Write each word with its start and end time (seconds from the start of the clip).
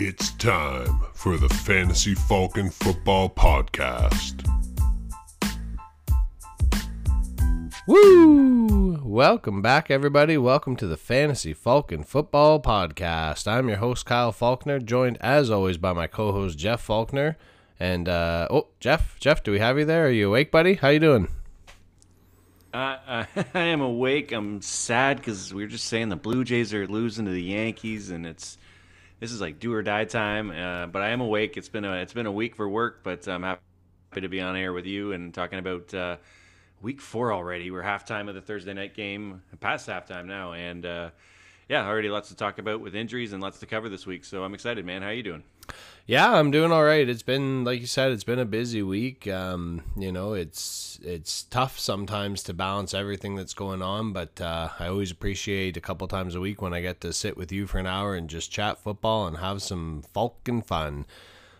It's 0.00 0.30
time 0.34 1.00
for 1.12 1.36
the 1.38 1.48
Fantasy 1.48 2.14
Falcon 2.14 2.70
Football 2.70 3.28
Podcast. 3.28 4.48
Woo! 7.88 9.00
Welcome 9.02 9.60
back, 9.60 9.90
everybody. 9.90 10.38
Welcome 10.38 10.76
to 10.76 10.86
the 10.86 10.96
Fantasy 10.96 11.52
Falcon 11.52 12.04
Football 12.04 12.62
Podcast. 12.62 13.48
I'm 13.48 13.68
your 13.68 13.78
host, 13.78 14.06
Kyle 14.06 14.30
Faulkner, 14.30 14.78
joined 14.78 15.18
as 15.20 15.50
always 15.50 15.78
by 15.78 15.92
my 15.92 16.06
co-host 16.06 16.56
Jeff 16.56 16.80
Faulkner. 16.80 17.36
And 17.80 18.08
uh, 18.08 18.46
oh, 18.52 18.68
Jeff, 18.78 19.18
Jeff, 19.18 19.42
do 19.42 19.50
we 19.50 19.58
have 19.58 19.80
you 19.80 19.84
there? 19.84 20.06
Are 20.06 20.10
you 20.10 20.28
awake, 20.28 20.52
buddy? 20.52 20.74
How 20.74 20.90
you 20.90 21.00
doing? 21.00 21.26
Uh, 22.72 22.98
uh, 23.04 23.24
I 23.52 23.62
am 23.62 23.80
awake. 23.80 24.30
I'm 24.30 24.62
sad 24.62 25.16
because 25.16 25.52
we 25.52 25.64
were 25.64 25.68
just 25.68 25.86
saying 25.86 26.08
the 26.08 26.14
Blue 26.14 26.44
Jays 26.44 26.72
are 26.72 26.86
losing 26.86 27.24
to 27.24 27.32
the 27.32 27.42
Yankees, 27.42 28.10
and 28.10 28.24
it's 28.24 28.58
this 29.20 29.32
is 29.32 29.40
like 29.40 29.58
do 29.58 29.72
or 29.72 29.82
die 29.82 30.04
time. 30.04 30.50
Uh, 30.50 30.86
but 30.86 31.02
I 31.02 31.10
am 31.10 31.20
awake. 31.20 31.56
It's 31.56 31.68
been 31.68 31.84
a 31.84 31.94
it's 31.94 32.12
been 32.12 32.26
a 32.26 32.32
week 32.32 32.56
for 32.56 32.68
work, 32.68 33.00
but 33.02 33.26
I'm 33.26 33.42
happy 33.42 33.60
to 34.20 34.28
be 34.28 34.40
on 34.40 34.56
air 34.56 34.72
with 34.72 34.86
you 34.86 35.12
and 35.12 35.32
talking 35.32 35.58
about 35.58 35.92
uh, 35.94 36.16
week 36.80 37.00
four 37.00 37.32
already. 37.32 37.70
We're 37.70 37.82
halftime 37.82 38.28
of 38.28 38.34
the 38.34 38.40
Thursday 38.40 38.74
night 38.74 38.94
game, 38.94 39.42
past 39.60 39.88
halftime 39.88 40.26
now, 40.26 40.52
and 40.52 40.86
uh, 40.86 41.10
yeah, 41.68 41.86
already 41.86 42.08
lots 42.08 42.28
to 42.28 42.36
talk 42.36 42.58
about 42.58 42.80
with 42.80 42.94
injuries 42.94 43.32
and 43.32 43.42
lots 43.42 43.58
to 43.60 43.66
cover 43.66 43.88
this 43.88 44.06
week. 44.06 44.24
So 44.24 44.44
I'm 44.44 44.54
excited, 44.54 44.84
man. 44.84 45.02
How 45.02 45.08
are 45.08 45.14
you 45.14 45.22
doing? 45.22 45.42
Yeah, 46.08 46.32
I'm 46.32 46.50
doing 46.50 46.72
all 46.72 46.84
right. 46.84 47.06
It's 47.06 47.22
been 47.22 47.64
like 47.64 47.80
you 47.80 47.86
said, 47.86 48.12
it's 48.12 48.24
been 48.24 48.38
a 48.38 48.46
busy 48.46 48.82
week. 48.82 49.28
Um, 49.28 49.82
you 49.94 50.10
know, 50.10 50.32
it's 50.32 50.98
it's 51.02 51.42
tough 51.42 51.78
sometimes 51.78 52.42
to 52.44 52.54
balance 52.54 52.94
everything 52.94 53.36
that's 53.36 53.52
going 53.52 53.82
on, 53.82 54.14
but 54.14 54.40
uh, 54.40 54.70
I 54.78 54.86
always 54.88 55.10
appreciate 55.10 55.76
a 55.76 55.82
couple 55.82 56.08
times 56.08 56.34
a 56.34 56.40
week 56.40 56.62
when 56.62 56.72
I 56.72 56.80
get 56.80 57.02
to 57.02 57.12
sit 57.12 57.36
with 57.36 57.52
you 57.52 57.66
for 57.66 57.78
an 57.78 57.86
hour 57.86 58.14
and 58.14 58.30
just 58.30 58.50
chat 58.50 58.78
football 58.78 59.26
and 59.26 59.36
have 59.36 59.60
some 59.60 60.02
Falcon 60.14 60.62
fun. 60.62 61.04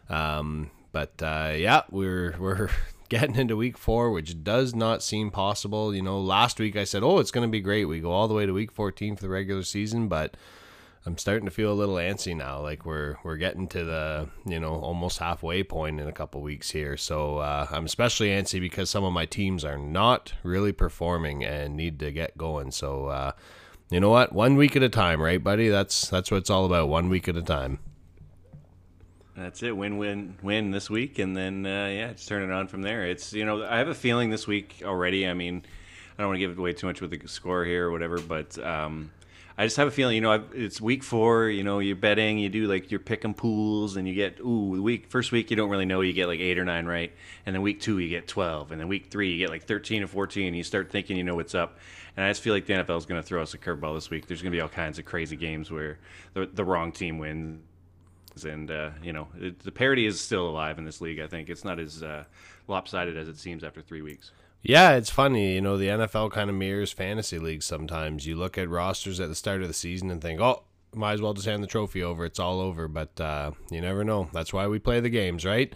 Um, 0.09 0.71
but 0.93 1.23
uh, 1.23 1.53
yeah, 1.55 1.83
we're 1.91 2.35
we're 2.41 2.71
getting 3.11 3.37
into 3.37 3.55
week 3.55 3.77
four, 3.77 4.11
which 4.11 4.43
does 4.43 4.75
not 4.75 5.03
seem 5.03 5.31
possible. 5.31 5.95
You 5.95 6.01
know, 6.03 6.19
last 6.19 6.59
week 6.59 6.75
I 6.75 6.85
said, 6.85 7.03
"Oh, 7.03 7.19
it's 7.19 7.31
going 7.31 7.47
to 7.47 7.53
be 7.53 7.61
great." 7.61 7.85
We 7.85 8.01
go 8.01 8.13
all 8.13 8.29
the 8.29 8.35
way 8.35 8.47
to 8.47 8.53
week 8.55 8.73
14 8.73 9.17
for 9.17 9.23
the 9.23 9.29
regular 9.29 9.63
season, 9.63 10.09
but 10.09 10.39
I'm 11.09 11.17
starting 11.17 11.47
to 11.47 11.51
feel 11.51 11.73
a 11.73 11.75
little 11.75 11.95
antsy 11.95 12.37
now. 12.37 12.61
Like 12.61 12.85
we're 12.85 13.17
we're 13.25 13.39
getting 13.39 13.67
to 13.69 13.83
the 13.83 14.29
you 14.45 14.61
know 14.61 14.75
almost 14.75 15.19
halfway 15.19 15.63
point 15.63 15.99
in 16.01 16.07
a 16.07 16.13
couple 16.13 16.43
weeks 16.43 16.71
here. 16.71 16.99
So 16.99 17.39
uh, 17.39 17.67
I'm 17.71 17.87
especially 17.87 18.29
antsy 18.29 18.61
because 18.61 18.91
some 18.91 19.05
of 19.05 19.15
my 19.15 19.25
teams 19.25 19.65
are 19.65 19.79
not 19.79 20.35
really 20.43 20.71
performing 20.71 21.43
and 21.43 21.79
need 21.79 21.99
to 22.01 22.13
get 22.13 22.37
going. 22.37 22.73
So 22.73 23.07
uh, 23.07 23.33
you 23.89 24.01
know 24.01 24.11
what? 24.11 24.35
One 24.35 24.57
week 24.57 24.77
at 24.77 24.83
a 24.83 24.91
time, 24.91 25.23
right, 25.23 25.43
buddy? 25.43 25.71
That's 25.71 26.11
that's 26.11 26.31
what 26.31 26.37
it's 26.37 26.51
all 26.51 26.67
about. 26.67 26.91
One 26.91 27.09
week 27.09 27.27
at 27.27 27.39
a 27.39 27.43
time. 27.43 27.79
That's 29.35 29.63
it. 29.63 29.75
Win, 29.75 29.97
win, 29.97 30.37
win 30.43 30.73
this 30.73 30.91
week, 30.91 31.19
and 31.19 31.35
then 31.35 31.65
uh, 31.65 31.87
yeah, 31.87 32.13
just 32.13 32.29
turn 32.29 32.43
it 32.43 32.53
on 32.53 32.69
from 32.69 32.83
there. 32.83 33.07
It's 33.07 33.33
you 33.33 33.47
know 33.47 33.65
I 33.65 33.79
have 33.79 33.89
a 33.89 33.95
feeling 33.95 34.29
this 34.29 34.47
week 34.47 34.83
already. 34.85 35.27
I 35.27 35.33
mean, 35.33 35.63
I 36.19 36.23
don't 36.23 36.29
want 36.29 36.37
to 36.37 36.41
give 36.41 36.51
it 36.51 36.59
away 36.59 36.75
too 36.75 36.87
much 36.87 37.01
with 37.01 37.13
the 37.13 37.27
score 37.29 37.65
here 37.65 37.87
or 37.87 37.93
whatever, 37.93 38.21
but. 38.21 38.59
Um, 38.59 39.11
I 39.61 39.65
just 39.65 39.77
have 39.77 39.89
a 39.89 39.91
feeling, 39.91 40.15
you 40.15 40.21
know, 40.21 40.45
it's 40.55 40.81
week 40.81 41.03
four. 41.03 41.49
You 41.49 41.65
know, 41.65 41.81
you're 41.81 41.97
betting, 41.97 42.39
you 42.39 42.49
do 42.49 42.69
like 42.69 42.93
your 42.93 43.01
pick 43.01 43.25
'em 43.25 43.35
pools, 43.35 43.97
and 43.97 44.07
you 44.07 44.15
get 44.15 44.39
ooh, 44.39 44.81
week 44.81 45.09
first 45.09 45.33
week 45.33 45.51
you 45.51 45.57
don't 45.57 45.69
really 45.69 45.85
know, 45.85 46.01
you 46.01 46.13
get 46.13 46.29
like 46.29 46.39
eight 46.39 46.61
or 46.61 46.65
nine 46.65 46.87
right, 46.87 47.13
and 47.45 47.57
then 47.57 47.61
week 47.61 47.81
two 47.81 47.99
you 47.99 48.09
get 48.09 48.29
twelve, 48.29 48.71
and 48.71 48.81
then 48.81 48.87
week 48.87 49.11
three 49.11 49.33
you 49.33 49.39
get 49.39 49.51
like 49.51 49.65
thirteen 49.65 50.01
or 50.05 50.07
fourteen. 50.07 50.47
And 50.47 50.57
you 50.57 50.63
start 50.63 50.93
thinking 50.93 51.17
you 51.17 51.25
know 51.25 51.35
what's 51.35 51.57
up, 51.57 51.79
and 52.17 52.25
I 52.25 52.31
just 52.31 52.41
feel 52.41 52.55
like 52.55 52.67
the 52.67 52.75
NFL 52.75 52.99
is 52.99 53.07
going 53.07 53.21
to 53.21 53.27
throw 53.27 53.43
us 53.43 53.53
a 53.53 53.59
curveball 53.59 53.97
this 53.97 54.11
week. 54.11 54.29
There's 54.29 54.43
going 54.43 54.53
to 54.53 54.57
be 54.57 54.61
all 54.61 54.69
kinds 54.69 55.01
of 55.01 55.07
crazy 55.07 55.35
games 55.35 55.73
where 55.73 55.99
the 56.35 56.47
the 56.47 56.65
wrong 56.65 56.93
team 56.93 57.19
wins, 57.19 57.59
and 58.45 58.71
uh, 58.71 58.91
you 59.03 59.13
know 59.13 59.27
it, 59.41 59.59
the 59.59 59.73
parity 59.73 60.07
is 60.07 60.21
still 60.21 60.49
alive 60.49 60.79
in 60.79 60.85
this 60.85 61.01
league. 61.01 61.19
I 61.19 61.27
think 61.27 61.49
it's 61.49 61.65
not 61.65 61.81
as 61.81 62.01
uh, 62.01 62.23
lopsided 62.69 63.17
as 63.17 63.27
it 63.27 63.39
seems 63.39 63.65
after 63.65 63.83
three 63.83 64.03
weeks. 64.03 64.31
Yeah, 64.63 64.97
it's 64.97 65.11
funny. 65.11 65.55
You 65.55 65.61
know, 65.61 65.77
the 65.77 65.87
NFL 65.87 66.33
kind 66.33 66.51
of 66.51 66.57
mirrors 66.57 66.93
fantasy 66.93 67.39
leagues 67.39 67.65
sometimes. 67.65 68.27
You 68.27 68.37
look 68.37 68.59
at 68.59 68.69
rosters 68.69 69.21
at 69.21 69.29
the 69.29 69.35
start 69.35 69.63
of 69.63 69.69
the 69.69 69.75
season 69.75 70.11
and 70.11 70.21
think, 70.21 70.41
oh, 70.41 70.65
might 70.95 71.13
as 71.13 71.23
well 71.23 71.35
just 71.35 71.47
hand 71.47 71.63
the 71.63 71.69
trophy 71.69 72.03
over. 72.03 72.25
It's 72.25 72.41
all 72.41 72.61
over. 72.61 72.89
But 72.89 73.21
uh, 73.21 73.53
you 73.71 73.81
never 73.81 74.05
know. 74.05 74.29
That's 74.33 74.53
why 74.53 74.67
we 74.67 74.79
play 74.79 75.01
the 75.01 75.11
games, 75.11 75.45
right? 75.45 75.73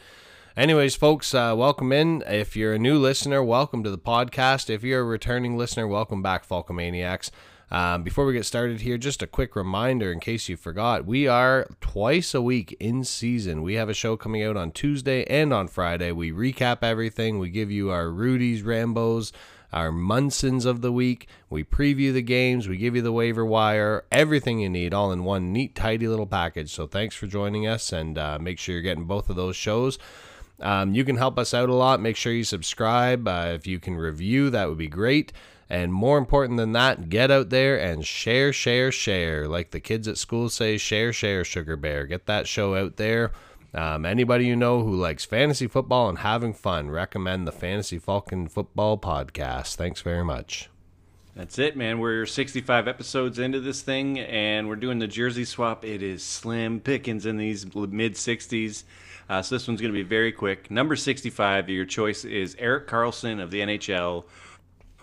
Anyways, 0.57 0.97
folks, 0.97 1.33
uh, 1.33 1.55
welcome 1.57 1.93
in. 1.93 2.23
If 2.27 2.57
you're 2.57 2.75
a 2.75 2.79
new 2.79 2.99
listener, 2.99 3.43
welcome 3.43 3.83
to 3.85 3.91
the 3.91 3.99
podcast. 3.99 4.69
If 4.69 4.83
you're 4.83 5.01
a 5.01 5.05
returning 5.05 5.57
listener, 5.57 5.87
welcome 5.87 6.21
back, 6.21 6.47
Falcomaniacs. 6.47 7.31
Um, 7.73 8.03
before 8.03 8.27
we 8.27 8.35
get 8.35 8.45
started 8.45 8.83
here, 8.83 8.99
just 8.99 9.23
a 9.23 9.27
quick 9.27 9.57
reminder 9.57 10.13
in 10.13 10.21
case 10.21 10.47
you 10.47 10.59
forgot, 10.59 11.07
we 11.07 11.27
are 11.27 11.67
twice 11.81 12.35
a 12.35 12.43
week 12.43 12.77
in 12.79 13.03
season. 13.03 13.63
We 13.63 13.77
have 13.77 13.89
a 13.89 13.95
show 13.95 14.15
coming 14.15 14.43
out 14.43 14.59
on 14.59 14.73
Tuesday 14.73 15.25
and 15.25 15.55
on 15.55 15.69
Friday. 15.69 16.13
We 16.13 16.33
recap 16.33 16.83
everything, 16.83 17.39
we 17.39 17.49
give 17.49 17.71
you 17.71 17.89
our 17.89 18.11
Rudy's, 18.11 18.63
Rambos, 18.63 19.33
our 19.73 19.91
Munsons 19.91 20.67
of 20.67 20.83
the 20.83 20.93
week. 20.93 21.27
We 21.49 21.65
preview 21.65 22.13
the 22.13 22.21
games, 22.21 22.69
we 22.69 22.77
give 22.77 22.95
you 22.95 23.01
the 23.01 23.11
waiver 23.11 23.47
wire, 23.47 24.05
everything 24.13 24.61
you 24.61 24.69
need, 24.69 24.93
all 24.93 25.11
in 25.11 25.25
one 25.25 25.51
neat, 25.51 25.75
tidy 25.75 26.07
little 26.07 26.27
package. 26.27 26.71
So 26.71 26.87
thanks 26.87 27.17
for 27.17 27.27
joining 27.27 27.67
us, 27.67 27.91
and 27.91 28.19
uh, 28.19 28.39
make 28.39 28.59
sure 28.59 28.75
you're 28.75 28.83
getting 28.83 29.07
both 29.07 29.31
of 29.31 29.37
those 29.37 29.57
shows. 29.57 29.99
Um, 30.61 30.95
you 30.95 31.05
can 31.07 31.17
help 31.17 31.39
us 31.39 31.55
out 31.55 31.71
a 31.71 31.75
lot. 31.75 32.03
Make 32.03 32.17
sure 32.17 32.35
you 32.35 32.45
subscribe. 32.45 33.27
Uh, 33.27 33.53
if 33.55 33.67
you 33.67 33.81
can 33.81 33.97
review, 33.97 34.51
that 34.51 34.69
would 34.69 34.77
be 34.77 34.89
great. 34.89 35.33
And 35.73 35.91
more 35.91 36.19
important 36.19 36.59
than 36.59 36.73
that, 36.73 37.09
get 37.09 37.31
out 37.31 37.49
there 37.49 37.81
and 37.81 38.05
share, 38.05 38.53
share, 38.53 38.93
share. 38.93 39.49
Like 39.49 39.71
the 39.71 39.81
kids 39.81 40.07
at 40.07 40.19
school 40.19 40.51
say, 40.51 40.77
share, 40.77 41.15
share, 41.15 41.45
Sugar 41.45 41.79
Bear. 41.79 42.05
Get 42.05 42.27
that 42.27 42.47
show 42.47 42.75
out 42.75 42.99
there. 42.99 43.33
Um, 43.73 44.05
anybody 44.05 44.45
you 44.45 44.55
know 44.55 44.83
who 44.83 44.95
likes 44.95 45.25
fantasy 45.25 45.67
football 45.67 46.11
and 46.11 46.19
having 46.19 46.53
fun, 46.53 46.91
recommend 46.91 47.47
the 47.47 47.53
Fantasy 47.53 47.99
Falcon 47.99 48.49
Football 48.49 48.99
Podcast. 48.99 49.77
Thanks 49.77 50.03
very 50.03 50.23
much. 50.23 50.69
That's 51.35 51.59
it, 51.59 51.75
man. 51.75 52.01
We're 52.01 52.27
65 52.27 52.87
episodes 52.87 53.39
into 53.39 53.59
this 53.59 53.81
thing, 53.81 54.19
and 54.19 54.69
we're 54.69 54.77
doing 54.77 54.99
the 54.99 55.07
jersey 55.07 55.47
swap. 55.47 55.87
It 55.87 56.03
is 56.03 56.23
slim 56.23 56.81
pickings 56.81 57.25
in 57.25 57.39
these 57.39 57.65
mid 57.75 58.13
60s. 58.13 58.85
Uh, 59.27 59.41
so 59.41 59.55
this 59.55 59.67
one's 59.67 59.81
going 59.81 59.95
to 59.95 59.99
be 59.99 60.03
very 60.03 60.33
quick. 60.33 60.71
Number 60.71 60.97
65, 60.97 61.71
your 61.71 61.87
choice 61.87 62.27
is 62.27 62.55
Erik 62.59 62.87
Karlsson 62.87 63.43
of 63.43 63.51
the 63.51 63.61
NHL 63.61 64.25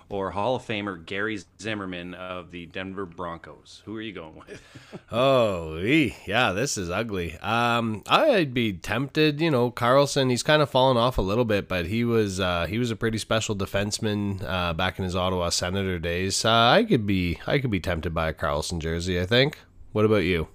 or 0.10 0.32
Hall 0.32 0.56
of 0.56 0.66
Famer 0.66 1.06
Gary 1.06 1.40
Zimmerman 1.62 2.14
of 2.14 2.52
the 2.52 2.66
Denver 2.66 3.06
Broncos? 3.06 3.82
Who 3.86 3.96
are 3.96 4.02
you 4.02 4.14
going 4.14 4.36
with? 4.36 4.62
oh, 5.12 5.78
yeah, 5.78 6.52
this 6.52 6.78
is 6.78 6.90
ugly. 6.90 7.38
Um, 7.40 8.04
I'd 8.08 8.54
be 8.54 8.74
tempted. 8.74 9.40
You 9.40 9.52
know, 9.52 9.72
Karlsson. 9.72 10.30
He's 10.30 10.44
kind 10.44 10.62
of 10.62 10.70
fallen 10.70 10.98
off 10.98 11.18
a 11.18 11.22
little 11.22 11.46
bit, 11.46 11.68
but 11.68 11.86
he 11.86 12.04
was 12.04 12.40
uh, 12.40 12.66
he 12.68 12.78
was 12.78 12.92
a 12.92 12.96
pretty 12.96 13.18
special 13.18 13.56
defenseman 13.56 14.44
uh, 14.44 14.74
back 14.74 15.00
in 15.00 15.06
his 15.06 15.16
Ottawa 15.16 15.50
Senator 15.50 16.00
days. 16.00 16.44
Uh, 16.44 16.50
I 16.52 16.84
could 16.84 17.06
be 17.06 17.40
I 17.48 17.60
could 17.60 17.72
be 17.72 17.80
tempted 17.80 18.14
by 18.14 18.30
a 18.30 18.34
Karlsson 18.34 18.80
jersey. 18.80 19.20
I 19.20 19.26
think. 19.26 19.60
What 19.92 20.06
about 20.06 20.18
you? 20.18 20.48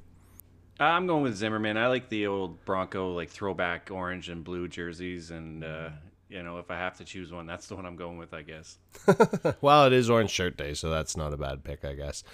I'm 0.78 1.06
going 1.06 1.22
with 1.22 1.36
Zimmerman. 1.36 1.76
I 1.76 1.86
like 1.86 2.08
the 2.08 2.26
old 2.26 2.64
Bronco 2.64 3.12
like 3.12 3.30
throwback 3.30 3.90
orange 3.92 4.28
and 4.28 4.42
blue 4.42 4.68
jerseys, 4.68 5.30
and 5.30 5.62
uh, 5.62 5.90
you 6.34 6.42
know, 6.42 6.58
if 6.58 6.68
I 6.70 6.76
have 6.76 6.98
to 6.98 7.04
choose 7.04 7.30
one, 7.30 7.46
that's 7.46 7.68
the 7.68 7.76
one 7.76 7.86
I'm 7.86 7.94
going 7.94 8.18
with, 8.18 8.34
I 8.34 8.42
guess. 8.42 8.76
well, 9.60 9.86
it 9.86 9.92
is 9.92 10.10
Orange 10.10 10.30
Shirt 10.30 10.56
Day, 10.56 10.74
so 10.74 10.90
that's 10.90 11.16
not 11.16 11.32
a 11.32 11.36
bad 11.36 11.62
pick, 11.62 11.84
I 11.84 11.94
guess. 11.94 12.24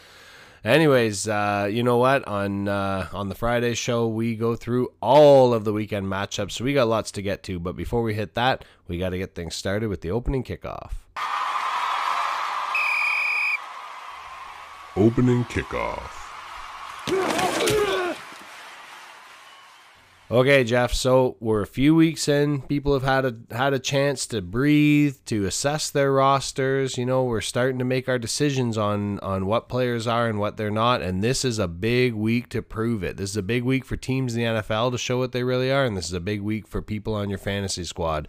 Anyways, 0.64 1.28
uh, 1.28 1.68
you 1.70 1.82
know 1.82 1.98
what? 1.98 2.26
On 2.26 2.66
uh, 2.66 3.08
on 3.12 3.28
the 3.28 3.34
Friday 3.34 3.74
show, 3.74 4.08
we 4.08 4.36
go 4.36 4.56
through 4.56 4.92
all 5.00 5.54
of 5.54 5.64
the 5.64 5.72
weekend 5.72 6.06
matchups, 6.06 6.52
so 6.52 6.64
we 6.64 6.72
got 6.74 6.88
lots 6.88 7.10
to 7.12 7.22
get 7.22 7.42
to. 7.44 7.60
But 7.60 7.76
before 7.76 8.02
we 8.02 8.14
hit 8.14 8.34
that, 8.34 8.64
we 8.88 8.98
got 8.98 9.10
to 9.10 9.18
get 9.18 9.34
things 9.34 9.54
started 9.54 9.88
with 9.88 10.00
the 10.00 10.10
opening 10.10 10.44
kickoff. 10.44 10.92
Opening 14.96 15.44
kickoff. 15.44 16.20
Okay, 20.32 20.62
Jeff. 20.62 20.92
So 20.92 21.36
we're 21.40 21.62
a 21.62 21.66
few 21.66 21.92
weeks 21.92 22.28
in. 22.28 22.62
People 22.62 22.92
have 22.92 23.02
had 23.02 23.24
a 23.24 23.34
had 23.52 23.72
a 23.72 23.80
chance 23.80 24.28
to 24.28 24.40
breathe, 24.40 25.16
to 25.26 25.44
assess 25.44 25.90
their 25.90 26.12
rosters. 26.12 26.96
You 26.96 27.04
know, 27.04 27.24
we're 27.24 27.40
starting 27.40 27.80
to 27.80 27.84
make 27.84 28.08
our 28.08 28.18
decisions 28.18 28.78
on 28.78 29.18
on 29.20 29.46
what 29.46 29.68
players 29.68 30.06
are 30.06 30.28
and 30.28 30.38
what 30.38 30.56
they're 30.56 30.70
not. 30.70 31.02
And 31.02 31.20
this 31.20 31.44
is 31.44 31.58
a 31.58 31.66
big 31.66 32.14
week 32.14 32.48
to 32.50 32.62
prove 32.62 33.02
it. 33.02 33.16
This 33.16 33.30
is 33.30 33.36
a 33.36 33.42
big 33.42 33.64
week 33.64 33.84
for 33.84 33.96
teams 33.96 34.36
in 34.36 34.40
the 34.40 34.60
NFL 34.60 34.92
to 34.92 34.98
show 34.98 35.18
what 35.18 35.32
they 35.32 35.42
really 35.42 35.72
are, 35.72 35.84
and 35.84 35.96
this 35.96 36.06
is 36.06 36.12
a 36.12 36.20
big 36.20 36.42
week 36.42 36.68
for 36.68 36.80
people 36.80 37.14
on 37.14 37.28
your 37.28 37.38
fantasy 37.38 37.82
squad. 37.82 38.28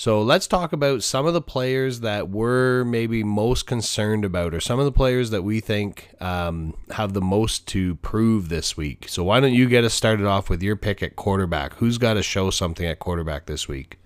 So 0.00 0.22
let's 0.22 0.46
talk 0.46 0.72
about 0.72 1.02
some 1.02 1.26
of 1.26 1.34
the 1.34 1.42
players 1.42 2.00
that 2.00 2.30
we're 2.30 2.84
maybe 2.84 3.22
most 3.22 3.66
concerned 3.66 4.24
about, 4.24 4.54
or 4.54 4.58
some 4.58 4.78
of 4.78 4.86
the 4.86 4.92
players 4.92 5.28
that 5.28 5.42
we 5.42 5.60
think 5.60 6.14
um, 6.22 6.74
have 6.92 7.12
the 7.12 7.20
most 7.20 7.66
to 7.66 7.96
prove 7.96 8.48
this 8.48 8.78
week. 8.78 9.10
So 9.10 9.22
why 9.22 9.40
don't 9.40 9.52
you 9.52 9.68
get 9.68 9.84
us 9.84 9.92
started 9.92 10.24
off 10.24 10.48
with 10.48 10.62
your 10.62 10.74
pick 10.74 11.02
at 11.02 11.16
quarterback? 11.16 11.74
Who's 11.74 11.98
got 11.98 12.14
to 12.14 12.22
show 12.22 12.48
something 12.48 12.86
at 12.86 12.98
quarterback 12.98 13.44
this 13.44 13.68
week? 13.68 13.98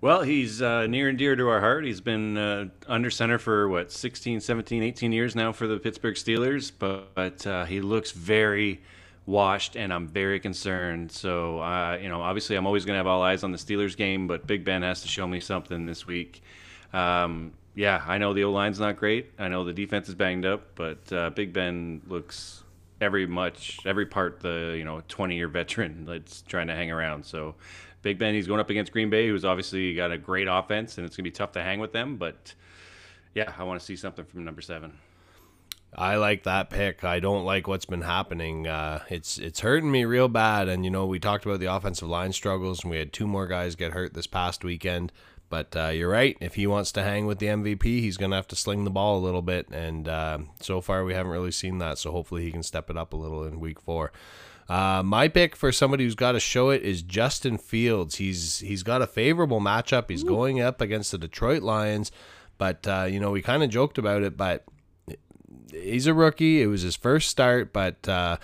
Well, 0.00 0.22
he's 0.22 0.62
uh, 0.62 0.86
near 0.86 1.08
and 1.08 1.18
dear 1.18 1.34
to 1.34 1.48
our 1.48 1.58
heart. 1.58 1.84
He's 1.84 2.00
been 2.00 2.38
uh, 2.38 2.66
under 2.86 3.10
center 3.10 3.36
for 3.36 3.68
what 3.68 3.90
16, 3.90 4.38
17, 4.38 4.80
18 4.80 5.10
years 5.10 5.34
now 5.34 5.50
for 5.50 5.66
the 5.66 5.76
Pittsburgh 5.76 6.14
Steelers, 6.14 6.70
but, 6.78 7.16
but 7.16 7.44
uh, 7.48 7.64
he 7.64 7.80
looks 7.80 8.12
very 8.12 8.80
washed, 9.28 9.76
and 9.76 9.92
I'm 9.92 10.08
very 10.08 10.40
concerned. 10.40 11.12
So, 11.12 11.60
uh, 11.60 11.98
you 12.00 12.08
know, 12.08 12.22
obviously, 12.22 12.56
I'm 12.56 12.66
always 12.66 12.84
going 12.84 12.94
to 12.94 12.98
have 12.98 13.06
all 13.06 13.22
eyes 13.22 13.44
on 13.44 13.52
the 13.52 13.58
Steelers 13.58 13.96
game, 13.96 14.26
but 14.26 14.46
Big 14.46 14.64
Ben 14.64 14.82
has 14.82 15.02
to 15.02 15.08
show 15.08 15.26
me 15.26 15.38
something 15.38 15.86
this 15.86 16.06
week. 16.06 16.42
Um, 16.92 17.52
yeah, 17.74 18.02
I 18.06 18.18
know 18.18 18.32
the 18.32 18.44
O 18.44 18.50
line's 18.50 18.80
not 18.80 18.96
great. 18.96 19.30
I 19.38 19.48
know 19.48 19.64
the 19.64 19.74
defense 19.74 20.08
is 20.08 20.14
banged 20.14 20.46
up, 20.46 20.74
but 20.74 21.12
uh, 21.12 21.30
Big 21.30 21.52
Ben 21.52 22.00
looks 22.08 22.64
every 23.00 23.26
much 23.26 23.78
every 23.84 24.06
part 24.06 24.40
the 24.40 24.74
you 24.76 24.84
know 24.84 25.00
20 25.06 25.36
year 25.36 25.46
veteran 25.46 26.04
that's 26.08 26.42
trying 26.42 26.66
to 26.68 26.74
hang 26.74 26.90
around. 26.90 27.24
So, 27.24 27.54
Big 28.02 28.18
Ben, 28.18 28.34
he's 28.34 28.46
going 28.46 28.60
up 28.60 28.70
against 28.70 28.92
Green 28.92 29.10
Bay, 29.10 29.28
who's 29.28 29.44
obviously 29.44 29.94
got 29.94 30.10
a 30.10 30.18
great 30.18 30.48
offense, 30.48 30.96
and 30.96 31.06
it's 31.06 31.16
going 31.16 31.24
to 31.24 31.30
be 31.30 31.34
tough 31.34 31.52
to 31.52 31.62
hang 31.62 31.78
with 31.80 31.92
them. 31.92 32.16
But 32.16 32.54
yeah, 33.34 33.52
I 33.58 33.62
want 33.64 33.78
to 33.78 33.84
see 33.84 33.94
something 33.94 34.24
from 34.24 34.44
number 34.44 34.62
seven. 34.62 34.94
I 35.94 36.16
like 36.16 36.44
that 36.44 36.70
pick. 36.70 37.02
I 37.02 37.18
don't 37.18 37.44
like 37.44 37.66
what's 37.66 37.86
been 37.86 38.02
happening. 38.02 38.66
Uh, 38.66 39.02
it's 39.08 39.38
it's 39.38 39.60
hurting 39.60 39.90
me 39.90 40.04
real 40.04 40.28
bad. 40.28 40.68
And 40.68 40.84
you 40.84 40.90
know, 40.90 41.06
we 41.06 41.18
talked 41.18 41.46
about 41.46 41.60
the 41.60 41.74
offensive 41.74 42.08
line 42.08 42.32
struggles, 42.32 42.82
and 42.82 42.90
we 42.90 42.98
had 42.98 43.12
two 43.12 43.26
more 43.26 43.46
guys 43.46 43.74
get 43.74 43.92
hurt 43.92 44.14
this 44.14 44.26
past 44.26 44.64
weekend. 44.64 45.12
But 45.50 45.74
uh, 45.74 45.88
you're 45.88 46.10
right. 46.10 46.36
If 46.40 46.56
he 46.56 46.66
wants 46.66 46.92
to 46.92 47.02
hang 47.02 47.24
with 47.26 47.38
the 47.38 47.46
MVP, 47.46 47.82
he's 47.84 48.18
going 48.18 48.30
to 48.32 48.36
have 48.36 48.48
to 48.48 48.56
sling 48.56 48.84
the 48.84 48.90
ball 48.90 49.16
a 49.18 49.24
little 49.24 49.40
bit. 49.40 49.66
And 49.70 50.06
uh, 50.06 50.38
so 50.60 50.82
far, 50.82 51.04
we 51.04 51.14
haven't 51.14 51.32
really 51.32 51.52
seen 51.52 51.78
that. 51.78 51.96
So 51.96 52.12
hopefully, 52.12 52.42
he 52.42 52.52
can 52.52 52.62
step 52.62 52.90
it 52.90 52.98
up 52.98 53.14
a 53.14 53.16
little 53.16 53.44
in 53.44 53.58
Week 53.58 53.80
Four. 53.80 54.12
Uh, 54.68 55.02
my 55.02 55.28
pick 55.28 55.56
for 55.56 55.72
somebody 55.72 56.04
who's 56.04 56.14
got 56.14 56.32
to 56.32 56.40
show 56.40 56.68
it 56.68 56.82
is 56.82 57.00
Justin 57.00 57.56
Fields. 57.56 58.16
He's 58.16 58.58
he's 58.58 58.82
got 58.82 59.00
a 59.00 59.06
favorable 59.06 59.60
matchup. 59.60 60.10
He's 60.10 60.24
going 60.24 60.60
up 60.60 60.82
against 60.82 61.10
the 61.10 61.18
Detroit 61.18 61.62
Lions, 61.62 62.12
but 62.58 62.86
uh, 62.86 63.06
you 63.10 63.18
know 63.18 63.30
we 63.30 63.40
kind 63.40 63.62
of 63.62 63.70
joked 63.70 63.96
about 63.96 64.22
it, 64.22 64.36
but 64.36 64.64
he's 65.70 66.06
a 66.06 66.14
rookie. 66.14 66.62
It 66.62 66.66
was 66.66 66.82
his 66.82 66.96
first 66.96 67.28
start, 67.28 67.72
but 67.72 68.08
uh, 68.08 68.36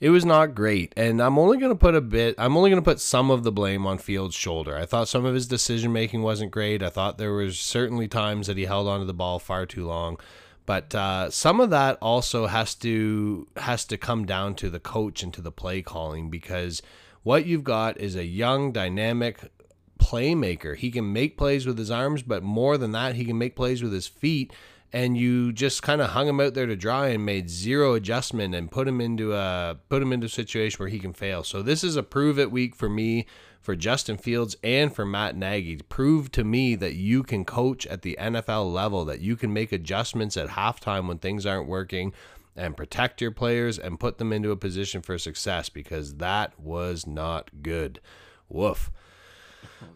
it 0.00 0.10
was 0.10 0.24
not 0.24 0.54
great. 0.54 0.92
And 0.96 1.20
I'm 1.20 1.38
only 1.38 1.58
going 1.58 1.72
to 1.72 1.78
put 1.78 1.94
a 1.94 2.00
bit, 2.00 2.34
I'm 2.38 2.56
only 2.56 2.70
going 2.70 2.82
to 2.82 2.90
put 2.90 3.00
some 3.00 3.30
of 3.30 3.42
the 3.42 3.52
blame 3.52 3.86
on 3.86 3.98
Fields' 3.98 4.34
shoulder. 4.34 4.76
I 4.76 4.86
thought 4.86 5.08
some 5.08 5.24
of 5.24 5.34
his 5.34 5.46
decision 5.46 5.92
making 5.92 6.22
wasn't 6.22 6.52
great. 6.52 6.82
I 6.82 6.90
thought 6.90 7.18
there 7.18 7.32
was 7.32 7.58
certainly 7.58 8.08
times 8.08 8.46
that 8.46 8.56
he 8.56 8.66
held 8.66 8.88
onto 8.88 9.06
the 9.06 9.14
ball 9.14 9.38
far 9.38 9.66
too 9.66 9.86
long. 9.86 10.18
But 10.66 10.94
uh, 10.94 11.30
some 11.30 11.60
of 11.60 11.70
that 11.70 11.96
also 12.02 12.46
has 12.46 12.74
to 12.76 13.48
has 13.56 13.86
to 13.86 13.96
come 13.96 14.26
down 14.26 14.54
to 14.56 14.68
the 14.68 14.78
coach 14.78 15.22
and 15.22 15.32
to 15.32 15.40
the 15.40 15.50
play 15.50 15.80
calling 15.80 16.28
because 16.28 16.82
what 17.22 17.46
you've 17.46 17.64
got 17.64 17.98
is 17.98 18.14
a 18.14 18.26
young, 18.26 18.72
dynamic 18.72 19.50
playmaker. 19.98 20.76
He 20.76 20.90
can 20.90 21.10
make 21.10 21.38
plays 21.38 21.66
with 21.66 21.78
his 21.78 21.90
arms, 21.90 22.22
but 22.22 22.42
more 22.42 22.76
than 22.76 22.92
that, 22.92 23.14
he 23.14 23.24
can 23.24 23.38
make 23.38 23.56
plays 23.56 23.82
with 23.82 23.94
his 23.94 24.06
feet 24.06 24.52
and 24.92 25.16
you 25.16 25.52
just 25.52 25.82
kind 25.82 26.00
of 26.00 26.10
hung 26.10 26.28
him 26.28 26.40
out 26.40 26.54
there 26.54 26.66
to 26.66 26.76
dry 26.76 27.08
and 27.08 27.24
made 27.24 27.50
zero 27.50 27.94
adjustment 27.94 28.54
and 28.54 28.70
put 28.70 28.88
him 28.88 29.00
into 29.00 29.34
a 29.34 29.76
put 29.88 30.02
him 30.02 30.12
into 30.12 30.26
a 30.26 30.30
situation 30.30 30.78
where 30.78 30.88
he 30.88 30.98
can 30.98 31.12
fail. 31.12 31.44
So 31.44 31.62
this 31.62 31.84
is 31.84 31.96
a 31.96 32.02
prove 32.02 32.38
it 32.38 32.50
week 32.50 32.74
for 32.74 32.88
me, 32.88 33.26
for 33.60 33.76
Justin 33.76 34.16
Fields 34.16 34.56
and 34.62 34.94
for 34.94 35.04
Matt 35.04 35.36
Nagy. 35.36 35.76
Prove 35.88 36.30
to 36.32 36.44
me 36.44 36.74
that 36.76 36.94
you 36.94 37.22
can 37.22 37.44
coach 37.44 37.86
at 37.86 38.02
the 38.02 38.16
NFL 38.18 38.72
level, 38.72 39.04
that 39.04 39.20
you 39.20 39.36
can 39.36 39.52
make 39.52 39.72
adjustments 39.72 40.36
at 40.36 40.50
halftime 40.50 41.06
when 41.06 41.18
things 41.18 41.44
aren't 41.44 41.68
working 41.68 42.12
and 42.56 42.76
protect 42.76 43.20
your 43.20 43.30
players 43.30 43.78
and 43.78 44.00
put 44.00 44.18
them 44.18 44.32
into 44.32 44.50
a 44.50 44.56
position 44.56 45.00
for 45.00 45.18
success 45.18 45.68
because 45.68 46.14
that 46.16 46.58
was 46.58 47.06
not 47.06 47.62
good. 47.62 48.00
Woof. 48.48 48.90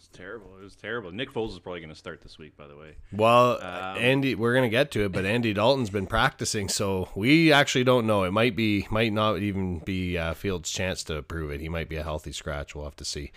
Was 0.02 0.08
terrible. 0.08 0.56
It 0.60 0.64
was 0.64 0.74
terrible. 0.74 1.12
Nick 1.12 1.32
Foles 1.32 1.52
is 1.52 1.60
probably 1.60 1.78
going 1.78 1.90
to 1.90 1.94
start 1.94 2.22
this 2.22 2.36
week, 2.36 2.56
by 2.56 2.66
the 2.66 2.76
way. 2.76 2.96
Well, 3.12 3.62
um, 3.62 3.98
Andy, 3.98 4.34
we're 4.34 4.52
going 4.52 4.64
to 4.64 4.68
get 4.68 4.90
to 4.92 5.04
it, 5.04 5.12
but 5.12 5.24
Andy 5.24 5.52
Dalton's 5.52 5.90
been 5.90 6.08
practicing, 6.08 6.68
so 6.68 7.08
we 7.14 7.52
actually 7.52 7.84
don't 7.84 8.04
know. 8.04 8.24
It 8.24 8.32
might 8.32 8.56
be, 8.56 8.88
might 8.90 9.12
not 9.12 9.38
even 9.38 9.78
be 9.78 10.18
uh, 10.18 10.34
Fields' 10.34 10.72
chance 10.72 11.04
to 11.04 11.22
prove 11.22 11.52
it. 11.52 11.60
He 11.60 11.68
might 11.68 11.88
be 11.88 11.94
a 11.94 12.02
healthy 12.02 12.32
scratch. 12.32 12.74
We'll 12.74 12.84
have 12.84 12.96
to 12.96 13.04
see. 13.04 13.30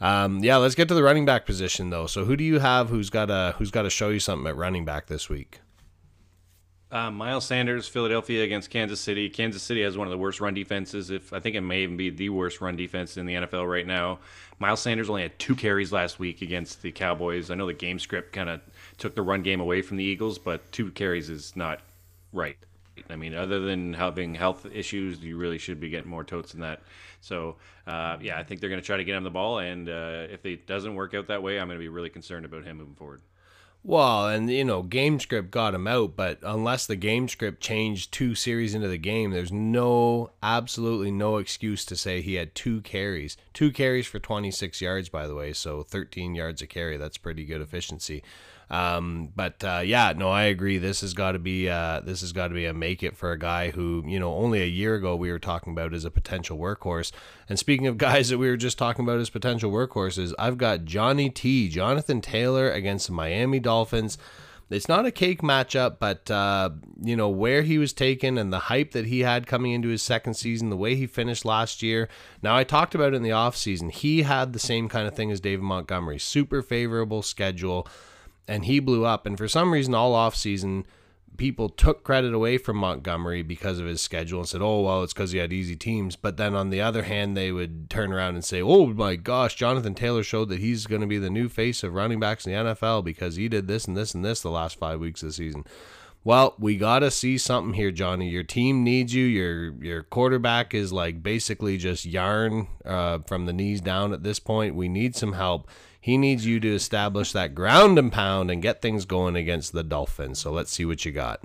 Um, 0.00 0.42
yeah, 0.42 0.56
let's 0.56 0.74
get 0.74 0.88
to 0.88 0.94
the 0.94 1.02
running 1.04 1.26
back 1.26 1.46
position 1.46 1.90
though. 1.90 2.08
So, 2.08 2.24
who 2.24 2.36
do 2.36 2.42
you 2.42 2.58
have? 2.58 2.88
Who's 2.88 3.08
got 3.10 3.30
a 3.30 3.54
who's 3.58 3.70
got 3.70 3.82
to 3.82 3.90
show 3.90 4.08
you 4.08 4.18
something 4.18 4.48
at 4.48 4.56
running 4.56 4.84
back 4.84 5.06
this 5.06 5.28
week? 5.28 5.60
Uh, 6.92 7.08
Miles 7.10 7.44
Sanders, 7.44 7.86
Philadelphia 7.86 8.42
against 8.42 8.68
Kansas 8.68 9.00
City. 9.00 9.30
Kansas 9.30 9.62
City 9.62 9.82
has 9.82 9.96
one 9.96 10.08
of 10.08 10.10
the 10.10 10.18
worst 10.18 10.40
run 10.40 10.54
defenses. 10.54 11.10
If 11.10 11.32
I 11.32 11.38
think 11.38 11.54
it 11.54 11.60
may 11.60 11.82
even 11.82 11.96
be 11.96 12.10
the 12.10 12.30
worst 12.30 12.60
run 12.60 12.74
defense 12.74 13.16
in 13.16 13.26
the 13.26 13.34
NFL 13.34 13.70
right 13.70 13.86
now. 13.86 14.18
Miles 14.58 14.80
Sanders 14.80 15.08
only 15.08 15.22
had 15.22 15.38
two 15.38 15.54
carries 15.54 15.92
last 15.92 16.18
week 16.18 16.42
against 16.42 16.82
the 16.82 16.90
Cowboys. 16.90 17.50
I 17.50 17.54
know 17.54 17.66
the 17.66 17.74
game 17.74 18.00
script 18.00 18.32
kind 18.32 18.50
of 18.50 18.60
took 18.98 19.14
the 19.14 19.22
run 19.22 19.42
game 19.42 19.60
away 19.60 19.82
from 19.82 19.98
the 19.98 20.04
Eagles, 20.04 20.38
but 20.38 20.70
two 20.72 20.90
carries 20.90 21.30
is 21.30 21.54
not 21.54 21.80
right. 22.32 22.58
I 23.08 23.16
mean, 23.16 23.34
other 23.34 23.60
than 23.60 23.94
having 23.94 24.34
health 24.34 24.66
issues, 24.72 25.20
you 25.20 25.36
really 25.36 25.58
should 25.58 25.80
be 25.80 25.90
getting 25.90 26.10
more 26.10 26.24
totes 26.24 26.52
than 26.52 26.60
that. 26.60 26.82
So, 27.20 27.56
uh, 27.86 28.18
yeah, 28.20 28.38
I 28.38 28.42
think 28.42 28.60
they're 28.60 28.68
going 28.68 28.80
to 28.80 28.86
try 28.86 28.96
to 28.96 29.04
get 29.04 29.14
him 29.14 29.24
the 29.24 29.30
ball, 29.30 29.60
and 29.60 29.88
uh, 29.88 30.26
if 30.30 30.44
it 30.44 30.66
doesn't 30.66 30.94
work 30.94 31.14
out 31.14 31.28
that 31.28 31.42
way, 31.42 31.58
I'm 31.58 31.68
going 31.68 31.78
to 31.78 31.82
be 31.82 31.88
really 31.88 32.10
concerned 32.10 32.44
about 32.44 32.64
him 32.64 32.78
moving 32.78 32.94
forward. 32.94 33.22
Well, 33.82 34.28
and 34.28 34.50
you 34.50 34.64
know, 34.64 34.82
game 34.82 35.18
script 35.20 35.50
got 35.50 35.74
him 35.74 35.86
out, 35.86 36.14
but 36.14 36.38
unless 36.42 36.86
the 36.86 36.96
game 36.96 37.28
script 37.28 37.62
changed 37.62 38.12
two 38.12 38.34
series 38.34 38.74
into 38.74 38.88
the 38.88 38.98
game, 38.98 39.30
there's 39.30 39.52
no, 39.52 40.32
absolutely 40.42 41.10
no 41.10 41.38
excuse 41.38 41.86
to 41.86 41.96
say 41.96 42.20
he 42.20 42.34
had 42.34 42.54
two 42.54 42.82
carries. 42.82 43.38
Two 43.54 43.72
carries 43.72 44.06
for 44.06 44.18
26 44.18 44.82
yards, 44.82 45.08
by 45.08 45.26
the 45.26 45.34
way, 45.34 45.54
so 45.54 45.82
13 45.82 46.34
yards 46.34 46.60
a 46.60 46.66
carry. 46.66 46.98
That's 46.98 47.16
pretty 47.16 47.46
good 47.46 47.62
efficiency. 47.62 48.22
Um, 48.70 49.32
but 49.34 49.64
uh, 49.64 49.82
yeah, 49.84 50.12
no, 50.16 50.30
I 50.30 50.44
agree. 50.44 50.78
This 50.78 51.00
has 51.00 51.12
got 51.12 51.32
to 51.32 51.40
be 51.40 51.68
uh, 51.68 52.00
this 52.00 52.20
has 52.20 52.32
got 52.32 52.48
to 52.48 52.54
be 52.54 52.66
a 52.66 52.72
make 52.72 53.02
it 53.02 53.16
for 53.16 53.32
a 53.32 53.38
guy 53.38 53.70
who 53.70 54.04
you 54.06 54.20
know 54.20 54.32
only 54.34 54.62
a 54.62 54.66
year 54.66 54.94
ago 54.94 55.16
we 55.16 55.32
were 55.32 55.40
talking 55.40 55.72
about 55.72 55.92
as 55.92 56.04
a 56.04 56.10
potential 56.10 56.56
workhorse. 56.56 57.10
And 57.48 57.58
speaking 57.58 57.88
of 57.88 57.98
guys 57.98 58.28
that 58.28 58.38
we 58.38 58.48
were 58.48 58.56
just 58.56 58.78
talking 58.78 59.04
about 59.04 59.18
as 59.18 59.28
potential 59.28 59.72
workhorses, 59.72 60.32
I've 60.38 60.56
got 60.56 60.84
Johnny 60.84 61.30
T, 61.30 61.68
Jonathan 61.68 62.20
Taylor 62.20 62.70
against 62.70 63.08
the 63.08 63.12
Miami 63.12 63.58
Dolphins. 63.58 64.16
It's 64.70 64.88
not 64.88 65.04
a 65.04 65.10
cake 65.10 65.42
matchup, 65.42 65.96
but 65.98 66.30
uh, 66.30 66.70
you 67.02 67.16
know 67.16 67.28
where 67.28 67.62
he 67.62 67.76
was 67.76 67.92
taken 67.92 68.38
and 68.38 68.52
the 68.52 68.60
hype 68.60 68.92
that 68.92 69.06
he 69.06 69.20
had 69.20 69.48
coming 69.48 69.72
into 69.72 69.88
his 69.88 70.00
second 70.00 70.34
season, 70.34 70.70
the 70.70 70.76
way 70.76 70.94
he 70.94 71.08
finished 71.08 71.44
last 71.44 71.82
year. 71.82 72.08
Now 72.40 72.56
I 72.56 72.62
talked 72.62 72.94
about 72.94 73.14
it 73.14 73.16
in 73.16 73.24
the 73.24 73.30
offseason. 73.30 73.90
He 73.90 74.22
had 74.22 74.52
the 74.52 74.60
same 74.60 74.88
kind 74.88 75.08
of 75.08 75.16
thing 75.16 75.32
as 75.32 75.40
David 75.40 75.64
Montgomery, 75.64 76.20
super 76.20 76.62
favorable 76.62 77.22
schedule 77.22 77.88
and 78.48 78.64
he 78.64 78.80
blew 78.80 79.04
up. 79.04 79.26
And 79.26 79.38
for 79.38 79.48
some 79.48 79.72
reason, 79.72 79.94
all 79.94 80.12
offseason, 80.12 80.84
people 81.36 81.70
took 81.70 82.04
credit 82.04 82.34
away 82.34 82.58
from 82.58 82.76
Montgomery 82.76 83.42
because 83.42 83.78
of 83.78 83.86
his 83.86 84.02
schedule 84.02 84.40
and 84.40 84.48
said, 84.48 84.60
oh, 84.60 84.82
well, 84.82 85.02
it's 85.02 85.14
because 85.14 85.32
he 85.32 85.38
had 85.38 85.52
easy 85.52 85.74
teams. 85.74 86.14
But 86.14 86.36
then 86.36 86.54
on 86.54 86.68
the 86.68 86.82
other 86.82 87.04
hand, 87.04 87.34
they 87.36 87.50
would 87.50 87.88
turn 87.88 88.12
around 88.12 88.34
and 88.34 88.44
say, 88.44 88.60
oh 88.60 88.88
my 88.88 89.16
gosh, 89.16 89.54
Jonathan 89.54 89.94
Taylor 89.94 90.22
showed 90.22 90.50
that 90.50 90.60
he's 90.60 90.86
going 90.86 91.00
to 91.00 91.06
be 91.06 91.18
the 91.18 91.30
new 91.30 91.48
face 91.48 91.82
of 91.82 91.94
running 91.94 92.20
backs 92.20 92.46
in 92.46 92.52
the 92.52 92.74
NFL 92.74 93.04
because 93.04 93.36
he 93.36 93.48
did 93.48 93.68
this 93.68 93.86
and 93.86 93.96
this 93.96 94.14
and 94.14 94.22
this 94.24 94.42
the 94.42 94.50
last 94.50 94.78
five 94.78 95.00
weeks 95.00 95.22
of 95.22 95.30
the 95.30 95.32
season. 95.32 95.64
Well, 96.22 96.54
we 96.58 96.76
got 96.76 96.98
to 96.98 97.10
see 97.10 97.38
something 97.38 97.72
here, 97.72 97.90
Johnny. 97.90 98.28
Your 98.28 98.42
team 98.42 98.84
needs 98.84 99.14
you. 99.14 99.24
Your 99.24 99.72
your 99.82 100.02
quarterback 100.02 100.74
is 100.74 100.92
like 100.92 101.22
basically 101.22 101.78
just 101.78 102.04
yarn 102.04 102.68
uh, 102.84 103.20
from 103.26 103.46
the 103.46 103.54
knees 103.54 103.80
down 103.80 104.12
at 104.12 104.22
this 104.22 104.38
point. 104.38 104.74
We 104.74 104.90
need 104.90 105.16
some 105.16 105.32
help 105.32 105.70
he 106.00 106.16
needs 106.16 106.46
you 106.46 106.58
to 106.60 106.74
establish 106.74 107.32
that 107.32 107.54
ground 107.54 107.98
and 107.98 108.10
pound 108.10 108.50
and 108.50 108.62
get 108.62 108.80
things 108.80 109.04
going 109.04 109.36
against 109.36 109.72
the 109.72 109.84
Dolphins. 109.84 110.38
So 110.38 110.50
let's 110.50 110.72
see 110.72 110.84
what 110.84 111.04
you 111.04 111.12
got. 111.12 111.42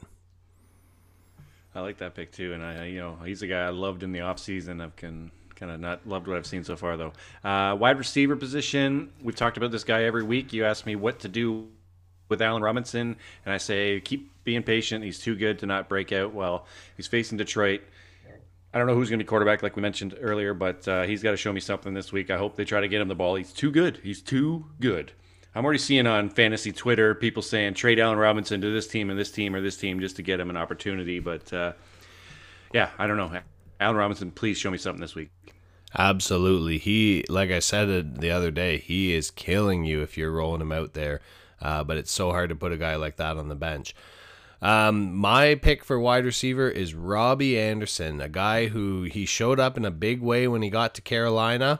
I 1.75 1.81
like 1.81 1.97
that 1.97 2.15
pick 2.15 2.31
too, 2.31 2.53
and 2.53 2.63
I, 2.63 2.85
you 2.85 2.99
know, 2.99 3.17
he's 3.25 3.41
a 3.41 3.47
guy 3.47 3.65
I 3.65 3.69
loved 3.69 4.01
in 4.01 4.13
the 4.13 4.19
offseason. 4.19 4.81
I've 4.81 4.95
can 4.95 5.29
kind 5.55 5.71
of 5.71 5.79
not 5.79 6.07
loved 6.07 6.27
what 6.27 6.37
I've 6.37 6.45
seen 6.45 6.63
so 6.63 6.75
far 6.75 6.95
though. 6.97 7.13
Uh, 7.43 7.75
wide 7.75 7.97
receiver 7.97 8.35
position, 8.35 9.11
we've 9.21 9.35
talked 9.35 9.57
about 9.57 9.71
this 9.71 9.83
guy 9.83 10.03
every 10.03 10.23
week. 10.23 10.53
You 10.53 10.65
ask 10.65 10.85
me 10.85 10.95
what 10.95 11.19
to 11.19 11.27
do 11.27 11.67
with 12.29 12.41
Allen 12.41 12.61
Robinson, 12.61 13.17
and 13.45 13.53
I 13.53 13.57
say 13.57 13.99
keep 13.99 14.31
being 14.45 14.63
patient. 14.63 15.03
He's 15.03 15.19
too 15.19 15.35
good 15.35 15.59
to 15.59 15.65
not 15.65 15.89
break 15.89 16.13
out. 16.13 16.33
Well, 16.33 16.65
he's 16.95 17.07
facing 17.07 17.37
Detroit. 17.37 17.81
I 18.75 18.77
don't 18.77 18.87
know 18.87 18.93
who's 18.93 19.09
going 19.09 19.19
to 19.19 19.23
be 19.23 19.27
quarterback, 19.27 19.63
like 19.63 19.77
we 19.77 19.81
mentioned 19.81 20.17
earlier, 20.19 20.53
but 20.53 20.85
uh, 20.85 21.03
he's 21.03 21.23
got 21.23 21.31
to 21.31 21.37
show 21.37 21.53
me 21.53 21.61
something 21.61 21.93
this 21.93 22.11
week. 22.11 22.29
I 22.29 22.37
hope 22.37 22.57
they 22.57 22.65
try 22.65 22.81
to 22.81 22.89
get 22.89 22.99
him 22.99 23.07
the 23.07 23.15
ball. 23.15 23.35
He's 23.35 23.53
too 23.53 23.71
good. 23.71 24.01
He's 24.03 24.21
too 24.21 24.65
good. 24.81 25.13
I'm 25.55 25.63
already 25.63 25.79
seeing 25.79 26.05
on 26.05 26.29
fantasy 26.29 26.73
Twitter 26.73 27.15
people 27.15 27.41
saying 27.41 27.75
trade 27.75 28.01
Allen 28.01 28.17
Robinson 28.17 28.59
to 28.59 28.73
this 28.73 28.85
team 28.85 29.09
and 29.09 29.17
this 29.17 29.31
team 29.31 29.55
or 29.55 29.61
this 29.61 29.77
team 29.77 30.01
just 30.01 30.17
to 30.17 30.23
get 30.23 30.41
him 30.41 30.49
an 30.49 30.57
opportunity. 30.57 31.19
But 31.19 31.53
uh, 31.53 31.71
yeah, 32.73 32.89
I 32.99 33.07
don't 33.07 33.15
know. 33.15 33.31
Allen 33.79 33.95
Robinson, 33.95 34.29
please 34.31 34.57
show 34.57 34.71
me 34.71 34.77
something 34.77 34.99
this 34.99 35.15
week. 35.15 35.29
Absolutely. 35.97 36.77
He, 36.77 37.23
like 37.29 37.51
I 37.51 37.59
said 37.59 38.19
the 38.19 38.31
other 38.31 38.51
day, 38.51 38.79
he 38.79 39.13
is 39.13 39.31
killing 39.31 39.85
you 39.85 40.01
if 40.01 40.17
you're 40.17 40.31
rolling 40.31 40.59
him 40.59 40.73
out 40.73 40.93
there. 40.93 41.21
Uh, 41.61 41.85
but 41.85 41.95
it's 41.95 42.11
so 42.11 42.31
hard 42.31 42.49
to 42.49 42.55
put 42.57 42.73
a 42.73 42.77
guy 42.77 42.97
like 42.97 43.15
that 43.15 43.37
on 43.37 43.47
the 43.47 43.55
bench. 43.55 43.95
Um, 44.61 45.15
my 45.15 45.55
pick 45.55 45.83
for 45.83 45.99
wide 45.99 46.25
receiver 46.25 46.69
is 46.69 46.93
Robby 46.93 47.59
Anderson, 47.59 48.21
a 48.21 48.29
guy 48.29 48.67
who 48.67 49.03
he 49.03 49.25
showed 49.25 49.59
up 49.59 49.77
in 49.77 49.85
a 49.85 49.91
big 49.91 50.21
way 50.21 50.47
when 50.47 50.61
he 50.61 50.69
got 50.69 50.95
to 50.95 51.01
Carolina. 51.01 51.79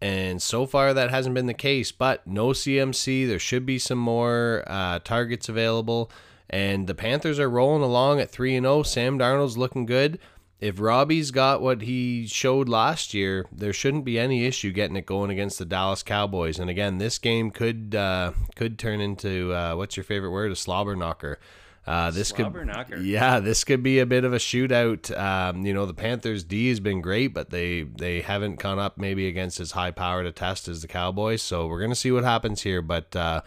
And 0.00 0.42
so 0.42 0.66
far, 0.66 0.92
that 0.92 1.10
hasn't 1.10 1.34
been 1.34 1.46
the 1.46 1.54
case. 1.54 1.92
But 1.92 2.26
no 2.26 2.48
CMC. 2.48 3.26
There 3.26 3.38
should 3.38 3.64
be 3.64 3.78
some 3.78 3.98
more 3.98 4.64
uh, 4.66 4.98
targets 4.98 5.48
available. 5.48 6.10
And 6.50 6.86
the 6.86 6.94
Panthers 6.94 7.38
are 7.38 7.48
rolling 7.48 7.82
along 7.82 8.20
at 8.20 8.30
3 8.30 8.56
and 8.56 8.64
0. 8.64 8.82
Sam 8.82 9.18
Darnold's 9.18 9.56
looking 9.56 9.86
good. 9.86 10.18
if 10.62 10.78
Robby's 10.80 11.32
got 11.32 11.60
what 11.60 11.82
he 11.82 12.26
showed 12.28 12.68
last 12.68 13.14
year, 13.14 13.46
there 13.50 13.72
shouldn't 13.72 14.04
be 14.04 14.16
any 14.16 14.44
issue 14.44 14.70
getting 14.70 14.96
it 14.96 15.06
going 15.06 15.30
against 15.30 15.58
the 15.58 15.64
Dallas 15.64 16.04
Cowboys. 16.04 16.60
And 16.60 16.70
again, 16.70 16.98
this 16.98 17.18
game 17.18 17.50
could 17.50 17.96
uh, 17.96 18.32
could 18.54 18.78
turn 18.78 19.00
into 19.00 19.52
uh, 19.52 19.74
what's 19.74 19.96
your 19.96 20.04
favorite 20.04 20.30
word? 20.30 20.52
A 20.52 20.56
slobber 20.56 20.94
knocker. 20.94 21.40
Uh, 21.84 22.12
this 22.12 22.28
Slobber 22.28 22.60
could, 22.60 22.68
knocker. 22.68 22.96
yeah, 22.96 23.40
this 23.40 23.64
could 23.64 23.82
be 23.82 23.98
a 23.98 24.06
bit 24.06 24.22
of 24.24 24.32
a 24.32 24.38
shootout. 24.38 25.16
Um, 25.18 25.66
you 25.66 25.74
know, 25.74 25.84
the 25.84 25.94
Panthers 25.94 26.44
D 26.44 26.68
has 26.68 26.78
been 26.78 27.00
great, 27.00 27.34
but 27.34 27.50
they 27.50 27.82
they 27.82 28.20
haven't 28.20 28.60
gone 28.60 28.78
up 28.78 28.98
maybe 28.98 29.26
against 29.26 29.58
as 29.58 29.72
high 29.72 29.90
powered 29.90 30.26
a 30.26 30.32
test 30.32 30.68
as 30.68 30.82
the 30.82 30.88
Cowboys. 30.88 31.42
So 31.42 31.66
we're 31.66 31.80
gonna 31.80 31.96
see 31.96 32.12
what 32.12 32.22
happens 32.22 32.62
here. 32.62 32.82
But 32.82 33.16
uh, 33.16 33.40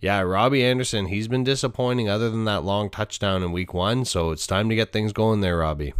yeah, 0.00 0.20
Robby 0.20 0.64
Anderson, 0.64 1.06
he's 1.06 1.28
been 1.28 1.44
disappointing 1.44 2.08
other 2.08 2.30
than 2.30 2.46
that 2.46 2.64
long 2.64 2.88
touchdown 2.88 3.42
in 3.42 3.52
Week 3.52 3.74
One. 3.74 4.06
So 4.06 4.30
it's 4.30 4.46
time 4.46 4.70
to 4.70 4.74
get 4.74 4.90
things 4.90 5.12
going 5.12 5.42
there, 5.42 5.58
Robby. 5.58 5.92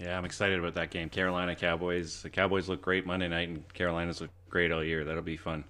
Yeah, 0.00 0.18
I'm 0.18 0.24
excited 0.24 0.58
about 0.58 0.74
that 0.74 0.90
game. 0.90 1.08
Carolina 1.08 1.54
Cowboys. 1.54 2.22
The 2.22 2.30
Cowboys 2.30 2.68
look 2.68 2.82
great 2.82 3.06
Monday 3.06 3.28
night, 3.28 3.48
and 3.48 3.72
Carolina's 3.74 4.20
look 4.20 4.30
great 4.50 4.72
all 4.72 4.82
year. 4.82 5.04
That'll 5.04 5.22
be 5.22 5.36
fun. 5.36 5.62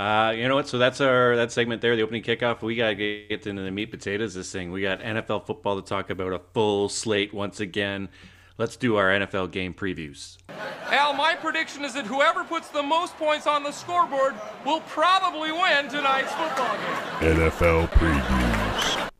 Uh, 0.00 0.30
you 0.30 0.48
know 0.48 0.54
what? 0.54 0.66
So 0.66 0.78
that's 0.78 0.98
our 1.02 1.36
that 1.36 1.52
segment 1.52 1.82
there, 1.82 1.94
the 1.94 2.00
opening 2.00 2.22
kickoff. 2.22 2.62
We 2.62 2.74
gotta 2.74 2.94
get 2.94 3.46
into 3.46 3.60
the 3.60 3.70
meat 3.70 3.90
potatoes. 3.90 4.32
This 4.32 4.50
thing. 4.50 4.72
We 4.72 4.80
got 4.80 5.00
NFL 5.00 5.44
football 5.44 5.78
to 5.78 5.86
talk 5.86 6.08
about. 6.08 6.32
A 6.32 6.38
full 6.54 6.88
slate 6.88 7.34
once 7.34 7.60
again. 7.60 8.08
Let's 8.56 8.76
do 8.76 8.96
our 8.96 9.10
NFL 9.10 9.50
game 9.50 9.74
previews. 9.74 10.38
Al, 10.86 11.12
my 11.12 11.34
prediction 11.34 11.84
is 11.84 11.92
that 11.92 12.06
whoever 12.06 12.44
puts 12.44 12.68
the 12.68 12.82
most 12.82 13.14
points 13.18 13.46
on 13.46 13.62
the 13.62 13.72
scoreboard 13.72 14.34
will 14.64 14.80
probably 14.82 15.52
win 15.52 15.90
tonight's 15.90 16.32
football 16.32 16.74
game. 16.78 17.36
NFL 17.36 17.90
previews. 17.90 19.10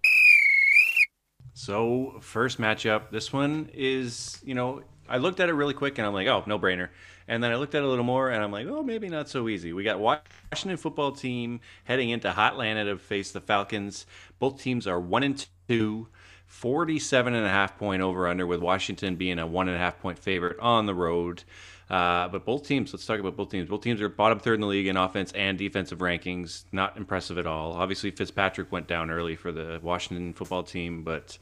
So 1.52 2.16
first 2.22 2.58
matchup, 2.58 3.10
this 3.10 3.34
one 3.34 3.68
is 3.74 4.40
you 4.42 4.54
know 4.54 4.82
I 5.10 5.18
looked 5.18 5.40
at 5.40 5.48
it 5.48 5.52
really 5.52 5.74
quick 5.74 5.98
and 5.98 6.06
I'm 6.06 6.14
like, 6.14 6.28
oh, 6.28 6.44
no 6.46 6.58
brainer. 6.58 6.88
And 7.30 7.44
then 7.44 7.52
I 7.52 7.54
looked 7.54 7.76
at 7.76 7.82
it 7.82 7.84
a 7.84 7.88
little 7.88 8.04
more 8.04 8.28
and 8.28 8.42
I'm 8.42 8.50
like, 8.50 8.66
oh, 8.66 8.82
maybe 8.82 9.08
not 9.08 9.28
so 9.28 9.48
easy. 9.48 9.72
We 9.72 9.84
got 9.84 10.00
Washington 10.00 10.76
football 10.76 11.12
team 11.12 11.60
heading 11.84 12.10
into 12.10 12.28
Hotlanta 12.28 12.84
to 12.86 12.98
face 12.98 13.30
the 13.30 13.40
Falcons. 13.40 14.04
Both 14.40 14.60
teams 14.60 14.88
are 14.88 14.98
one 14.98 15.22
and 15.22 15.46
two. 15.68 16.08
47 16.48 17.32
and 17.32 17.46
a 17.46 17.48
half 17.48 17.78
point 17.78 18.02
over 18.02 18.26
under 18.26 18.44
with 18.44 18.58
Washington 18.58 19.14
being 19.14 19.38
a 19.38 19.46
one 19.46 19.68
and 19.68 19.76
a 19.76 19.78
half 19.78 20.00
point 20.00 20.18
favorite 20.18 20.58
on 20.58 20.86
the 20.86 20.94
road. 20.94 21.44
Uh, 21.88 22.26
but 22.26 22.44
both 22.44 22.66
teams, 22.66 22.92
let's 22.92 23.06
talk 23.06 23.20
about 23.20 23.36
both 23.36 23.50
teams. 23.50 23.68
Both 23.68 23.82
teams 23.82 24.00
are 24.00 24.08
bottom 24.08 24.40
third 24.40 24.54
in 24.54 24.60
the 24.62 24.66
league 24.66 24.88
in 24.88 24.96
offense 24.96 25.30
and 25.30 25.56
defensive 25.56 26.00
rankings. 26.00 26.64
Not 26.72 26.96
impressive 26.96 27.38
at 27.38 27.46
all. 27.46 27.74
Obviously, 27.74 28.10
Fitzpatrick 28.10 28.72
went 28.72 28.88
down 28.88 29.08
early 29.08 29.36
for 29.36 29.52
the 29.52 29.78
Washington 29.80 30.32
football 30.32 30.64
team, 30.64 31.04
but 31.04 31.38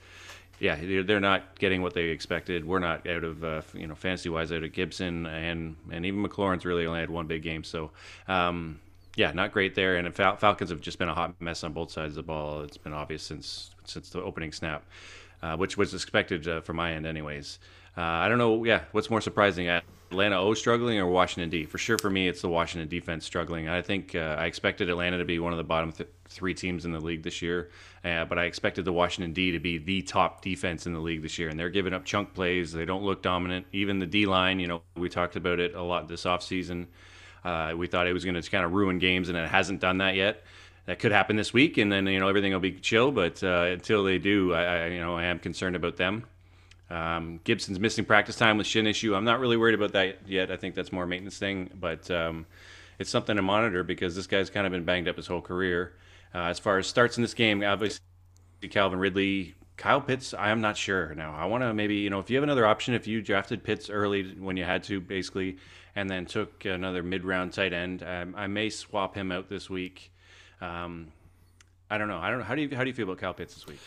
yeah, 0.60 0.76
they're, 0.76 1.02
they're 1.02 1.20
not 1.20 1.58
getting 1.58 1.82
what 1.82 1.94
they 1.94 2.04
expected. 2.04 2.64
We're 2.64 2.78
not 2.78 3.06
out 3.06 3.24
of 3.24 3.44
uh, 3.44 3.62
you 3.74 3.86
know 3.86 3.94
fantasy 3.94 4.28
wise 4.28 4.52
out 4.52 4.62
of 4.62 4.72
Gibson 4.72 5.26
and 5.26 5.76
and 5.90 6.04
even 6.06 6.24
McLaurin's 6.24 6.64
really 6.64 6.86
only 6.86 7.00
had 7.00 7.10
one 7.10 7.26
big 7.26 7.42
game. 7.42 7.64
So 7.64 7.90
um, 8.26 8.80
yeah, 9.16 9.32
not 9.32 9.52
great 9.52 9.74
there. 9.74 9.96
And 9.96 10.14
Fal- 10.14 10.36
Falcons 10.36 10.70
have 10.70 10.80
just 10.80 10.98
been 10.98 11.08
a 11.08 11.14
hot 11.14 11.40
mess 11.40 11.64
on 11.64 11.72
both 11.72 11.90
sides 11.90 12.12
of 12.12 12.16
the 12.16 12.22
ball. 12.22 12.62
It's 12.62 12.76
been 12.76 12.92
obvious 12.92 13.22
since 13.22 13.70
since 13.84 14.10
the 14.10 14.22
opening 14.22 14.52
snap, 14.52 14.84
uh, 15.42 15.56
which 15.56 15.76
was 15.76 15.94
expected 15.94 16.46
uh, 16.46 16.60
from 16.60 16.76
my 16.76 16.92
end, 16.92 17.06
anyways. 17.06 17.58
Uh, 17.96 18.02
I 18.02 18.28
don't 18.28 18.38
know. 18.38 18.64
Yeah, 18.64 18.82
what's 18.92 19.10
more 19.10 19.20
surprising? 19.20 19.68
Atlanta 20.10 20.40
O 20.40 20.54
struggling 20.54 20.98
or 20.98 21.06
Washington 21.06 21.50
D? 21.50 21.64
For 21.64 21.76
sure, 21.76 21.98
for 21.98 22.08
me, 22.08 22.28
it's 22.28 22.40
the 22.40 22.48
Washington 22.48 22.88
defense 22.88 23.26
struggling. 23.26 23.68
I 23.68 23.82
think 23.82 24.14
uh, 24.14 24.36
I 24.38 24.46
expected 24.46 24.88
Atlanta 24.88 25.18
to 25.18 25.24
be 25.24 25.38
one 25.38 25.52
of 25.52 25.58
the 25.58 25.64
bottom 25.64 25.92
th- 25.92 26.08
three 26.26 26.54
teams 26.54 26.84
in 26.84 26.92
the 26.92 27.00
league 27.00 27.22
this 27.22 27.42
year, 27.42 27.70
uh, 28.04 28.24
but 28.24 28.38
I 28.38 28.44
expected 28.44 28.84
the 28.86 28.92
Washington 28.92 29.32
D 29.34 29.52
to 29.52 29.58
be 29.58 29.76
the 29.76 30.02
top 30.02 30.40
defense 30.40 30.86
in 30.86 30.94
the 30.94 31.00
league 31.00 31.20
this 31.20 31.38
year. 31.38 31.50
And 31.50 31.58
they're 31.58 31.68
giving 31.68 31.92
up 31.92 32.06
chunk 32.06 32.32
plays. 32.32 32.72
They 32.72 32.86
don't 32.86 33.02
look 33.02 33.22
dominant. 33.22 33.66
Even 33.72 33.98
the 33.98 34.06
D 34.06 34.24
line, 34.24 34.60
you 34.60 34.66
know, 34.66 34.82
we 34.96 35.10
talked 35.10 35.36
about 35.36 35.60
it 35.60 35.74
a 35.74 35.82
lot 35.82 36.08
this 36.08 36.24
offseason. 36.24 36.86
Uh, 37.44 37.74
we 37.76 37.86
thought 37.86 38.06
it 38.06 38.12
was 38.12 38.24
going 38.24 38.40
to 38.40 38.50
kind 38.50 38.64
of 38.64 38.72
ruin 38.72 38.98
games, 38.98 39.28
and 39.28 39.36
it 39.36 39.48
hasn't 39.48 39.80
done 39.80 39.98
that 39.98 40.14
yet. 40.14 40.42
That 40.86 40.98
could 40.98 41.12
happen 41.12 41.36
this 41.36 41.52
week, 41.52 41.76
and 41.76 41.92
then 41.92 42.06
you 42.06 42.18
know 42.18 42.28
everything 42.28 42.52
will 42.52 42.60
be 42.60 42.72
chill. 42.72 43.12
But 43.12 43.42
uh, 43.44 43.66
until 43.72 44.04
they 44.04 44.16
do, 44.16 44.54
I, 44.54 44.62
I 44.62 44.86
you 44.86 45.00
know 45.00 45.16
I 45.16 45.24
am 45.24 45.38
concerned 45.38 45.76
about 45.76 45.98
them. 45.98 46.24
Um, 46.90 47.40
Gibson's 47.45 47.78
missing 47.78 48.04
practice 48.04 48.37
time 48.37 48.57
with 48.57 48.66
shin 48.66 48.87
issue. 48.87 49.14
I'm 49.14 49.25
not 49.25 49.40
really 49.40 49.57
worried 49.57 49.75
about 49.75 49.92
that 49.92 50.26
yet. 50.26 50.50
I 50.50 50.57
think 50.57 50.75
that's 50.75 50.92
more 50.92 51.07
maintenance 51.07 51.38
thing, 51.38 51.71
but 51.78 52.11
um, 52.11 52.47
it's 52.99 53.11
something 53.11 53.37
to 53.37 53.42
monitor 53.42 53.85
because 53.85 54.16
this 54.16 54.26
guy's 54.26 54.50
kind 54.50 54.66
of 54.66 54.73
been 54.73 54.85
banged 54.85 55.09
up 55.09 55.16
his 55.16 55.26
whole 55.26 55.42
career. 55.42 55.95
Uh, 56.35 56.45
as 56.45 56.59
far 56.59 56.78
as 56.78 56.87
starts 56.87 57.16
in 57.16 57.23
this 57.23 57.35
game, 57.35 57.62
obviously 57.62 58.00
Calvin 58.71 58.99
Ridley, 58.99 59.54
Kyle 59.76 60.00
Pitts. 60.00 60.35
I 60.35 60.50
am 60.50 60.61
not 60.61 60.76
sure 60.76 61.14
now. 61.14 61.35
I 61.35 61.47
want 61.47 61.62
to 61.62 61.73
maybe 61.73 61.97
you 61.97 62.11
know 62.11 62.18
if 62.18 62.30
you 62.30 62.37
have 62.37 62.42
another 62.42 62.66
option, 62.66 62.95
if 62.95 63.07
you 63.07 63.23
drafted 63.23 63.62
Pitts 63.62 63.88
early 63.88 64.35
when 64.38 64.57
you 64.57 64.64
had 64.64 64.83
to, 64.85 65.00
basically, 65.00 65.59
and 65.95 66.11
then 66.11 66.26
took 66.26 66.64
another 66.64 67.02
mid-round 67.02 67.52
tight 67.52 67.73
end, 67.73 68.02
um, 68.02 68.35
I 68.37 68.47
may 68.47 68.71
swap 68.71 69.14
him 69.14 69.30
out 69.30 69.49
this 69.49 69.71
week. 69.71 70.12
Um, 70.61 71.12
I 71.90 71.97
don't 71.97 72.09
know. 72.09 72.18
I 72.18 72.30
don't 72.30 72.40
know. 72.40 72.45
How 72.45 72.54
do 72.54 72.62
you 72.62 72.76
how 72.76 72.83
do 72.83 72.90
you 72.90 72.95
feel 72.95 73.04
about 73.04 73.18
Kyle 73.18 73.35
Pitts 73.35 73.54
this 73.54 73.66
week? 73.66 73.80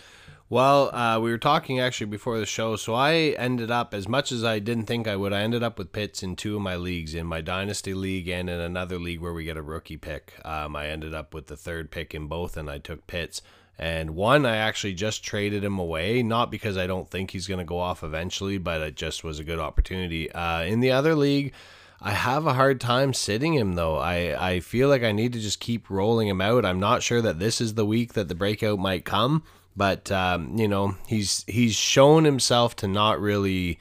Well, 0.52 0.94
uh, 0.94 1.18
we 1.22 1.32
were 1.32 1.38
talking 1.38 1.80
actually 1.80 2.08
before 2.08 2.38
the 2.38 2.46
show, 2.46 2.76
so 2.76 2.94
I 2.94 3.14
ended 3.38 3.72
up 3.72 3.94
as 3.94 4.10
much 4.10 4.34
as 4.34 4.44
I 4.44 4.60
didn't 4.60 4.86
think 4.86 5.08
I 5.08 5.16
would. 5.16 5.32
I 5.32 5.44
ended 5.44 5.64
up 5.64 5.78
with 5.78 5.94
Pitts 5.94 6.24
in 6.24 6.36
two 6.36 6.58
of 6.58 6.62
my 6.62 6.76
leagues, 6.76 7.16
in 7.16 7.26
my 7.26 7.40
dynasty 7.40 7.94
league 7.94 8.28
and 8.28 8.50
in 8.50 8.60
another 8.60 9.00
league 9.00 9.22
where 9.22 9.32
we 9.32 9.46
get 9.46 9.56
a 9.56 9.62
rookie 9.62 9.96
pick. 9.96 10.34
Um, 10.44 10.76
I 10.76 10.88
ended 10.88 11.14
up 11.14 11.34
with 11.34 11.48
the 11.48 11.56
third 11.56 11.90
pick 11.90 12.14
in 12.14 12.28
both, 12.28 12.58
and 12.58 12.70
I 12.70 12.80
took 12.80 13.08
Pitts. 13.08 13.42
And 13.80 14.14
one, 14.14 14.46
I 14.46 14.58
actually 14.58 14.94
just 14.94 15.24
traded 15.24 15.64
him 15.64 15.80
away, 15.80 16.22
not 16.22 16.52
because 16.52 16.76
I 16.76 16.86
don't 16.86 17.10
think 17.10 17.32
he's 17.32 17.48
going 17.48 17.60
to 17.60 17.64
go 17.64 17.80
off 17.80 18.04
eventually, 18.04 18.58
but 18.58 18.82
it 18.82 18.98
just 18.98 19.24
was 19.24 19.40
a 19.40 19.46
good 19.46 19.60
opportunity. 19.60 20.30
Uh, 20.34 20.64
in 20.64 20.82
the 20.82 20.92
other 20.92 21.16
league. 21.16 21.54
I 22.02 22.12
have 22.12 22.48
a 22.48 22.56
hard 22.56 22.82
time 22.82 23.14
sitting 23.14 23.54
him 23.54 23.76
though. 23.76 23.98
I, 23.98 24.54
I 24.54 24.60
feel 24.60 24.90
like 24.90 25.04
I 25.04 25.12
need 25.12 25.34
to 25.34 25.40
just 25.40 25.60
keep 25.60 25.88
rolling 25.88 26.28
him 26.28 26.42
out. 26.42 26.66
I'm 26.66 26.80
not 26.80 27.04
sure 27.04 27.22
that 27.22 27.38
this 27.38 27.62
is 27.62 27.76
the 27.76 27.86
week 27.86 28.14
that 28.14 28.28
the 28.28 28.34
breakout 28.34 28.80
might 28.80 29.06
come. 29.06 29.44
But 29.76 30.12
um, 30.12 30.58
you 30.58 30.68
know, 30.68 30.96
he's 31.08 31.46
he's 31.48 31.76
shown 31.76 32.26
himself 32.26 32.76
to 32.78 32.88
not 32.88 33.22
really 33.22 33.80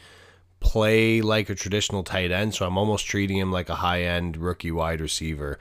play 0.60 1.20
like 1.22 1.48
a 1.50 1.54
traditional 1.54 2.04
tight 2.04 2.30
end, 2.30 2.54
so 2.54 2.66
I'm 2.66 2.78
almost 2.78 3.06
treating 3.06 3.38
him 3.38 3.50
like 3.50 3.68
a 3.68 3.76
high 3.76 4.02
end 4.02 4.36
rookie 4.36 4.70
wide 4.70 5.00
receiver. 5.00 5.58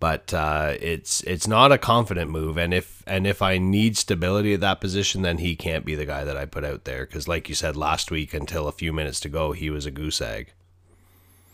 But 0.00 0.32
uh, 0.32 0.74
it's 0.80 1.22
it's 1.22 1.48
not 1.48 1.72
a 1.72 1.78
confident 1.78 2.30
move, 2.30 2.56
and 2.56 2.72
if 2.72 3.02
and 3.06 3.26
if 3.26 3.42
I 3.42 3.58
need 3.58 3.96
stability 3.96 4.54
at 4.54 4.60
that 4.60 4.80
position, 4.80 5.22
then 5.22 5.38
he 5.38 5.56
can't 5.56 5.84
be 5.84 5.94
the 5.94 6.06
guy 6.06 6.24
that 6.24 6.36
I 6.36 6.44
put 6.44 6.64
out 6.64 6.84
there 6.84 7.04
because, 7.04 7.26
like 7.26 7.48
you 7.48 7.54
said 7.54 7.76
last 7.76 8.10
week, 8.10 8.32
until 8.32 8.68
a 8.68 8.72
few 8.72 8.92
minutes 8.92 9.20
to 9.20 9.28
go, 9.28 9.52
he 9.52 9.70
was 9.70 9.86
a 9.86 9.90
goose 9.90 10.20
egg. 10.20 10.52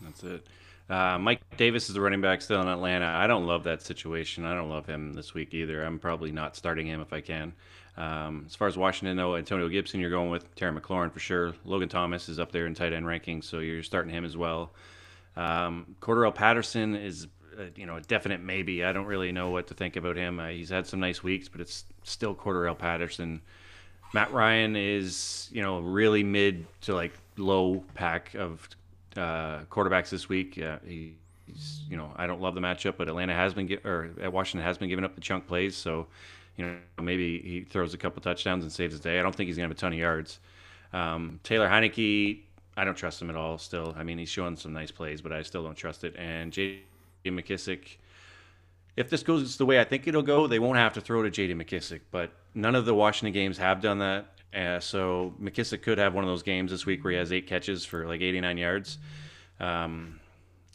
That's 0.01 0.23
it. 0.23 0.47
Uh, 0.87 1.17
Mike 1.17 1.41
Davis 1.57 1.89
is 1.89 1.95
the 1.95 2.01
running 2.01 2.21
back 2.21 2.41
still 2.41 2.61
in 2.61 2.67
Atlanta. 2.67 3.07
I 3.07 3.25
don't 3.25 3.47
love 3.47 3.63
that 3.63 3.81
situation. 3.81 4.45
I 4.45 4.53
don't 4.53 4.69
love 4.69 4.85
him 4.85 5.13
this 5.13 5.33
week 5.33 5.55
either. 5.55 5.83
I'm 5.83 5.97
probably 5.97 6.31
not 6.31 6.55
starting 6.55 6.85
him 6.85 7.01
if 7.01 7.11
I 7.11 7.21
can. 7.21 7.53
Um, 7.97 8.43
as 8.45 8.55
far 8.55 8.67
as 8.67 8.77
Washington, 8.77 9.15
though, 9.15 9.35
Antonio 9.35 9.69
Gibson, 9.69 9.99
you're 9.99 10.09
going 10.09 10.29
with 10.29 10.53
Terry 10.55 10.77
McLaurin 10.77 11.11
for 11.11 11.19
sure. 11.19 11.53
Logan 11.63 11.87
Thomas 11.87 12.27
is 12.27 12.39
up 12.39 12.51
there 12.51 12.65
in 12.67 12.73
tight 12.73 12.93
end 12.93 13.05
rankings, 13.05 13.45
so 13.45 13.59
you're 13.59 13.83
starting 13.83 14.13
him 14.13 14.25
as 14.25 14.35
well. 14.35 14.71
Um, 15.37 15.95
Cordarrelle 16.01 16.35
Patterson 16.35 16.95
is, 16.95 17.27
uh, 17.57 17.63
you 17.75 17.85
know, 17.85 17.95
a 17.95 18.01
definite 18.01 18.41
maybe. 18.41 18.83
I 18.83 18.91
don't 18.91 19.05
really 19.05 19.31
know 19.31 19.49
what 19.49 19.67
to 19.67 19.73
think 19.73 19.95
about 19.95 20.17
him. 20.17 20.39
Uh, 20.39 20.49
he's 20.49 20.69
had 20.69 20.87
some 20.87 20.99
nice 20.99 21.23
weeks, 21.23 21.47
but 21.47 21.61
it's 21.61 21.85
still 22.03 22.35
Cordarrelle 22.35 22.77
Patterson. 22.77 23.41
Matt 24.13 24.31
Ryan 24.33 24.75
is, 24.75 25.49
you 25.51 25.61
know, 25.61 25.79
really 25.79 26.23
mid 26.23 26.65
to 26.81 26.93
like 26.93 27.13
low 27.37 27.83
pack 27.93 28.33
of 28.35 28.67
uh, 29.15 29.61
quarterbacks 29.69 30.09
this 30.09 30.27
week. 30.27 30.61
Uh, 30.61 30.77
he, 30.85 31.15
he's, 31.47 31.81
you 31.89 31.95
know, 31.95 32.11
I 32.17 32.27
don't 32.27 32.41
love 32.41 32.55
the 32.55 32.61
matchup, 32.61 32.95
but 32.97 33.07
Atlanta 33.07 33.33
has 33.33 33.53
been, 33.53 33.77
or 33.85 34.11
Washington 34.29 34.65
has 34.65 34.77
been 34.77 34.89
giving 34.89 35.05
up 35.05 35.15
the 35.15 35.21
chunk 35.21 35.47
plays, 35.47 35.75
so 35.75 36.07
you 36.57 36.65
know, 36.65 37.03
maybe 37.03 37.39
he 37.39 37.61
throws 37.61 37.93
a 37.93 37.97
couple 37.97 38.21
touchdowns 38.21 38.63
and 38.63 38.71
saves 38.71 38.93
his 38.93 39.01
day. 39.01 39.19
I 39.19 39.21
don't 39.21 39.35
think 39.35 39.47
he's 39.47 39.57
going 39.57 39.69
to 39.69 39.73
have 39.73 39.77
a 39.77 39.79
ton 39.79 39.93
of 39.93 39.99
yards. 39.99 40.39
Um, 40.93 41.39
Taylor 41.43 41.67
Heinicke, 41.67 42.41
I 42.77 42.85
don't 42.85 42.95
trust 42.95 43.21
him 43.21 43.29
at 43.29 43.35
all 43.35 43.57
still. 43.57 43.93
I 43.97 44.03
mean, 44.03 44.17
he's 44.17 44.29
showing 44.29 44.55
some 44.55 44.73
nice 44.73 44.91
plays, 44.91 45.21
but 45.21 45.31
I 45.31 45.41
still 45.41 45.63
don't 45.63 45.75
trust 45.75 46.03
it. 46.03 46.15
And 46.17 46.51
J.D. 46.51 46.83
McKissic, 47.31 47.97
if 48.95 49.09
this 49.09 49.23
goes 49.23 49.57
the 49.57 49.65
way 49.65 49.79
I 49.79 49.83
think 49.83 50.07
it'll 50.07 50.21
go, 50.21 50.47
they 50.47 50.59
won't 50.59 50.77
have 50.77 50.93
to 50.93 51.01
throw 51.01 51.23
to 51.23 51.29
J.D. 51.29 51.53
McKissic. 51.53 52.01
But 52.11 52.31
none 52.53 52.75
of 52.75 52.85
the 52.85 52.93
Washington 52.93 53.33
games 53.33 53.57
have 53.57 53.81
done 53.81 53.99
that. 53.99 54.27
Uh, 54.53 54.79
so 54.79 55.33
McKissic 55.41 55.81
could 55.81 55.97
have 55.97 56.13
one 56.13 56.23
of 56.23 56.29
those 56.29 56.43
games 56.43 56.71
this 56.71 56.85
week 56.85 57.03
where 57.03 57.11
he 57.11 57.19
has 57.19 57.33
eight 57.33 57.47
catches 57.47 57.83
for 57.83 58.07
like 58.07 58.21
89 58.21 58.57
yards. 58.57 58.97
Um, 59.59 60.19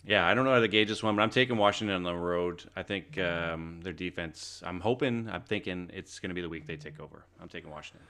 yeah, 0.07 0.27
I 0.27 0.35
don't 0.35 0.45
know 0.45 0.55
how 0.55 0.61
to 0.61 0.69
gauge 0.69 0.89
this 0.89 1.03
one, 1.03 1.15
but 1.17 1.23
I'm 1.23 1.31
taking 1.31 1.57
Washington 1.57 1.97
on 1.97 2.03
the 2.03 2.15
road. 2.15 2.65
I 2.75 2.83
think 2.83 3.19
um, 3.19 3.81
their 3.83 3.93
defense. 3.93 4.63
I'm 4.65 4.81
hoping. 4.81 5.29
I'm 5.31 5.43
thinking 5.43 5.91
it's 5.93 6.19
going 6.19 6.31
to 6.31 6.35
be 6.35 6.41
the 6.41 6.49
week 6.49 6.67
they 6.67 6.77
take 6.77 7.01
over. 7.01 7.25
I'm 7.41 7.49
taking 7.49 7.71
Washington. 7.71 8.07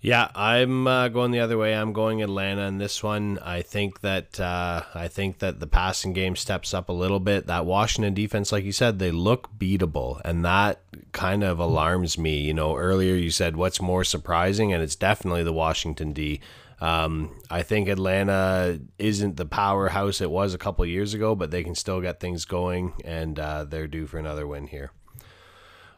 Yeah, 0.00 0.30
I'm 0.34 0.86
uh, 0.86 1.08
going 1.08 1.30
the 1.30 1.40
other 1.40 1.56
way. 1.56 1.74
I'm 1.74 1.92
going 1.92 2.22
Atlanta 2.22 2.62
in 2.62 2.78
this 2.78 3.02
one. 3.02 3.38
I 3.38 3.62
think 3.62 4.02
that 4.02 4.38
uh, 4.38 4.82
I 4.94 5.08
think 5.08 5.38
that 5.38 5.58
the 5.58 5.66
passing 5.66 6.12
game 6.12 6.36
steps 6.36 6.74
up 6.74 6.88
a 6.88 6.92
little 6.92 7.18
bit. 7.18 7.46
That 7.46 7.64
Washington 7.64 8.12
defense, 8.12 8.52
like 8.52 8.64
you 8.64 8.72
said, 8.72 8.98
they 8.98 9.10
look 9.10 9.48
beatable, 9.58 10.20
and 10.24 10.44
that 10.44 10.80
kind 11.12 11.42
of 11.42 11.58
alarms 11.58 12.18
me. 12.18 12.36
You 12.36 12.52
know, 12.52 12.76
earlier 12.76 13.14
you 13.14 13.30
said 13.30 13.56
what's 13.56 13.80
more 13.80 14.04
surprising, 14.04 14.72
and 14.72 14.82
it's 14.82 14.96
definitely 14.96 15.42
the 15.42 15.52
Washington 15.52 16.12
D. 16.12 16.40
Um, 16.80 17.38
I 17.50 17.62
think 17.62 17.88
Atlanta 17.88 18.80
isn't 18.98 19.36
the 19.36 19.46
powerhouse 19.46 20.20
it 20.20 20.30
was 20.30 20.52
a 20.52 20.58
couple 20.58 20.84
years 20.84 21.14
ago, 21.14 21.34
but 21.34 21.50
they 21.50 21.64
can 21.64 21.74
still 21.74 22.00
get 22.00 22.20
things 22.20 22.44
going, 22.44 22.92
and 23.04 23.38
uh, 23.38 23.64
they're 23.64 23.86
due 23.86 24.06
for 24.06 24.18
another 24.18 24.46
win 24.46 24.66
here. 24.66 24.90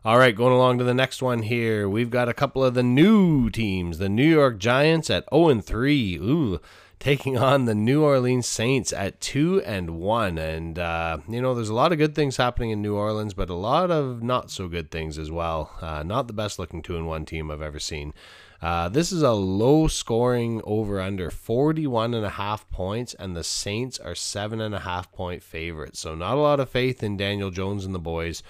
All 0.05 0.19
right, 0.19 0.35
going 0.35 0.53
along 0.53 0.79
to 0.79 0.85
the 0.85 0.95
next 0.95 1.21
one 1.21 1.43
here. 1.43 1.89
We've 1.89 2.11
got 2.11 2.29
a 2.29 2.35
couple 2.35 2.65
of 2.65 2.75
the 2.75 2.85
new 2.85 3.51
teams. 3.51 3.99
The 3.99 4.09
New 4.09 4.29
York 4.29 4.59
Giants 4.59 5.11
at 5.11 5.25
0 5.35 5.49
and 5.49 5.65
3. 5.65 6.17
Ooh, 6.17 6.61
taking 7.01 7.37
on 7.37 7.65
the 7.65 7.75
New 7.75 8.05
Orleans 8.05 8.47
Saints 8.47 8.93
at 8.93 9.21
2 9.21 9.63
and 9.63 9.99
1. 9.99 10.39
And 10.39 10.79
uh, 10.79 11.19
you 11.29 11.43
know, 11.43 11.53
there's 11.53 11.69
a 11.69 11.75
lot 11.75 11.91
of 11.91 11.99
good 11.99 12.15
things 12.15 12.37
happening 12.37 12.71
in 12.71 12.81
New 12.81 12.95
Orleans, 12.95 13.35
but 13.35 13.51
a 13.51 13.55
lot 13.55 13.91
of 13.91 14.23
not 14.23 14.53
so 14.53 14.69
good 14.69 14.93
things 14.93 15.19
as 15.19 15.33
well. 15.33 15.77
Uh, 15.81 16.05
not 16.05 16.29
the 16.29 16.33
best 16.33 16.61
looking 16.61 16.81
2 16.81 16.97
and 16.97 17.09
1 17.09 17.25
team 17.25 17.51
I've 17.51 17.61
ever 17.61 17.81
seen. 17.81 18.15
Uh, 18.61 18.89
this 18.89 19.13
is 19.13 19.23
a 19.23 19.33
low 19.33 19.87
scoring 19.87 20.61
over 20.65 21.01
under 21.01 21.31
41 21.31 22.13
and 22.15 22.27
a 22.27 22.31
half 22.31 22.69
points, 22.71 23.15
and 23.15 23.37
the 23.37 23.45
Saints 23.45 23.99
are 23.99 24.17
seven 24.17 24.61
and 24.61 24.75
a 24.75 24.81
half 24.81 25.13
point 25.13 25.43
favorites. 25.43 26.01
So, 26.01 26.15
not 26.15 26.37
a 26.37 26.41
lot 26.41 26.59
of 26.59 26.69
faith 26.69 27.03
in 27.03 27.17
Daniel 27.17 27.51
Jones 27.51 27.85
and 27.85 27.95
the 27.95 28.01
boys. 28.01 28.43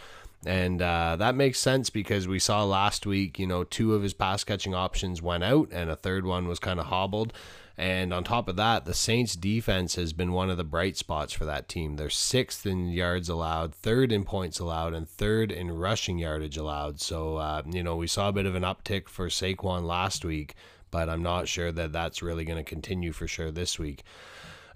And 0.47 0.81
uh, 0.81 1.17
that 1.17 1.35
makes 1.35 1.59
sense 1.59 1.91
because 1.91 2.29
we 2.29 2.39
saw 2.39 2.65
last 2.65 3.07
week, 3.07 3.39
you 3.39 3.47
know, 3.47 3.65
two 3.65 3.95
of 3.95 4.03
his 4.03 4.15
pass 4.15 4.45
catching 4.45 4.75
options 4.75 5.21
went 5.21 5.43
out 5.43 5.69
and 5.73 5.91
a 5.91 5.97
third 5.97 6.25
one 6.25 6.47
was 6.47 6.61
kind 6.61 6.79
of 6.79 6.87
hobbled. 6.87 7.33
And 7.79 8.13
on 8.13 8.25
top 8.25 8.49
of 8.49 8.57
that, 8.57 8.87
the 8.87 8.93
Saints 8.93 9.37
defense 9.37 9.95
has 9.95 10.13
been 10.13 10.33
one 10.33 10.51
of 10.51 10.57
the 10.57 10.65
bright 10.65 10.97
spots 10.97 11.33
for 11.33 11.45
that 11.45 11.69
team. 11.69 11.95
They're 11.95 12.11
sixth 12.11 12.67
in 12.67 12.89
yards 12.89 13.29
allowed, 13.29 13.73
third 13.73 14.11
in 14.11 14.25
points 14.25 14.59
allowed, 14.59 14.95
and 14.95 15.09
third 15.09 15.53
in 15.53 15.71
rushing 15.71 16.19
yardage 16.19 16.57
allowed. 16.57 17.01
So, 17.01 17.37
uh, 17.37 17.63
you 17.71 17.85
know, 17.85 17.95
we 17.95 18.09
saw 18.09 18.31
a 18.31 18.33
bit 18.33 18.47
of 18.47 18.57
an 18.57 18.65
uptick 18.65 19.09
for 19.09 19.29
Saquon 19.29 19.85
last 19.85 20.25
week, 20.25 20.57
but 20.91 21.09
I'm 21.09 21.23
not 21.23 21.47
sure 21.47 21.71
that 21.71 21.93
that's 21.93 22.21
really 22.21 22.45
going 22.45 22.59
to 22.59 22.69
continue 22.69 23.13
for 23.13 23.29
sure 23.29 23.53
this 23.53 23.79
week. 23.79 24.03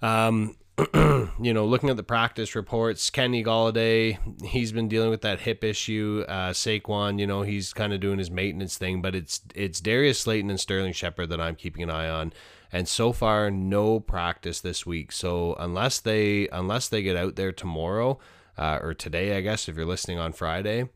Um, 0.01 0.55
you 0.95 1.53
know, 1.53 1.65
looking 1.65 1.89
at 1.89 1.97
the 1.97 2.03
practice 2.03 2.55
reports, 2.55 3.09
Kenny 3.11 3.43
Golladay, 3.43 4.17
he's 4.43 4.71
been 4.71 4.87
dealing 4.87 5.11
with 5.11 5.21
that 5.21 5.41
hip 5.41 5.63
issue. 5.63 6.25
Uh, 6.27 6.49
Saquon, 6.49 7.19
you 7.19 7.27
know, 7.27 7.43
he's 7.43 7.73
kind 7.73 7.93
of 7.93 7.99
doing 7.99 8.17
his 8.17 8.31
maintenance 8.31 8.77
thing, 8.77 9.01
but 9.01 9.13
it's 9.13 9.41
it's 9.53 9.79
Darius 9.79 10.19
Slayton 10.19 10.49
and 10.49 10.59
Sterling 10.59 10.93
Shepard 10.93 11.29
that 11.29 11.39
I'm 11.39 11.55
keeping 11.55 11.83
an 11.83 11.91
eye 11.91 12.09
on. 12.09 12.33
And 12.71 12.87
so 12.87 13.11
far, 13.11 13.51
no 13.51 13.99
practice 13.99 14.61
this 14.61 14.83
week. 14.83 15.11
So 15.11 15.53
unless 15.59 15.99
they 15.99 16.47
unless 16.51 16.89
they 16.89 17.03
get 17.03 17.15
out 17.15 17.35
there 17.35 17.51
tomorrow 17.51 18.17
uh, 18.57 18.79
or 18.81 18.95
today, 18.95 19.37
I 19.37 19.41
guess 19.41 19.69
if 19.69 19.75
you're 19.75 19.85
listening 19.85 20.17
on 20.17 20.33
Friday, 20.33 20.89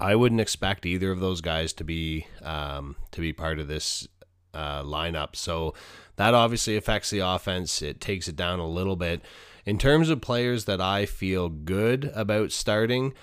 I 0.00 0.16
wouldn't 0.16 0.40
expect 0.40 0.84
either 0.84 1.12
of 1.12 1.20
those 1.20 1.40
guys 1.40 1.72
to 1.74 1.84
be 1.84 2.26
um, 2.42 2.96
to 3.12 3.20
be 3.20 3.32
part 3.32 3.60
of 3.60 3.68
this 3.68 4.08
uh, 4.52 4.82
lineup. 4.82 5.36
So 5.36 5.74
that 6.16 6.34
obviously 6.34 6.76
affects 6.76 7.10
the 7.10 7.20
offense. 7.20 7.82
It 7.82 8.00
takes 8.00 8.28
it 8.28 8.36
down 8.36 8.58
a 8.58 8.68
little 8.68 8.96
bit. 8.96 9.22
In 9.64 9.78
terms 9.78 10.10
of 10.10 10.20
players 10.20 10.64
that 10.66 10.80
I 10.80 11.06
feel 11.06 11.48
good 11.48 12.10
about 12.14 12.52
starting, 12.52 13.14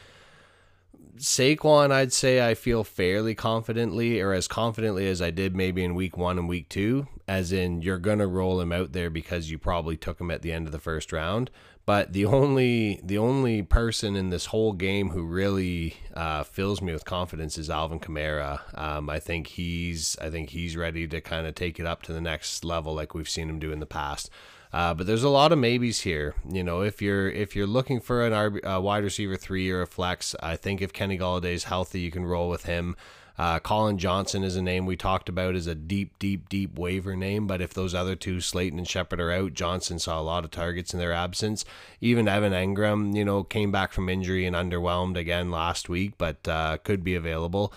Saquon, 1.17 1.91
I'd 1.91 2.11
say 2.11 2.45
I 2.45 2.53
feel 2.53 2.83
fairly 2.83 3.35
confidently, 3.35 4.19
or 4.19 4.33
as 4.33 4.47
confidently 4.47 5.07
as 5.07 5.21
I 5.21 5.31
did 5.31 5.55
maybe 5.55 5.83
in 5.83 5.95
week 5.95 6.17
one 6.17 6.39
and 6.39 6.49
week 6.49 6.69
two, 6.69 7.07
as 7.27 7.51
in 7.51 7.81
you're 7.81 7.99
going 7.99 8.19
to 8.19 8.27
roll 8.27 8.59
him 8.59 8.71
out 8.71 8.93
there 8.93 9.09
because 9.09 9.51
you 9.51 9.57
probably 9.57 9.95
took 9.95 10.19
him 10.19 10.31
at 10.31 10.41
the 10.41 10.51
end 10.51 10.65
of 10.65 10.71
the 10.71 10.79
first 10.79 11.11
round. 11.11 11.51
But 11.85 12.13
the 12.13 12.25
only 12.25 13.01
the 13.03 13.17
only 13.17 13.61
person 13.61 14.15
in 14.15 14.29
this 14.29 14.47
whole 14.47 14.71
game 14.71 15.09
who 15.09 15.23
really 15.23 15.95
uh, 16.13 16.43
fills 16.43 16.81
me 16.81 16.93
with 16.93 17.03
confidence 17.03 17.57
is 17.57 17.69
Alvin 17.69 17.99
Kamara. 17.99 18.61
Um, 18.77 19.09
I 19.09 19.19
think 19.19 19.47
he's 19.47 20.17
I 20.21 20.29
think 20.29 20.51
he's 20.51 20.77
ready 20.77 21.07
to 21.07 21.19
kind 21.19 21.45
of 21.45 21.55
take 21.55 21.79
it 21.79 21.85
up 21.85 22.01
to 22.03 22.13
the 22.13 22.21
next 22.21 22.63
level 22.63 22.95
like 22.95 23.13
we've 23.13 23.27
seen 23.27 23.49
him 23.49 23.59
do 23.59 23.73
in 23.73 23.81
the 23.81 23.85
past. 23.85 24.29
Uh, 24.71 24.93
but 24.93 25.05
there's 25.05 25.23
a 25.23 25.29
lot 25.29 25.51
of 25.51 25.59
maybes 25.59 26.01
here. 26.01 26.35
You 26.49 26.63
know, 26.63 26.81
if 26.81 27.01
you're 27.01 27.29
if 27.29 27.55
you're 27.55 27.67
looking 27.67 27.99
for 27.99 28.25
an 28.25 28.31
RB, 28.31 28.81
wide 28.81 29.03
receiver 29.03 29.35
three 29.35 29.69
or 29.69 29.81
a 29.81 29.87
flex, 29.87 30.35
I 30.41 30.55
think 30.55 30.81
if 30.81 30.93
Kenny 30.93 31.17
Golladay's 31.17 31.65
healthy, 31.65 31.99
you 31.99 32.11
can 32.11 32.25
roll 32.25 32.49
with 32.49 32.65
him. 32.65 32.95
Uh, 33.37 33.57
Collin 33.59 33.97
Johnson 33.97 34.43
is 34.43 34.55
a 34.55 34.61
name 34.61 34.85
we 34.85 34.95
talked 34.95 35.27
about 35.27 35.55
as 35.55 35.65
a 35.65 35.73
deep, 35.73 36.17
deep, 36.19 36.49
deep 36.49 36.77
waiver 36.77 37.15
name. 37.15 37.47
But 37.47 37.61
if 37.61 37.73
those 37.73 37.95
other 37.95 38.15
two, 38.15 38.41
Slayton 38.41 38.77
and 38.77 38.87
Shepard, 38.87 39.19
are 39.19 39.31
out, 39.31 39.53
Johnson 39.53 39.97
saw 39.97 40.19
a 40.19 40.21
lot 40.21 40.45
of 40.45 40.51
targets 40.51 40.93
in 40.93 40.99
their 40.99 41.13
absence. 41.13 41.65
Even 41.99 42.27
Evan 42.27 42.53
Engram, 42.53 43.15
you 43.15 43.25
know, 43.25 43.43
came 43.43 43.71
back 43.71 43.91
from 43.91 44.09
injury 44.09 44.45
and 44.45 44.55
underwhelmed 44.55 45.17
again 45.17 45.49
last 45.49 45.89
week, 45.89 46.13
but 46.17 46.47
uh, 46.47 46.77
could 46.83 47.03
be 47.03 47.15
available. 47.15 47.73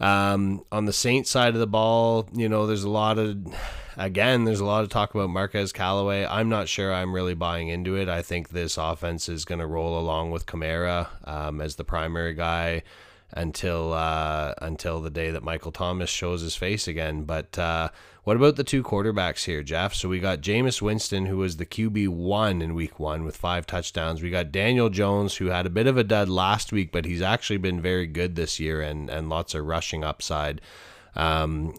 Um, 0.00 0.64
on 0.72 0.86
the 0.86 0.92
Saints 0.92 1.30
side 1.30 1.54
of 1.54 1.60
the 1.60 1.66
ball, 1.68 2.28
you 2.32 2.48
know, 2.48 2.66
there's 2.66 2.82
a 2.82 2.90
lot 2.90 3.18
of, 3.18 3.38
again, 3.96 4.44
there's 4.44 4.58
a 4.58 4.64
lot 4.64 4.82
of 4.82 4.90
talk 4.90 5.14
about 5.14 5.30
Marquez 5.30 5.72
Callaway. 5.72 6.26
I'm 6.26 6.48
not 6.48 6.68
sure 6.68 6.92
I'm 6.92 7.14
really 7.14 7.34
buying 7.34 7.68
into 7.68 7.94
it. 7.94 8.08
I 8.08 8.20
think 8.20 8.48
this 8.48 8.76
offense 8.76 9.28
is 9.28 9.44
going 9.44 9.60
to 9.60 9.66
roll 9.66 9.96
along 9.96 10.32
with 10.32 10.44
Kamara 10.44 11.06
um, 11.28 11.60
as 11.60 11.76
the 11.76 11.84
primary 11.84 12.34
guy 12.34 12.82
until 13.32 13.92
uh, 13.92 14.54
until 14.58 15.00
the 15.00 15.10
day 15.10 15.30
that 15.30 15.42
Michael 15.42 15.72
Thomas 15.72 16.10
shows 16.10 16.42
his 16.42 16.54
face 16.54 16.86
again. 16.86 17.24
But 17.24 17.58
uh, 17.58 17.90
what 18.24 18.36
about 18.36 18.56
the 18.56 18.64
two 18.64 18.82
quarterbacks 18.82 19.44
here, 19.44 19.62
Jeff? 19.62 19.94
So 19.94 20.08
we 20.08 20.20
got 20.20 20.40
Jameis 20.40 20.82
Winston, 20.82 21.26
who 21.26 21.38
was 21.38 21.56
the 21.56 21.66
QB 21.66 22.08
one 22.08 22.62
in 22.62 22.74
Week 22.74 23.00
One 23.00 23.24
with 23.24 23.36
five 23.36 23.66
touchdowns. 23.66 24.22
We 24.22 24.30
got 24.30 24.52
Daniel 24.52 24.90
Jones, 24.90 25.36
who 25.36 25.46
had 25.46 25.66
a 25.66 25.70
bit 25.70 25.86
of 25.86 25.96
a 25.96 26.04
dud 26.04 26.28
last 26.28 26.72
week, 26.72 26.92
but 26.92 27.04
he's 27.04 27.22
actually 27.22 27.58
been 27.58 27.80
very 27.80 28.06
good 28.06 28.36
this 28.36 28.60
year 28.60 28.80
and 28.80 29.08
and 29.10 29.28
lots 29.28 29.54
of 29.54 29.64
rushing 29.64 30.04
upside. 30.04 30.60
Um, 31.14 31.74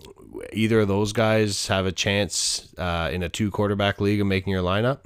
either 0.51 0.81
of 0.81 0.87
those 0.87 1.13
guys 1.13 1.67
have 1.67 1.85
a 1.85 1.91
chance 1.91 2.73
uh, 2.77 3.09
in 3.11 3.23
a 3.23 3.29
two 3.29 3.51
quarterback 3.51 3.99
league 3.99 4.21
of 4.21 4.27
making 4.27 4.51
your 4.51 4.63
lineup? 4.63 4.99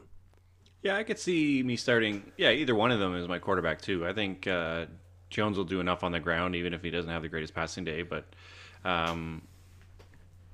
Yeah, 0.84 0.96
I 0.96 1.04
could 1.04 1.20
see 1.20 1.64
me 1.64 1.76
starting. 1.76 2.32
Yeah, 2.38 2.52
either 2.52 2.76
one 2.76 2.92
of 2.92 3.00
them 3.00 3.16
is 3.16 3.28
my 3.28 3.40
quarterback 3.40 3.82
too. 3.82 4.06
I 4.06 4.14
think 4.14 4.48
uh, 4.48 4.86
Jones 5.30 5.58
will 5.58 5.66
do 5.66 5.80
enough 5.80 6.04
on 6.04 6.12
the 6.12 6.20
ground, 6.20 6.56
even 6.56 6.74
if 6.74 6.82
he 6.82 6.90
doesn't 6.90 7.12
have 7.12 7.22
the 7.22 7.30
greatest 7.30 7.54
passing 7.54 7.84
day. 7.84 8.02
But, 8.02 8.26
um, 8.86 9.42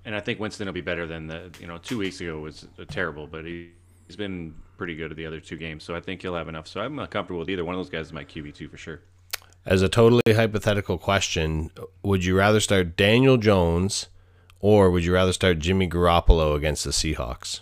and 0.06 0.16
I 0.16 0.20
think 0.20 0.40
Winston 0.40 0.68
will 0.68 0.74
be 0.74 0.82
better 0.82 1.06
than 1.08 1.28
the 1.28 1.52
you 1.60 1.68
know 1.68 1.78
two 1.78 1.98
weeks 1.98 2.20
ago 2.22 2.40
was 2.40 2.68
terrible, 2.90 3.28
but 3.28 3.46
he, 3.46 3.72
he's 4.08 4.16
been 4.16 4.56
pretty 4.78 4.96
good 4.96 5.12
at 5.12 5.18
the 5.18 5.26
other 5.26 5.40
two 5.40 5.58
games. 5.58 5.84
So 5.84 5.96
I 5.96 6.00
think 6.00 6.22
he'll 6.22 6.36
have 6.36 6.50
enough. 6.50 6.68
So 6.68 6.82
I'm 6.82 6.98
comfortable 7.08 7.40
with 7.40 7.50
either 7.50 7.64
one 7.64 7.76
of 7.76 7.80
those 7.80 7.90
guys 7.90 8.08
as 8.08 8.14
my 8.14 8.26
QB 8.26 8.56
two 8.56 8.68
for 8.68 8.78
sure. 8.78 9.02
As 9.66 9.82
a 9.82 9.88
totally 9.88 10.22
hypothetical 10.28 10.98
question, 10.98 11.72
would 12.04 12.26
you 12.26 12.38
rather 12.38 12.60
start 12.60 12.98
Daniel 12.98 13.38
Jones 13.38 14.08
or 14.60 14.90
would 14.90 15.06
you 15.06 15.14
rather 15.14 15.34
start 15.34 15.60
Jimmy 15.60 15.90
Garoppolo 15.90 16.56
against 16.56 16.86
the 16.86 16.92
Seahawks? 16.92 17.62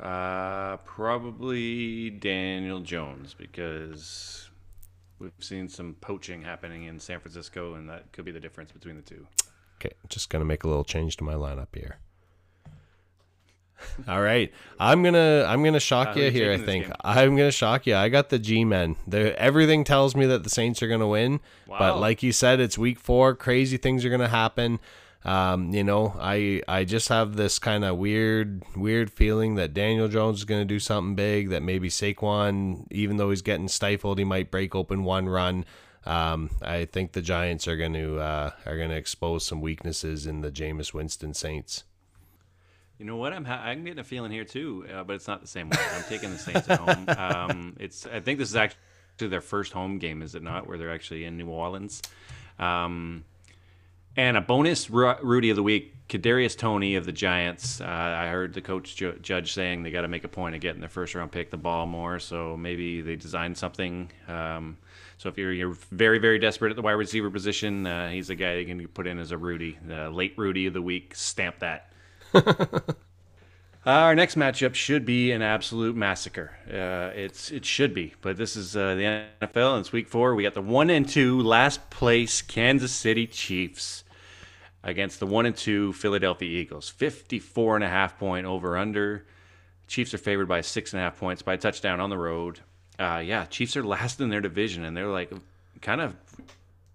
Uh, 0.00 0.76
probably 0.78 2.10
Daniel 2.10 2.80
Jones 2.80 3.34
because 3.34 4.45
we've 5.18 5.32
seen 5.38 5.68
some 5.68 5.94
poaching 6.00 6.42
happening 6.42 6.84
in 6.84 6.98
San 6.98 7.20
Francisco, 7.20 7.74
and 7.74 7.88
that 7.88 8.12
could 8.12 8.24
be 8.24 8.32
the 8.32 8.40
difference 8.40 8.72
between 8.72 8.96
the 8.96 9.02
two. 9.02 9.26
Okay, 9.78 9.94
just 10.08 10.30
gonna 10.30 10.44
make 10.44 10.64
a 10.64 10.68
little 10.68 10.84
change 10.84 11.16
to 11.18 11.24
my 11.24 11.34
lineup 11.34 11.74
here. 11.74 11.98
All 14.08 14.22
right, 14.22 14.52
I'm 14.80 15.02
gonna 15.02 15.44
I'm 15.46 15.62
gonna 15.62 15.80
shock 15.80 16.16
uh, 16.16 16.20
you 16.20 16.30
here. 16.30 16.52
I 16.52 16.58
think 16.58 16.90
I'm 17.04 17.36
gonna 17.36 17.50
shock 17.50 17.86
you. 17.86 17.94
I 17.94 18.08
got 18.08 18.30
the 18.30 18.38
G-men. 18.38 18.96
Everything 19.12 19.84
tells 19.84 20.16
me 20.16 20.26
that 20.26 20.44
the 20.44 20.50
Saints 20.50 20.82
are 20.82 20.88
gonna 20.88 21.06
win, 21.06 21.40
wow. 21.66 21.78
but 21.78 22.00
like 22.00 22.22
you 22.22 22.32
said, 22.32 22.58
it's 22.58 22.78
Week 22.78 22.98
Four. 22.98 23.34
Crazy 23.34 23.76
things 23.76 24.04
are 24.04 24.10
gonna 24.10 24.28
happen. 24.28 24.80
Um, 25.26 25.74
you 25.74 25.82
know, 25.82 26.14
I 26.20 26.62
I 26.68 26.84
just 26.84 27.08
have 27.08 27.34
this 27.34 27.58
kind 27.58 27.84
of 27.84 27.98
weird 27.98 28.62
weird 28.76 29.10
feeling 29.10 29.56
that 29.56 29.74
Daniel 29.74 30.06
Jones 30.06 30.38
is 30.38 30.44
going 30.44 30.60
to 30.60 30.64
do 30.64 30.78
something 30.78 31.16
big. 31.16 31.48
That 31.50 31.64
maybe 31.64 31.88
Saquon, 31.88 32.86
even 32.92 33.16
though 33.16 33.30
he's 33.30 33.42
getting 33.42 33.66
stifled, 33.66 34.18
he 34.18 34.24
might 34.24 34.52
break 34.52 34.76
open 34.76 35.02
one 35.02 35.28
run. 35.28 35.64
Um, 36.04 36.50
I 36.62 36.84
think 36.84 37.10
the 37.10 37.22
Giants 37.22 37.66
are 37.66 37.76
going 37.76 37.94
to 37.94 38.20
uh, 38.20 38.50
are 38.64 38.76
going 38.76 38.90
to 38.90 38.96
expose 38.96 39.44
some 39.44 39.60
weaknesses 39.60 40.28
in 40.28 40.42
the 40.42 40.52
Jameis 40.52 40.94
Winston 40.94 41.34
Saints. 41.34 41.82
You 42.96 43.04
know 43.04 43.16
what? 43.16 43.32
I'm 43.32 43.44
ha- 43.44 43.62
I'm 43.64 43.82
getting 43.82 43.98
a 43.98 44.04
feeling 44.04 44.30
here 44.30 44.44
too, 44.44 44.86
uh, 44.94 45.02
but 45.02 45.14
it's 45.16 45.26
not 45.26 45.40
the 45.40 45.48
same 45.48 45.70
way. 45.70 45.78
I'm 45.92 46.04
taking 46.04 46.30
the 46.30 46.38
Saints 46.38 46.70
at 46.70 46.78
home. 46.78 47.06
Um, 47.18 47.76
it's 47.80 48.06
I 48.06 48.20
think 48.20 48.38
this 48.38 48.50
is 48.50 48.56
actually 48.56 48.78
their 49.18 49.40
first 49.40 49.72
home 49.72 49.98
game, 49.98 50.22
is 50.22 50.36
it 50.36 50.42
not? 50.44 50.68
Where 50.68 50.78
they're 50.78 50.94
actually 50.94 51.24
in 51.24 51.36
New 51.36 51.48
Orleans. 51.48 52.00
Um, 52.60 53.24
and 54.16 54.36
a 54.36 54.40
bonus 54.40 54.88
Rudy 54.90 55.50
of 55.50 55.56
the 55.56 55.62
week, 55.62 55.94
Kadarius 56.08 56.56
Toney 56.56 56.96
of 56.96 57.04
the 57.04 57.12
Giants. 57.12 57.80
Uh, 57.80 57.84
I 57.84 58.28
heard 58.28 58.54
the 58.54 58.60
coach 58.60 58.96
ju- 58.96 59.18
judge 59.20 59.52
saying 59.52 59.82
they 59.82 59.90
got 59.90 60.02
to 60.02 60.08
make 60.08 60.24
a 60.24 60.28
point 60.28 60.54
of 60.54 60.60
getting 60.60 60.80
their 60.80 60.88
first 60.88 61.14
round 61.14 61.32
pick 61.32 61.50
the 61.50 61.56
ball 61.56 61.86
more. 61.86 62.18
So 62.18 62.56
maybe 62.56 63.02
they 63.02 63.16
designed 63.16 63.58
something 63.58 64.10
um, 64.28 64.78
So 65.18 65.28
if 65.28 65.36
you're, 65.36 65.52
you're 65.52 65.76
very, 65.90 66.18
very 66.18 66.38
desperate 66.38 66.70
at 66.70 66.76
the 66.76 66.82
wide 66.82 66.92
receiver 66.92 67.30
position, 67.30 67.86
uh, 67.86 68.08
he's 68.10 68.30
a 68.30 68.34
guy 68.34 68.54
you 68.54 68.66
can 68.66 68.86
put 68.88 69.06
in 69.06 69.18
as 69.18 69.32
a 69.32 69.38
Rudy, 69.38 69.78
uh, 69.90 70.08
late 70.10 70.34
Rudy 70.36 70.66
of 70.66 70.74
the 70.74 70.82
week. 70.82 71.14
Stamp 71.14 71.58
that. 71.58 71.92
Our 73.86 74.16
next 74.16 74.36
matchup 74.36 74.74
should 74.74 75.04
be 75.04 75.30
an 75.30 75.42
absolute 75.42 75.94
massacre. 75.94 76.56
Uh, 76.68 77.16
it's 77.16 77.52
it 77.52 77.64
should 77.64 77.94
be, 77.94 78.14
but 78.20 78.36
this 78.36 78.56
is 78.56 78.76
uh, 78.76 78.96
the 78.96 79.26
NFL 79.40 79.76
and 79.76 79.80
it's 79.80 79.92
Week 79.92 80.08
Four. 80.08 80.34
We 80.34 80.42
got 80.42 80.54
the 80.54 80.60
one 80.60 80.90
and 80.90 81.08
two 81.08 81.40
last 81.40 81.88
place 81.88 82.42
Kansas 82.42 82.90
City 82.90 83.28
Chiefs 83.28 84.02
against 84.86 85.18
the 85.18 85.26
one 85.26 85.44
and 85.44 85.56
two 85.56 85.92
Philadelphia 85.92 86.48
Eagles. 86.48 86.88
54 86.88 87.74
and 87.74 87.84
a 87.84 87.88
half 87.88 88.18
point 88.18 88.46
over 88.46 88.78
under. 88.78 89.26
Chiefs 89.88 90.14
are 90.14 90.18
favored 90.18 90.48
by 90.48 90.62
six 90.62 90.92
and 90.92 91.00
a 91.00 91.02
half 91.02 91.18
points 91.18 91.42
by 91.42 91.54
a 91.54 91.58
touchdown 91.58 92.00
on 92.00 92.08
the 92.08 92.16
road. 92.16 92.60
Uh, 92.98 93.22
yeah, 93.24 93.44
Chiefs 93.44 93.76
are 93.76 93.84
last 93.84 94.20
in 94.20 94.30
their 94.30 94.40
division, 94.40 94.84
and 94.84 94.96
they're 94.96 95.08
like 95.08 95.30
kind 95.82 96.00
of 96.00 96.16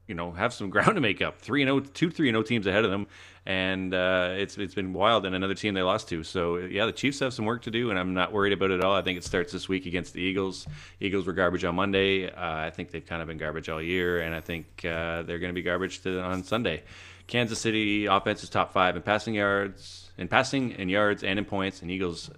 you 0.08 0.16
know 0.16 0.32
have 0.32 0.54
some 0.54 0.70
ground 0.72 0.96
to 0.96 1.02
make 1.02 1.22
up. 1.22 1.40
Three 1.40 1.62
and 1.62 1.68
0, 1.68 1.82
two 1.94 2.10
three 2.10 2.30
and 2.30 2.36
0 2.36 2.44
teams 2.44 2.66
ahead 2.66 2.86
of 2.86 2.92
them, 2.92 3.08
and 3.46 3.94
uh, 3.94 4.36
it's 4.38 4.58
it's 4.58 4.74
been 4.74 4.94
wild. 4.94 5.26
And 5.26 5.36
another 5.36 5.54
team 5.54 5.74
they 5.74 5.82
lost 5.82 6.08
to. 6.10 6.24
So 6.24 6.58
yeah, 6.58 6.86
the 6.86 6.94
Chiefs 6.94 7.20
have 7.20 7.34
some 7.34 7.44
work 7.44 7.62
to 7.64 7.72
do, 7.72 7.90
and 7.90 8.00
I'm 8.00 8.14
not 8.14 8.32
worried 8.32 8.54
about 8.54 8.72
it 8.72 8.76
at 8.76 8.84
all. 8.86 8.96
I 8.96 9.02
think 9.02 9.18
it 9.18 9.26
starts 9.26 9.52
this 9.52 9.68
week 9.68 9.86
against 9.86 10.14
the 10.14 10.22
Eagles. 10.22 10.66
Eagles 11.02 11.28
were 11.28 11.34
garbage 11.34 11.66
on 11.66 11.76
Monday. 11.76 12.30
Uh, 12.30 12.56
I 12.56 12.70
think 12.70 12.92
they've 12.92 13.06
kind 13.06 13.22
of 13.22 13.28
been 13.28 13.38
garbage 13.38 13.68
all 13.68 13.82
year, 13.82 14.22
and 14.22 14.34
I 14.34 14.40
think 14.40 14.86
uh, 14.86 15.24
they're 15.24 15.40
going 15.40 15.50
to 15.50 15.54
be 15.54 15.62
garbage 15.62 16.02
to, 16.04 16.22
on 16.22 16.44
Sunday. 16.46 16.84
Kansas 17.28 17.60
City 17.60 18.06
offense 18.06 18.44
is 18.44 18.50
top 18.50 18.74
five 18.74 18.96
in 18.96 19.02
passing 19.02 19.36
yards, 19.36 20.12
in 20.18 20.28
passing 20.28 20.74
and 20.74 20.90
yards, 20.90 21.24
and 21.24 21.40
in 21.40 21.46
points. 21.46 21.82
And 21.82 21.90
Eagles 21.92 22.30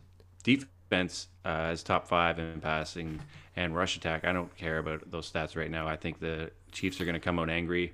defense 0.43 1.27
uh, 1.45 1.71
is 1.73 1.83
top 1.83 2.07
five 2.07 2.39
in 2.39 2.59
passing 2.61 3.19
and 3.55 3.75
rush 3.75 3.97
attack. 3.97 4.25
I 4.25 4.33
don't 4.33 4.55
care 4.57 4.77
about 4.77 5.09
those 5.09 5.31
stats 5.31 5.55
right 5.55 5.69
now. 5.69 5.87
I 5.87 5.95
think 5.95 6.19
the 6.19 6.51
Chiefs 6.71 6.99
are 7.01 7.05
going 7.05 7.13
to 7.13 7.19
come 7.19 7.39
out 7.39 7.49
angry. 7.49 7.93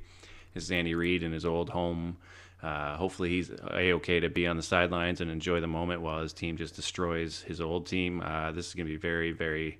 This 0.53 0.63
is 0.63 0.71
Andy 0.71 0.95
Reid 0.95 1.23
in 1.23 1.31
his 1.31 1.45
old 1.45 1.69
home. 1.69 2.17
Uh, 2.61 2.97
hopefully, 2.97 3.29
he's 3.29 3.49
a 3.51 3.93
okay 3.93 4.19
to 4.19 4.29
be 4.29 4.45
on 4.45 4.57
the 4.57 4.63
sidelines 4.63 5.21
and 5.21 5.31
enjoy 5.31 5.61
the 5.61 5.67
moment 5.67 6.01
while 6.01 6.21
his 6.21 6.33
team 6.33 6.57
just 6.57 6.75
destroys 6.75 7.41
his 7.41 7.61
old 7.61 7.87
team. 7.87 8.21
Uh, 8.21 8.51
this 8.51 8.67
is 8.67 8.73
going 8.73 8.85
to 8.85 8.91
be 8.91 8.97
very, 8.97 9.31
very 9.31 9.79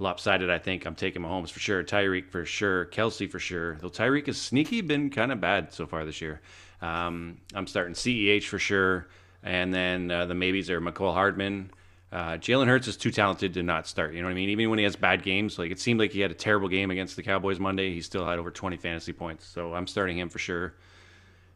lopsided. 0.00 0.50
I 0.50 0.58
think 0.58 0.86
I'm 0.86 0.94
taking 0.94 1.22
Mahomes 1.22 1.50
for 1.50 1.60
sure. 1.60 1.82
Tyreek 1.82 2.28
for 2.30 2.44
sure. 2.44 2.86
Kelce 2.86 3.30
for 3.30 3.38
sure. 3.38 3.76
Though 3.76 3.88
Tyreek 3.90 4.28
is 4.28 4.40
sneaky, 4.40 4.80
been 4.80 5.10
kind 5.10 5.32
of 5.32 5.40
bad 5.40 5.72
so 5.72 5.86
far 5.86 6.04
this 6.04 6.20
year. 6.20 6.40
Um, 6.80 7.38
I'm 7.54 7.66
starting 7.66 7.94
CEH 7.94 8.44
for 8.46 8.58
sure, 8.58 9.08
and 9.42 9.74
then 9.74 10.10
uh, 10.10 10.26
the 10.26 10.34
maybes 10.34 10.70
are 10.70 10.80
Mecole 10.80 11.12
Hardman. 11.12 11.70
Uh, 12.10 12.32
Jalen 12.38 12.68
Hurts 12.68 12.88
is 12.88 12.96
too 12.96 13.10
talented 13.10 13.52
to 13.54 13.62
not 13.62 13.86
start. 13.86 14.14
You 14.14 14.20
know 14.20 14.26
what 14.28 14.32
I 14.32 14.34
mean? 14.36 14.48
Even 14.48 14.70
when 14.70 14.78
he 14.78 14.84
has 14.84 14.96
bad 14.96 15.22
games, 15.22 15.58
like 15.58 15.70
it 15.70 15.80
seemed 15.80 16.00
like 16.00 16.12
he 16.12 16.20
had 16.20 16.30
a 16.30 16.34
terrible 16.34 16.68
game 16.68 16.90
against 16.90 17.16
the 17.16 17.22
Cowboys 17.22 17.58
Monday, 17.58 17.92
he 17.92 18.00
still 18.00 18.24
had 18.24 18.38
over 18.38 18.50
20 18.50 18.76
fantasy 18.78 19.12
points. 19.12 19.44
So 19.46 19.74
I'm 19.74 19.86
starting 19.86 20.18
him 20.18 20.30
for 20.30 20.38
sure. 20.38 20.74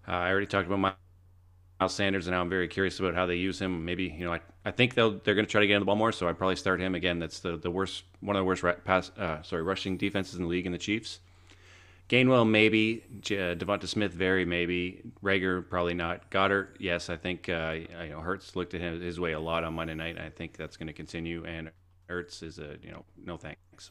Uh, 0.07 0.13
I 0.13 0.31
already 0.31 0.47
talked 0.47 0.67
about 0.67 0.97
Miles 1.83 1.95
Sanders, 1.95 2.29
and 2.29 2.35
now 2.35 2.41
I'm 2.41 2.49
very 2.49 2.69
curious 2.69 3.01
about 3.01 3.17
how 3.17 3.27
they 3.27 3.35
use 3.35 3.61
him. 3.61 3.85
Maybe 3.85 4.05
you 4.05 4.25
know, 4.25 4.33
I, 4.33 4.41
I 4.65 4.71
think 4.71 4.95
they'll 4.95 5.19
they're 5.19 5.35
going 5.35 5.47
to 5.47 5.51
try 5.51 5.61
to 5.61 5.67
get 5.67 5.75
him 5.75 5.81
the 5.81 5.87
ball 5.87 5.97
more, 5.97 6.13
so 6.13 6.29
I'd 6.29 6.39
probably 6.39 6.55
start 6.55 6.81
him 6.81 6.95
again. 6.95 7.19
That's 7.19 7.41
the 7.41 7.57
the 7.57 7.73
worst, 7.73 8.05
one 8.21 8.37
of 8.37 8.41
the 8.41 8.45
worst 8.45 8.65
pass, 8.85 9.11
uh, 9.19 9.43
sorry, 9.43 9.65
rushing 9.65 9.97
defenses 9.97 10.37
in 10.37 10.43
the 10.43 10.49
league 10.49 10.65
in 10.65 10.71
the 10.71 10.79
Chiefs. 10.79 11.19
Gainwell, 12.09 12.49
maybe. 12.49 13.03
Uh, 13.11 13.59
DeVonta 13.59 13.89
Smith, 13.89 14.13
very 14.13 14.45
maybe. 14.45 15.03
Reagor, 15.25 15.69
probably 15.69 15.95
not. 15.95 16.31
Goedert 16.31 16.77
yes. 16.79 17.11
I 17.11 17.17
think 17.17 17.49
uh, 17.49 17.79
you 18.05 18.11
know 18.11 18.21
Hurts 18.21 18.55
looked 18.55 18.75
at 18.75 18.81
him, 18.81 19.01
his 19.01 19.19
way 19.19 19.33
a 19.33 19.41
lot 19.41 19.65
on 19.65 19.75
Monday 19.75 19.95
night. 19.95 20.19
I 20.19 20.31
think 20.31 20.57
that's 20.57 20.77
going 20.77 20.87
to 20.87 20.93
continue. 20.93 21.45
And 21.45 21.73
Hurts 22.09 22.45
is 22.45 22.61
a 22.61 22.77
you 22.81 22.93
know 22.93 23.05
no 23.25 23.37
thanks. 23.37 23.91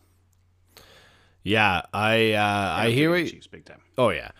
Yeah, 1.43 1.82
I 1.93 2.32
uh, 2.32 2.75
I 2.77 2.91
hear 2.91 3.10
what 3.10 3.27
Chiefs 3.27 3.47
big 3.47 3.65
time. 3.65 3.82
Oh 3.97 4.12
yeah. 4.12 4.32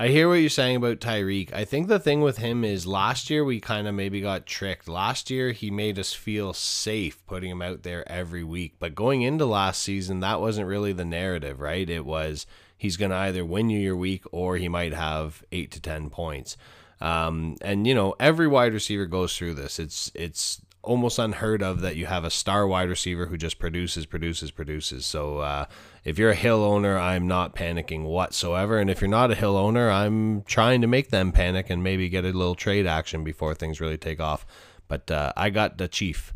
I 0.00 0.08
hear 0.08 0.28
what 0.28 0.34
you're 0.34 0.48
saying 0.48 0.76
about 0.76 1.00
Tyreek. 1.00 1.52
I 1.52 1.64
think 1.64 1.88
the 1.88 1.98
thing 1.98 2.20
with 2.20 2.38
him 2.38 2.62
is 2.62 2.86
last 2.86 3.30
year 3.30 3.44
we 3.44 3.58
kind 3.58 3.88
of 3.88 3.96
maybe 3.96 4.20
got 4.20 4.46
tricked. 4.46 4.86
Last 4.86 5.28
year 5.28 5.50
he 5.50 5.72
made 5.72 5.98
us 5.98 6.12
feel 6.12 6.52
safe 6.52 7.26
putting 7.26 7.50
him 7.50 7.60
out 7.60 7.82
there 7.82 8.08
every 8.08 8.44
week. 8.44 8.74
But 8.78 8.94
going 8.94 9.22
into 9.22 9.44
last 9.44 9.82
season, 9.82 10.20
that 10.20 10.40
wasn't 10.40 10.68
really 10.68 10.92
the 10.92 11.04
narrative, 11.04 11.58
right? 11.58 11.90
It 11.90 12.06
was 12.06 12.46
he's 12.76 12.96
going 12.96 13.10
to 13.10 13.16
either 13.16 13.44
win 13.44 13.70
you 13.70 13.80
your 13.80 13.96
week 13.96 14.22
or 14.30 14.56
he 14.56 14.68
might 14.68 14.94
have 14.94 15.42
eight 15.50 15.72
to 15.72 15.80
10 15.80 16.10
points. 16.10 16.56
Um, 17.00 17.56
and, 17.60 17.84
you 17.84 17.94
know, 17.94 18.14
every 18.20 18.46
wide 18.46 18.74
receiver 18.74 19.06
goes 19.06 19.36
through 19.36 19.54
this. 19.54 19.80
It's, 19.80 20.12
it's, 20.14 20.60
almost 20.82 21.18
unheard 21.18 21.62
of 21.62 21.80
that 21.82 21.96
you 21.96 22.06
have 22.06 22.24
a 22.24 22.30
star 22.30 22.66
wide 22.66 22.88
receiver 22.88 23.26
who 23.26 23.36
just 23.36 23.58
produces, 23.58 24.06
produces, 24.06 24.50
produces. 24.50 25.04
So 25.04 25.38
uh, 25.38 25.66
if 26.08 26.18
you're 26.18 26.30
a 26.30 26.34
Hill 26.34 26.64
owner, 26.64 26.98
I'm 26.98 27.28
not 27.28 27.54
panicking 27.54 28.04
whatsoever. 28.04 28.78
And 28.78 28.88
if 28.88 29.02
you're 29.02 29.10
not 29.10 29.30
a 29.30 29.34
Hill 29.34 29.58
owner, 29.58 29.90
I'm 29.90 30.42
trying 30.42 30.80
to 30.80 30.86
make 30.86 31.10
them 31.10 31.32
panic 31.32 31.68
and 31.68 31.82
maybe 31.82 32.08
get 32.08 32.24
a 32.24 32.28
little 32.28 32.54
trade 32.54 32.86
action 32.86 33.24
before 33.24 33.54
things 33.54 33.78
really 33.78 33.98
take 33.98 34.18
off. 34.18 34.46
But 34.88 35.10
uh, 35.10 35.34
I 35.36 35.50
got 35.50 35.76
the 35.76 35.86
Chief. 35.86 36.32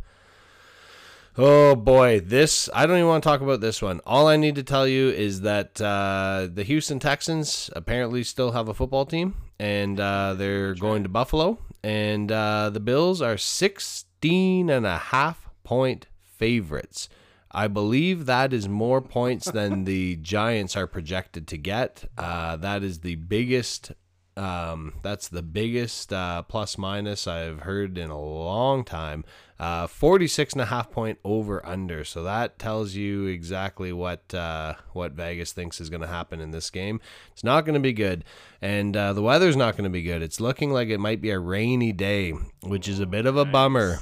Oh 1.38 1.74
boy, 1.74 2.20
this 2.20 2.68
I 2.74 2.84
don't 2.84 2.98
even 2.98 3.08
want 3.08 3.24
to 3.24 3.28
talk 3.28 3.40
about 3.40 3.62
this 3.62 3.80
one. 3.80 4.00
All 4.04 4.28
I 4.28 4.36
need 4.36 4.56
to 4.56 4.62
tell 4.62 4.86
you 4.86 5.08
is 5.08 5.40
that 5.40 5.80
uh, 5.80 6.48
the 6.52 6.64
Houston 6.64 6.98
Texans 6.98 7.70
apparently 7.74 8.22
still 8.22 8.52
have 8.52 8.68
a 8.68 8.74
football 8.74 9.06
team, 9.06 9.34
and 9.58 9.98
uh, 9.98 10.34
they're 10.34 10.74
going 10.74 11.02
to 11.04 11.08
Buffalo, 11.08 11.56
and 11.82 12.30
uh, 12.30 12.68
the 12.68 12.80
Bills 12.80 13.22
are 13.22 13.38
16 13.38 14.68
and 14.68 14.84
a 14.84 14.98
half 14.98 15.48
point 15.64 16.08
favorites. 16.26 17.08
I 17.52 17.68
believe 17.68 18.26
that 18.26 18.52
is 18.52 18.68
more 18.68 19.00
points 19.00 19.50
than 19.50 19.84
the 19.84 20.16
Giants 20.22 20.76
are 20.76 20.86
projected 20.86 21.46
to 21.48 21.56
get. 21.58 22.04
Uh, 22.16 22.56
that 22.56 22.82
is 22.82 23.00
the 23.00 23.16
biggest 23.16 23.92
um, 24.36 24.94
that's 25.02 25.28
the 25.28 25.42
biggest 25.42 26.12
uh, 26.12 26.42
plus 26.42 26.78
minus 26.78 27.26
I've 27.26 27.60
heard 27.60 27.98
in 27.98 28.10
a 28.10 28.20
long 28.20 28.84
time. 28.84 29.24
Uh, 29.58 29.86
46 29.86 30.54
and 30.54 30.62
a 30.62 30.66
half 30.66 30.90
point 30.90 31.18
over 31.22 31.64
under. 31.64 32.02
So 32.02 32.24
that 32.24 32.58
tells 32.58 32.94
you 32.94 33.26
exactly 33.26 33.92
what 33.92 34.34
uh, 34.34 34.74
what 34.92 35.12
Vegas 35.12 35.52
thinks 35.52 35.80
is 35.80 35.88
going 35.88 36.00
to 36.00 36.08
happen 36.08 36.40
in 36.40 36.50
this 36.50 36.70
game. 36.70 37.00
It's 37.30 37.44
not 37.44 37.64
going 37.64 37.74
to 37.74 37.80
be 37.80 37.92
good, 37.92 38.24
and 38.60 38.96
uh, 38.96 39.12
the 39.12 39.22
weather's 39.22 39.56
not 39.56 39.76
going 39.76 39.84
to 39.84 39.90
be 39.90 40.02
good. 40.02 40.22
It's 40.22 40.40
looking 40.40 40.72
like 40.72 40.88
it 40.88 40.98
might 40.98 41.20
be 41.20 41.30
a 41.30 41.38
rainy 41.38 41.92
day, 41.92 42.32
which 42.62 42.88
is 42.88 42.98
a 42.98 43.06
bit 43.06 43.26
of 43.26 43.36
a 43.36 43.44
bummer. 43.44 44.00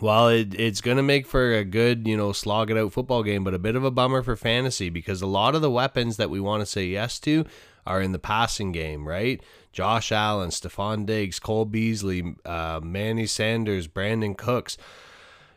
Well, 0.00 0.28
it, 0.28 0.54
it's 0.58 0.80
going 0.80 0.96
to 0.96 1.02
make 1.02 1.26
for 1.26 1.54
a 1.54 1.64
good, 1.64 2.06
you 2.06 2.16
know, 2.16 2.32
slog 2.32 2.70
it 2.70 2.78
out 2.78 2.92
football 2.92 3.22
game, 3.22 3.44
but 3.44 3.54
a 3.54 3.58
bit 3.58 3.76
of 3.76 3.84
a 3.84 3.90
bummer 3.90 4.22
for 4.22 4.34
fantasy 4.34 4.88
because 4.88 5.20
a 5.20 5.26
lot 5.26 5.54
of 5.54 5.62
the 5.62 5.70
weapons 5.70 6.16
that 6.16 6.30
we 6.30 6.40
want 6.40 6.60
to 6.60 6.66
say 6.66 6.86
yes 6.86 7.18
to 7.20 7.44
are 7.86 8.00
in 8.00 8.12
the 8.12 8.18
passing 8.18 8.72
game, 8.72 9.06
right? 9.06 9.42
Josh 9.72 10.10
Allen, 10.10 10.50
Stefon 10.50 11.04
Diggs, 11.06 11.38
Cole 11.38 11.64
Beasley, 11.64 12.34
uh, 12.44 12.80
Manny 12.82 13.26
Sanders, 13.26 13.88
Brandin 13.88 14.36
Cooks. 14.36 14.78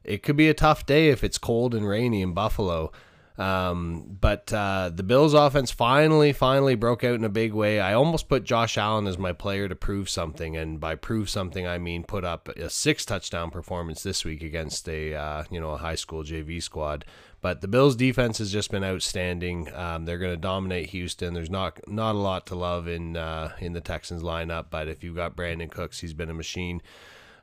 It 0.04 0.24
could 0.24 0.36
be 0.36 0.50
a 0.50 0.54
tough 0.54 0.86
day 0.86 1.10
if 1.10 1.24
it's 1.24 1.38
cold 1.38 1.74
and 1.74 1.88
rainy 1.88 2.22
in 2.22 2.34
Buffalo. 2.34 2.92
Um, 3.38 4.18
but 4.22 4.54
uh, 4.54 4.92
the 4.94 5.02
Bills' 5.02 5.34
offense 5.34 5.72
finally, 5.72 6.34
finally 6.34 6.76
broke 6.76 7.04
out 7.04 7.16
in 7.16 7.24
a 7.24 7.30
big 7.30 7.54
way. 7.54 7.80
I 7.80 7.94
almost 7.94 8.30
put 8.30 8.44
Josh 8.44 8.78
Allen 8.78 9.08
as 9.08 9.18
my 9.18 9.34
player 9.34 9.68
to 9.68 9.76
prove 9.76 10.10
something, 10.10 10.56
and 10.56 10.80
by 10.80 10.96
prove 10.96 11.30
something, 11.30 11.66
I 11.66 11.80
mean 11.80 12.04
put 12.04 12.24
up 12.24 12.48
a 12.50 12.70
six 12.70 13.06
touchdown 13.06 13.50
performance 13.50 14.04
this 14.04 14.24
week 14.24 14.44
against 14.44 14.88
a 14.88 15.16
uh, 15.16 15.44
you 15.50 15.60
know 15.60 15.72
a 15.72 15.78
high 15.78 15.96
school 15.96 16.24
JV 16.24 16.62
squad. 16.62 17.06
But 17.42 17.60
the 17.60 17.68
Bills' 17.68 17.98
defense 17.98 18.38
has 18.38 18.54
just 18.54 18.72
been 18.72 18.86
outstanding. 18.86 19.74
Um, 19.74 20.06
they're 20.06 20.18
going 20.18 20.32
to 20.32 20.38
dominate 20.38 20.92
Houston. 20.92 21.34
There's 21.34 21.50
not 21.50 21.80
not 21.88 22.16
a 22.16 22.20
lot 22.20 22.46
to 22.48 22.56
love 22.56 22.88
in 22.88 23.18
uh, 23.18 23.54
in 23.60 23.74
the 23.74 23.82
Texans 23.82 24.22
lineup, 24.22 24.68
but 24.70 24.88
if 24.88 25.04
you've 25.04 25.16
got 25.16 25.36
Brandin 25.36 25.72
Cooks, 25.72 26.00
he's 26.00 26.14
been 26.14 26.30
a 26.30 26.36
machine. 26.36 26.82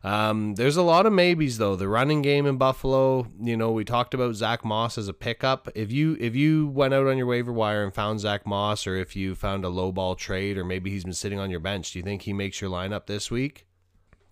Um, 0.02 0.54
there's 0.54 0.78
a 0.78 0.82
lot 0.82 1.04
of 1.04 1.12
maybes 1.12 1.58
though. 1.58 1.76
The 1.76 1.88
running 1.88 2.22
game 2.22 2.46
in 2.46 2.56
Buffalo, 2.56 3.26
you 3.38 3.56
know, 3.56 3.70
we 3.70 3.84
talked 3.84 4.14
about 4.14 4.34
Zach 4.34 4.64
Moss 4.64 4.96
as 4.96 5.08
a 5.08 5.12
pickup. 5.12 5.68
If 5.74 5.92
you 5.92 6.16
if 6.18 6.34
you 6.34 6.68
went 6.68 6.94
out 6.94 7.06
on 7.06 7.18
your 7.18 7.26
waiver 7.26 7.52
wire 7.52 7.84
and 7.84 7.94
found 7.94 8.20
Zach 8.20 8.46
Moss, 8.46 8.86
or 8.86 8.96
if 8.96 9.14
you 9.14 9.34
found 9.34 9.64
a 9.64 9.68
low 9.68 9.92
ball 9.92 10.14
trade, 10.14 10.56
or 10.56 10.64
maybe 10.64 10.90
he's 10.90 11.04
been 11.04 11.12
sitting 11.12 11.38
on 11.38 11.50
your 11.50 11.60
bench, 11.60 11.92
do 11.92 11.98
you 11.98 12.02
think 12.02 12.22
he 12.22 12.32
makes 12.32 12.60
your 12.60 12.70
lineup 12.70 13.06
this 13.06 13.30
week? 13.30 13.66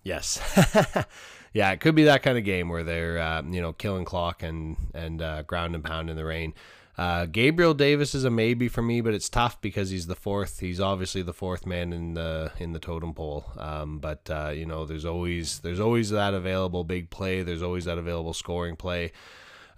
Yes. 0.02 0.40
yeah, 1.52 1.70
it 1.70 1.81
could 1.81 1.94
be 1.94 2.04
that 2.04 2.22
kind 2.22 2.38
of 2.38 2.44
game 2.44 2.70
where 2.70 2.85
they're 2.85 3.18
uh, 3.18 3.42
you 3.42 3.61
know 3.61 3.74
killing 3.74 4.07
clock 4.07 4.42
and 4.42 4.76
and 4.94 5.20
uh, 5.20 5.42
ground 5.42 5.74
and 5.74 5.85
pound 5.85 6.09
in 6.09 6.16
the 6.16 6.24
rain. 6.24 6.54
Uh, 6.99 7.27
Gabriel 7.27 7.75
Davis 7.75 8.13
is 8.13 8.25
a 8.25 8.31
maybe 8.31 8.67
for 8.67 8.83
me, 8.83 9.01
but 9.01 9.15
it's 9.15 9.29
tough 9.29 9.61
because 9.61 9.91
he's 9.91 10.09
the 10.09 10.17
fourth. 10.17 10.59
He's 10.59 10.81
obviously 10.81 11.23
the 11.23 11.33
fourth 11.33 11.65
man 11.65 11.93
in 11.93 12.15
the 12.15 12.51
in 12.59 12.73
the 12.73 12.81
totem 12.81 13.15
pole. 13.15 13.47
Um, 13.57 14.01
but 14.01 14.29
uh, 14.29 14.51
you 14.53 14.67
know, 14.67 14.85
there's 14.85 15.05
always 15.05 15.61
there's 15.61 15.79
always 15.79 16.11
that 16.11 16.35
available 16.35 16.83
big 16.83 17.09
play. 17.09 17.45
There's 17.45 17.63
always 17.63 17.85
that 17.85 17.99
available 17.99 18.35
scoring 18.35 18.75
play. 18.75 19.13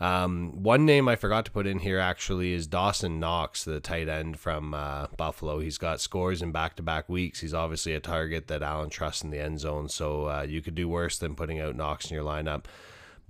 Um, 0.00 0.62
one 0.62 0.86
name 0.86 1.08
I 1.08 1.16
forgot 1.16 1.44
to 1.44 1.50
put 1.50 1.66
in 1.66 1.80
here 1.80 1.98
actually 1.98 2.54
is 2.54 2.66
Dawson 2.66 3.20
Knox, 3.20 3.64
the 3.64 3.80
tight 3.80 4.08
end 4.08 4.40
from 4.40 4.72
uh, 4.72 5.08
Buffalo. 5.18 5.58
He's 5.60 5.76
got 5.76 6.00
scores 6.00 6.40
in 6.40 6.52
back 6.52 6.76
to 6.76 6.82
back 6.82 7.06
weeks. 7.10 7.40
He's 7.40 7.52
obviously 7.52 7.92
a 7.92 8.00
target 8.00 8.48
that 8.48 8.62
Allen 8.62 8.88
trusts 8.88 9.22
in 9.22 9.28
the 9.28 9.40
end 9.40 9.60
zone, 9.60 9.90
so 9.90 10.26
uh, 10.26 10.46
you 10.48 10.62
could 10.62 10.74
do 10.74 10.88
worse 10.88 11.18
than 11.18 11.34
putting 11.34 11.60
out 11.60 11.76
Knox 11.76 12.10
in 12.10 12.14
your 12.14 12.24
lineup. 12.24 12.64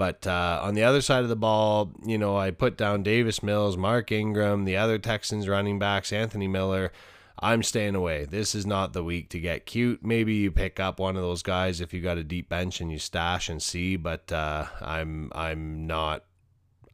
But 0.00 0.26
uh, 0.26 0.60
on 0.62 0.72
the 0.72 0.82
other 0.82 1.02
side 1.02 1.24
of 1.24 1.28
the 1.28 1.36
ball, 1.36 1.92
you 2.06 2.16
know, 2.16 2.34
I 2.34 2.52
put 2.52 2.78
down 2.78 3.02
Davis 3.02 3.42
Mills, 3.42 3.76
Mark 3.76 4.10
Ingram, 4.10 4.64
the 4.64 4.78
other 4.78 4.96
Texans 4.96 5.46
running 5.46 5.78
backs, 5.78 6.10
Anthony 6.10 6.48
Miller. 6.48 6.90
I'm 7.38 7.62
staying 7.62 7.94
away. 7.94 8.24
This 8.24 8.54
is 8.54 8.64
not 8.64 8.94
the 8.94 9.04
week 9.04 9.28
to 9.28 9.38
get 9.38 9.66
cute. 9.66 10.02
Maybe 10.02 10.36
you 10.36 10.50
pick 10.52 10.80
up 10.80 10.98
one 10.98 11.16
of 11.16 11.22
those 11.22 11.42
guys 11.42 11.82
if 11.82 11.92
you 11.92 12.00
got 12.00 12.16
a 12.16 12.24
deep 12.24 12.48
bench 12.48 12.80
and 12.80 12.90
you 12.90 12.98
stash 12.98 13.50
and 13.50 13.62
see, 13.62 13.96
but 13.96 14.32
uh, 14.32 14.68
I'm 14.80 15.30
I'm 15.34 15.86
not. 15.86 16.24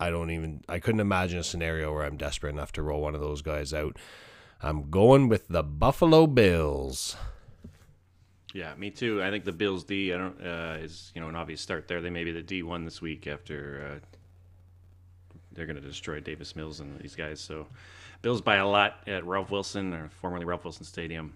I 0.00 0.10
don't 0.10 0.32
even. 0.32 0.64
I 0.68 0.80
couldn't 0.80 0.98
imagine 0.98 1.38
a 1.38 1.44
scenario 1.44 1.94
where 1.94 2.02
I'm 2.02 2.16
desperate 2.16 2.50
enough 2.50 2.72
to 2.72 2.82
roll 2.82 3.02
one 3.02 3.14
of 3.14 3.20
those 3.20 3.40
guys 3.40 3.72
out. 3.72 4.00
I'm 4.60 4.90
going 4.90 5.28
with 5.28 5.46
the 5.46 5.62
Buffalo 5.62 6.26
Bills. 6.26 7.16
Yeah, 8.56 8.72
me 8.78 8.90
too. 8.90 9.22
I 9.22 9.28
think 9.28 9.44
the 9.44 9.52
Bills 9.52 9.84
D 9.84 10.14
I 10.14 10.16
don't 10.16 10.40
uh, 10.40 10.78
is 10.80 11.12
you 11.14 11.20
know 11.20 11.28
an 11.28 11.36
obvious 11.36 11.60
start 11.60 11.88
there. 11.88 12.00
They 12.00 12.08
may 12.08 12.24
be 12.24 12.32
the 12.32 12.40
D 12.40 12.62
one 12.62 12.86
this 12.86 13.02
week 13.02 13.26
after 13.26 14.00
uh, 14.00 15.36
they're 15.52 15.66
going 15.66 15.76
to 15.76 15.86
destroy 15.86 16.20
Davis 16.20 16.56
Mills 16.56 16.80
and 16.80 16.98
these 16.98 17.14
guys. 17.14 17.38
So 17.38 17.66
Bills 18.22 18.40
by 18.40 18.56
a 18.56 18.66
lot 18.66 19.00
at 19.06 19.26
Ralph 19.26 19.50
Wilson 19.50 19.92
or 19.92 20.08
formerly 20.08 20.46
Ralph 20.46 20.64
Wilson 20.64 20.86
Stadium. 20.86 21.34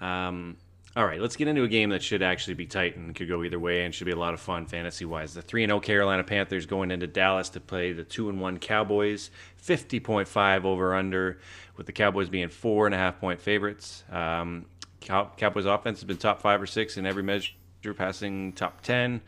Um, 0.00 0.56
all 0.96 1.06
right, 1.06 1.20
let's 1.20 1.36
get 1.36 1.46
into 1.46 1.62
a 1.62 1.68
game 1.68 1.90
that 1.90 2.02
should 2.02 2.20
actually 2.20 2.54
be 2.54 2.66
tight 2.66 2.96
and 2.96 3.14
could 3.14 3.28
go 3.28 3.44
either 3.44 3.60
way 3.60 3.84
and 3.84 3.94
should 3.94 4.06
be 4.06 4.10
a 4.10 4.16
lot 4.16 4.34
of 4.34 4.40
fun 4.40 4.66
fantasy 4.66 5.04
wise. 5.04 5.32
The 5.32 5.42
3 5.42 5.66
0 5.66 5.78
Carolina 5.78 6.24
Panthers 6.24 6.66
going 6.66 6.90
into 6.90 7.06
Dallas 7.06 7.48
to 7.50 7.60
play 7.60 7.92
the 7.92 8.02
2 8.02 8.28
1 8.32 8.58
Cowboys, 8.58 9.30
50.5 9.64 10.64
over 10.64 10.96
under, 10.96 11.38
with 11.76 11.86
the 11.86 11.92
Cowboys 11.92 12.28
being 12.28 12.48
four 12.48 12.86
and 12.86 12.94
a 12.94 12.98
half 12.98 13.20
point 13.20 13.40
favorites. 13.40 14.02
Um, 14.10 14.66
Cow- 15.00 15.30
Cowboys 15.36 15.66
offense 15.66 15.98
has 15.98 16.04
been 16.04 16.16
top 16.16 16.40
five 16.40 16.60
or 16.60 16.66
six 16.66 16.96
in 16.96 17.06
every 17.06 17.22
measure, 17.22 17.52
passing 17.96 18.52
top 18.52 18.82
10, 18.82 19.20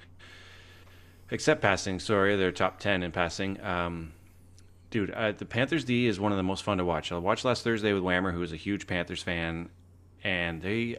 except 1.31 1.61
passing, 1.61 1.99
sorry, 1.99 2.37
they're 2.37 2.53
top 2.53 2.79
10 2.79 3.03
in 3.03 3.13
passing. 3.13 3.61
Um, 3.63 4.13
dude, 4.91 5.11
uh, 5.11 5.33
the 5.33 5.45
Panthers 5.45 5.85
D 5.85 6.07
is 6.07 6.21
one 6.21 6.33
of 6.33 6.37
the 6.37 6.43
most 6.43 6.63
fun 6.63 6.79
to 6.79 6.85
watch. 6.85 7.11
I 7.11 7.19
watched 7.19 7.45
last 7.45 7.65
Thursday 7.65 7.93
with 7.93 8.03
Whammer, 8.03 8.33
who 8.33 8.43
is 8.43 8.53
a 8.53 8.57
huge 8.57 8.87
Panthers 8.87 9.23
fan, 9.23 9.71
and 10.23 10.63
they 10.63 10.99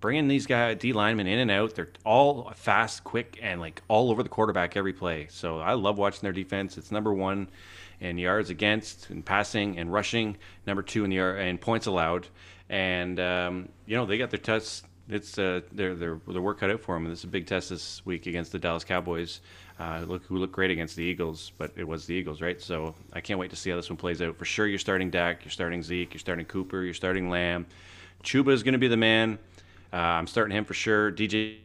bringing 0.00 0.28
these 0.28 0.46
guys 0.46 0.78
D 0.78 0.92
linemen 0.92 1.26
in 1.26 1.38
and 1.38 1.50
out. 1.50 1.74
They're 1.74 1.92
all 2.04 2.50
fast, 2.54 3.04
quick, 3.04 3.38
and 3.42 3.60
like 3.60 3.82
all 3.88 4.10
over 4.10 4.22
the 4.22 4.28
quarterback 4.28 4.76
every 4.76 4.92
play. 4.92 5.28
So 5.30 5.60
I 5.60 5.74
love 5.74 5.98
watching 5.98 6.22
their 6.22 6.32
defense. 6.32 6.76
It's 6.78 6.90
number 6.90 7.12
one 7.12 7.48
in 8.00 8.18
yards 8.18 8.50
against, 8.50 9.10
and 9.10 9.24
passing 9.24 9.78
and 9.78 9.92
rushing. 9.92 10.36
Number 10.66 10.82
two 10.82 11.04
in 11.04 11.10
the 11.10 11.18
and 11.18 11.60
points 11.60 11.86
allowed. 11.86 12.28
And 12.68 13.20
um, 13.20 13.68
you 13.86 13.96
know 13.96 14.06
they 14.06 14.18
got 14.18 14.30
their 14.30 14.40
tests. 14.40 14.82
It's 15.08 15.38
uh, 15.38 15.60
their 15.72 15.94
their 15.94 16.20
their 16.26 16.42
work 16.42 16.60
cut 16.60 16.70
out 16.70 16.80
for 16.80 16.94
them. 16.94 17.04
And 17.04 17.12
this 17.12 17.20
is 17.20 17.24
a 17.24 17.28
big 17.28 17.46
test 17.46 17.70
this 17.70 18.04
week 18.04 18.26
against 18.26 18.52
the 18.52 18.58
Dallas 18.58 18.84
Cowboys. 18.84 19.40
Uh, 19.78 20.04
look 20.06 20.24
who 20.24 20.38
looked 20.38 20.54
great 20.54 20.70
against 20.70 20.96
the 20.96 21.02
Eagles, 21.02 21.52
but 21.58 21.70
it 21.76 21.86
was 21.86 22.06
the 22.06 22.14
Eagles, 22.14 22.40
right? 22.40 22.60
So 22.60 22.94
I 23.12 23.20
can't 23.20 23.38
wait 23.38 23.50
to 23.50 23.56
see 23.56 23.70
how 23.70 23.76
this 23.76 23.90
one 23.90 23.98
plays 23.98 24.22
out. 24.22 24.36
For 24.36 24.46
sure, 24.46 24.66
you're 24.66 24.78
starting 24.78 25.10
Dak, 25.10 25.44
you're 25.44 25.52
starting 25.52 25.82
Zeke, 25.82 26.14
you're 26.14 26.18
starting 26.18 26.46
Cooper, 26.46 26.82
you're 26.82 26.94
starting 26.94 27.28
Lamb. 27.28 27.66
Chuba 28.24 28.52
is 28.52 28.62
going 28.62 28.72
to 28.72 28.78
be 28.78 28.88
the 28.88 28.96
man. 28.96 29.38
Uh, 29.92 29.96
I'm 29.96 30.26
starting 30.26 30.56
him 30.56 30.64
for 30.64 30.74
sure. 30.74 31.12
DJ 31.12 31.58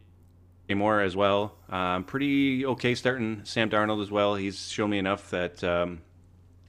Moore 0.70 1.00
as 1.00 1.16
well. 1.16 1.54
Uh, 1.70 1.76
I'm 1.76 2.04
pretty 2.04 2.64
okay 2.66 2.94
starting 2.94 3.40
Sam 3.44 3.68
Darnold 3.70 4.02
as 4.02 4.10
well. 4.10 4.34
He's 4.34 4.68
shown 4.68 4.90
me 4.90 4.98
enough 4.98 5.30
that, 5.30 5.64
um, 5.64 6.00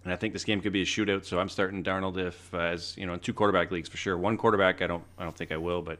and 0.04 0.12
I 0.12 0.16
think 0.16 0.34
this 0.34 0.44
game 0.44 0.62
could 0.62 0.74
be 0.74 0.82
a 0.82 0.86
shootout. 0.86 1.26
So 1.26 1.40
I'm 1.40 1.50
starting 1.50 1.84
Darnold 1.84 2.18
if 2.18 2.54
uh, 2.54 2.58
as 2.58 2.96
you 2.98 3.06
know 3.06 3.14
in 3.14 3.20
two 3.20 3.34
quarterback 3.34 3.72
leagues 3.72 3.90
for 3.90 3.98
sure. 3.98 4.18
One 4.18 4.38
quarterback, 4.38 4.82
I 4.82 4.88
don't, 4.88 5.04
I 5.18 5.24
don't 5.24 5.36
think 5.36 5.52
I 5.52 5.58
will, 5.58 5.82
but 5.82 6.00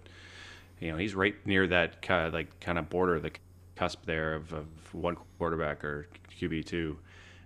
you 0.80 0.92
know 0.92 0.98
he's 0.98 1.16
right 1.16 1.36
near 1.46 1.68
that 1.68 2.02
kind 2.02 2.28
of 2.28 2.34
like 2.34 2.60
kind 2.60 2.78
of 2.78 2.90
border, 2.90 3.20
the 3.20 3.32
cusp 3.76 4.06
there 4.06 4.36
of, 4.36 4.54
of 4.54 4.68
one 4.94 5.18
quarterback 5.38 5.84
or 5.84 6.08
QB 6.40 6.66
two. 6.66 6.98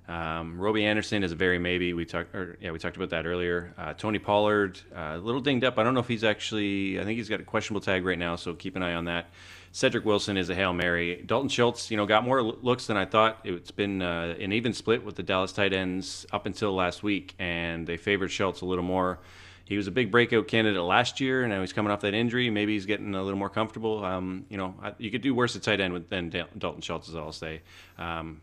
Um, 0.08 0.58
Robby 0.58 0.86
Anderson 0.86 1.24
is 1.24 1.34
a 1.34 1.36
very 1.36 1.60
maybe. 1.60 1.94
We 1.94 2.06
talked, 2.06 2.34
yeah, 2.62 2.72
we 2.72 2.80
talked 2.80 2.96
about 2.96 3.10
that 3.10 3.26
earlier. 3.26 3.74
Uh, 3.78 3.94
Tony 3.94 4.20
Pollard, 4.20 4.80
uh, 4.96 5.16
a 5.16 5.18
little 5.18 5.42
dinged 5.42 5.66
up. 5.66 5.78
I 5.78 5.84
don't 5.84 5.94
know 5.94 6.00
if 6.00 6.08
he's 6.08 6.24
actually. 6.24 7.00
I 7.00 7.04
think 7.04 7.18
he's 7.18 7.30
got 7.30 7.42
a 7.42 7.44
questionable 7.44 7.82
tag 7.82 8.06
right 8.06 8.18
now, 8.18 8.38
so 8.38 8.54
keep 8.54 8.76
an 8.76 8.84
eye 8.84 8.94
on 8.94 9.06
that. 9.06 9.30
Cedric 9.78 10.06
Wilson 10.06 10.38
is 10.38 10.50
a 10.50 10.56
hail 10.56 10.74
mary. 10.74 11.22
Dalton 11.24 11.50
Schultz, 11.50 11.92
you 11.92 11.98
know, 11.98 12.08
got 12.08 12.24
more 12.24 12.42
looks 12.42 12.88
than 12.88 12.98
I 12.98 13.06
thought. 13.06 13.42
It's 13.44 13.70
been 13.70 14.02
uh, 14.02 14.34
an 14.40 14.52
even 14.52 14.74
split 14.74 15.06
with 15.06 15.16
the 15.16 15.22
Dallas 15.22 15.52
tight 15.52 15.72
ends 15.72 16.26
up 16.32 16.48
until 16.48 16.74
last 16.74 17.04
week, 17.04 17.36
and 17.38 17.86
they 17.86 17.96
favored 17.96 18.32
Schultz 18.32 18.62
a 18.62 18.66
little 18.66 18.84
more. 18.84 19.20
He 19.66 19.78
was 19.78 19.86
a 19.86 19.92
big 19.92 20.10
breakout 20.10 20.48
candidate 20.48 20.82
last 20.82 21.22
year, 21.22 21.44
and 21.44 21.54
now 21.54 21.62
he's 21.62 21.74
coming 21.74 21.92
off 21.92 22.02
that 22.02 22.16
injury. 22.16 22.50
Maybe 22.50 22.74
he's 22.74 22.88
getting 22.88 23.14
a 23.14 23.22
little 23.22 23.38
more 23.38 23.52
comfortable. 23.52 24.04
Um, 24.04 24.48
you 24.50 24.58
know, 24.58 24.74
you 24.98 25.12
could 25.12 25.22
do 25.22 25.36
worse 25.36 25.56
at 25.56 25.62
tight 25.62 25.80
end 25.80 26.06
than 26.10 26.32
Dalton 26.58 26.82
Schultz, 26.82 27.08
as 27.08 27.16
I'll 27.16 27.32
say. 27.32 27.62
Um, 28.00 28.42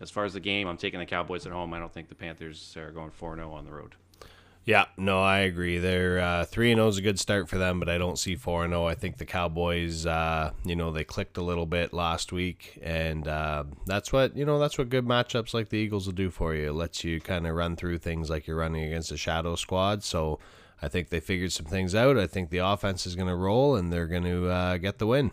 as 0.00 0.12
far 0.12 0.24
as 0.24 0.34
the 0.34 0.40
game, 0.40 0.68
I'm 0.68 0.76
taking 0.76 1.00
the 1.00 1.06
Cowboys 1.06 1.46
at 1.46 1.52
home. 1.52 1.74
I 1.74 1.80
don't 1.80 1.92
think 1.92 2.08
the 2.08 2.14
Panthers 2.14 2.76
are 2.76 2.92
going 2.92 3.10
4 3.10 3.34
0 3.34 3.50
on 3.50 3.64
the 3.64 3.72
road. 3.72 3.96
Yeah, 4.66 4.86
no, 4.96 5.22
I 5.22 5.38
agree. 5.38 5.78
They're 5.78 6.18
uh, 6.18 6.44
three 6.44 6.72
and 6.72 6.78
zero 6.78 6.88
is 6.88 6.98
a 6.98 7.02
good 7.02 7.20
start 7.20 7.48
for 7.48 7.56
them, 7.56 7.78
but 7.78 7.88
I 7.88 7.98
don't 7.98 8.18
see 8.18 8.34
four 8.34 8.64
and 8.64 8.72
zero. 8.72 8.84
I 8.84 8.96
think 8.96 9.18
the 9.18 9.24
Cowboys, 9.24 10.06
uh, 10.06 10.50
you 10.64 10.74
know, 10.74 10.90
they 10.90 11.04
clicked 11.04 11.36
a 11.36 11.42
little 11.42 11.66
bit 11.66 11.92
last 11.92 12.32
week, 12.32 12.76
and 12.82 13.28
uh, 13.28 13.62
that's 13.86 14.12
what 14.12 14.36
you 14.36 14.44
know. 14.44 14.58
That's 14.58 14.76
what 14.76 14.88
good 14.88 15.06
matchups 15.06 15.54
like 15.54 15.68
the 15.68 15.76
Eagles 15.78 16.06
will 16.06 16.14
do 16.14 16.30
for 16.30 16.52
you. 16.52 16.70
It 16.70 16.72
lets 16.72 17.04
you 17.04 17.20
kind 17.20 17.46
of 17.46 17.54
run 17.54 17.76
through 17.76 17.98
things 17.98 18.28
like 18.28 18.48
you're 18.48 18.56
running 18.56 18.82
against 18.82 19.12
a 19.12 19.16
shadow 19.16 19.54
squad. 19.54 20.02
So 20.02 20.40
I 20.82 20.88
think 20.88 21.10
they 21.10 21.20
figured 21.20 21.52
some 21.52 21.66
things 21.66 21.94
out. 21.94 22.18
I 22.18 22.26
think 22.26 22.50
the 22.50 22.58
offense 22.58 23.06
is 23.06 23.14
going 23.14 23.28
to 23.28 23.36
roll, 23.36 23.76
and 23.76 23.92
they're 23.92 24.08
going 24.08 24.24
to 24.24 24.48
uh, 24.48 24.76
get 24.78 24.98
the 24.98 25.06
win. 25.06 25.30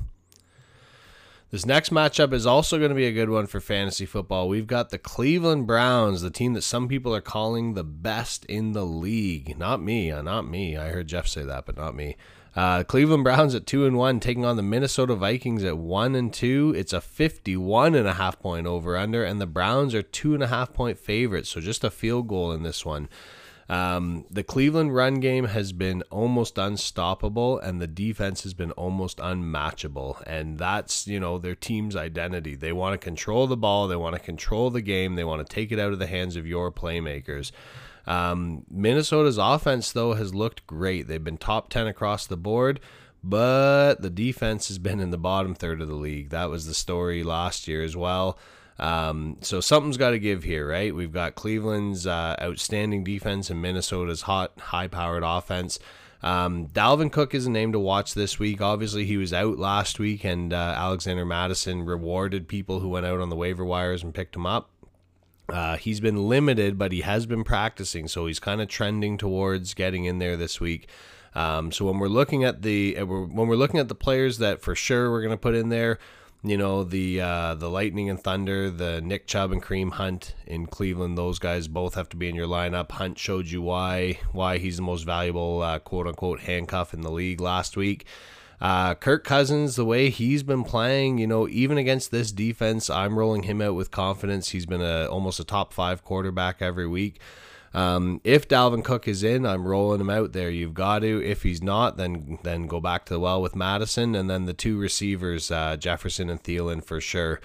This 1.54 1.68
next 1.68 1.92
matchup 1.92 2.34
is 2.34 2.48
also 2.48 2.80
going 2.80 2.90
to 2.90 2.96
be 2.96 3.06
a 3.06 3.12
good 3.12 3.30
one 3.30 3.46
for 3.46 3.60
fantasy 3.60 4.08
football. 4.08 4.50
We've 4.50 4.66
got 4.66 4.90
the 4.90 4.98
Cleveland 4.98 5.68
Browns, 5.68 6.24
the 6.24 6.32
team 6.32 6.54
that 6.54 6.64
some 6.64 6.88
people 6.88 7.14
are 7.16 7.22
calling 7.22 7.76
the 7.76 7.84
best 7.84 8.44
in 8.46 8.72
the 8.72 8.84
league. 8.84 9.56
Not 9.56 9.80
me, 9.80 10.10
uh, 10.10 10.24
not 10.24 10.50
me. 10.50 10.76
I 10.76 10.90
heard 10.90 11.06
Jeff 11.06 11.28
say 11.28 11.44
that, 11.44 11.68
but 11.68 11.78
not 11.78 11.94
me. 11.94 12.18
Uh, 12.56 12.84
Cleveland 12.84 13.24
Browns 13.24 13.54
at 13.54 13.68
two 13.68 13.86
and 13.86 13.96
one, 13.96 14.20
taking 14.20 14.44
on 14.44 14.58
the 14.58 14.64
Minnesota 14.64 15.14
Vikings 15.14 15.64
at 15.64 15.78
one 15.78 16.16
and 16.16 16.34
two. 16.34 16.74
It's 16.76 16.92
a 16.92 17.00
fifty-one 17.00 17.94
and 17.94 18.08
a 18.08 18.14
half 18.14 18.40
point 18.40 18.66
over 18.66 18.98
under, 18.98 19.24
and 19.24 19.40
the 19.40 19.46
Browns 19.46 19.94
are 19.94 20.02
two 20.02 20.34
and 20.34 20.42
a 20.42 20.48
half 20.48 20.74
point 20.74 20.98
favorites. 20.98 21.50
So 21.50 21.62
just 21.62 21.84
a 21.84 21.92
field 21.92 22.28
goal 22.28 22.52
in 22.52 22.64
this 22.64 22.84
one. 22.84 23.10
Um, 23.70 24.26
the 24.30 24.44
Cleveland 24.44 24.94
run 24.94 25.16
game 25.16 25.46
has 25.46 25.72
been 25.72 26.02
almost 26.10 26.58
unstoppable, 26.58 27.60
and 27.60 27.82
the 27.82 27.88
defense 27.88 28.44
has 28.44 28.54
been 28.54 28.72
almost 28.72 29.20
unmatchable. 29.22 30.18
And 30.28 30.58
that's, 30.58 31.08
you 31.08 31.20
know, 31.20 31.38
their 31.38 31.56
team's 31.56 31.96
identity. 31.96 32.56
They 32.56 32.74
want 32.74 32.94
to 32.94 33.04
control 33.04 33.48
the 33.48 33.58
ball, 33.58 33.88
they 33.88 33.96
want 33.96 34.16
to 34.16 34.22
control 34.22 34.70
the 34.70 34.82
game, 34.82 35.16
they 35.16 35.24
want 35.24 35.46
to 35.48 35.54
take 35.54 35.72
it 35.72 35.80
out 35.80 35.94
of 35.94 36.00
the 36.00 36.08
hands 36.08 36.36
of 36.36 36.46
your 36.46 36.72
playmakers. 36.72 37.52
Um, 38.06 38.66
Minnesota's 38.70 39.38
offense, 39.38 39.92
though, 39.92 40.14
has 40.14 40.36
looked 40.36 40.68
great. 40.68 41.08
They've 41.08 41.24
been 41.24 41.38
top 41.38 41.70
10 41.70 41.88
across 41.88 42.28
the 42.28 42.36
board, 42.36 42.82
but 43.24 43.96
the 44.02 44.10
defense 44.10 44.68
has 44.68 44.78
been 44.78 45.00
in 45.00 45.12
the 45.12 45.18
bottom 45.18 45.56
third 45.56 45.82
of 45.82 45.88
the 45.88 45.96
league. 45.96 46.30
That 46.30 46.50
was 46.50 46.66
the 46.66 46.74
story 46.74 47.24
last 47.24 47.68
year 47.68 47.82
as 47.82 47.96
well. 47.96 48.38
Um, 48.80 49.38
so 49.42 49.62
something's 49.62 49.98
got 49.98 50.12
to 50.12 50.20
give 50.20 50.44
here, 50.44 50.68
right? 50.68 50.94
We've 50.94 51.14
got 51.14 51.36
Cleveland's 51.36 52.08
uh, 52.08 52.36
outstanding 52.42 53.04
defense 53.04 53.50
and 53.50 53.62
Minnesota's 53.62 54.24
hot, 54.24 54.60
high-powered 54.60 55.24
offense. 55.24 55.80
Um, 56.24 56.68
Dalvin 56.68 57.12
Cook 57.12 57.36
is 57.36 57.46
a 57.46 57.52
name 57.52 57.74
to 57.74 57.80
watch 57.80 58.14
this 58.14 58.40
week. 58.40 58.62
Obviously, 58.62 59.06
he 59.06 59.18
was 59.18 59.34
out 59.34 59.60
last 59.60 60.00
week, 60.00 60.24
and 60.24 60.54
uh, 60.54 60.74
Alexander 60.78 61.26
Mattison 61.26 61.86
rewarded 61.86 62.48
people 62.48 62.80
who 62.80 62.90
went 62.90 63.06
out 63.06 63.20
on 63.20 63.30
the 63.30 63.36
waiver 63.36 63.66
wires 63.66 64.04
and 64.04 64.14
picked 64.14 64.36
him 64.36 64.46
up. 64.46 64.70
Uh, 65.50 65.76
he's 65.76 66.00
been 66.00 66.30
limited, 66.30 66.78
but 66.78 66.94
he 66.94 67.02
has 67.02 67.26
been 67.26 67.44
practicing, 67.44 68.08
so 68.08 68.26
he's 68.26 68.40
kind 68.40 68.62
of 68.62 68.70
trending 68.70 69.18
towards 69.18 69.74
getting 69.74 70.06
in 70.06 70.18
there 70.18 70.38
this 70.38 70.62
week. 70.62 70.88
Um, 71.36 71.72
so 71.72 71.86
when 71.86 72.00
we're 72.00 72.08
looking 72.08 72.44
at 72.44 72.62
the 72.62 72.98
uh, 72.98 73.06
when 73.06 73.48
we're 73.48 73.56
looking 73.56 73.80
at 73.80 73.90
the 73.90 73.96
players 73.96 74.38
that 74.38 74.62
for 74.62 74.76
sure 74.76 75.12
we're 75.12 75.22
going 75.22 75.32
to 75.32 75.38
put 75.38 75.56
in 75.56 75.70
there, 75.70 76.00
you 76.44 76.58
know 76.58 76.84
the 76.84 77.22
uh, 77.22 77.56
the 77.56 77.70
Lightning 77.70 78.10
and 78.10 78.22
Thunder, 78.22 78.70
the 78.70 79.02
Nick 79.02 79.28
Chubb 79.28 79.52
and 79.52 79.64
Kareem 79.64 79.94
Hunt 79.94 80.36
in 80.46 80.66
Cleveland. 80.66 81.18
Those 81.18 81.40
guys 81.40 81.68
both 81.68 81.96
have 81.96 82.10
to 82.10 82.18
be 82.18 82.28
in 82.28 82.36
your 82.36 82.48
lineup. 82.48 82.92
Hunt 82.92 83.18
showed 83.18 83.48
you 83.48 83.62
why 83.62 84.20
why 84.34 84.58
he's 84.58 84.76
the 84.76 84.84
most 84.84 85.04
valuable 85.04 85.62
uh, 85.62 85.80
quote 85.80 86.08
unquote 86.08 86.42
handcuff 86.42 86.94
in 86.94 87.02
the 87.02 87.12
league 87.12 87.40
last 87.40 87.78
week. 87.78 88.06
Uh, 88.60 88.96
Kirk 88.96 89.24
Cousins, 89.24 89.76
the 89.76 89.84
way 89.84 90.10
he's 90.10 90.42
been 90.42 90.64
playing, 90.64 91.18
you 91.18 91.28
know, 91.28 91.50
even 91.50 91.78
against 91.78 92.12
this 92.12 92.32
defense, 92.32 92.90
I'm 92.90 93.20
rolling 93.20 93.44
him 93.44 93.62
out 93.62 93.76
with 93.76 93.92
confidence. 93.92 94.50
He's 94.50 94.66
been 94.66 94.82
a 94.82 95.06
almost 95.06 95.40
a 95.40 95.44
top 95.44 95.74
five 95.74 96.04
quarterback 96.04 96.62
every 96.62 96.88
week. 96.88 97.20
Um, 97.74 98.22
if 98.24 98.48
Dalvin 98.48 98.84
Cook 98.84 99.08
is 99.08 99.24
in, 99.24 99.46
I'm 99.46 99.68
rolling 99.68 100.02
him 100.02 100.10
out 100.10 100.34
there. 100.34 100.50
You've 100.50 100.76
got 100.76 101.00
to. 101.00 101.24
If 101.24 101.44
he's 101.44 101.64
not, 101.64 101.98
then 101.98 102.38
then 102.44 102.68
go 102.68 102.80
back 102.80 103.06
to 103.06 103.14
the 103.14 103.20
well 103.20 103.42
with 103.42 103.56
Mattison 103.56 104.16
and 104.16 104.30
then 104.30 104.46
the 104.46 104.54
two 104.54 104.78
receivers, 104.78 105.50
uh, 105.50 105.76
Jefferson 105.78 106.30
and 106.30 106.44
Thielen 106.44 106.84
for 106.84 107.02
sure. 107.02 107.40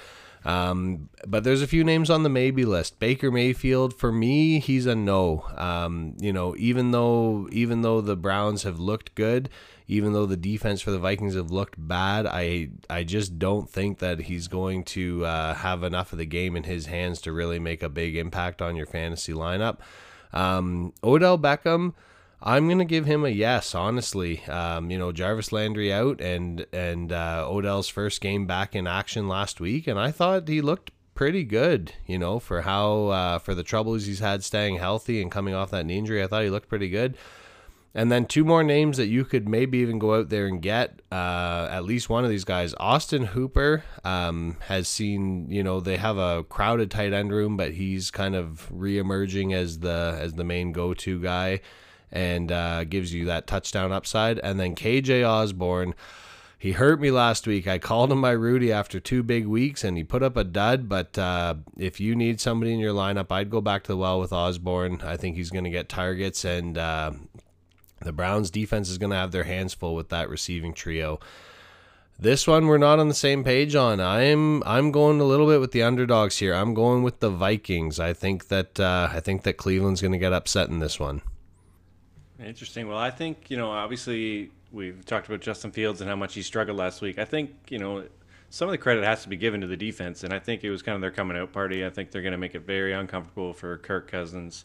Um, 0.44 1.08
but 1.26 1.44
there's 1.44 1.62
a 1.62 1.66
few 1.66 1.82
names 1.82 2.10
on 2.10 2.22
the 2.22 2.28
maybe 2.28 2.64
list. 2.64 2.98
Baker 2.98 3.30
Mayfield, 3.30 3.92
for 3.98 4.12
me, 4.12 4.60
he's 4.60 4.86
a 4.86 4.94
no. 4.94 5.44
Um, 5.56 6.14
you 6.20 6.32
know, 6.32 6.54
even 6.56 6.90
though 6.90 7.48
even 7.50 7.82
though 7.82 8.00
the 8.00 8.16
Browns 8.16 8.62
have 8.62 8.78
looked 8.78 9.14
good, 9.14 9.48
even 9.88 10.12
though 10.12 10.26
the 10.26 10.36
defense 10.36 10.80
for 10.80 10.90
the 10.90 10.98
Vikings 10.98 11.34
have 11.34 11.50
looked 11.50 11.74
bad, 11.78 12.26
I 12.26 12.68
I 12.88 13.04
just 13.04 13.38
don't 13.38 13.68
think 13.68 13.98
that 13.98 14.20
he's 14.20 14.46
going 14.46 14.84
to 14.84 15.24
uh, 15.24 15.54
have 15.54 15.82
enough 15.82 16.12
of 16.12 16.18
the 16.18 16.26
game 16.26 16.56
in 16.56 16.64
his 16.64 16.86
hands 16.86 17.20
to 17.22 17.32
really 17.32 17.58
make 17.58 17.82
a 17.82 17.88
big 17.88 18.16
impact 18.16 18.62
on 18.62 18.76
your 18.76 18.86
fantasy 18.86 19.32
lineup. 19.32 19.78
Um, 20.32 20.92
Odell 21.02 21.38
Beckham. 21.38 21.94
I'm 22.40 22.68
gonna 22.68 22.84
give 22.84 23.04
him 23.04 23.24
a 23.24 23.30
yes, 23.30 23.74
honestly. 23.74 24.44
Um, 24.44 24.90
you 24.90 24.98
know, 24.98 25.10
Jarvis 25.10 25.50
Landry 25.50 25.92
out 25.92 26.20
and 26.20 26.66
and 26.72 27.10
uh, 27.12 27.44
Odell's 27.48 27.88
first 27.88 28.20
game 28.20 28.46
back 28.46 28.76
in 28.76 28.86
action 28.86 29.26
last 29.26 29.60
week, 29.60 29.88
and 29.88 29.98
I 29.98 30.12
thought 30.12 30.46
he 30.46 30.60
looked 30.60 30.92
pretty 31.14 31.42
good. 31.42 31.94
You 32.06 32.16
know, 32.18 32.38
for 32.38 32.62
how 32.62 33.08
uh, 33.08 33.38
for 33.40 33.54
the 33.56 33.64
troubles 33.64 34.06
he's 34.06 34.20
had 34.20 34.44
staying 34.44 34.76
healthy 34.76 35.20
and 35.20 35.32
coming 35.32 35.54
off 35.54 35.72
that 35.72 35.84
knee 35.84 35.98
injury, 35.98 36.22
I 36.22 36.28
thought 36.28 36.44
he 36.44 36.50
looked 36.50 36.68
pretty 36.68 36.88
good. 36.88 37.16
And 37.94 38.12
then 38.12 38.26
two 38.26 38.44
more 38.44 38.62
names 38.62 38.98
that 38.98 39.06
you 39.06 39.24
could 39.24 39.48
maybe 39.48 39.78
even 39.78 39.98
go 39.98 40.14
out 40.14 40.28
there 40.28 40.46
and 40.46 40.60
get. 40.60 41.00
Uh, 41.10 41.68
at 41.70 41.84
least 41.84 42.10
one 42.10 42.22
of 42.22 42.30
these 42.30 42.44
guys, 42.44 42.74
Austin 42.78 43.24
Hooper, 43.24 43.82
um, 44.04 44.56
has 44.66 44.88
seen. 44.88 45.50
You 45.50 45.62
know 45.62 45.80
they 45.80 45.96
have 45.96 46.18
a 46.18 46.44
crowded 46.44 46.90
tight 46.90 47.12
end 47.12 47.32
room, 47.32 47.56
but 47.56 47.72
he's 47.72 48.10
kind 48.10 48.36
of 48.36 48.68
reemerging 48.72 49.54
as 49.54 49.78
the 49.78 50.16
as 50.20 50.34
the 50.34 50.44
main 50.44 50.72
go 50.72 50.92
to 50.94 51.20
guy, 51.20 51.60
and 52.12 52.52
uh, 52.52 52.84
gives 52.84 53.14
you 53.14 53.24
that 53.24 53.46
touchdown 53.46 53.90
upside. 53.90 54.38
And 54.38 54.60
then 54.60 54.74
KJ 54.74 55.26
Osborn. 55.28 55.94
He 56.60 56.72
hurt 56.72 57.00
me 57.00 57.12
last 57.12 57.46
week. 57.46 57.68
I 57.68 57.78
called 57.78 58.10
him 58.10 58.18
my 58.18 58.32
Rudy 58.32 58.72
after 58.72 58.98
two 58.98 59.22
big 59.22 59.46
weeks, 59.46 59.84
and 59.84 59.96
he 59.96 60.02
put 60.02 60.24
up 60.24 60.36
a 60.36 60.42
dud. 60.42 60.88
But 60.88 61.16
uh, 61.16 61.54
if 61.76 62.00
you 62.00 62.16
need 62.16 62.40
somebody 62.40 62.74
in 62.74 62.80
your 62.80 62.92
lineup, 62.92 63.30
I'd 63.30 63.48
go 63.48 63.60
back 63.60 63.84
to 63.84 63.92
the 63.92 63.96
well 63.96 64.18
with 64.18 64.32
Osborn. 64.32 65.00
I 65.02 65.16
think 65.16 65.36
he's 65.36 65.50
going 65.50 65.62
to 65.62 65.70
get 65.70 65.88
targets, 65.88 66.44
and 66.44 66.76
uh, 66.76 67.12
the 68.00 68.12
Browns 68.12 68.50
defense 68.50 68.88
is 68.88 68.98
going 68.98 69.10
to 69.10 69.16
have 69.16 69.32
their 69.32 69.44
hands 69.44 69.74
full 69.74 69.94
with 69.94 70.08
that 70.10 70.28
receiving 70.28 70.72
trio. 70.72 71.20
This 72.20 72.48
one 72.48 72.66
we're 72.66 72.78
not 72.78 72.98
on 72.98 73.06
the 73.06 73.14
same 73.14 73.44
page 73.44 73.76
on. 73.76 74.00
I'm 74.00 74.64
I'm 74.64 74.90
going 74.90 75.20
a 75.20 75.24
little 75.24 75.46
bit 75.46 75.60
with 75.60 75.70
the 75.70 75.84
underdogs 75.84 76.38
here. 76.38 76.52
I'm 76.52 76.74
going 76.74 77.04
with 77.04 77.20
the 77.20 77.30
Vikings. 77.30 78.00
I 78.00 78.12
think 78.12 78.48
that 78.48 78.80
uh, 78.80 79.08
I 79.12 79.20
think 79.20 79.44
that 79.44 79.56
Cleveland's 79.56 80.00
going 80.00 80.12
to 80.12 80.18
get 80.18 80.32
upset 80.32 80.68
in 80.68 80.80
this 80.80 80.98
one. 80.98 81.22
Interesting. 82.44 82.88
Well, 82.88 82.98
I 82.98 83.10
think 83.10 83.50
you 83.50 83.56
know 83.56 83.70
obviously 83.70 84.50
we've 84.72 85.04
talked 85.04 85.28
about 85.28 85.40
Justin 85.40 85.70
Fields 85.70 86.00
and 86.00 86.10
how 86.10 86.16
much 86.16 86.34
he 86.34 86.42
struggled 86.42 86.76
last 86.76 87.00
week. 87.00 87.20
I 87.20 87.24
think 87.24 87.54
you 87.68 87.78
know 87.78 88.04
some 88.50 88.66
of 88.66 88.72
the 88.72 88.78
credit 88.78 89.04
has 89.04 89.22
to 89.22 89.28
be 89.28 89.36
given 89.36 89.60
to 89.60 89.68
the 89.68 89.76
defense, 89.76 90.24
and 90.24 90.32
I 90.32 90.40
think 90.40 90.64
it 90.64 90.70
was 90.70 90.82
kind 90.82 90.96
of 90.96 91.00
their 91.00 91.12
coming 91.12 91.36
out 91.36 91.52
party. 91.52 91.86
I 91.86 91.90
think 91.90 92.10
they're 92.10 92.22
going 92.22 92.32
to 92.32 92.38
make 92.38 92.56
it 92.56 92.66
very 92.66 92.92
uncomfortable 92.94 93.52
for 93.52 93.78
Kirk 93.78 94.10
Cousins 94.10 94.64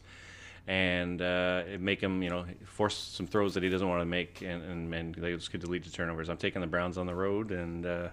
and 0.68 1.22
uh, 1.22 1.64
make 1.80 2.02
him, 2.02 2.24
you 2.24 2.30
know, 2.30 2.46
force 2.66 2.96
some 2.96 3.28
throws 3.28 3.54
that 3.56 3.64
he 3.64 3.70
doesn't 3.70 3.88
want 3.88 4.02
to 4.02 4.06
make, 4.06 4.42
and, 4.42 4.64
and, 4.64 4.94
and 4.94 5.16
they 5.16 5.34
just 5.34 5.52
could 5.52 5.68
lead 5.68 5.84
to 5.84 5.92
turnovers. 5.92 6.30
I'm 6.30 6.38
taking 6.38 6.62
the 6.62 6.68
Browns 6.68 6.98
on 6.98 7.06
the 7.06 7.16
road, 7.16 7.52
and 7.52 7.86
uh, 7.86 8.08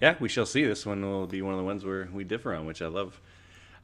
yeah, 0.00 0.16
we 0.20 0.28
shall 0.28 0.46
see. 0.46 0.64
This 0.64 0.84
one 0.84 1.02
will 1.02 1.26
be 1.26 1.42
one 1.42 1.54
of 1.54 1.58
the 1.58 1.64
ones 1.64 1.84
where 1.84 2.08
we 2.12 2.24
differ 2.24 2.54
on, 2.54 2.66
which 2.66 2.82
I 2.82 2.86
love. 2.86 3.20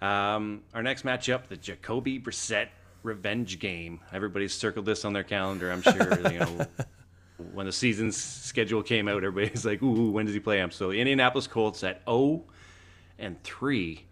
Um, 0.03 0.63
our 0.75 0.83
next 0.83 1.05
matchup, 1.05 1.47
the 1.49 1.57
Jacoby 1.57 2.21
Brissett 2.21 2.69
revenge 3.03 3.59
game. 3.59 4.01
Everybody's 4.13 4.53
circled 4.53 4.85
this 4.85 5.05
on 5.05 5.15
their 5.15 5.25
calendar. 5.25 5.71
I'm 5.71 5.83
sure, 5.83 6.31
you 6.31 6.41
know. 6.41 6.67
when 7.53 7.67
the 7.67 7.73
season's 7.73 8.17
schedule 8.17 8.83
came 8.83 9.09
out, 9.09 9.25
everybody's 9.25 9.65
like, 9.65 9.83
"Ooh, 9.83 10.11
when 10.11 10.27
does 10.27 10.35
he 10.35 10.41
play?" 10.41 10.59
him?" 10.59 10.71
so 10.71 10.91
Indianapolis 10.91 11.47
Colts 11.47 11.83
at 11.85 12.03
0 12.07 12.45
and 13.19 13.43
3 13.43 14.05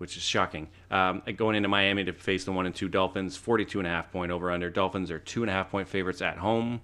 which 0.00 0.16
is 0.16 0.22
shocking. 0.22 0.66
Um, 0.90 1.22
going 1.36 1.56
into 1.56 1.68
Miami 1.68 2.04
to 2.04 2.14
face 2.14 2.46
the 2.46 2.52
one 2.52 2.64
and 2.64 2.74
two 2.74 2.88
Dolphins, 2.88 3.36
42 3.36 3.80
and 3.80 3.86
a 3.86 3.90
half 3.90 4.10
point 4.10 4.32
over 4.32 4.50
under. 4.50 4.70
Dolphins 4.70 5.10
are 5.10 5.18
two 5.18 5.42
and 5.42 5.50
a 5.50 5.52
half 5.52 5.70
point 5.70 5.88
favorites 5.88 6.22
at 6.22 6.38
home. 6.38 6.80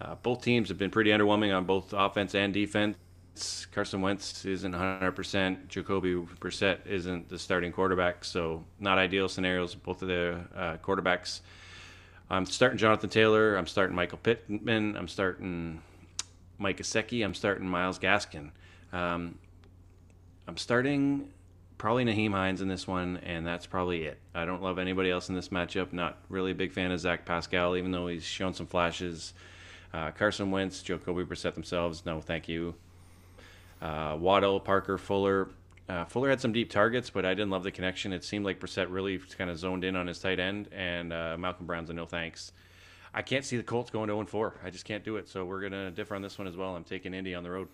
Uh, 0.00 0.14
both 0.14 0.42
teams 0.42 0.70
have 0.70 0.78
been 0.78 0.90
pretty 0.90 1.10
underwhelming 1.10 1.54
on 1.54 1.66
both 1.66 1.92
offense 1.92 2.34
and 2.34 2.54
defense. 2.54 2.96
Carson 3.72 4.00
Wentz 4.00 4.46
isn't 4.46 4.72
100%. 4.72 5.68
Jacoby 5.68 6.14
Brissett 6.14 6.78
isn't 6.86 7.28
the 7.28 7.38
starting 7.38 7.72
quarterback, 7.72 8.24
so 8.24 8.64
not 8.80 8.96
ideal 8.96 9.28
scenarios. 9.28 9.74
Both 9.74 10.00
of 10.00 10.08
the 10.08 10.40
uh, 10.56 10.76
quarterbacks. 10.78 11.40
I'm 12.30 12.46
starting 12.46 12.78
Jonathan 12.78 13.10
Taylor. 13.10 13.56
I'm 13.56 13.66
starting 13.66 13.94
Michael 13.94 14.16
Pittman. 14.22 14.96
I'm 14.96 15.08
starting 15.08 15.82
Mike 16.56 16.78
Gesicki. 16.78 17.22
I'm 17.22 17.34
starting 17.34 17.68
Myles 17.68 17.98
Gaskin. 17.98 18.50
Um, 18.94 19.38
I'm 20.48 20.56
starting 20.56 21.28
probably 21.78 22.04
Nyheim 22.04 22.32
Hines 22.32 22.60
in 22.60 22.68
this 22.68 22.86
one, 22.86 23.18
and 23.18 23.46
that's 23.46 23.66
probably 23.66 24.04
it. 24.04 24.18
I 24.34 24.44
don't 24.44 24.62
love 24.62 24.78
anybody 24.78 25.10
else 25.10 25.28
in 25.28 25.34
this 25.34 25.48
matchup. 25.48 25.92
Not 25.92 26.18
really 26.28 26.52
a 26.52 26.54
big 26.54 26.72
fan 26.72 26.90
of 26.90 27.00
Zach 27.00 27.24
Pascal, 27.24 27.76
even 27.76 27.90
though 27.90 28.06
he's 28.06 28.24
shown 28.24 28.54
some 28.54 28.66
flashes. 28.66 29.34
Uh, 29.92 30.10
Carson 30.10 30.50
Wentz, 30.50 30.82
Jacoby 30.82 31.24
Brissett 31.24 31.54
themselves, 31.54 32.04
no, 32.04 32.20
thank 32.20 32.48
you. 32.48 32.74
Uh, 33.80 34.16
Waddle, 34.18 34.60
Parker, 34.60 34.98
Fuller. 34.98 35.48
Uh, 35.88 36.04
Fuller 36.06 36.30
had 36.30 36.40
some 36.40 36.52
deep 36.52 36.70
targets, 36.70 37.10
but 37.10 37.24
I 37.24 37.34
didn't 37.34 37.50
love 37.50 37.62
the 37.62 37.70
connection. 37.70 38.12
It 38.12 38.24
seemed 38.24 38.44
like 38.44 38.58
Brissett 38.58 38.86
really 38.90 39.18
kind 39.18 39.50
of 39.50 39.58
zoned 39.58 39.84
in 39.84 39.94
on 39.96 40.06
his 40.06 40.18
tight 40.18 40.40
end, 40.40 40.68
and 40.72 41.12
uh, 41.12 41.36
Malcolm 41.38 41.66
Brown's 41.66 41.90
a 41.90 41.92
no 41.92 42.06
thanks. 42.06 42.52
I 43.14 43.22
can't 43.22 43.44
see 43.44 43.56
the 43.56 43.62
Colts 43.62 43.90
going 43.90 44.08
0 44.08 44.24
4. 44.26 44.60
I 44.64 44.70
just 44.70 44.84
can't 44.84 45.04
do 45.04 45.16
it. 45.16 45.28
So 45.28 45.44
we're 45.44 45.60
going 45.60 45.72
to 45.72 45.90
differ 45.90 46.14
on 46.14 46.22
this 46.22 46.38
one 46.38 46.46
as 46.46 46.56
well. 46.56 46.76
I'm 46.76 46.84
taking 46.84 47.14
Indy 47.14 47.34
on 47.34 47.42
the 47.42 47.50
road. 47.50 47.68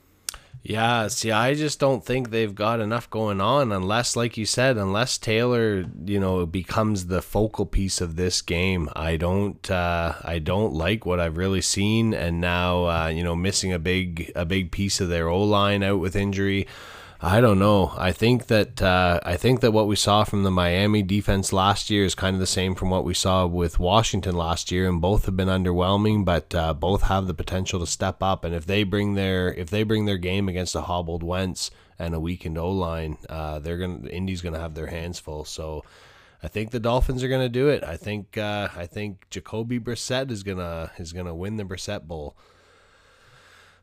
Yeah, 0.65 1.09
see, 1.09 1.33
I 1.33 1.55
just 1.55 1.81
don't 1.81 2.05
think 2.05 2.31
they've 2.31 2.55
got 2.55 2.79
enough 2.79 3.11
going 3.11 3.41
on 3.41 3.73
unless, 3.73 4.15
like 4.15 4.37
you 4.37 4.47
said, 4.47 4.77
unless 4.77 5.19
Taylor, 5.19 5.85
you 6.05 6.21
know, 6.21 6.47
becomes 6.47 7.07
the 7.07 7.21
focal 7.21 7.67
piece 7.67 8.01
of 8.01 8.15
this 8.15 8.41
game. 8.43 8.89
I 8.95 9.17
don't, 9.17 9.69
uh, 9.69 10.15
I 10.23 10.39
don't 10.39 10.73
like 10.73 11.05
what 11.05 11.19
I've 11.19 11.37
really 11.37 11.63
seen, 11.63 12.15
and 12.15 12.41
now, 12.41 12.85
uh, 12.85 13.09
you 13.09 13.25
know, 13.25 13.35
missing 13.35 13.73
a 13.73 13.81
big, 13.81 14.31
a 14.37 14.45
big 14.45 14.71
piece 14.71 15.01
of 15.01 15.09
their 15.09 15.29
O 15.29 15.43
line 15.43 15.83
out 15.83 15.99
with 15.99 16.15
injury. 16.15 16.69
I 17.25 17.41
don't 17.41 17.61
know. 17.61 17.95
I 17.97 18.11
think 18.11 18.49
that 18.49 18.83
uh, 18.83 19.21
I 19.23 19.37
think 19.37 19.61
that 19.61 19.71
what 19.71 19.87
we 19.87 19.95
saw 19.95 20.25
from 20.25 20.43
the 20.43 20.51
Miami 20.51 21.05
defense 21.05 21.53
last 21.53 21.89
year 21.89 22.05
is 22.05 22.17
kind 22.17 22.35
of 22.35 22.41
the 22.41 22.49
same 22.49 22.75
from 22.75 22.91
what 22.91 23.05
we 23.05 23.15
saw 23.15 23.47
with 23.47 23.79
Washington 23.79 24.35
last 24.35 24.73
year, 24.73 24.89
and 24.89 25.01
both 25.01 25.27
have 25.27 25.37
been 25.37 25.47
underwhelming, 25.47 26.25
but 26.25 26.53
uh, 26.53 26.75
both 26.75 27.03
have 27.03 27.29
the 27.29 27.35
potential 27.35 27.79
to 27.79 27.87
step 27.87 28.25
up. 28.25 28.45
And 28.45 28.53
if 28.53 28.67
they 28.67 28.83
bring 28.83 29.15
their 29.15 29.55
if 29.55 29.71
they 29.71 29.85
bring 29.85 30.05
their 30.07 30.19
game 30.19 30.49
against 30.49 30.75
a 30.75 30.81
hobbled 30.81 31.23
Wentz 31.23 31.71
and 31.97 32.13
a 32.13 32.19
weakened 32.19 32.59
O 32.59 32.73
line, 32.73 33.19
uh, 33.29 33.61
they're 33.61 33.79
gonna 33.79 34.09
Indy's 34.09 34.43
gonna 34.43 34.59
have 34.59 34.75
their 34.75 34.89
hands 34.89 35.21
full. 35.21 35.45
So. 35.45 35.85
I 36.45 36.49
think 36.49 36.73
the 36.73 36.81
Dolphins 36.81 37.23
are 37.23 37.29
going 37.29 37.43
to 37.43 37.49
do 37.49 37.69
it. 37.69 37.85
I 37.85 37.97
think 37.97 38.37
uh, 38.37 38.67
I 38.75 38.87
think 38.87 39.29
Jacoby 39.31 39.79
Brissett 39.79 40.33
is 40.33 40.43
gonna 40.43 40.91
is 40.99 41.13
gonna 41.13 41.37
win 41.37 41.57
the 41.57 41.63
Brissett 41.63 42.03
Bowl. 42.09 42.37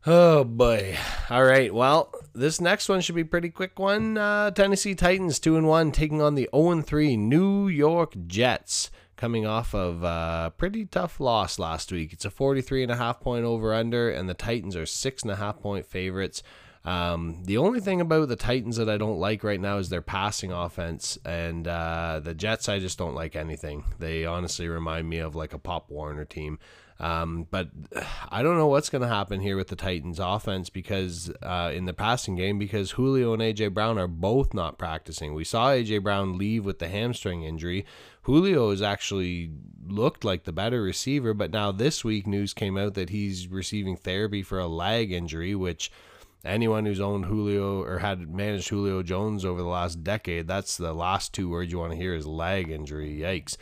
Oh 0.07 0.45
boy. 0.45 0.97
All 1.29 1.43
right. 1.43 1.73
Well, 1.73 2.13
this 2.33 2.61
next 2.61 2.87
one 2.87 3.01
should 3.01 3.15
be 3.15 3.25
pretty 3.25 3.49
quick 3.49 3.77
one. 3.77 4.17
Uh, 4.17 4.49
Tennessee 4.51 4.95
Titans 4.95 5.39
2 5.39 5.57
and 5.57 5.67
1 5.67 5.91
taking 5.91 6.21
on 6.21 6.35
the 6.35 6.47
0 6.55 6.71
and 6.71 6.87
3 6.87 7.17
New 7.17 7.67
York 7.67 8.13
Jets 8.25 8.91
coming 9.17 9.45
off 9.45 9.75
of 9.75 10.01
a 10.03 10.53
pretty 10.57 10.85
tough 10.85 11.19
loss 11.19 11.59
last 11.59 11.91
week. 11.91 12.13
It's 12.13 12.23
a 12.23 12.29
43 12.29 12.83
and 12.83 12.91
a 12.93 12.95
half 12.95 13.19
point 13.19 13.43
over 13.43 13.73
under 13.73 14.09
and 14.09 14.29
the 14.29 14.33
Titans 14.33 14.77
are 14.77 14.85
six 14.85 15.23
and 15.23 15.31
a 15.31 15.35
half 15.35 15.59
point 15.59 15.85
favorites. 15.85 16.43
Um, 16.85 17.43
the 17.43 17.57
only 17.57 17.81
thing 17.81 17.99
about 17.99 18.29
the 18.29 18.37
Titans 18.37 18.77
that 18.77 18.89
I 18.89 18.97
don't 18.97 19.19
like 19.19 19.43
right 19.43 19.59
now 19.59 19.79
is 19.79 19.89
their 19.89 20.01
passing 20.01 20.53
offense, 20.53 21.17
and 21.25 21.67
uh, 21.67 22.21
the 22.23 22.33
Jets 22.33 22.69
I 22.69 22.79
just 22.79 22.97
don't 22.97 23.15
like 23.15 23.35
anything. 23.35 23.83
They 23.99 24.25
honestly 24.25 24.69
remind 24.69 25.09
me 25.09 25.17
of 25.17 25.35
like 25.35 25.53
a 25.53 25.59
Pop 25.59 25.91
Warner 25.91 26.23
team. 26.23 26.57
Um, 26.99 27.47
but 27.49 27.69
I 28.29 28.43
don't 28.43 28.57
know 28.57 28.67
what's 28.67 28.89
going 28.89 29.01
to 29.01 29.07
happen 29.07 29.39
here 29.39 29.57
with 29.57 29.69
the 29.69 29.75
Titans 29.75 30.19
offense 30.19 30.69
because 30.69 31.31
uh, 31.41 31.71
in 31.73 31.85
the 31.85 31.93
passing 31.93 32.35
game 32.35 32.59
because 32.59 32.91
Julio 32.91 33.33
and 33.33 33.41
AJ 33.41 33.73
Brown 33.73 33.97
are 33.97 34.07
both 34.07 34.53
not 34.53 34.77
practicing. 34.77 35.33
We 35.33 35.43
saw 35.43 35.69
AJ 35.69 36.03
Brown 36.03 36.37
leave 36.37 36.65
with 36.65 36.79
the 36.79 36.89
hamstring 36.89 37.43
injury. 37.43 37.85
Julio 38.23 38.69
has 38.69 38.81
actually 38.81 39.51
looked 39.87 40.23
like 40.23 40.43
the 40.43 40.51
better 40.51 40.81
receiver, 40.81 41.33
but 41.33 41.51
now 41.51 41.71
this 41.71 42.03
week 42.03 42.27
news 42.27 42.53
came 42.53 42.77
out 42.77 42.93
that 42.93 43.09
he's 43.09 43.47
receiving 43.47 43.95
therapy 43.95 44.43
for 44.43 44.59
a 44.59 44.67
leg 44.67 45.11
injury, 45.11 45.55
which 45.55 45.91
anyone 46.45 46.85
who's 46.85 47.01
owned 47.01 47.25
Julio 47.25 47.81
or 47.81 47.99
had 47.99 48.29
managed 48.29 48.69
Julio 48.69 49.01
Jones 49.03 49.43
over 49.43 49.61
the 49.61 49.67
last 49.67 50.03
decade, 50.03 50.47
that's 50.47 50.77
the 50.77 50.93
last 50.93 51.33
two 51.33 51.49
words 51.49 51.71
you 51.71 51.79
want 51.79 51.91
to 51.91 51.97
hear 51.97 52.13
is 52.13 52.27
leg 52.27 52.69
injury. 52.69 53.17
Yikes. 53.17 53.57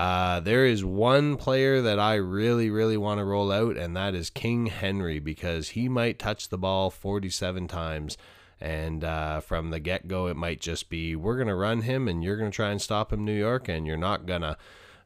Uh, 0.00 0.40
there 0.40 0.64
is 0.64 0.82
one 0.82 1.36
player 1.36 1.82
that 1.82 1.98
I 1.98 2.14
really, 2.14 2.70
really 2.70 2.96
want 2.96 3.18
to 3.18 3.24
roll 3.24 3.52
out, 3.52 3.76
and 3.76 3.94
that 3.98 4.14
is 4.14 4.30
King 4.30 4.64
Henry 4.64 5.18
because 5.18 5.68
he 5.68 5.90
might 5.90 6.18
touch 6.18 6.48
the 6.48 6.56
ball 6.56 6.88
47 6.88 7.68
times. 7.68 8.16
And 8.62 9.04
uh, 9.04 9.40
from 9.40 9.68
the 9.68 9.78
get 9.78 10.08
go, 10.08 10.28
it 10.28 10.38
might 10.38 10.58
just 10.58 10.88
be 10.88 11.14
we're 11.14 11.36
going 11.36 11.48
to 11.48 11.54
run 11.54 11.82
him 11.82 12.08
and 12.08 12.24
you're 12.24 12.38
going 12.38 12.50
to 12.50 12.56
try 12.56 12.70
and 12.70 12.80
stop 12.80 13.12
him, 13.12 13.26
New 13.26 13.38
York, 13.38 13.68
and 13.68 13.86
you're 13.86 13.98
not 13.98 14.24
going 14.24 14.40
to. 14.40 14.56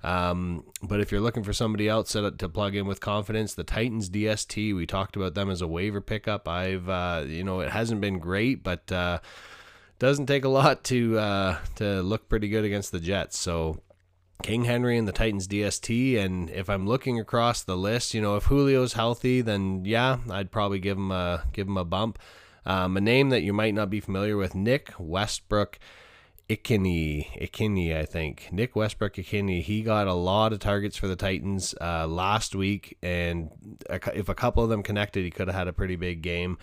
Um, 0.04 0.62
but 0.80 1.00
if 1.00 1.10
you're 1.10 1.20
looking 1.20 1.42
for 1.42 1.52
somebody 1.52 1.88
else 1.88 2.12
to, 2.12 2.30
plug 2.30 2.76
in 2.76 2.86
with 2.86 3.00
confidence, 3.00 3.52
the 3.52 3.64
Titans 3.64 4.08
DST, 4.08 4.76
we 4.76 4.86
talked 4.86 5.16
about 5.16 5.34
them 5.34 5.50
as 5.50 5.60
a 5.60 5.66
waiver 5.66 6.00
pickup. 6.00 6.46
I've, 6.46 6.88
uh, 6.88 7.24
you 7.26 7.42
know, 7.42 7.58
it 7.58 7.70
hasn't 7.70 8.00
been 8.00 8.20
great, 8.20 8.62
but 8.62 8.92
uh, 8.92 9.18
doesn't 9.98 10.26
take 10.26 10.44
a 10.44 10.48
lot 10.48 10.84
to 10.84 11.18
uh, 11.18 11.58
to 11.76 12.00
look 12.02 12.28
pretty 12.28 12.48
good 12.48 12.64
against 12.64 12.92
the 12.92 13.00
Jets. 13.00 13.36
So 13.36 13.80
King 14.42 14.64
Henry 14.64 14.98
and 14.98 15.08
the 15.08 15.12
Titans 15.12 15.48
DST. 15.48 16.18
And 16.18 16.50
if 16.50 16.68
I'm 16.68 16.86
looking 16.86 17.18
across 17.18 17.62
the 17.62 17.76
list, 17.76 18.14
you 18.14 18.20
know, 18.20 18.36
if 18.36 18.48
Julio's 18.48 18.94
healthy, 18.94 19.40
then 19.40 19.84
yeah, 19.84 20.18
I'd 20.30 20.50
probably 20.50 20.80
give 20.80 20.98
him 20.98 21.10
a 21.10 21.44
give 21.52 21.66
him 21.68 21.76
a 21.76 21.84
bump. 21.84 22.18
Um, 22.66 22.96
a 22.96 23.00
name 23.00 23.28
that 23.30 23.42
you 23.42 23.52
might 23.52 23.74
not 23.74 23.90
be 23.90 24.00
familiar 24.00 24.36
with, 24.36 24.54
Nick 24.54 24.92
Westbrook. 24.98 25.78
Ikhine, 26.48 27.26
Ikhine, 27.40 27.96
I 27.96 28.04
think. 28.04 28.50
Nick 28.52 28.76
Westbrook 28.76 29.14
Ikhine, 29.14 29.62
he 29.62 29.82
got 29.82 30.06
a 30.06 30.12
lot 30.12 30.52
of 30.52 30.58
targets 30.58 30.94
for 30.94 31.08
the 31.08 31.16
Titans 31.16 31.74
uh, 31.80 32.06
last 32.06 32.54
week, 32.54 32.98
and 33.02 33.50
if 33.88 34.28
a 34.28 34.34
couple 34.34 34.62
of 34.62 34.68
them 34.68 34.82
connected, 34.82 35.24
he 35.24 35.30
could 35.30 35.48
have 35.48 35.56
had 35.56 35.68
a 35.68 35.72
pretty 35.72 35.96
big 35.96 36.20
game. 36.20 36.58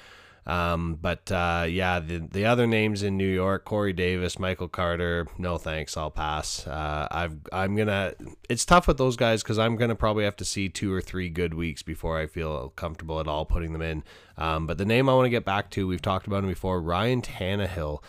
Um, 0.51 0.97
but 1.01 1.31
uh, 1.31 1.65
yeah, 1.69 2.01
the 2.01 2.17
the 2.17 2.45
other 2.45 2.67
names 2.67 3.03
in 3.03 3.15
New 3.15 3.27
York, 3.27 3.63
Corey 3.63 3.93
Davis, 3.93 4.37
Michael 4.37 4.67
Carter. 4.67 5.25
No 5.37 5.57
thanks, 5.57 5.95
I'll 5.95 6.11
pass. 6.11 6.67
Uh, 6.67 7.07
I've 7.09 7.37
I'm 7.53 7.77
gonna. 7.77 8.15
It's 8.49 8.65
tough 8.65 8.85
with 8.85 8.97
those 8.97 9.15
guys 9.15 9.43
because 9.43 9.57
I'm 9.57 9.77
gonna 9.77 9.95
probably 9.95 10.25
have 10.25 10.35
to 10.37 10.45
see 10.45 10.67
two 10.67 10.91
or 10.91 10.99
three 10.99 11.29
good 11.29 11.53
weeks 11.53 11.83
before 11.83 12.19
I 12.19 12.27
feel 12.27 12.73
comfortable 12.75 13.21
at 13.21 13.29
all 13.29 13.45
putting 13.45 13.71
them 13.71 13.81
in. 13.81 14.03
Um, 14.37 14.67
but 14.67 14.77
the 14.77 14.83
name 14.83 15.07
I 15.07 15.13
want 15.13 15.25
to 15.25 15.29
get 15.29 15.45
back 15.45 15.69
to, 15.71 15.87
we've 15.87 16.01
talked 16.01 16.27
about 16.27 16.43
him 16.43 16.49
before, 16.49 16.81
Ryan 16.81 17.21
Tannehill. 17.21 18.03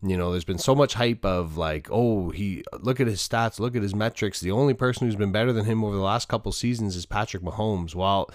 You 0.00 0.16
know, 0.16 0.30
there's 0.30 0.44
been 0.44 0.58
so 0.58 0.76
much 0.76 0.94
hype 0.94 1.24
of 1.24 1.56
like, 1.56 1.88
oh, 1.90 2.30
he 2.30 2.62
look 2.78 3.00
at 3.00 3.08
his 3.08 3.20
stats, 3.20 3.58
look 3.58 3.74
at 3.74 3.82
his 3.82 3.96
metrics. 3.96 4.38
The 4.38 4.52
only 4.52 4.74
person 4.74 5.08
who's 5.08 5.16
been 5.16 5.32
better 5.32 5.52
than 5.52 5.64
him 5.64 5.82
over 5.82 5.96
the 5.96 6.02
last 6.02 6.28
couple 6.28 6.52
seasons 6.52 6.94
is 6.94 7.04
Patrick 7.04 7.42
Mahomes. 7.42 7.96
While 7.96 8.30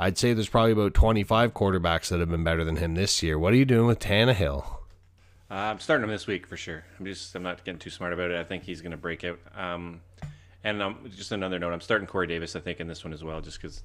I'd 0.00 0.16
say 0.16 0.32
there's 0.32 0.48
probably 0.48 0.72
about 0.72 0.94
25 0.94 1.52
quarterbacks 1.52 2.08
that 2.08 2.20
have 2.20 2.30
been 2.30 2.42
better 2.42 2.64
than 2.64 2.76
him 2.76 2.94
this 2.94 3.22
year. 3.22 3.38
What 3.38 3.52
are 3.52 3.56
you 3.56 3.66
doing 3.66 3.86
with 3.86 3.98
Tannehill? 3.98 4.64
Uh, 5.50 5.54
I'm 5.54 5.78
starting 5.78 6.04
him 6.04 6.10
this 6.10 6.26
week 6.26 6.46
for 6.46 6.56
sure. 6.56 6.84
I'm 6.98 7.04
just 7.04 7.34
I'm 7.34 7.42
not 7.42 7.62
getting 7.64 7.78
too 7.78 7.90
smart 7.90 8.14
about 8.14 8.30
it. 8.30 8.40
I 8.40 8.44
think 8.44 8.62
he's 8.62 8.80
going 8.80 8.92
to 8.92 8.96
break 8.96 9.24
out. 9.24 9.38
Um, 9.54 10.00
and 10.64 10.80
um, 10.80 11.10
just 11.14 11.32
another 11.32 11.58
note, 11.58 11.74
I'm 11.74 11.82
starting 11.82 12.06
Corey 12.06 12.26
Davis. 12.26 12.56
I 12.56 12.60
think 12.60 12.80
in 12.80 12.88
this 12.88 13.04
one 13.04 13.12
as 13.12 13.22
well, 13.22 13.42
just 13.42 13.60
because 13.60 13.82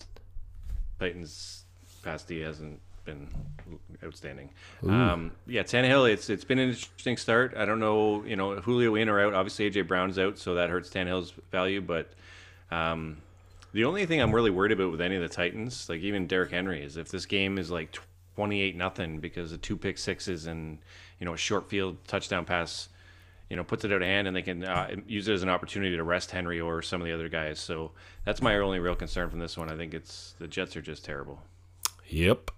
Titans 0.99 1.65
past 2.01 2.29
D 2.29 2.39
hasn't 2.39 2.79
been 3.03 3.27
outstanding. 4.01 4.51
Um, 4.87 5.33
yeah, 5.47 5.63
Tannehill. 5.63 6.09
It's 6.09 6.29
it's 6.29 6.45
been 6.45 6.59
an 6.59 6.69
interesting 6.69 7.17
start. 7.17 7.55
I 7.57 7.65
don't 7.65 7.79
know, 7.81 8.23
you 8.23 8.37
know, 8.37 8.55
Julio 8.61 8.95
in 8.95 9.09
or 9.09 9.19
out. 9.19 9.33
Obviously, 9.33 9.69
AJ 9.69 9.89
Brown's 9.89 10.17
out, 10.17 10.37
so 10.37 10.55
that 10.55 10.69
hurts 10.69 10.89
Tannehill's 10.89 11.33
value. 11.51 11.81
But 11.81 12.13
um, 12.71 13.17
the 13.75 13.83
only 13.83 14.05
thing 14.05 14.21
I'm 14.21 14.33
really 14.33 14.51
worried 14.51 14.71
about 14.71 14.89
with 14.89 15.01
any 15.01 15.17
of 15.17 15.21
the 15.21 15.27
Titans, 15.27 15.89
like 15.89 15.99
even 15.99 16.27
Derrick 16.27 16.51
Henry, 16.51 16.81
is 16.81 16.95
if 16.95 17.09
this 17.09 17.25
game 17.25 17.57
is 17.57 17.69
like 17.69 17.93
28 18.37 18.73
nothing 18.73 19.19
because 19.19 19.51
of 19.51 19.61
two 19.61 19.75
pick 19.75 19.97
sixes 19.97 20.45
and 20.45 20.77
you 21.19 21.25
know 21.25 21.33
a 21.33 21.37
short 21.37 21.69
field 21.69 21.97
touchdown 22.07 22.45
pass, 22.45 22.87
you 23.49 23.57
know 23.57 23.65
puts 23.65 23.83
it 23.83 23.91
out 23.91 24.01
of 24.01 24.07
hand 24.07 24.29
and 24.29 24.35
they 24.35 24.41
can 24.41 24.63
uh, 24.63 24.95
use 25.05 25.27
it 25.27 25.33
as 25.33 25.43
an 25.43 25.49
opportunity 25.49 25.93
to 25.97 26.03
rest 26.05 26.31
Henry 26.31 26.61
or 26.61 26.81
some 26.81 27.01
of 27.01 27.05
the 27.05 27.13
other 27.13 27.27
guys. 27.27 27.59
So 27.59 27.91
that's 28.23 28.41
my 28.41 28.55
only 28.59 28.79
real 28.79 28.95
concern 28.95 29.29
from 29.29 29.39
this 29.39 29.57
one. 29.57 29.69
I 29.69 29.75
think 29.75 29.93
it's 29.93 30.35
the 30.39 30.47
Jets 30.47 30.77
are 30.77 30.81
just 30.81 31.03
terrible. 31.03 31.41
Yep. 32.07 32.51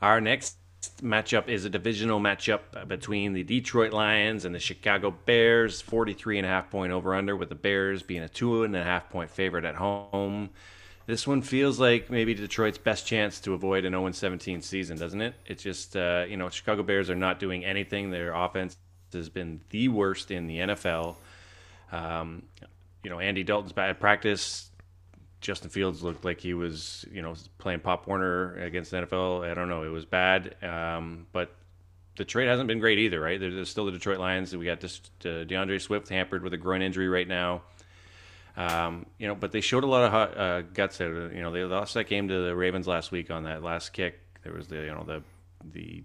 Our 0.00 0.18
next 0.18 0.56
matchup 1.02 1.48
is 1.48 1.64
a 1.64 1.70
divisional 1.70 2.20
matchup 2.20 2.88
between 2.88 3.32
the 3.32 3.42
Detroit 3.42 3.92
Lions 3.92 4.44
and 4.44 4.54
the 4.54 4.58
Chicago 4.58 5.10
Bears. 5.10 5.80
43 5.80 6.38
and 6.38 6.46
a 6.46 6.50
half 6.50 6.70
point 6.70 6.92
over 6.92 7.14
under, 7.14 7.36
with 7.36 7.48
the 7.48 7.54
Bears 7.54 8.02
being 8.02 8.22
a 8.22 8.28
two 8.28 8.64
and 8.64 8.74
a 8.76 8.82
half 8.82 9.10
point 9.10 9.30
favorite 9.30 9.64
at 9.64 9.76
home. 9.76 10.50
This 11.06 11.26
one 11.26 11.42
feels 11.42 11.78
like 11.78 12.10
maybe 12.10 12.34
Detroit's 12.34 12.78
best 12.78 13.06
chance 13.06 13.38
to 13.40 13.52
avoid 13.52 13.84
an 13.84 13.92
0 13.92 14.10
17 14.10 14.62
season, 14.62 14.96
doesn't 14.96 15.20
it? 15.20 15.34
It's 15.46 15.62
just, 15.62 15.96
uh, 15.96 16.24
you 16.28 16.36
know, 16.36 16.48
Chicago 16.48 16.82
Bears 16.82 17.10
are 17.10 17.14
not 17.14 17.38
doing 17.38 17.64
anything. 17.64 18.10
Their 18.10 18.32
offense 18.32 18.76
has 19.12 19.28
been 19.28 19.60
the 19.70 19.88
worst 19.88 20.30
in 20.30 20.46
the 20.46 20.58
NFL. 20.58 21.16
Um, 21.92 22.42
you 23.02 23.10
know, 23.10 23.20
Andy 23.20 23.44
Dalton's 23.44 23.72
bad 23.72 24.00
practice 24.00 24.70
Justin 25.44 25.68
Fields 25.68 26.02
looked 26.02 26.24
like 26.24 26.40
he 26.40 26.54
was, 26.54 27.04
you 27.12 27.20
know, 27.20 27.34
playing 27.58 27.80
Pop 27.80 28.06
Warner 28.06 28.56
against 28.56 28.90
the 28.90 28.96
NFL. 28.96 29.48
I 29.48 29.52
don't 29.52 29.68
know. 29.68 29.82
It 29.82 29.90
was 29.90 30.06
bad. 30.06 30.56
Um, 30.62 31.26
but 31.32 31.54
trade 32.24 32.48
hasn't 32.48 32.66
been 32.66 32.78
great 32.78 32.98
either, 32.98 33.20
right? 33.20 33.38
There's 33.38 33.68
still 33.68 33.84
the 33.84 33.92
Detroit 33.92 34.18
Lions. 34.18 34.56
We 34.56 34.64
got 34.64 34.80
this 34.80 35.02
uh, 35.26 35.44
D'Andre 35.44 35.78
Swift 35.78 36.08
hampered 36.08 36.42
with 36.42 36.54
a 36.54 36.56
groin 36.56 36.80
injury 36.80 37.08
right 37.08 37.28
now. 37.28 37.60
Um, 38.56 39.04
you 39.18 39.28
know, 39.28 39.34
but 39.34 39.52
they 39.52 39.60
showed 39.60 39.84
a 39.84 39.86
lot 39.86 40.04
of 40.04 40.38
uh, 40.38 40.62
guts. 40.72 40.98
You 41.00 41.30
know, 41.34 41.50
they 41.50 41.62
lost 41.64 41.92
that 41.92 42.04
game 42.04 42.28
to 42.28 42.46
the 42.46 42.56
Ravens 42.56 42.86
last 42.88 43.12
week 43.12 43.30
on 43.30 43.44
that 43.44 43.62
last 43.62 43.92
kick. 43.92 44.18
There 44.44 44.52
was 44.54 44.68
the, 44.68 44.76
you 44.76 44.94
know, 44.94 45.04
the 45.04 45.22
the 45.72 46.04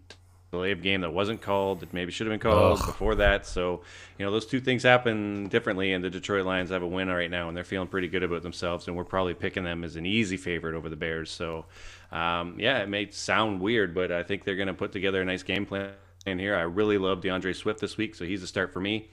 delay 0.51 0.71
of 0.71 0.81
game 0.81 1.01
that 1.01 1.13
wasn't 1.13 1.41
called 1.41 1.81
that 1.81 1.93
maybe 1.93 2.11
should 2.11 2.25
have 2.27 2.31
been 2.31 2.39
called 2.39 2.79
Ugh. 2.79 2.85
before 2.85 3.15
that. 3.15 3.45
So, 3.45 3.81
you 4.17 4.25
know, 4.25 4.31
those 4.31 4.45
two 4.45 4.59
things 4.59 4.83
happen 4.83 5.47
differently, 5.47 5.93
and 5.93 6.03
the 6.03 6.09
Detroit 6.09 6.45
Lions 6.45 6.71
have 6.71 6.81
a 6.81 6.87
win 6.87 7.07
right 7.07 7.29
now, 7.29 7.47
and 7.47 7.55
they're 7.55 7.63
feeling 7.63 7.87
pretty 7.87 8.07
good 8.07 8.23
about 8.23 8.41
themselves, 8.41 8.87
and 8.87 8.97
we're 8.97 9.03
probably 9.03 9.33
picking 9.33 9.63
them 9.63 9.83
as 9.83 9.95
an 9.95 10.05
easy 10.05 10.37
favorite 10.37 10.75
over 10.75 10.89
the 10.89 10.95
Bears. 10.95 11.29
So, 11.29 11.65
um, 12.11 12.55
yeah, 12.57 12.79
it 12.79 12.89
may 12.89 13.11
sound 13.11 13.61
weird, 13.61 13.93
but 13.93 14.11
I 14.11 14.23
think 14.23 14.43
they're 14.43 14.55
going 14.55 14.67
to 14.67 14.73
put 14.73 14.91
together 14.91 15.21
a 15.21 15.25
nice 15.25 15.43
game 15.43 15.65
plan 15.65 15.91
in 16.25 16.39
here. 16.39 16.55
I 16.55 16.61
really 16.61 16.97
love 16.97 17.21
D'Andre 17.21 17.53
Swift 17.53 17.79
this 17.79 17.97
week, 17.97 18.15
so 18.15 18.25
he's 18.25 18.43
a 18.43 18.47
start 18.47 18.73
for 18.73 18.79
me. 18.79 19.07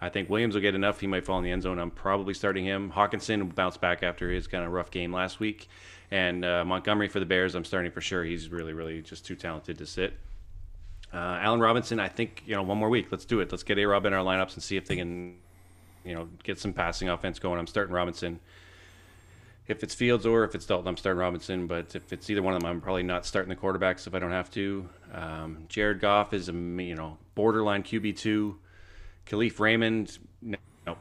I 0.00 0.08
think 0.10 0.30
Williams 0.30 0.54
will 0.54 0.62
get 0.62 0.76
enough. 0.76 1.00
He 1.00 1.08
might 1.08 1.26
fall 1.26 1.38
in 1.38 1.44
the 1.44 1.50
end 1.50 1.62
zone. 1.62 1.80
I'm 1.80 1.90
probably 1.90 2.32
starting 2.32 2.64
him. 2.64 2.92
Hockenson 2.92 3.40
will 3.40 3.52
bounce 3.52 3.76
back 3.76 4.04
after 4.04 4.30
his 4.30 4.46
kind 4.46 4.64
of 4.64 4.70
rough 4.70 4.92
game 4.92 5.12
last 5.12 5.40
week. 5.40 5.68
And 6.12 6.44
uh, 6.44 6.64
Montgomery 6.64 7.08
for 7.08 7.18
the 7.18 7.26
Bears, 7.26 7.56
I'm 7.56 7.64
starting 7.64 7.90
for 7.90 8.00
sure. 8.00 8.24
He's 8.24 8.48
really, 8.48 8.72
really 8.72 9.02
just 9.02 9.26
too 9.26 9.34
talented 9.34 9.78
to 9.78 9.86
sit. 9.86 10.14
Uh, 11.12 11.38
Allen 11.40 11.60
Robinson, 11.60 11.98
I 12.00 12.08
think 12.08 12.42
you 12.46 12.54
know 12.54 12.62
one 12.62 12.78
more 12.78 12.88
week. 12.90 13.08
Let's 13.10 13.24
do 13.24 13.40
it. 13.40 13.50
Let's 13.50 13.62
get 13.62 13.78
A 13.78 13.84
Rob 13.86 14.04
in 14.06 14.12
our 14.12 14.24
lineups 14.24 14.54
and 14.54 14.62
see 14.62 14.76
if 14.76 14.86
they 14.86 14.96
can, 14.96 15.36
you 16.04 16.14
know, 16.14 16.28
get 16.44 16.58
some 16.58 16.72
passing 16.72 17.08
offense 17.08 17.38
going. 17.38 17.58
I'm 17.58 17.66
starting 17.66 17.94
Robinson. 17.94 18.40
If 19.66 19.82
it's 19.82 19.94
Fields 19.94 20.24
or 20.24 20.44
if 20.44 20.54
it's 20.54 20.64
Dalton, 20.64 20.88
I'm 20.88 20.96
starting 20.96 21.20
Robinson. 21.20 21.66
But 21.66 21.94
if 21.94 22.12
it's 22.12 22.28
either 22.30 22.42
one 22.42 22.54
of 22.54 22.60
them, 22.60 22.70
I'm 22.70 22.80
probably 22.80 23.02
not 23.02 23.26
starting 23.26 23.48
the 23.48 23.56
quarterbacks 23.56 24.06
if 24.06 24.14
I 24.14 24.18
don't 24.18 24.32
have 24.32 24.50
to. 24.52 24.88
Um, 25.12 25.64
Jared 25.68 26.00
Goff 26.00 26.32
is 26.34 26.48
a 26.48 26.52
you 26.52 26.94
know 26.94 27.16
borderline 27.34 27.82
QB 27.82 28.16
two. 28.16 28.58
Kalif 29.26 29.58
Raymond, 29.60 30.18
no. 30.42 30.96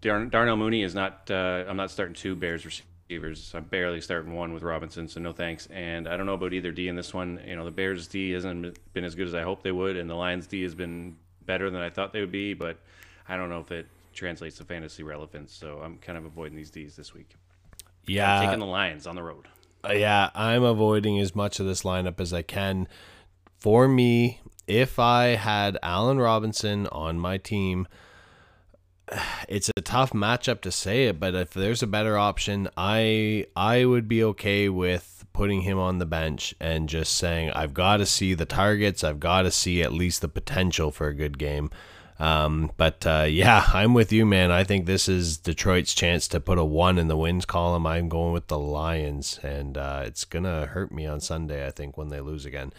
Darnell 0.00 0.56
Mooney 0.56 0.82
is 0.82 0.94
not. 0.94 1.28
Uh, 1.30 1.64
I'm 1.68 1.76
not 1.76 1.90
starting 1.90 2.14
two 2.14 2.34
Bears 2.34 2.64
receivers 2.64 2.89
receivers. 3.10 3.52
I'm 3.54 3.64
barely 3.64 4.00
starting 4.00 4.34
one 4.34 4.52
with 4.54 4.62
Robinson, 4.62 5.08
so 5.08 5.20
no 5.20 5.32
thanks. 5.32 5.66
And 5.66 6.08
I 6.08 6.16
don't 6.16 6.26
know 6.26 6.34
about 6.34 6.52
either 6.52 6.70
D 6.70 6.86
in 6.88 6.94
this 6.94 7.12
one. 7.12 7.40
You 7.44 7.56
know, 7.56 7.64
the 7.64 7.70
Bears 7.70 8.06
D 8.06 8.30
hasn't 8.30 8.78
been 8.92 9.04
as 9.04 9.14
good 9.14 9.26
as 9.26 9.34
I 9.34 9.42
hoped 9.42 9.64
they 9.64 9.72
would, 9.72 9.96
and 9.96 10.08
the 10.08 10.14
Lions 10.14 10.46
D 10.46 10.62
has 10.62 10.74
been 10.74 11.16
better 11.44 11.70
than 11.70 11.80
I 11.80 11.90
thought 11.90 12.12
they 12.12 12.20
would 12.20 12.30
be, 12.30 12.54
but 12.54 12.78
I 13.28 13.36
don't 13.36 13.48
know 13.48 13.58
if 13.60 13.72
it 13.72 13.86
translates 14.12 14.58
to 14.58 14.64
fantasy 14.64 15.02
relevance. 15.02 15.52
So 15.52 15.80
I'm 15.82 15.98
kind 15.98 16.18
of 16.18 16.24
avoiding 16.24 16.56
these 16.56 16.70
Ds 16.70 16.94
this 16.94 17.12
week. 17.12 17.34
Yeah, 18.06 18.38
I'm 18.38 18.46
taking 18.46 18.60
the 18.60 18.66
Lions 18.66 19.06
on 19.06 19.16
the 19.16 19.22
road. 19.22 19.48
Uh, 19.84 19.92
yeah, 19.92 20.30
I'm 20.34 20.62
avoiding 20.62 21.18
as 21.18 21.34
much 21.34 21.58
of 21.58 21.66
this 21.66 21.82
lineup 21.82 22.20
as 22.20 22.32
I 22.32 22.42
can. 22.42 22.86
For 23.58 23.88
me, 23.88 24.40
if 24.66 24.98
I 24.98 25.34
had 25.34 25.78
Allen 25.82 26.18
Robinson 26.18 26.86
on 26.88 27.18
my 27.18 27.38
team 27.38 27.88
it's 29.48 29.70
a 29.76 29.80
tough 29.80 30.12
matchup 30.12 30.60
to 30.62 30.72
say 30.72 31.06
it, 31.06 31.20
but 31.20 31.34
if 31.34 31.50
there's 31.50 31.82
a 31.82 31.86
better 31.86 32.16
option, 32.18 32.68
I 32.76 33.46
I 33.56 33.84
would 33.84 34.08
be 34.08 34.22
okay 34.24 34.68
with 34.68 35.24
putting 35.32 35.62
him 35.62 35.78
on 35.78 35.98
the 35.98 36.06
bench 36.06 36.54
and 36.60 36.88
just 36.88 37.14
saying 37.16 37.50
I've 37.52 37.74
got 37.74 37.98
to 37.98 38.06
see 38.06 38.34
the 38.34 38.46
targets, 38.46 39.04
I've 39.04 39.20
got 39.20 39.42
to 39.42 39.50
see 39.50 39.82
at 39.82 39.92
least 39.92 40.20
the 40.20 40.28
potential 40.28 40.90
for 40.90 41.08
a 41.08 41.14
good 41.14 41.38
game. 41.38 41.70
Um, 42.18 42.70
but 42.76 43.06
uh, 43.06 43.26
yeah, 43.28 43.64
I'm 43.72 43.94
with 43.94 44.12
you, 44.12 44.26
man. 44.26 44.50
I 44.50 44.64
think 44.64 44.84
this 44.84 45.08
is 45.08 45.38
Detroit's 45.38 45.94
chance 45.94 46.28
to 46.28 46.40
put 46.40 46.58
a 46.58 46.64
one 46.64 46.98
in 46.98 47.08
the 47.08 47.16
wins 47.16 47.46
column. 47.46 47.86
I'm 47.86 48.08
going 48.10 48.34
with 48.34 48.48
the 48.48 48.58
Lions, 48.58 49.40
and 49.42 49.78
uh, 49.78 50.02
it's 50.04 50.24
gonna 50.24 50.66
hurt 50.66 50.92
me 50.92 51.06
on 51.06 51.20
Sunday. 51.20 51.66
I 51.66 51.70
think 51.70 51.96
when 51.96 52.08
they 52.08 52.20
lose 52.20 52.44
again. 52.44 52.72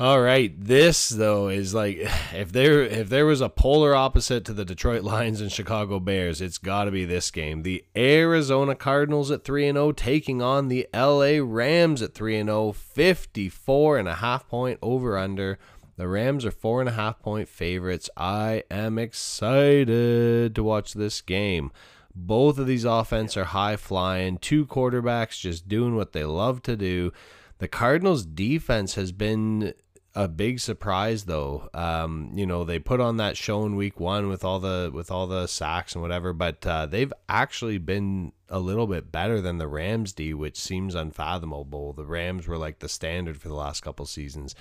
All 0.00 0.20
right, 0.20 0.54
this 0.56 1.08
though 1.08 1.48
is 1.48 1.74
like 1.74 1.96
if 2.32 2.52
there 2.52 2.82
if 2.82 3.08
there 3.08 3.26
was 3.26 3.40
a 3.40 3.48
polar 3.48 3.96
opposite 3.96 4.44
to 4.44 4.52
the 4.52 4.64
Detroit 4.64 5.02
Lions 5.02 5.40
and 5.40 5.50
Chicago 5.50 5.98
Bears, 5.98 6.40
it's 6.40 6.58
got 6.58 6.84
to 6.84 6.92
be 6.92 7.04
this 7.04 7.32
game. 7.32 7.64
The 7.64 7.84
Arizona 7.96 8.76
Cardinals 8.76 9.32
at 9.32 9.42
3 9.42 9.66
and 9.66 9.76
0 9.76 9.90
taking 9.92 10.40
on 10.40 10.68
the 10.68 10.86
LA 10.94 11.40
Rams 11.42 12.00
at 12.00 12.14
3 12.14 12.36
and 12.36 12.48
0, 12.48 12.72
54 12.72 13.98
and 13.98 14.08
a 14.08 14.14
half 14.14 14.46
point 14.46 14.78
over 14.82 15.18
under. 15.18 15.58
The 15.96 16.06
Rams 16.06 16.44
are 16.44 16.52
four 16.52 16.78
and 16.78 16.88
a 16.88 16.92
half 16.92 17.20
point 17.20 17.48
favorites. 17.48 18.08
I 18.16 18.62
am 18.70 19.00
excited 19.00 20.54
to 20.54 20.62
watch 20.62 20.94
this 20.94 21.20
game. 21.20 21.72
Both 22.14 22.58
of 22.58 22.68
these 22.68 22.84
offense 22.84 23.36
are 23.36 23.46
high 23.46 23.74
flying, 23.74 24.38
two 24.38 24.64
quarterbacks 24.64 25.40
just 25.40 25.68
doing 25.68 25.96
what 25.96 26.12
they 26.12 26.24
love 26.24 26.62
to 26.62 26.76
do. 26.76 27.12
The 27.58 27.66
Cardinals 27.66 28.24
defense 28.24 28.94
has 28.94 29.10
been 29.10 29.74
a 30.18 30.26
big 30.26 30.58
surprise 30.58 31.26
though. 31.26 31.70
Um, 31.72 32.32
you 32.34 32.44
know, 32.44 32.64
they 32.64 32.80
put 32.80 33.00
on 33.00 33.18
that 33.18 33.36
show 33.36 33.64
in 33.64 33.76
week 33.76 34.00
one 34.00 34.28
with 34.28 34.42
all 34.44 34.58
the 34.58 34.90
with 34.92 35.12
all 35.12 35.28
the 35.28 35.46
sacks 35.46 35.94
and 35.94 36.02
whatever, 36.02 36.32
but 36.32 36.66
uh, 36.66 36.86
they've 36.86 37.12
actually 37.28 37.78
been 37.78 38.32
a 38.48 38.58
little 38.58 38.88
bit 38.88 39.12
better 39.12 39.40
than 39.40 39.58
the 39.58 39.68
Rams 39.68 40.12
D, 40.12 40.34
which 40.34 40.58
seems 40.58 40.96
unfathomable. 40.96 41.92
The 41.92 42.04
Rams 42.04 42.48
were 42.48 42.58
like 42.58 42.80
the 42.80 42.88
standard 42.88 43.40
for 43.40 43.46
the 43.46 43.54
last 43.54 43.82
couple 43.82 44.06
seasons. 44.06 44.56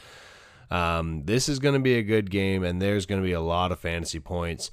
Um, 0.69 1.23
this 1.25 1.49
is 1.49 1.57
going 1.57 1.73
to 1.73 1.79
be 1.79 1.95
a 1.95 2.03
good 2.03 2.29
game, 2.29 2.63
and 2.63 2.79
there's 2.79 3.07
going 3.07 3.21
to 3.21 3.25
be 3.25 3.33
a 3.33 3.41
lot 3.41 3.71
of 3.71 3.79
fantasy 3.79 4.19
points. 4.19 4.69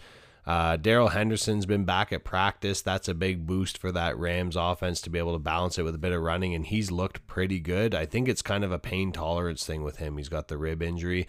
Uh, 0.47 0.77
Darrell 0.77 1.09
Henderson's 1.09 1.65
been 1.65 1.85
back 1.85 2.13
at 2.13 2.25
practice. 2.25 2.83
That's 2.83 3.09
a 3.09 3.15
big 3.15 3.47
boost 3.47 3.79
for 3.79 3.91
that 3.93 4.19
Rams 4.19 4.57
offense 4.57 5.01
to 5.03 5.11
be 5.11 5.19
able 5.19 5.33
to 5.33 5.39
balance 5.39 5.79
it 5.79 5.85
with 5.85 5.95
a 5.95 5.99
bit 5.99 6.13
of 6.13 6.21
running, 6.21 6.55
and 6.55 6.67
he's 6.67 6.91
looked 6.91 7.27
pretty 7.27 7.61
good. 7.61 7.95
I 7.95 8.05
think 8.05 8.29
it's 8.29 8.43
kind 8.43 8.63
of 8.63 8.71
a 8.71 8.79
pain 8.79 9.11
tolerance 9.11 9.65
thing 9.65 9.83
with 9.83 9.97
him. 9.97 10.19
He's 10.19 10.29
got 10.29 10.49
the 10.49 10.59
rib 10.59 10.83
injury. 10.83 11.27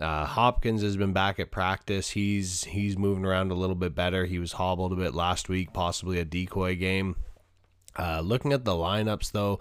Uh, 0.00 0.26
Hopkins 0.26 0.82
has 0.82 0.96
been 0.96 1.12
back 1.12 1.40
at 1.40 1.50
practice. 1.50 2.10
He's 2.10 2.64
he's 2.64 2.96
moving 2.96 3.24
around 3.24 3.50
a 3.50 3.56
little 3.56 3.74
bit 3.74 3.94
better. 3.94 4.26
He 4.26 4.38
was 4.38 4.52
hobbled 4.52 4.92
a 4.92 4.96
bit 4.96 5.14
last 5.14 5.48
week, 5.48 5.72
possibly 5.72 6.20
a 6.20 6.24
decoy 6.24 6.76
game. 6.76 7.16
Uh, 7.98 8.20
looking 8.20 8.52
at 8.52 8.64
the 8.64 8.72
lineups 8.72 9.32
though, 9.32 9.58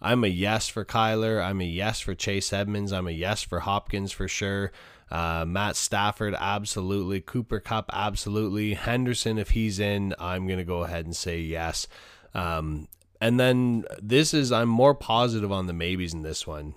I'm 0.00 0.24
a 0.24 0.28
yes 0.28 0.68
for 0.68 0.84
Kyler. 0.84 1.44
I'm 1.44 1.60
a 1.60 1.64
yes 1.64 2.00
for 2.00 2.14
Chase 2.14 2.52
Edmonds. 2.52 2.92
I'm 2.92 3.08
a 3.08 3.10
yes 3.12 3.42
for 3.42 3.60
Hopkins 3.60 4.10
for 4.10 4.26
sure. 4.26 4.72
Uh, 5.10 5.44
Matt 5.46 5.76
Stafford, 5.76 6.34
absolutely. 6.38 7.20
Cooper 7.20 7.60
Kupp, 7.60 7.90
absolutely. 7.92 8.74
Henderson, 8.74 9.38
if 9.38 9.50
he's 9.50 9.78
in, 9.78 10.14
I'm 10.18 10.46
going 10.46 10.58
to 10.58 10.64
go 10.64 10.84
ahead 10.84 11.04
and 11.04 11.14
say 11.14 11.40
yes. 11.40 11.86
Um, 12.34 12.88
and 13.20 13.38
then 13.38 13.84
this 14.02 14.34
is, 14.34 14.50
I'm 14.50 14.68
more 14.68 14.94
positive 14.94 15.52
on 15.52 15.66
the 15.66 15.72
maybes 15.72 16.12
in 16.12 16.22
this 16.22 16.46
one. 16.46 16.74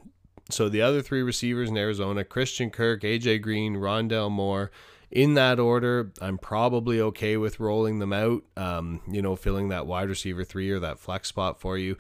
So 0.50 0.70
the 0.70 0.82
other 0.82 1.02
three 1.02 1.24
receivers 1.24 1.70
in 1.70 1.78
Arizona 1.78 2.24
Christian 2.24 2.70
Kirk, 2.70 3.02
AJ 3.02 3.42
Green, 3.42 3.76
Rondale 3.76 4.32
Moore. 4.32 4.72
In 5.10 5.36
that 5.36 5.58
order, 5.60 6.12
I'm 6.22 6.38
probably 6.38 7.00
okay 7.00 7.38
with 7.38 7.62
rolling 7.62 8.00
them 8.00 8.12
out, 8.12 8.44
um, 8.58 9.02
you 9.10 9.22
know, 9.22 9.36
filling 9.38 9.70
that 9.70 9.88
wide 9.88 10.10
receiver 10.10 10.44
three 10.44 10.70
or 10.70 10.80
that 10.80 11.00
flex 11.00 11.30
spot 11.30 11.60
for 11.60 11.78
you. 11.78 11.98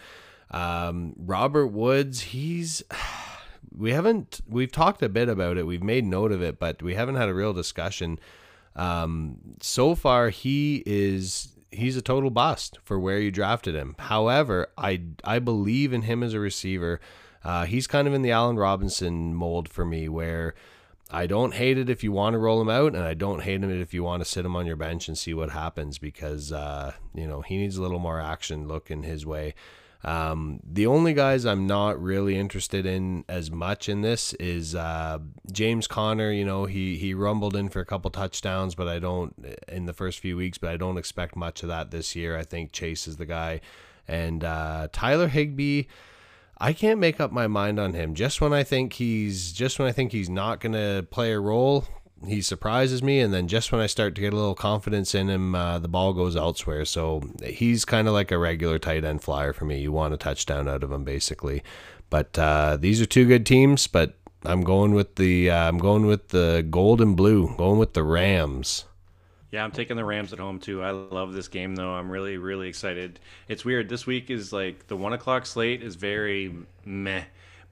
Um, 0.51 1.13
Robert 1.17 1.67
Woods, 1.67 2.21
he's. 2.21 2.83
We 3.77 3.91
haven't. 3.91 4.41
We've 4.47 4.71
talked 4.71 5.03
a 5.03 5.09
bit 5.09 5.29
about 5.29 5.57
it. 5.57 5.67
We've 5.67 5.83
made 5.83 6.05
note 6.05 6.31
of 6.31 6.41
it, 6.41 6.59
but 6.59 6.81
we 6.81 6.95
haven't 6.95 7.15
had 7.15 7.29
a 7.29 7.33
real 7.33 7.53
discussion. 7.53 8.19
Um, 8.75 9.37
so 9.61 9.95
far, 9.95 10.29
he 10.29 10.83
is 10.85 11.49
he's 11.71 11.97
a 11.97 12.01
total 12.01 12.29
bust 12.29 12.79
for 12.83 12.99
where 12.99 13.19
you 13.19 13.31
drafted 13.31 13.75
him. 13.75 13.95
However, 13.99 14.67
I 14.77 15.01
I 15.23 15.39
believe 15.39 15.93
in 15.93 16.03
him 16.03 16.23
as 16.23 16.33
a 16.33 16.39
receiver. 16.39 16.99
Uh, 17.43 17.65
he's 17.65 17.87
kind 17.87 18.07
of 18.07 18.13
in 18.13 18.23
the 18.23 18.31
Allen 18.31 18.57
Robinson 18.57 19.33
mold 19.33 19.69
for 19.69 19.85
me, 19.85 20.09
where 20.09 20.53
I 21.09 21.27
don't 21.27 21.53
hate 21.53 21.77
it 21.77 21.89
if 21.89 22.03
you 22.03 22.11
want 22.11 22.33
to 22.33 22.39
roll 22.39 22.59
him 22.61 22.69
out, 22.69 22.93
and 22.93 23.03
I 23.03 23.13
don't 23.13 23.41
hate 23.41 23.63
it 23.63 23.81
if 23.81 23.93
you 23.93 24.03
want 24.03 24.21
to 24.21 24.29
sit 24.29 24.45
him 24.45 24.55
on 24.55 24.65
your 24.65 24.75
bench 24.75 25.07
and 25.07 25.17
see 25.17 25.33
what 25.33 25.51
happens 25.51 25.97
because 25.97 26.51
uh, 26.51 26.93
you 27.13 27.27
know 27.27 27.41
he 27.41 27.57
needs 27.57 27.77
a 27.77 27.81
little 27.81 27.99
more 27.99 28.19
action 28.19 28.67
looking 28.67 29.03
his 29.03 29.25
way. 29.25 29.53
Um, 30.03 30.59
the 30.63 30.87
only 30.87 31.13
guys 31.13 31.45
I'm 31.45 31.65
not 31.65 32.01
really 32.01 32.37
interested 32.37 32.85
in 32.85 33.25
as 33.27 33.49
much 33.49 33.89
in 33.89 34.01
this 34.01 34.33
is 34.33 34.75
uh, 34.75 35.19
James 35.51 35.87
Conner. 35.87 36.31
You 36.31 36.45
know, 36.45 36.65
he 36.65 36.97
he 36.97 37.13
rumbled 37.13 37.55
in 37.55 37.69
for 37.69 37.79
a 37.79 37.85
couple 37.85 38.11
touchdowns, 38.11 38.75
but 38.75 38.87
I 38.87 38.99
don't 38.99 39.33
in 39.67 39.85
the 39.85 39.93
first 39.93 40.19
few 40.19 40.37
weeks. 40.37 40.57
But 40.57 40.69
I 40.69 40.77
don't 40.77 40.97
expect 40.97 41.35
much 41.35 41.63
of 41.63 41.69
that 41.69 41.91
this 41.91 42.15
year. 42.15 42.37
I 42.37 42.43
think 42.43 42.71
Chase 42.71 43.07
is 43.07 43.17
the 43.17 43.25
guy, 43.25 43.61
and 44.07 44.43
uh, 44.43 44.87
Tyler 44.91 45.27
Higbee. 45.27 45.83
I 46.59 46.73
can't 46.73 46.99
make 46.99 47.19
up 47.19 47.31
my 47.31 47.45
mind 47.45 47.79
on 47.79 47.93
him. 47.93 48.15
Just 48.15 48.41
when 48.41 48.51
I 48.51 48.63
think 48.63 48.93
he's 48.93 49.53
just 49.53 49.77
when 49.77 49.87
I 49.87 49.91
think 49.91 50.11
he's 50.11 50.29
not 50.29 50.59
going 50.59 50.73
to 50.73 51.05
play 51.11 51.31
a 51.31 51.39
role, 51.39 51.85
he 52.25 52.41
surprises 52.41 53.03
me, 53.03 53.19
and 53.19 53.33
then 53.33 53.47
just 53.47 53.71
when 53.71 53.81
I 53.81 53.87
start 53.87 54.15
to 54.15 54.21
get 54.21 54.33
a 54.33 54.35
little 54.35 54.55
confidence 54.55 55.13
in 55.13 55.29
him, 55.29 55.55
uh, 55.55 55.79
the 55.79 55.87
ball 55.87 56.13
goes 56.13 56.35
elsewhere. 56.35 56.85
So 56.85 57.21
he's 57.43 57.85
kind 57.85 58.07
of 58.07 58.13
like 58.13 58.31
a 58.31 58.37
regular 58.37 58.79
tight 58.79 59.03
end 59.03 59.21
flyer 59.21 59.53
for 59.53 59.65
me. 59.65 59.79
You 59.79 59.91
want 59.91 60.13
a 60.13 60.17
touchdown 60.17 60.67
out 60.67 60.83
of 60.83 60.91
him, 60.91 61.03
basically. 61.03 61.63
But 62.09 62.37
uh, 62.39 62.77
these 62.77 63.01
are 63.01 63.05
two 63.05 63.27
good 63.27 63.45
teams. 63.45 63.87
But 63.87 64.15
I'm 64.43 64.61
going 64.61 64.93
with 64.93 65.15
the 65.15 65.49
uh, 65.49 65.67
I'm 65.67 65.77
going 65.77 66.05
with 66.05 66.29
the 66.29 66.65
gold 66.69 67.01
and 67.01 67.15
blue. 67.15 67.55
Going 67.57 67.79
with 67.79 67.93
the 67.93 68.03
Rams. 68.03 68.85
Yeah, 69.51 69.63
I'm 69.63 69.71
taking 69.71 69.95
the 69.95 70.03
Rams 70.03 70.33
at 70.33 70.39
home 70.39 70.59
too. 70.59 70.83
I 70.83 70.91
love 70.91 71.33
this 71.33 71.47
game 71.47 71.75
though. 71.75 71.91
I'm 71.91 72.09
really, 72.09 72.37
really 72.37 72.67
excited. 72.67 73.19
It's 73.47 73.63
weird. 73.63 73.87
This 73.87 74.05
week 74.05 74.29
is 74.29 74.51
like 74.51 74.87
the 74.87 74.97
one 74.97 75.13
o'clock 75.13 75.45
slate 75.45 75.81
is 75.81 75.95
very 75.95 76.53
meh, 76.85 77.23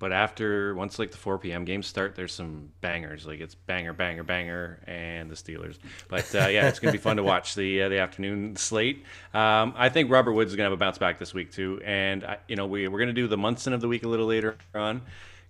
but 0.05 0.11
after 0.11 0.75
once 0.75 0.99
like 0.99 1.09
the 1.09 1.17
4 1.17 1.39
p.m. 1.39 1.65
games 1.65 1.87
start, 1.87 2.13
there's 2.13 2.31
some 2.31 2.69
bangers. 2.79 3.25
Like 3.25 3.39
it's 3.39 3.55
banger, 3.55 3.91
banger, 3.91 4.21
banger, 4.21 4.79
and 4.85 5.31
the 5.31 5.35
Steelers. 5.35 5.79
But 6.09 6.25
uh, 6.35 6.45
yeah, 6.45 6.67
it's 6.67 6.77
gonna 6.77 6.91
be 6.91 6.99
fun 6.99 7.17
to 7.17 7.23
watch 7.23 7.55
the 7.55 7.81
uh, 7.81 7.89
the 7.89 7.97
afternoon 7.97 8.55
slate. 8.55 9.03
Um, 9.33 9.73
I 9.75 9.89
think 9.89 10.11
Robert 10.11 10.33
Woods 10.33 10.51
is 10.51 10.55
gonna 10.55 10.65
have 10.65 10.73
a 10.73 10.77
bounce 10.77 10.99
back 10.99 11.17
this 11.17 11.33
week 11.33 11.51
too, 11.51 11.81
and 11.83 12.23
I, 12.23 12.37
you 12.47 12.55
know 12.55 12.67
we 12.67 12.87
we're 12.87 12.99
gonna 12.99 13.13
do 13.13 13.27
the 13.27 13.35
Munson 13.35 13.73
of 13.73 13.81
the 13.81 13.87
week 13.87 14.03
a 14.03 14.07
little 14.07 14.27
later 14.27 14.57
on. 14.75 15.01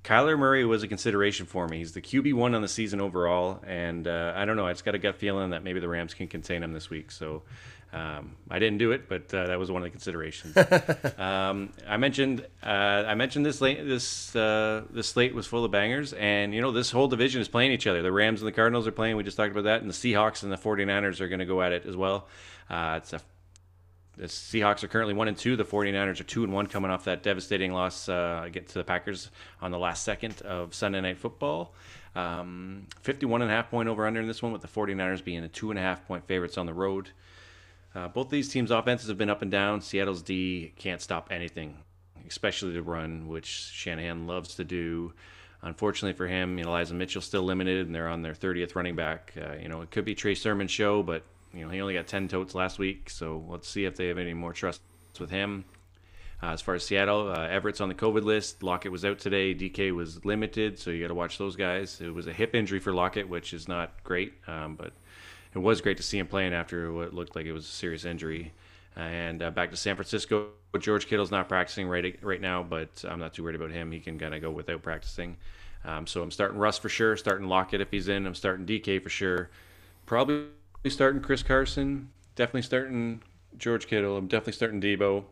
Kyler 0.06 0.40
Murray 0.40 0.64
was 0.64 0.84
a 0.84 0.88
consideration 0.88 1.46
for 1.46 1.68
me. 1.68 1.80
He's 1.80 1.92
the 1.92 2.02
QB 2.02 2.34
one 2.36 2.56
on 2.56 2.62
the 2.62 2.70
season 2.70 3.02
overall, 3.02 3.62
and 3.68 4.08
uh, 4.08 4.32
I 4.38 4.46
don't 4.46 4.56
know. 4.56 4.68
I 4.68 4.72
just 4.72 4.86
got 4.86 4.96
a 4.96 5.00
gut 5.00 5.18
feeling 5.18 5.50
that 5.50 5.66
maybe 5.66 5.82
the 5.82 5.90
Rams 5.90 6.14
can 6.14 6.30
contain 6.30 6.64
him 6.64 6.72
this 6.72 6.90
week. 6.90 7.12
So 7.12 7.44
um, 7.94 8.36
I 8.50 8.60
didn't 8.60 8.80
do 8.80 8.92
it, 8.92 9.08
but 9.08 9.34
uh, 9.34 9.48
that 9.48 9.58
was 9.58 9.72
one 9.72 9.82
of 9.82 9.86
the 9.86 9.90
considerations. 9.90 10.56
um, 11.18 11.72
I 11.88 11.98
mentioned 11.98 12.46
uh, 12.62 13.06
I 13.08 13.16
mentioned 13.16 13.46
this 13.46 13.62
late, 13.62 13.86
this 13.86 14.36
uh, 14.36 14.84
this 14.90 15.08
slate 15.08 15.34
was 15.34 15.48
full 15.48 15.64
of 15.64 15.72
bangers, 15.72 16.14
and 16.14 16.54
you 16.54 16.62
know 16.62 16.72
this 16.72 16.92
whole 16.92 17.08
division 17.08 17.42
is 17.42 17.48
playing 17.48 17.72
each 17.72 17.88
other. 17.88 18.02
The 18.02 18.12
Rams 18.12 18.42
and 18.42 18.48
the 18.48 18.52
Cardinals 18.52 18.86
are 18.88 18.92
playing. 18.92 19.16
We 19.16 19.24
just 19.24 19.38
talked 19.38 19.52
about 19.52 19.64
that, 19.64 19.82
and 19.82 19.90
the 19.90 19.94
Seahawks 19.94 20.44
and 20.44 20.52
the 20.52 20.58
49ers 20.58 21.22
are 21.22 21.28
going 21.28 21.40
to 21.40 21.46
go 21.46 21.62
at 21.62 21.72
it 21.72 21.86
as 21.86 21.96
well. 21.96 22.28
Uh, 22.70 23.00
it's 23.02 23.14
a 23.14 23.22
the 24.18 24.28
Seahawks 24.28 24.84
are 24.84 24.88
currently 24.88 25.14
one 25.14 25.28
and 25.28 25.38
two. 25.38 25.56
The 25.56 25.66
49ers 25.66 26.20
are 26.20 26.24
two 26.24 26.44
and 26.44 26.54
one, 26.54 26.68
coming 26.68 26.90
off 26.90 27.06
that 27.06 27.24
devastating 27.24 27.74
loss 27.74 28.08
uh, 28.08 28.48
get 28.52 28.68
to 28.70 28.76
the 28.76 28.84
Packers 28.84 29.30
on 29.62 29.72
the 29.72 29.80
last 29.80 30.04
second 30.04 30.42
of 30.44 30.74
Sunday 30.74 31.02
Night 31.02 31.18
Football. 31.18 31.74
Um, 32.16 32.88
51 33.02 33.42
and 33.42 33.52
a 33.52 33.54
half 33.54 33.70
point 33.70 33.90
over 33.90 34.08
under 34.08 34.22
in 34.22 34.28
this 34.28 34.42
one, 34.42 34.54
with 34.54 34.62
the 34.62 34.70
49ers 34.70 35.24
being 35.24 35.44
a 35.44 35.50
two 35.50 35.70
and 35.70 35.78
a 35.78 35.82
half 35.82 36.08
point 36.08 36.26
favorites 36.28 36.58
on 36.58 36.66
the 36.66 36.74
road. 36.74 37.10
Uh, 37.96 38.10
both 38.10 38.30
these 38.30 38.50
teams' 38.50 38.72
offenses 38.72 39.08
have 39.08 39.18
been 39.18 39.30
up 39.30 39.42
and 39.42 39.52
down. 39.52 39.80
Seattle's 39.82 40.22
D 40.22 40.74
can't 40.76 41.02
stop 41.02 41.30
anything, 41.32 41.78
especially 42.28 42.74
the 42.74 42.82
run, 42.82 43.28
which 43.28 43.46
Shanahan 43.46 44.28
loves 44.28 44.56
to 44.56 44.64
do. 44.64 45.14
Unfortunately 45.62 46.16
for 46.16 46.28
him, 46.28 46.60
Elijah 46.60 46.94
Mitchell's 46.94 47.26
still 47.26 47.44
limited, 47.44 47.88
and 47.88 47.96
they're 47.96 48.10
on 48.10 48.22
their 48.22 48.34
30th 48.34 48.76
running 48.76 48.96
back. 48.96 49.34
Uh, 49.42 49.56
you 49.62 49.70
know, 49.70 49.82
it 49.82 49.92
could 49.92 50.06
be 50.06 50.14
Trey 50.14 50.36
Sermon's 50.36 50.72
show, 50.72 51.02
but 51.02 51.24
you 51.54 51.64
know, 51.64 51.72
he 51.72 51.80
only 51.80 51.94
got 51.94 52.06
10 52.06 52.28
totes 52.28 52.54
last 52.54 52.78
week, 52.78 53.10
so 53.10 53.44
let's 53.48 53.68
see 53.68 53.86
if 53.86 53.96
they 53.96 54.08
have 54.08 54.18
any 54.18 54.34
more 54.34 54.52
trust 54.52 54.82
with 55.20 55.30
him. 55.30 55.64
Uh, 56.44 56.48
as 56.48 56.62
far 56.62 56.76
as 56.76 56.86
Seattle, 56.86 57.32
uh, 57.32 57.48
Everett's 57.48 57.80
on 57.80 57.88
the 57.88 57.96
COVID 57.96 58.24
list. 58.24 58.62
Lockett 58.62 58.92
was 58.92 59.06
out 59.06 59.20
today. 59.20 59.56
DK 59.56 59.96
was 59.96 60.26
limited, 60.26 60.78
so 60.78 60.92
you 60.92 61.02
got 61.02 61.08
to 61.08 61.16
watch 61.16 61.38
those 61.38 61.56
guys. 61.56 62.02
It 62.02 62.14
was 62.14 62.28
a 62.28 62.34
hip 62.34 62.54
injury 62.54 62.80
for 62.80 62.94
Lockett, 62.94 63.30
which 63.30 63.54
is 63.54 63.70
not 63.70 64.04
great, 64.04 64.34
um, 64.48 64.76
but 64.76 64.92
it 65.56 65.60
was 65.60 65.82
great 65.82 65.98
to 65.98 66.04
see 66.04 66.20
him 66.20 66.28
playing 66.28 66.54
after 66.54 66.92
what 66.92 67.14
looked 67.14 67.36
like 67.36 67.46
it 67.46 67.54
was 67.54 67.66
a 67.66 67.72
serious 67.72 68.06
injury. 68.06 68.52
And 68.96 69.42
uh, 69.42 69.52
back 69.52 69.72
to 69.72 69.78
San 69.78 69.96
Francisco. 69.96 70.50
George 70.80 71.08
Kittle's 71.08 71.32
not 71.32 71.48
practicing 71.48 71.88
right 71.88 72.18
right 72.22 72.42
now, 72.42 72.62
but 72.64 73.04
I'm 73.08 73.20
not 73.20 73.34
too 73.34 73.44
worried 73.44 73.56
about 73.56 73.72
him. 73.72 73.92
He 73.92 74.00
can 74.00 74.20
kind 74.20 74.34
of 74.34 74.42
go 74.42 74.52
without 74.52 74.82
practicing. 74.84 75.38
Um, 75.86 76.08
so 76.08 76.22
I'm 76.22 76.32
starting 76.32 76.58
Russ 76.58 76.78
for 76.78 76.90
sure. 76.90 77.16
Starting 77.16 77.48
Lockett 77.48 77.82
if 77.82 77.92
he's 77.92 78.08
in. 78.08 78.26
I'm 78.26 78.36
starting 78.36 78.66
DK 78.66 79.02
for 79.02 79.10
sure. 79.10 79.50
Probably 80.06 80.48
starting 80.90 81.22
Chris 81.22 81.44
Carson. 81.44 82.10
Definitely 82.36 82.64
starting 82.64 83.22
George 83.58 83.88
Kittle. 83.88 84.18
I'm 84.18 84.28
definitely 84.28 84.54
starting 84.54 84.82
Deebo. 84.82 85.24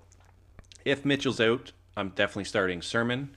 If 0.86 1.06
Mitchell's 1.06 1.42
out, 1.42 1.72
I'm 1.98 2.10
definitely 2.10 2.46
starting 2.46 2.82
Sermon. 2.82 3.36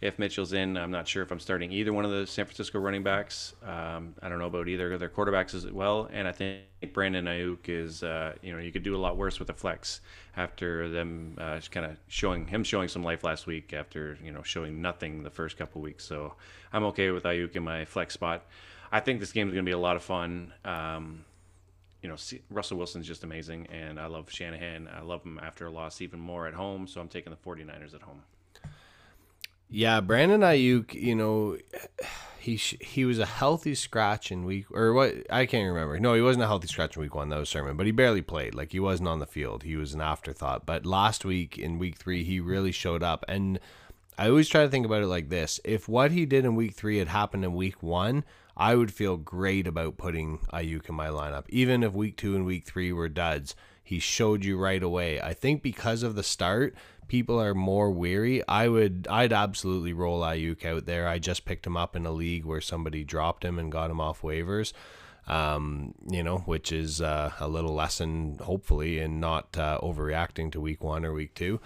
If 0.00 0.18
Mitchell's 0.18 0.54
in, 0.54 0.78
I'm 0.78 0.90
not 0.90 1.06
sure 1.06 1.22
if 1.22 1.30
I'm 1.30 1.40
starting 1.40 1.70
either 1.72 1.92
one 1.92 2.06
of 2.06 2.10
the 2.10 2.26
San 2.26 2.46
Francisco 2.46 2.78
running 2.78 3.02
backs. 3.02 3.54
Um, 3.62 4.14
I 4.22 4.30
don't 4.30 4.38
know 4.38 4.46
about 4.46 4.66
either 4.66 4.94
of 4.94 5.00
their 5.00 5.10
quarterbacks 5.10 5.54
as 5.54 5.66
well. 5.66 6.08
And 6.10 6.26
I 6.26 6.32
think 6.32 6.62
Brandon 6.94 7.26
Aiyuk 7.26 7.68
is, 7.68 8.02
uh, 8.02 8.32
you 8.40 8.52
know, 8.52 8.58
you 8.58 8.72
could 8.72 8.82
do 8.82 8.96
a 8.96 8.98
lot 8.98 9.18
worse 9.18 9.38
with 9.38 9.50
a 9.50 9.52
flex 9.52 10.00
after 10.36 10.88
them 10.88 11.36
uh, 11.38 11.60
kind 11.70 11.84
of 11.84 11.98
showing 12.08 12.46
him 12.46 12.64
showing 12.64 12.88
some 12.88 13.04
life 13.04 13.24
last 13.24 13.46
week 13.46 13.74
after 13.74 14.16
you 14.24 14.32
know 14.32 14.42
showing 14.42 14.80
nothing 14.80 15.22
the 15.22 15.30
first 15.30 15.58
couple 15.58 15.82
weeks. 15.82 16.04
So 16.04 16.34
I'm 16.72 16.84
okay 16.84 17.10
with 17.10 17.24
Aiyuk 17.24 17.54
in 17.56 17.62
my 17.62 17.84
flex 17.84 18.14
spot. 18.14 18.46
I 18.90 19.00
think 19.00 19.20
this 19.20 19.32
game 19.32 19.48
is 19.48 19.52
going 19.52 19.64
to 19.64 19.68
be 19.68 19.74
a 19.74 19.78
lot 19.78 19.96
of 19.96 20.02
fun. 20.02 20.52
Um, 20.64 21.24
you 22.02 22.08
know, 22.08 22.16
Russell 22.48 22.78
Wilson's 22.78 23.06
just 23.06 23.24
amazing, 23.24 23.66
and 23.66 24.00
I 24.00 24.06
love 24.06 24.30
Shanahan. 24.30 24.88
I 24.88 25.02
love 25.02 25.22
him 25.22 25.38
after 25.42 25.66
a 25.66 25.70
loss 25.70 26.00
even 26.00 26.18
more 26.18 26.46
at 26.46 26.54
home, 26.54 26.86
so 26.86 27.00
I'm 27.00 27.08
taking 27.08 27.30
the 27.30 27.36
49ers 27.36 27.94
at 27.94 28.00
home. 28.00 28.22
Yeah, 29.72 30.00
Brandon 30.00 30.40
Aiyuk, 30.40 30.94
you 30.94 31.14
know, 31.14 31.56
he 32.40 32.56
he 32.56 33.04
was 33.04 33.20
a 33.20 33.26
healthy 33.26 33.76
scratch 33.76 34.32
in 34.32 34.44
week 34.44 34.66
or 34.72 34.92
what 34.92 35.14
I 35.30 35.46
can't 35.46 35.68
remember. 35.68 36.00
No, 36.00 36.14
he 36.14 36.22
wasn't 36.22 36.42
a 36.42 36.48
healthy 36.48 36.66
scratch 36.66 36.96
in 36.96 37.02
week 37.02 37.14
one. 37.14 37.28
That 37.28 37.38
was 37.38 37.48
Sermon, 37.48 37.76
but 37.76 37.86
he 37.86 37.92
barely 37.92 38.22
played. 38.22 38.54
Like 38.54 38.72
he 38.72 38.80
wasn't 38.80 39.08
on 39.08 39.20
the 39.20 39.26
field. 39.26 39.62
He 39.62 39.76
was 39.76 39.94
an 39.94 40.00
afterthought. 40.00 40.66
But 40.66 40.84
last 40.84 41.24
week 41.24 41.56
in 41.56 41.78
week 41.78 41.96
three, 41.96 42.24
he 42.24 42.40
really 42.40 42.72
showed 42.72 43.04
up. 43.04 43.24
And 43.28 43.60
I 44.18 44.28
always 44.28 44.48
try 44.48 44.64
to 44.64 44.68
think 44.68 44.86
about 44.86 45.02
it 45.02 45.06
like 45.06 45.28
this: 45.28 45.60
if 45.64 45.88
what 45.88 46.10
he 46.10 46.26
did 46.26 46.44
in 46.44 46.56
week 46.56 46.74
three 46.74 46.98
had 46.98 47.08
happened 47.08 47.44
in 47.44 47.54
week 47.54 47.80
one, 47.80 48.24
I 48.56 48.74
would 48.74 48.92
feel 48.92 49.18
great 49.18 49.68
about 49.68 49.98
putting 49.98 50.38
Aiyuk 50.52 50.88
in 50.88 50.96
my 50.96 51.08
lineup, 51.08 51.44
even 51.48 51.84
if 51.84 51.92
week 51.92 52.16
two 52.16 52.34
and 52.34 52.44
week 52.44 52.64
three 52.64 52.92
were 52.92 53.08
duds 53.08 53.54
he 53.90 53.98
showed 53.98 54.44
you 54.44 54.56
right 54.56 54.84
away. 54.84 55.20
I 55.20 55.34
think 55.34 55.64
because 55.64 56.04
of 56.04 56.14
the 56.14 56.22
start, 56.22 56.76
people 57.08 57.40
are 57.40 57.54
more 57.54 57.90
weary. 57.90 58.40
I 58.46 58.68
would, 58.68 59.08
I'd 59.10 59.32
absolutely 59.32 59.92
roll 59.92 60.20
Aiyuk 60.20 60.64
out 60.64 60.86
there. 60.86 61.08
I 61.08 61.18
just 61.18 61.44
picked 61.44 61.66
him 61.66 61.76
up 61.76 61.96
in 61.96 62.06
a 62.06 62.12
league 62.12 62.44
where 62.44 62.60
somebody 62.60 63.02
dropped 63.02 63.44
him 63.44 63.58
and 63.58 63.72
got 63.72 63.90
him 63.90 64.00
off 64.00 64.22
waivers. 64.22 64.72
Um, 65.26 65.96
you 66.08 66.22
know, 66.22 66.38
which 66.38 66.70
is 66.70 67.02
uh, 67.02 67.32
a 67.40 67.48
little 67.48 67.74
lesson, 67.74 68.38
hopefully, 68.40 69.00
in 69.00 69.18
not 69.18 69.58
uh, 69.58 69.80
overreacting 69.82 70.52
to 70.52 70.60
week 70.60 70.84
one 70.84 71.04
or 71.04 71.12
week 71.12 71.34
two. 71.34 71.60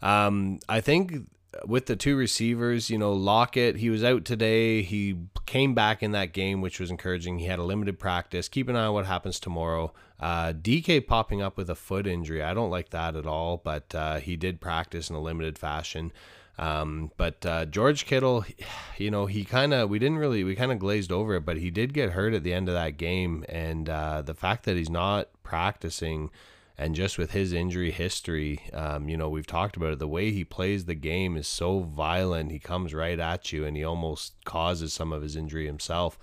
Um, 0.00 0.60
I 0.68 0.80
think 0.80 1.26
with 1.66 1.86
the 1.86 1.96
two 1.96 2.16
receivers, 2.16 2.88
you 2.88 2.98
know, 2.98 3.12
Lockett, 3.12 3.78
he 3.78 3.90
was 3.90 4.04
out 4.04 4.24
today. 4.24 4.82
He 4.82 5.16
came 5.44 5.74
back 5.74 6.04
in 6.04 6.12
that 6.12 6.32
game, 6.32 6.60
which 6.60 6.78
was 6.78 6.88
encouraging. 6.88 7.40
He 7.40 7.46
had 7.46 7.58
a 7.58 7.64
limited 7.64 7.98
practice. 7.98 8.48
Keep 8.48 8.68
an 8.68 8.76
eye 8.76 8.86
on 8.86 8.94
what 8.94 9.06
happens 9.06 9.40
tomorrow. 9.40 9.92
Uh, 10.20 10.52
DK 10.52 11.06
popping 11.06 11.40
up 11.40 11.56
with 11.56 11.70
a 11.70 11.74
foot 11.74 12.06
injury. 12.06 12.42
I 12.42 12.54
don't 12.54 12.70
like 12.70 12.90
that 12.90 13.14
at 13.14 13.26
all, 13.26 13.58
but 13.58 13.94
uh, 13.94 14.18
he 14.18 14.36
did 14.36 14.60
practice 14.60 15.10
in 15.10 15.16
a 15.16 15.20
limited 15.20 15.58
fashion. 15.58 16.12
Um, 16.58 17.12
but 17.16 17.46
uh, 17.46 17.66
George 17.66 18.04
Kittle, 18.04 18.44
you 18.98 19.10
know, 19.10 19.26
he 19.26 19.44
kind 19.44 19.72
of, 19.72 19.88
we 19.88 19.98
didn't 19.98 20.18
really, 20.18 20.42
we 20.44 20.56
kind 20.56 20.72
of 20.72 20.78
glazed 20.78 21.12
over 21.12 21.34
it, 21.36 21.44
but 21.44 21.58
he 21.58 21.70
did 21.70 21.94
get 21.94 22.10
hurt 22.10 22.34
at 22.34 22.42
the 22.42 22.52
end 22.52 22.68
of 22.68 22.74
that 22.74 22.96
game. 22.96 23.44
And 23.48 23.88
uh, 23.88 24.22
the 24.22 24.34
fact 24.34 24.64
that 24.64 24.76
he's 24.76 24.90
not 24.90 25.28
practicing 25.42 26.30
and 26.76 26.94
just 26.94 27.18
with 27.18 27.32
his 27.32 27.52
injury 27.52 27.90
history, 27.90 28.60
um, 28.72 29.08
you 29.08 29.16
know, 29.16 29.28
we've 29.28 29.46
talked 29.46 29.76
about 29.76 29.92
it. 29.92 29.98
The 29.98 30.06
way 30.06 30.30
he 30.30 30.44
plays 30.44 30.84
the 30.84 30.94
game 30.94 31.36
is 31.36 31.48
so 31.48 31.80
violent. 31.80 32.52
He 32.52 32.60
comes 32.60 32.94
right 32.94 33.18
at 33.18 33.52
you 33.52 33.64
and 33.64 33.76
he 33.76 33.84
almost 33.84 34.34
causes 34.44 34.92
some 34.92 35.12
of 35.12 35.22
his 35.22 35.34
injury 35.34 35.66
himself. 35.66 36.18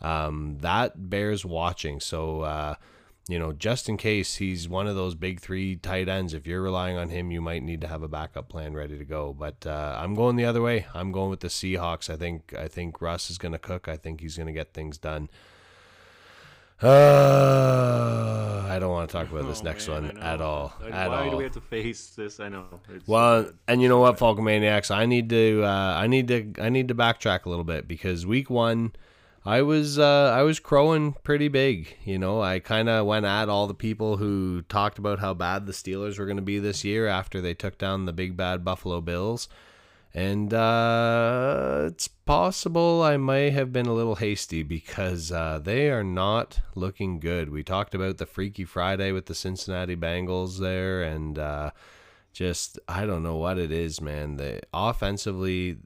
Um, 0.00 0.58
that 0.60 1.10
bears 1.10 1.44
watching. 1.44 2.00
So, 2.00 2.40
uh, 2.40 2.74
you 3.28 3.38
know, 3.38 3.52
just 3.52 3.88
in 3.88 3.96
case 3.96 4.36
he's 4.36 4.68
one 4.68 4.86
of 4.88 4.96
those 4.96 5.14
big 5.14 5.40
three 5.40 5.76
tight 5.76 6.08
ends, 6.08 6.34
if 6.34 6.46
you're 6.46 6.60
relying 6.62 6.96
on 6.96 7.08
him, 7.10 7.30
you 7.30 7.40
might 7.40 7.62
need 7.62 7.80
to 7.82 7.86
have 7.86 8.02
a 8.02 8.08
backup 8.08 8.48
plan 8.48 8.74
ready 8.74 8.98
to 8.98 9.04
go. 9.04 9.32
But 9.32 9.64
uh, 9.66 9.96
I'm 9.98 10.14
going 10.14 10.36
the 10.36 10.44
other 10.44 10.60
way. 10.60 10.86
I'm 10.92 11.12
going 11.12 11.30
with 11.30 11.40
the 11.40 11.48
Seahawks. 11.48 12.10
I 12.10 12.16
think 12.16 12.52
I 12.58 12.66
think 12.68 13.00
Russ 13.00 13.30
is 13.30 13.38
going 13.38 13.52
to 13.52 13.58
cook. 13.58 13.86
I 13.86 13.96
think 13.96 14.20
he's 14.20 14.36
going 14.36 14.48
to 14.48 14.52
get 14.52 14.74
things 14.74 14.98
done. 14.98 15.28
Uh, 16.82 18.66
I 18.68 18.78
don't 18.80 18.90
want 18.90 19.08
to 19.08 19.12
talk 19.12 19.30
about 19.30 19.46
this 19.46 19.60
Oh, 19.60 19.64
next 19.64 19.86
man, 19.88 20.02
one 20.04 20.18
at 20.18 20.40
all. 20.40 20.74
Why 20.80 20.88
At 20.90 21.08
do 21.08 21.14
all. 21.14 21.36
we 21.36 21.44
have 21.44 21.52
to 21.52 21.60
face 21.60 22.10
this? 22.16 22.40
I 22.40 22.48
know. 22.48 22.80
It's, 22.92 23.06
Well, 23.06 23.40
uh, 23.40 23.44
and 23.68 23.80
you 23.80 23.88
know 23.88 23.98
what, 24.00 24.18
Falcomaniacs, 24.18 24.90
I 24.90 25.06
need 25.06 25.30
to, 25.30 25.62
uh, 25.64 25.94
I 25.96 26.08
need 26.08 26.26
to, 26.28 26.52
I 26.60 26.70
need 26.70 26.88
to 26.88 26.94
backtrack 26.94 27.44
a 27.44 27.48
little 27.48 27.64
bit 27.64 27.86
because 27.86 28.26
week 28.26 28.50
one, 28.50 28.92
I 29.44 29.62
was, 29.62 29.98
uh, 29.98 30.32
I 30.34 30.42
was 30.42 30.60
crowing 30.60 31.14
pretty 31.24 31.48
big. 31.48 31.96
You 32.04 32.18
know, 32.18 32.40
I 32.40 32.60
kind 32.60 32.88
of 32.88 33.06
went 33.06 33.26
at 33.26 33.48
all 33.48 33.66
the 33.66 33.74
people 33.74 34.18
who 34.18 34.62
talked 34.62 34.98
about 34.98 35.18
how 35.18 35.34
bad 35.34 35.66
the 35.66 35.72
Steelers 35.72 36.18
were 36.18 36.26
going 36.26 36.36
to 36.36 36.42
be 36.42 36.60
this 36.60 36.84
year 36.84 37.08
after 37.08 37.40
they 37.40 37.54
took 37.54 37.76
down 37.76 38.04
the 38.04 38.12
big 38.12 38.36
bad 38.36 38.64
Buffalo 38.64 39.00
Bills. 39.00 39.48
And 40.14 40.52
uh, 40.52 41.84
it's 41.86 42.06
possible 42.06 43.02
I 43.02 43.16
may 43.16 43.50
have 43.50 43.72
been 43.72 43.86
a 43.86 43.94
little 43.94 44.16
hasty 44.16 44.62
because 44.62 45.32
uh, 45.32 45.58
they 45.62 45.90
are 45.90 46.04
not 46.04 46.60
looking 46.74 47.18
good. 47.18 47.50
We 47.50 47.62
talked 47.62 47.94
about 47.94 48.18
the 48.18 48.26
Freaky 48.26 48.64
Friday 48.64 49.10
with 49.10 49.26
the 49.26 49.34
Cincinnati 49.34 49.96
Bengals 49.96 50.58
there, 50.58 51.02
and 51.02 51.38
uh, 51.38 51.70
just 52.34 52.78
I 52.86 53.06
don't 53.06 53.22
know 53.22 53.36
what 53.36 53.56
it 53.56 53.72
is, 53.72 54.02
man. 54.02 54.36
The 54.36 54.60
offensively, 54.74 55.78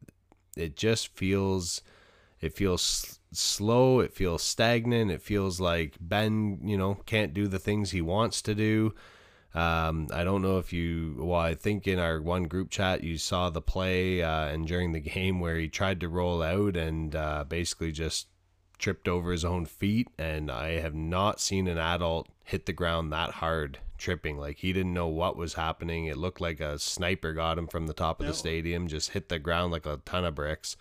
it 0.56 0.74
just 0.74 1.14
feels 1.16 1.82
it 2.40 2.52
feels 2.52 3.15
slow. 3.32 4.00
It 4.00 4.12
feels 4.12 4.42
stagnant. 4.42 5.10
It 5.10 5.22
feels 5.22 5.60
like 5.60 5.96
Ben, 6.00 6.60
you 6.62 6.76
know, 6.76 6.94
can't 7.06 7.34
do 7.34 7.48
the 7.48 7.58
things 7.58 7.90
he 7.90 8.00
wants 8.00 8.42
to 8.42 8.54
do. 8.54 8.94
Um, 9.54 10.08
I 10.12 10.22
don't 10.22 10.42
know 10.42 10.58
if 10.58 10.72
you, 10.72 11.16
well, 11.18 11.40
I 11.40 11.54
think 11.54 11.86
in 11.86 11.98
our 11.98 12.20
one 12.20 12.44
group 12.44 12.70
chat 12.70 13.02
you 13.02 13.16
saw 13.16 13.48
the 13.48 13.62
play 13.62 14.22
uh, 14.22 14.48
and 14.48 14.66
during 14.66 14.92
the 14.92 15.00
game 15.00 15.40
where 15.40 15.56
he 15.56 15.68
tried 15.68 16.00
to 16.00 16.10
roll 16.10 16.42
out 16.42 16.76
and 16.76 17.16
uh, 17.16 17.44
basically 17.48 17.90
just 17.90 18.26
tripped 18.78 19.08
over 19.08 19.32
his 19.32 19.46
own 19.46 19.64
feet. 19.64 20.08
And 20.18 20.50
I 20.50 20.80
have 20.80 20.94
not 20.94 21.40
seen 21.40 21.68
an 21.68 21.78
adult 21.78 22.28
hit 22.44 22.66
the 22.66 22.74
ground 22.74 23.12
that 23.12 23.30
hard 23.30 23.78
tripping. 23.96 24.38
Like 24.38 24.58
he 24.58 24.74
didn't 24.74 24.92
know 24.92 25.08
what 25.08 25.38
was 25.38 25.54
happening. 25.54 26.04
It 26.04 26.18
looked 26.18 26.40
like 26.40 26.60
a 26.60 26.78
sniper 26.78 27.32
got 27.32 27.56
him 27.56 27.66
from 27.66 27.86
the 27.86 27.94
top 27.94 28.20
of 28.20 28.26
the 28.26 28.34
stadium, 28.34 28.88
just 28.88 29.10
hit 29.10 29.30
the 29.30 29.38
ground 29.38 29.72
like 29.72 29.86
a 29.86 30.00
ton 30.04 30.26
of 30.26 30.34
bricks. 30.34 30.76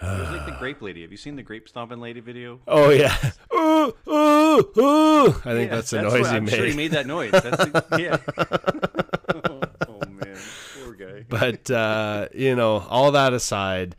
It 0.00 0.20
was 0.20 0.30
like 0.30 0.46
the 0.46 0.56
grape 0.58 0.80
lady. 0.82 1.02
Have 1.02 1.10
you 1.10 1.16
seen 1.16 1.36
the 1.36 1.42
grape 1.42 1.68
stomping 1.68 2.00
lady 2.00 2.20
video? 2.20 2.60
Oh 2.66 2.90
yeah. 2.90 3.16
Ooh, 3.54 3.94
ooh, 4.08 4.80
ooh. 4.80 5.28
I 5.28 5.32
think 5.54 5.70
Yeah, 5.70 5.76
that's 5.76 5.90
the 5.90 6.02
what- 6.02 6.12
noise 6.14 6.30
he 6.30 6.36
I'm 6.36 6.44
made. 6.44 6.54
sure 6.54 6.66
he 6.66 6.76
made 6.76 6.90
that 6.92 7.06
noise. 7.06 7.32
That's 7.32 7.56
the, 7.56 7.84
yeah. 7.98 8.16
oh, 9.44 9.60
oh, 9.88 10.08
man, 10.08 10.36
poor 10.84 10.94
guy. 10.94 11.24
but 11.28 11.70
uh, 11.70 12.28
you 12.34 12.54
know, 12.54 12.84
all 12.88 13.12
that 13.12 13.32
aside, 13.32 13.96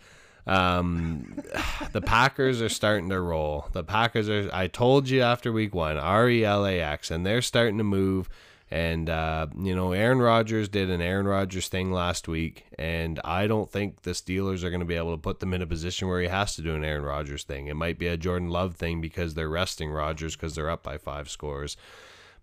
um, 0.48 1.36
the 1.92 2.02
Packers 2.02 2.62
are 2.62 2.70
starting 2.70 3.10
to 3.10 3.20
roll. 3.20 3.68
The 3.74 3.84
Packers 3.84 4.30
are. 4.30 4.50
I 4.54 4.68
told 4.68 5.10
you 5.10 5.22
after 5.22 5.52
week 5.52 5.74
one, 5.76 5.98
R 5.98 6.30
E 6.30 6.46
L 6.46 6.66
A 6.66 6.80
X, 6.80 7.12
and 7.12 7.26
they're 7.26 7.42
starting 7.42 7.78
to 7.78 7.84
move. 7.84 8.30
And 8.72 9.10
uh, 9.10 9.48
you 9.58 9.76
know, 9.76 9.94
Aaron 9.94 10.20
Rodgers 10.20 10.70
did 10.70 10.92
an 10.92 11.02
Aaron 11.02 11.28
Rodgers 11.28 11.68
thing 11.70 11.92
last 11.92 12.28
week, 12.28 12.66
and 12.78 13.20
I 13.26 13.48
don't 13.48 13.72
think 13.72 14.04
the 14.04 14.12
Steelers 14.12 14.64
are 14.64 14.70
going 14.70 14.82
to 14.82 14.86
be 14.86 14.96
able 14.96 15.16
to 15.16 15.22
put 15.22 15.40
them 15.40 15.56
in 15.56 15.64
a 15.64 15.68
position 15.68 16.08
where 16.08 16.22
he 16.22 16.28
has 16.28 16.56
to 16.56 16.62
do 16.62 16.76
an 16.76 16.84
Aaron 16.84 17.04
Rodgers 17.04 17.44
thing. 17.44 17.66
It 17.66 17.76
might 17.76 17.98
be 17.98 18.08
a 18.08 18.18
Jordan 18.18 18.50
Love 18.50 18.76
thing 18.76 19.02
because 19.02 19.34
they're 19.34 19.50
resting 19.50 19.90
Rodgers 19.90 20.36
because 20.36 20.54
they're 20.54 20.70
up 20.70 20.84
by 20.84 21.00
five 21.00 21.30
scores. 21.30 21.78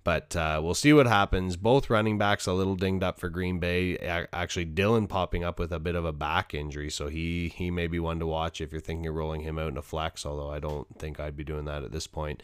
But 0.03 0.37
uh, 0.37 0.61
we'll 0.63 0.75
see 0.75 0.93
what 0.93 1.07
happens. 1.09 1.57
Both 1.57 1.91
running 1.91 2.17
backs 2.17 2.47
a 2.47 2.53
little 2.53 2.77
dinged 2.77 3.03
up 3.03 3.19
for 3.19 3.29
Green 3.29 3.59
Bay. 3.59 3.97
Actually, 4.33 4.67
Dillon 4.67 5.09
popping 5.09 5.43
up 5.43 5.59
with 5.59 5.73
a 5.73 5.81
bit 5.81 5.97
of 5.97 6.05
a 6.05 6.13
back 6.13 6.55
injury, 6.55 6.91
so 6.91 7.09
he 7.09 7.49
he 7.49 7.73
may 7.73 7.89
be 7.89 7.99
one 7.99 8.21
to 8.21 8.27
watch 8.27 8.61
if 8.61 8.71
you're 8.71 8.81
thinking 8.81 9.09
of 9.09 9.17
rolling 9.17 9.41
him 9.41 9.59
out 9.59 9.67
in 9.69 9.77
a 9.77 9.83
flex. 9.83 10.25
Although 10.25 10.51
I 10.51 10.61
don't 10.61 10.87
think 10.97 11.19
I'd 11.19 11.37
be 11.37 11.43
doing 11.43 11.65
that 11.65 11.83
at 11.83 11.91
this 11.91 12.07
point. 12.07 12.43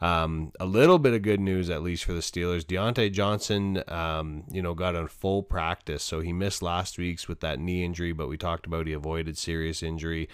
Um, 0.00 0.52
a 0.58 0.64
little 0.64 0.98
bit 0.98 1.12
of 1.12 1.22
good 1.22 1.40
news, 1.40 1.68
at 1.68 1.82
least 1.82 2.04
for 2.04 2.14
the 2.14 2.20
Steelers. 2.20 2.64
Diontae 2.64 3.12
Johnson, 3.12 3.82
um, 3.88 4.44
you 4.50 4.62
know, 4.62 4.72
got 4.72 4.96
a 4.96 5.06
full 5.06 5.42
practice, 5.42 6.02
so 6.02 6.20
he 6.20 6.32
missed 6.32 6.62
last 6.62 6.96
week's 6.96 7.28
with 7.28 7.40
that 7.40 7.58
knee 7.58 7.84
injury, 7.84 8.12
but 8.12 8.28
we 8.28 8.38
talked 8.38 8.66
about 8.66 8.86
he 8.86 8.94
avoided 8.94 9.36
serious 9.36 9.82
injury. 9.82 10.28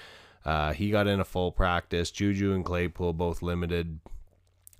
Uh, 0.44 0.72
he 0.72 0.90
got 0.90 1.08
in 1.08 1.18
a 1.18 1.24
full 1.24 1.50
practice. 1.50 2.12
Juju 2.12 2.52
and 2.52 2.64
Claypool 2.64 3.14
both 3.14 3.42
limited. 3.42 3.98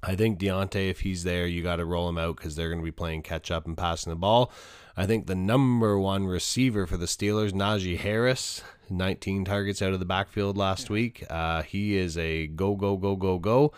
I 0.03 0.15
think 0.15 0.39
Deontay, 0.39 0.89
if 0.89 1.01
he's 1.01 1.25
there, 1.25 1.49
you 1.49 1.65
got 1.65 1.77
to 1.77 1.85
roll 1.85 2.09
him 2.09 2.19
out 2.19 2.37
because 2.37 2.55
they're 2.55 2.69
going 2.69 2.81
to 2.81 2.85
be 2.85 2.93
playing 2.93 3.23
catch 3.23 3.51
up 3.51 3.67
and 3.67 3.77
passing 3.77 4.11
the 4.11 4.17
ball. 4.17 4.53
I 4.97 5.07
think 5.07 5.27
the 5.27 5.35
number 5.35 5.99
one 5.99 6.27
receiver 6.27 6.87
for 6.87 6.97
the 6.97 7.07
Steelers, 7.07 7.51
Najee 7.51 7.99
Harris, 7.99 8.63
19 8.89 9.45
targets 9.45 9.83
out 9.83 9.93
of 9.93 9.99
the 9.99 10.05
backfield 10.05 10.57
last 10.57 10.89
week. 10.89 11.25
Uh, 11.29 11.63
he 11.63 11.97
is 11.97 12.17
a 12.17 12.47
go, 12.47 12.77
go, 12.77 12.97
go, 12.97 13.17
go, 13.17 13.39
go. 13.41 13.73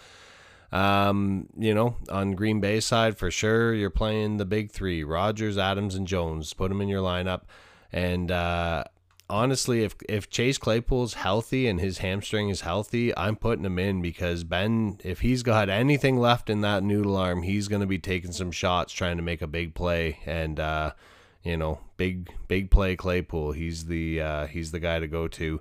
Um, 0.70 1.48
you 1.56 1.74
know, 1.74 1.96
on 2.10 2.32
Green 2.32 2.60
Bay 2.60 2.80
side, 2.80 3.16
for 3.16 3.30
sure, 3.30 3.74
you're 3.74 3.90
playing 3.90 4.36
the 4.36 4.44
big 4.44 4.70
three 4.70 5.02
Rodgers, 5.02 5.56
Adams, 5.56 5.94
and 5.94 6.06
Jones. 6.06 6.52
Put 6.52 6.68
them 6.68 6.80
in 6.80 6.88
your 6.88 7.02
lineup. 7.02 7.42
And, 7.90 8.30
uh, 8.30 8.84
honestly, 9.30 9.84
if 9.84 9.94
if 10.08 10.30
Chase 10.30 10.58
Claypool's 10.58 11.14
healthy 11.14 11.66
and 11.66 11.80
his 11.80 11.98
hamstring 11.98 12.48
is 12.48 12.62
healthy, 12.62 13.16
I'm 13.16 13.36
putting 13.36 13.64
him 13.64 13.78
in 13.78 14.02
because 14.02 14.44
Ben, 14.44 14.98
if 15.04 15.20
he's 15.20 15.42
got 15.42 15.68
anything 15.68 16.18
left 16.18 16.50
in 16.50 16.60
that 16.62 16.82
noodle 16.82 17.16
arm, 17.16 17.42
he's 17.42 17.68
going 17.68 17.80
to 17.80 17.86
be 17.86 17.98
taking 17.98 18.32
some 18.32 18.50
shots 18.50 18.92
trying 18.92 19.16
to 19.16 19.22
make 19.22 19.42
a 19.42 19.46
big 19.46 19.74
play. 19.74 20.18
And 20.26 20.58
uh, 20.58 20.92
you 21.42 21.56
know, 21.56 21.80
big 21.96 22.30
big 22.48 22.70
play 22.70 22.96
Claypool. 22.96 23.52
He's 23.52 23.86
the 23.86 24.20
uh, 24.20 24.46
he's 24.46 24.70
the 24.70 24.80
guy 24.80 24.98
to 24.98 25.08
go 25.08 25.28
to. 25.28 25.60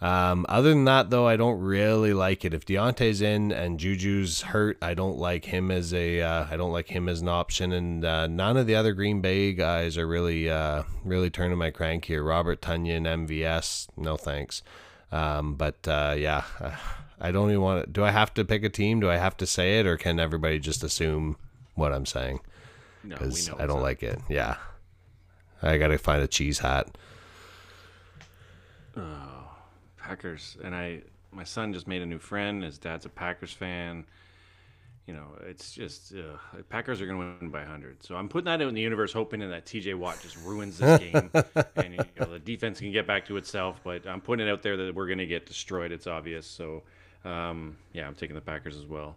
Um, 0.00 0.44
other 0.48 0.68
than 0.70 0.84
that, 0.84 1.08
though, 1.08 1.26
I 1.26 1.36
don't 1.36 1.58
really 1.58 2.12
like 2.12 2.44
it. 2.44 2.52
If 2.52 2.66
Diontae's 2.66 3.22
in 3.22 3.50
and 3.50 3.80
Juju's 3.80 4.42
hurt, 4.42 4.76
I 4.82 4.92
don't 4.92 5.16
like 5.16 5.46
him 5.46 5.70
as 5.70 5.94
a 5.94 6.20
uh, 6.20 6.46
I 6.50 6.56
don't 6.58 6.72
like 6.72 6.88
him 6.88 7.08
as 7.08 7.22
an 7.22 7.28
option. 7.28 7.72
And 7.72 8.04
uh, 8.04 8.26
none 8.26 8.58
of 8.58 8.66
the 8.66 8.74
other 8.74 8.92
Green 8.92 9.22
Bay 9.22 9.54
guys 9.54 9.96
are 9.96 10.06
really 10.06 10.50
uh, 10.50 10.82
really 11.02 11.30
turning 11.30 11.56
my 11.56 11.70
crank 11.70 12.04
here. 12.04 12.22
Robert 12.22 12.60
Tonyan, 12.60 13.06
MVS, 13.26 13.88
no 13.96 14.16
thanks. 14.16 14.62
Um, 15.10 15.54
but 15.54 15.88
uh, 15.88 16.14
yeah, 16.18 16.44
I 17.20 17.32
don't 17.32 17.48
even 17.48 17.62
want 17.62 17.86
to. 17.86 17.90
Do 17.90 18.04
I 18.04 18.10
have 18.10 18.34
to 18.34 18.44
pick 18.44 18.64
a 18.64 18.68
team? 18.68 19.00
Do 19.00 19.10
I 19.10 19.16
have 19.16 19.36
to 19.38 19.46
say 19.46 19.78
it, 19.78 19.86
or 19.86 19.96
can 19.96 20.20
everybody 20.20 20.58
just 20.58 20.84
assume 20.84 21.36
what 21.74 21.94
I'm 21.94 22.06
saying? 22.06 22.40
No, 23.02 23.16
we 23.18 23.28
Because 23.28 23.48
know 23.48 23.56
I 23.58 23.66
don't 23.66 23.82
like 23.82 24.02
it. 24.02 24.20
Yeah, 24.28 24.56
I 25.62 25.78
got 25.78 25.88
to 25.88 25.96
find 25.96 26.22
a 26.22 26.28
cheese 26.28 26.58
hat. 26.58 26.98
Packers, 30.06 30.56
and 30.62 30.74
I, 30.74 31.02
my 31.32 31.44
son 31.44 31.72
just 31.72 31.88
made 31.88 32.00
a 32.00 32.06
new 32.06 32.18
friend. 32.18 32.62
His 32.62 32.78
dad's 32.78 33.06
a 33.06 33.08
Packers 33.08 33.52
fan. 33.52 34.04
You 35.06 35.14
know, 35.14 35.26
it's 35.46 35.72
just 35.72 36.14
uh, 36.14 36.62
Packers 36.68 37.00
are 37.00 37.06
going 37.06 37.20
to 37.20 37.36
win 37.40 37.50
by 37.50 37.60
100. 37.60 38.02
So 38.02 38.16
I'm 38.16 38.28
putting 38.28 38.46
that 38.46 38.60
out 38.60 38.68
in 38.68 38.74
the 38.74 38.80
universe, 38.80 39.12
hoping 39.12 39.40
that 39.40 39.66
T.J. 39.66 39.94
Watt 39.94 40.20
just 40.20 40.36
ruins 40.44 40.78
this 40.78 40.98
game, 40.98 41.30
and 41.76 41.94
you 41.94 42.04
know, 42.18 42.26
the 42.26 42.40
defense 42.40 42.80
can 42.80 42.92
get 42.92 43.06
back 43.06 43.26
to 43.26 43.36
itself. 43.36 43.80
But 43.84 44.06
I'm 44.06 44.20
putting 44.20 44.46
it 44.46 44.50
out 44.50 44.62
there 44.62 44.76
that 44.76 44.94
we're 44.94 45.06
going 45.06 45.18
to 45.18 45.26
get 45.26 45.46
destroyed. 45.46 45.92
It's 45.92 46.06
obvious. 46.06 46.46
So, 46.46 46.82
um, 47.24 47.76
yeah, 47.92 48.06
I'm 48.06 48.14
taking 48.14 48.34
the 48.34 48.42
Packers 48.42 48.76
as 48.76 48.86
well. 48.86 49.16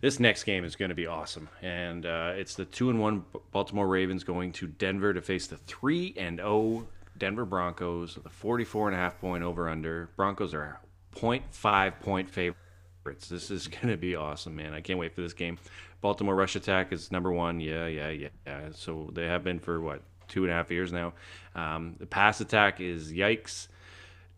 this 0.00 0.20
next 0.20 0.44
game 0.44 0.64
is 0.64 0.76
going 0.76 0.90
to 0.90 0.94
be 0.94 1.06
awesome, 1.06 1.48
and 1.62 2.06
uh, 2.06 2.32
it's 2.36 2.54
the 2.54 2.64
two 2.64 2.90
and 2.90 3.00
one 3.00 3.24
Baltimore 3.50 3.88
Ravens 3.88 4.22
going 4.22 4.52
to 4.52 4.66
Denver 4.68 5.12
to 5.14 5.22
face 5.22 5.48
the 5.48 5.56
three 5.56 6.14
and 6.16 6.38
zero 6.38 6.48
oh 6.48 6.86
Denver 7.22 7.44
Broncos. 7.44 8.18
The 8.20 8.28
44 8.28 8.88
and 8.88 8.96
a 8.96 8.98
half 8.98 9.20
point 9.20 9.44
over 9.44 9.68
under. 9.68 10.10
Broncos 10.16 10.52
are 10.54 10.80
0.5 11.14 12.00
point 12.00 12.28
favorites. 12.28 13.28
This 13.28 13.48
is 13.48 13.68
going 13.68 13.86
to 13.90 13.96
be 13.96 14.16
awesome, 14.16 14.56
man. 14.56 14.74
I 14.74 14.80
can't 14.80 14.98
wait 14.98 15.14
for 15.14 15.20
this 15.20 15.32
game. 15.32 15.56
Baltimore 16.00 16.34
rush 16.34 16.56
attack 16.56 16.92
is 16.92 17.12
number 17.12 17.30
one. 17.30 17.60
Yeah, 17.60 17.86
yeah, 17.86 18.08
yeah. 18.08 18.28
yeah. 18.44 18.70
So 18.72 19.08
they 19.12 19.28
have 19.28 19.44
been 19.44 19.60
for 19.60 19.80
what 19.80 20.02
two 20.26 20.42
and 20.42 20.52
a 20.52 20.56
half 20.56 20.72
years 20.72 20.92
now. 20.92 21.12
Um, 21.54 21.94
the 22.00 22.06
pass 22.06 22.40
attack 22.40 22.80
is 22.80 23.12
yikes. 23.12 23.68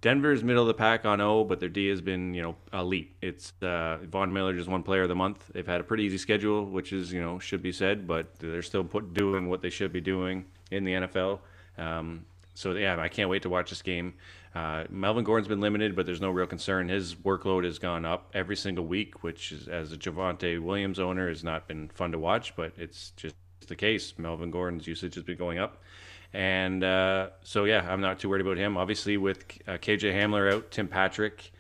Denver's 0.03 0.45
middle 0.45 0.61
of 0.61 0.69
the 0.69 0.75
pack 0.75 1.07
on 1.07 1.23
O, 1.23 1.43
but 1.43 1.61
their 1.61 1.71
D 1.71 1.89
has 1.89 2.03
been, 2.03 2.35
you 2.35 2.43
know, 2.43 2.57
elite. 2.75 3.17
It's 3.23 3.55
uh, 3.63 3.97
Von 4.03 4.31
Miller 4.31 4.53
just 4.53 4.69
one 4.69 4.83
player 4.83 5.05
of 5.05 5.09
the 5.09 5.15
month. 5.15 5.51
They've 5.55 5.67
had 5.67 5.81
a 5.81 5.85
pretty 5.85 6.03
easy 6.03 6.19
schedule, 6.19 6.67
which 6.67 6.93
is, 6.93 7.15
you 7.15 7.23
know, 7.23 7.39
should 7.39 7.63
be 7.63 7.73
said, 7.73 8.07
but 8.07 8.39
they're 8.39 8.61
still 8.61 8.85
put, 8.85 9.15
doing 9.15 9.49
what 9.49 9.63
they 9.63 9.71
should 9.71 9.91
be 9.91 10.03
doing 10.03 10.45
in 10.71 10.85
the 10.85 10.93
NFL. 10.93 11.39
Um, 11.79 12.27
so 12.55 12.73
yeah, 12.73 12.99
I 12.99 13.09
can't 13.09 13.29
wait 13.29 13.43
to 13.43 13.51
watch 13.51 13.71
this 13.71 13.83
game. 13.83 14.15
Uh, 14.55 14.85
Melvin 14.89 15.25
Gordon's 15.25 15.49
been 15.49 15.61
limited, 15.61 15.97
but 15.97 16.07
there's 16.07 16.21
no 16.21 16.31
real 16.31 16.47
concern. 16.47 16.89
His 16.89 17.17
workload 17.17 17.65
has 17.65 17.79
gone 17.81 18.05
up 18.05 18.31
every 18.35 18.55
single 18.57 18.87
week, 18.87 19.25
which 19.25 19.51
is, 19.51 19.67
as 19.67 19.93
a 19.93 19.97
Javonte 19.97 20.63
Williams 20.63 21.01
owner 21.01 21.29
has 21.29 21.43
not 21.43 21.67
been 21.67 21.89
fun 21.89 22.13
to 22.13 22.19
watch, 22.19 22.55
but 22.55 22.73
it's 22.79 23.11
just 23.17 23.35
the 23.67 23.75
case. 23.75 24.15
Melvin 24.17 24.53
Gordon's 24.53 24.87
usage 24.87 25.17
has 25.17 25.25
been 25.25 25.37
going 25.37 25.59
up. 25.59 25.83
And 26.33 26.85
uh, 26.85 27.31
so, 27.43 27.65
yeah, 27.65 27.87
I'm 27.89 28.01
not 28.01 28.21
too 28.21 28.29
worried 28.29 28.43
about 28.43 28.57
him. 28.57 28.77
Obviously, 28.77 29.17
with 29.17 29.39
uh, 29.67 29.73
KJ 29.73 30.15
Hamler 30.15 30.53
out, 30.53 30.71
Tim 30.71 30.87
Patrick, 30.87 31.51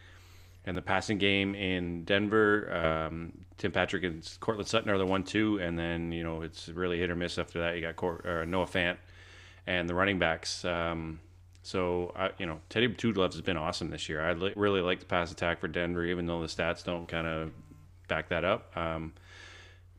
and 0.64 0.76
the 0.76 0.82
passing 0.82 1.18
game 1.18 1.54
in 1.56 2.04
Denver, 2.04 2.72
um, 2.72 3.32
Tim 3.58 3.72
Patrick 3.72 4.04
and 4.04 4.28
Courtland 4.40 4.68
Sutton 4.68 4.90
are 4.90 4.98
the 4.98 5.06
one 5.06 5.22
two, 5.22 5.58
and 5.58 5.78
then 5.78 6.10
you 6.10 6.24
know 6.24 6.42
it's 6.42 6.68
really 6.68 6.98
hit 6.98 7.10
or 7.10 7.14
miss 7.14 7.38
after 7.38 7.60
that. 7.60 7.76
You 7.76 7.82
got 7.82 7.96
Cort- 7.96 8.24
Noah 8.48 8.66
Fant 8.66 8.96
and 9.66 9.88
the 9.88 9.94
running 9.94 10.18
backs. 10.18 10.64
Um, 10.64 11.20
so 11.62 12.12
I, 12.14 12.30
you 12.38 12.46
know, 12.46 12.60
Teddy 12.68 12.88
Gloves 12.88 13.36
has 13.36 13.42
been 13.42 13.56
awesome 13.56 13.90
this 13.90 14.08
year. 14.08 14.20
I 14.20 14.32
li- 14.32 14.52
really 14.56 14.80
like 14.80 15.00
the 15.00 15.06
pass 15.06 15.32
attack 15.32 15.60
for 15.60 15.68
Denver, 15.68 16.04
even 16.04 16.26
though 16.26 16.40
the 16.40 16.46
stats 16.46 16.84
don't 16.84 17.08
kind 17.08 17.26
of 17.26 17.52
back 18.08 18.28
that 18.28 18.44
up. 18.44 18.76
Um, 18.76 19.14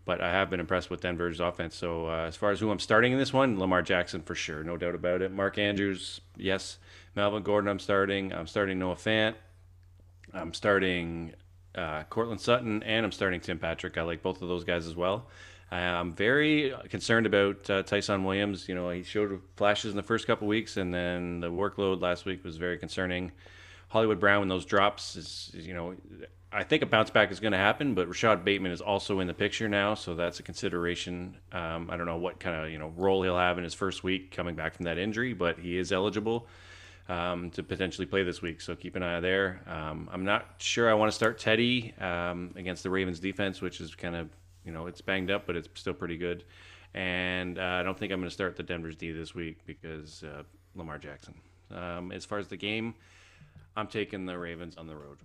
but 0.05 0.21
I 0.21 0.29
have 0.29 0.51
been 0.51 0.59
impressed 0.59 0.91
with 0.91 1.01
Denver's 1.01 1.39
offense. 1.39 1.75
So 1.75 2.07
uh, 2.07 2.25
as 2.27 2.35
far 2.35 2.51
as 2.51 2.59
who 2.59 2.69
I'm 2.69 2.79
starting 2.79 3.11
in 3.11 3.17
this 3.17 3.33
one, 3.33 3.59
Lamar 3.59 3.81
Jackson 3.81 4.21
for 4.21 4.35
sure, 4.35 4.63
no 4.63 4.77
doubt 4.77 4.93
about 4.93 5.23
it. 5.23 5.31
Mark 5.31 5.57
Andrews, 5.57 6.21
yes. 6.37 6.77
Melvin 7.15 7.43
Gordon, 7.43 7.69
I'm 7.69 7.79
starting. 7.79 8.31
I'm 8.31 8.45
starting 8.45 8.77
Noah 8.77 8.95
Fant. 8.95 9.33
I'm 10.33 10.53
starting 10.53 11.33
uh, 11.73 12.03
Courtland 12.03 12.41
Sutton, 12.41 12.83
and 12.83 13.05
I'm 13.05 13.11
starting 13.11 13.39
Tim 13.39 13.57
Patrick. 13.57 13.97
I 13.97 14.03
like 14.03 14.21
both 14.21 14.41
of 14.41 14.47
those 14.47 14.63
guys 14.63 14.85
as 14.85 14.95
well. 14.95 15.27
I'm 15.71 16.13
very 16.13 16.73
concerned 16.89 17.25
about 17.25 17.69
uh, 17.69 17.83
Ty'Son 17.83 18.23
Williams. 18.23 18.69
You 18.69 18.75
know, 18.75 18.89
he 18.89 19.03
showed 19.03 19.41
flashes 19.55 19.91
in 19.91 19.97
the 19.97 20.03
first 20.03 20.27
couple 20.27 20.47
weeks, 20.47 20.77
and 20.77 20.93
then 20.93 21.39
the 21.39 21.51
workload 21.51 22.01
last 22.01 22.25
week 22.25 22.43
was 22.43 22.57
very 22.57 22.77
concerning. 22.77 23.31
Hollywood 23.89 24.19
Brown, 24.19 24.39
when 24.39 24.49
those 24.49 24.65
drops, 24.65 25.15
is, 25.15 25.51
you 25.53 25.73
know, 25.73 25.95
I 26.51 26.63
think 26.63 26.83
a 26.83 26.85
bounce 26.85 27.09
back 27.09 27.31
is 27.31 27.39
going 27.39 27.51
to 27.51 27.57
happen, 27.57 27.95
but 27.95 28.07
Rashod 28.07 28.45
Bateman 28.45 28.71
is 28.71 28.79
also 28.79 29.19
in 29.19 29.27
the 29.27 29.33
picture 29.33 29.67
now, 29.67 29.93
so 29.93 30.15
that's 30.15 30.39
a 30.39 30.43
consideration. 30.43 31.37
Um, 31.51 31.89
I 31.91 31.97
don't 31.97 32.05
know 32.05 32.17
what 32.17 32.39
kind 32.39 32.55
of 32.55 32.71
you 32.71 32.77
know 32.77 32.93
role 32.95 33.23
he'll 33.23 33.37
have 33.37 33.57
in 33.57 33.63
his 33.63 33.73
first 33.73 34.03
week 34.03 34.31
coming 34.31 34.55
back 34.55 34.73
from 34.73 34.85
that 34.85 34.97
injury, 34.97 35.33
but 35.33 35.59
he 35.59 35.77
is 35.77 35.91
eligible 35.91 36.47
um, 37.09 37.51
to 37.51 37.63
potentially 37.63 38.05
play 38.05 38.23
this 38.23 38.41
week, 38.41 38.61
so 38.61 38.73
keep 38.73 38.95
an 38.95 39.03
eye 39.03 39.19
there. 39.19 39.61
Um, 39.67 40.09
I'm 40.11 40.23
not 40.23 40.45
sure 40.57 40.89
I 40.89 40.93
want 40.93 41.11
to 41.11 41.15
start 41.15 41.39
Teddy 41.39 41.93
um, 41.99 42.53
against 42.55 42.83
the 42.83 42.89
Ravens 42.89 43.19
defense, 43.19 43.61
which 43.61 43.81
is 43.81 43.93
kind 43.93 44.15
of 44.15 44.29
you 44.65 44.71
know 44.71 44.87
it's 44.87 45.01
banged 45.01 45.31
up, 45.31 45.45
but 45.45 45.55
it's 45.55 45.69
still 45.75 45.93
pretty 45.93 46.17
good. 46.17 46.43
And 46.93 47.59
uh, 47.59 47.61
I 47.61 47.83
don't 47.83 47.97
think 47.97 48.13
I'm 48.13 48.19
going 48.19 48.29
to 48.29 48.33
start 48.33 48.55
the 48.55 48.63
Denver's 48.63 48.95
D 48.95 49.11
this 49.11 49.35
week 49.35 49.59
because 49.65 50.23
uh, 50.23 50.43
Lamar 50.75 50.97
Jackson. 50.97 51.35
Um, 51.71 52.11
as 52.11 52.25
far 52.25 52.39
as 52.39 52.47
the 52.47 52.57
game, 52.57 52.95
I'm 53.75 53.87
taking 53.87 54.25
the 54.25 54.37
Ravens 54.37 54.77
on 54.77 54.87
the 54.87 54.95
road. 54.95 55.17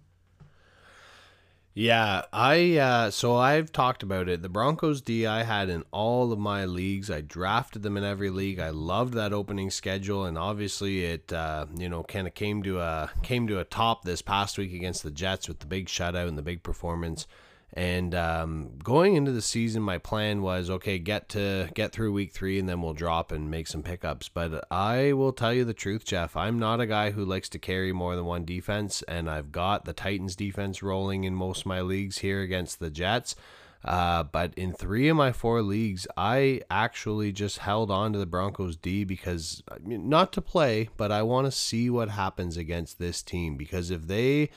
Yeah, 1.73 2.23
I 2.33 2.79
uh, 2.79 3.11
so 3.13 3.37
I've 3.37 3.71
talked 3.71 4.03
about 4.03 4.29
it. 4.29 4.43
The 4.43 4.49
Broncos 4.49 5.01
D 5.01 5.25
I 5.25 5.45
had 5.45 5.69
in 5.69 5.85
all 5.93 6.33
of 6.33 6.39
my 6.39 6.65
leagues. 6.65 7.11
I 7.11 7.21
drafted 7.21 7.85
them 7.85 7.97
in 7.97 8.03
every 8.03 8.31
league. 8.31 8.59
I 8.59 8.71
loved 8.71 9.15
that 9.15 9.33
opening 9.33 9.71
schedule, 9.71 10.25
and 10.25 10.37
obviously 10.37 11.05
it 11.05 11.33
uh, 11.33 11.67
you 11.77 11.89
know 11.89 12.03
kind 12.03 12.27
of 12.27 12.35
came 12.35 12.65
to 12.65 12.81
a 12.81 13.13
came 13.23 13.47
to 13.47 13.61
a 13.61 13.65
top 13.65 14.05
this 14.05 14.21
past 14.21 14.59
week 14.59 14.75
against 14.75 15.05
the 15.05 15.13
Jets 15.13 15.47
with 15.47 15.61
the 15.61 15.67
big 15.67 15.87
shutout 15.87 16.27
and 16.27 16.37
the 16.37 16.43
big 16.43 16.65
performance. 16.65 17.29
And 17.73 18.17
um, 18.17 18.79
going 18.83 19.15
into 19.15 19.31
the 19.31 19.43
season, 19.43 19.83
my 19.83 19.99
plan 19.99 20.43
was 20.43 20.69
okay, 20.71 20.99
get 20.99 21.29
to 21.31 21.69
get 21.75 21.93
through 21.93 22.13
week 22.13 22.33
three, 22.33 22.59
and 22.59 22.69
then 22.69 22.83
we'll 22.83 22.95
drop 22.95 23.31
and 23.31 23.51
make 23.51 23.69
some 23.69 23.83
pickups. 23.83 24.29
But 24.29 24.65
I 24.73 25.13
will 25.13 25.33
tell 25.33 25.55
you 25.55 25.65
the 25.65 25.73
truth, 25.73 26.05
Jeff. 26.05 26.37
I'm 26.37 26.59
not 26.59 26.81
a 26.81 26.87
guy 26.87 27.13
who 27.13 27.25
likes 27.25 27.49
to 27.51 27.61
carry 27.61 27.93
more 27.93 28.17
than 28.17 28.25
one 28.25 28.45
defense, 28.45 29.03
and 29.03 29.31
I've 29.31 29.53
got 29.53 29.85
the 29.85 29.93
Titans 29.93 30.35
defense 30.35 30.83
rolling 30.83 31.25
in 31.25 31.35
most 31.35 31.61
of 31.61 31.67
my 31.67 31.81
leagues 31.81 32.19
here 32.19 32.43
against 32.43 32.81
the 32.81 32.91
Jets. 32.91 33.37
Uh, 33.85 34.25
but 34.25 34.53
in 34.55 34.73
three 34.73 35.09
of 35.09 35.17
my 35.17 35.33
four 35.33 35.63
leagues, 35.63 36.07
I 36.17 36.61
actually 36.71 37.33
just 37.33 37.59
held 37.59 37.91
on 37.91 38.13
to 38.13 38.19
the 38.19 38.27
Broncos 38.27 38.77
D 38.77 39.05
because 39.05 39.63
not 39.87 40.33
to 40.35 40.43
play, 40.43 40.91
but 40.97 41.11
I 41.11 41.23
want 41.23 41.47
to 41.47 41.51
see 41.51 41.89
what 41.89 42.11
happens 42.11 42.57
against 42.57 42.99
this 42.99 43.23
team 43.23 43.57
because 43.57 43.91
if 43.91 44.07
they 44.07 44.51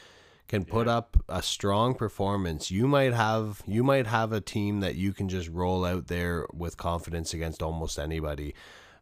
can 0.48 0.66
put 0.66 0.88
yeah. 0.88 0.98
up 0.98 1.18
a 1.30 1.42
strong 1.42 1.96
performance, 1.96 2.70
you 2.72 2.88
might 2.88 3.14
have 3.14 3.62
you 3.66 3.84
might 3.84 4.08
have 4.08 4.32
a 4.32 4.42
team 4.42 4.82
that 4.82 4.96
you 4.96 5.14
can 5.14 5.30
just 5.30 5.50
roll 5.50 5.86
out 5.86 6.08
there 6.08 6.46
with 6.54 6.78
confidence 6.78 7.34
against 7.34 7.62
almost 7.62 7.98
anybody. 7.98 8.54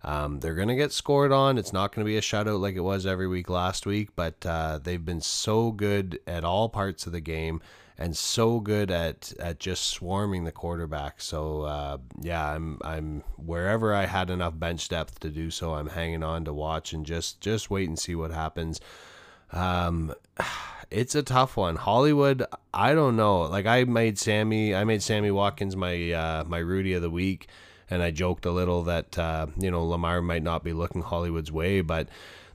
Um, 0.03 0.39
they're 0.39 0.55
going 0.55 0.67
to 0.67 0.75
get 0.75 0.91
scored 0.91 1.31
on. 1.31 1.57
It's 1.59 1.73
not 1.73 1.93
going 1.93 2.03
to 2.03 2.09
be 2.09 2.17
a 2.17 2.21
shutout 2.21 2.59
like 2.59 2.75
it 2.75 2.81
was 2.81 3.05
every 3.05 3.27
week 3.27 3.49
last 3.49 3.85
week, 3.85 4.09
but 4.15 4.43
uh, 4.45 4.79
they've 4.81 5.03
been 5.03 5.21
so 5.21 5.71
good 5.71 6.19
at 6.25 6.43
all 6.43 6.69
parts 6.69 7.05
of 7.05 7.11
the 7.11 7.21
game 7.21 7.61
and 8.01 8.17
so 8.17 8.59
good 8.59 8.89
at 8.89 9.31
at 9.39 9.59
just 9.59 9.85
swarming 9.85 10.43
the 10.43 10.51
quarterback. 10.51 11.21
So 11.21 11.61
uh, 11.61 11.97
yeah, 12.19 12.51
I'm 12.51 12.79
I'm 12.83 13.23
wherever 13.37 13.93
I 13.93 14.07
had 14.07 14.31
enough 14.31 14.57
bench 14.57 14.89
depth 14.89 15.19
to 15.19 15.29
do 15.29 15.51
so, 15.51 15.75
I'm 15.75 15.89
hanging 15.89 16.23
on 16.23 16.45
to 16.45 16.53
watch 16.53 16.93
and 16.93 17.05
just 17.05 17.41
just 17.41 17.69
wait 17.69 17.87
and 17.87 17.99
see 17.99 18.15
what 18.15 18.31
happens. 18.31 18.81
Um, 19.51 20.15
it's 20.91 21.15
a 21.15 21.23
tough 21.23 21.57
one. 21.57 21.77
Hollywood, 21.77 22.45
I 22.73 22.93
don't 22.93 23.15
know. 23.15 23.41
Like 23.43 23.65
I 23.65 23.85
made 23.85 24.19
Sammy, 24.19 24.75
I 24.75 24.83
made 24.83 25.01
Sammy 25.01 25.31
Watkins 25.31 25.75
my 25.75 26.11
uh, 26.11 26.43
my 26.45 26.59
Rudy 26.59 26.93
of 26.93 27.01
the 27.01 27.09
week, 27.09 27.47
and 27.89 28.03
I 28.03 28.11
joked 28.11 28.45
a 28.45 28.51
little 28.51 28.83
that 28.83 29.17
uh, 29.17 29.47
you 29.57 29.71
know 29.71 29.83
Lamar 29.83 30.21
might 30.21 30.43
not 30.43 30.63
be 30.63 30.73
looking 30.73 31.01
Hollywood's 31.01 31.51
way, 31.51 31.81
but. 31.81 32.07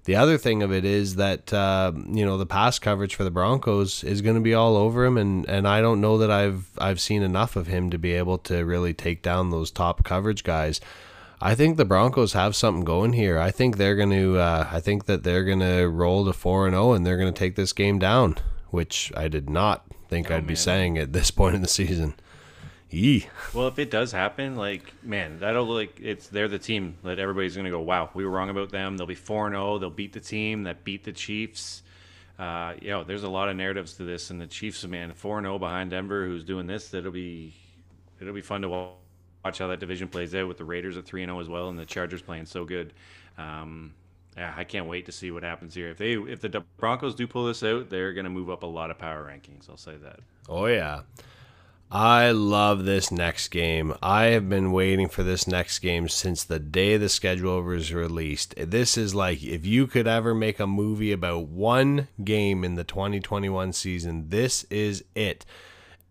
The 0.05 0.14
other 0.14 0.39
thing 0.39 0.62
of 0.62 0.72
it 0.72 0.84
is 0.84 1.16
that 1.16 1.53
uh, 1.53 1.91
you 1.97 2.24
know 2.24 2.39
the 2.39 2.47
pass 2.47 2.78
coverage 2.78 3.16
for 3.16 3.24
the 3.24 3.30
Broncos 3.32 4.05
is 4.05 4.22
going 4.22 4.37
to 4.37 4.41
be 4.41 4.55
all 4.55 4.76
over 4.76 5.05
him, 5.05 5.18
and, 5.18 5.45
and 5.49 5.66
I 5.66 5.80
don't 5.80 6.01
know 6.01 6.18
that 6.18 6.30
I've 6.30 6.70
I've 6.78 7.01
seen 7.01 7.24
enough 7.24 7.57
of 7.57 7.66
him 7.66 7.91
to 7.91 7.99
be 7.99 8.12
able 8.12 8.39
to 8.39 8.64
really 8.64 8.95
take 8.95 9.20
down 9.20 9.51
those 9.51 9.72
top 9.72 10.05
coverage 10.05 10.45
guys. 10.45 10.80
I 11.41 11.55
think 11.55 11.76
the 11.76 11.84
Broncos 11.84 12.32
have 12.32 12.57
something 12.57 12.84
going 12.84 13.12
here. 13.12 13.39
I 13.39 13.51
think 13.51 13.76
they're 13.76 13.97
going 13.97 14.11
to. 14.11 14.39
Uh, 14.39 14.68
I 14.70 14.80
think 14.80 15.05
that 15.07 15.22
they're 15.22 15.45
going 15.45 15.61
to 15.61 15.84
roll 15.84 16.24
to 16.24 16.32
four 16.32 16.66
and 16.66 16.74
zero, 16.74 16.91
oh 16.91 16.93
and 16.93 17.05
they're 17.05 17.18
going 17.18 17.32
to 17.32 17.39
take 17.39 17.57
this 17.57 17.72
game 17.72 17.99
down. 17.99 18.37
Which 18.70 19.12
I 19.16 19.28
did 19.28 19.49
not 19.49 19.84
think 20.09 20.30
oh, 20.30 20.34
I'd 20.34 20.41
man. 20.41 20.47
be 20.47 20.57
saying 20.57 20.99
at 20.99 21.12
this 21.12 21.30
point 21.30 21.55
in 21.55 21.62
the 21.62 21.68
season. 21.68 22.14
Yee. 22.91 23.26
Well, 23.53 23.68
if 23.68 23.78
it 23.78 23.91
does 23.91 24.12
happen, 24.12 24.57
like 24.57 24.93
man, 25.03 25.39
that'll 25.41 25.66
like 25.66 25.99
it's 26.01 26.28
they're 26.28 26.49
the 26.49 26.59
team 26.59 26.97
that 27.05 27.18
everybody's 27.18 27.55
going 27.55 27.64
to 27.64 27.70
go, 27.70 27.80
wow, 27.80 28.11
we 28.14 28.24
were 28.24 28.30
wrong 28.30 28.49
about 28.49 28.70
them. 28.70 28.97
They'll 28.97 29.07
be 29.07 29.14
four 29.14 29.47
and 29.47 29.55
zero. 29.55 29.74
Oh, 29.74 29.78
they'll 29.78 29.91
beat 29.91 30.12
the 30.12 30.20
team 30.20 30.64
that 30.64 30.84
beat 30.84 31.05
the 31.05 31.12
Chiefs. 31.12 31.82
Uh, 32.39 32.74
you 32.80 32.91
know, 32.91 33.03
there's 33.03 33.22
a 33.22 33.28
lot 33.28 33.49
of 33.49 33.57
narratives 33.57 33.95
to 33.95 34.05
this, 34.05 34.30
and 34.30 34.41
the 34.41 34.47
Chiefs, 34.47 34.84
man, 34.87 35.12
four 35.14 35.39
and 35.39 35.45
zero 35.45 35.59
behind 35.59 35.91
Denver, 35.91 36.26
who's 36.26 36.45
doing 36.45 36.66
this. 36.66 36.89
That'll 36.89 37.12
be 37.12 37.55
it'll 38.20 38.34
be 38.34 38.43
fun 38.43 38.62
to 38.62 38.68
watch 38.68 38.93
watch 39.47 39.59
how 39.59 39.68
that 39.68 39.80
division 39.80 40.09
plays 40.09 40.34
out 40.34 40.49
with 40.49 40.59
the 40.59 40.64
Raiders 40.64 40.97
at 40.97 41.05
three 41.05 41.22
and 41.22 41.30
zero 41.30 41.38
oh 41.38 41.40
as 41.40 41.49
well, 41.49 41.68
and 41.68 41.78
the 41.78 41.86
Chargers 41.86 42.20
playing 42.20 42.47
so 42.47 42.64
good. 42.64 42.92
Um, 43.38 43.94
yeah, 44.36 44.53
I 44.57 44.64
can't 44.64 44.86
wait 44.86 45.07
to 45.07 45.12
see 45.12 45.30
what 45.30 45.44
happens 45.44 45.74
here. 45.74 45.88
If 45.88 45.99
they 45.99 46.12
if 46.14 46.40
the 46.40 46.64
Broncos 46.76 47.14
do 47.14 47.26
pull 47.26 47.47
this 47.47 47.62
out, 47.62 47.88
they're 47.88 48.12
going 48.12 48.24
to 48.24 48.30
move 48.30 48.51
up 48.51 48.64
a 48.64 48.66
lot 48.66 48.90
of 48.90 48.99
power 48.99 49.24
rankings. 49.24 49.70
I'll 49.70 49.76
say 49.76 49.97
that. 49.97 50.20
Oh 50.49 50.66
yeah. 50.66 51.03
I 51.88 52.32
love 52.32 52.84
this 52.84 53.12
next 53.12 53.49
game. 53.49 53.94
I 54.03 54.24
have 54.24 54.49
been 54.49 54.72
waiting 54.72 55.09
for 55.09 55.22
this 55.22 55.47
next 55.47 55.78
game 55.78 56.09
since 56.09 56.42
the 56.42 56.59
day 56.59 56.97
the 56.97 57.09
schedule 57.09 57.62
was 57.62 57.94
released. 57.94 58.57
This 58.57 58.99
is 58.99 59.14
like 59.14 59.44
if 59.44 59.64
you 59.64 59.86
could 59.86 60.09
ever 60.09 60.34
make 60.34 60.59
a 60.59 60.66
movie 60.66 61.12
about 61.12 61.47
one 61.47 62.09
game 62.24 62.64
in 62.64 62.74
the 62.74 62.82
2021 62.82 63.72
season, 63.72 64.30
this 64.30 64.64
is 64.64 65.05
it. 65.14 65.47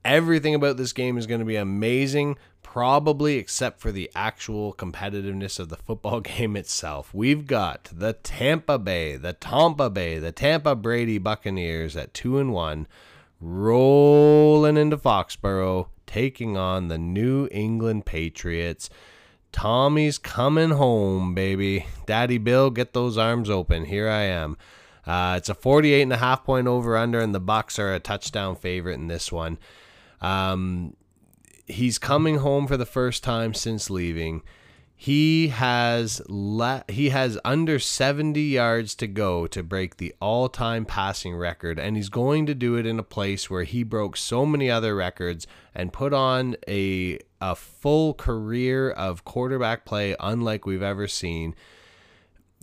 Everything 0.05 0.55
about 0.55 0.77
this 0.77 0.93
game 0.93 1.17
is 1.17 1.27
going 1.27 1.39
to 1.39 1.45
be 1.45 1.57
amazing, 1.57 2.37
probably 2.75 3.37
except 3.37 3.79
for 3.79 3.89
the 3.89 4.11
actual 4.13 4.73
competitiveness 4.73 5.59
of 5.61 5.69
the 5.69 5.77
football 5.77 6.19
game 6.35 6.57
itself. 6.57 7.13
We've 7.13 7.47
got 7.47 7.89
the 7.89 8.11
Tampa 8.11 8.77
Bay, 8.77 9.15
the 9.15 9.31
Tampa 9.31 9.89
Bay, 9.89 10.19
the 10.19 10.33
Tampa 10.33 10.75
Brady 10.75 11.17
Buccaneers 11.17 11.95
at 11.95 12.13
2 12.13 12.37
and 12.37 12.51
1 12.51 12.85
rolling 13.39 14.75
into 14.75 14.97
Foxborough 14.97 15.87
taking 16.05 16.57
on 16.57 16.89
the 16.89 16.97
New 16.97 17.47
England 17.49 18.05
Patriots. 18.05 18.89
Tommy's 19.53 20.17
coming 20.17 20.71
home, 20.71 21.33
baby. 21.33 21.85
Daddy 22.05 22.37
Bill, 22.37 22.69
get 22.71 22.91
those 22.91 23.17
arms 23.17 23.49
open. 23.49 23.85
Here 23.85 24.09
I 24.09 24.23
am. 24.23 24.57
Uh, 25.07 25.35
it's 25.37 25.47
a 25.47 25.55
48 25.55 26.01
and 26.01 26.11
a 26.11 26.17
half 26.17 26.43
point 26.43 26.67
over 26.67 26.97
under, 26.97 27.21
and 27.21 27.33
the 27.33 27.39
Bucks 27.39 27.79
are 27.79 27.93
a 27.93 28.01
touchdown 28.01 28.57
favorite 28.57 28.95
in 28.95 29.07
this 29.07 29.31
one. 29.31 29.59
Um, 30.19 30.97
he's 31.67 31.97
coming 31.97 32.37
home 32.37 32.67
for 32.67 32.77
the 32.77 32.85
first 32.85 33.23
time 33.23 33.53
since 33.53 33.89
leaving. 33.89 34.41
He 34.97 35.49
has 35.49 36.21
he 36.87 37.09
has 37.09 37.37
under 37.43 37.79
70 37.79 38.39
yards 38.39 38.95
to 38.95 39.07
go 39.07 39.45
to 39.47 39.61
break 39.61 39.97
the 39.97 40.15
all-time 40.21 40.85
passing 40.85 41.35
record 41.35 41.77
and 41.77 41.97
he's 41.97 42.07
going 42.07 42.45
to 42.45 42.55
do 42.55 42.75
it 42.75 42.85
in 42.85 42.97
a 42.97 43.03
place 43.03 43.49
where 43.49 43.63
he 43.63 43.83
broke 43.83 44.15
so 44.15 44.45
many 44.45 44.71
other 44.71 44.95
records 44.95 45.47
and 45.73 45.91
put 45.91 46.13
on 46.13 46.55
a 46.65 47.19
a 47.41 47.55
full 47.55 48.13
career 48.13 48.89
of 48.89 49.25
quarterback 49.25 49.83
play 49.83 50.15
unlike 50.21 50.65
we've 50.65 50.81
ever 50.81 51.09
seen 51.09 51.55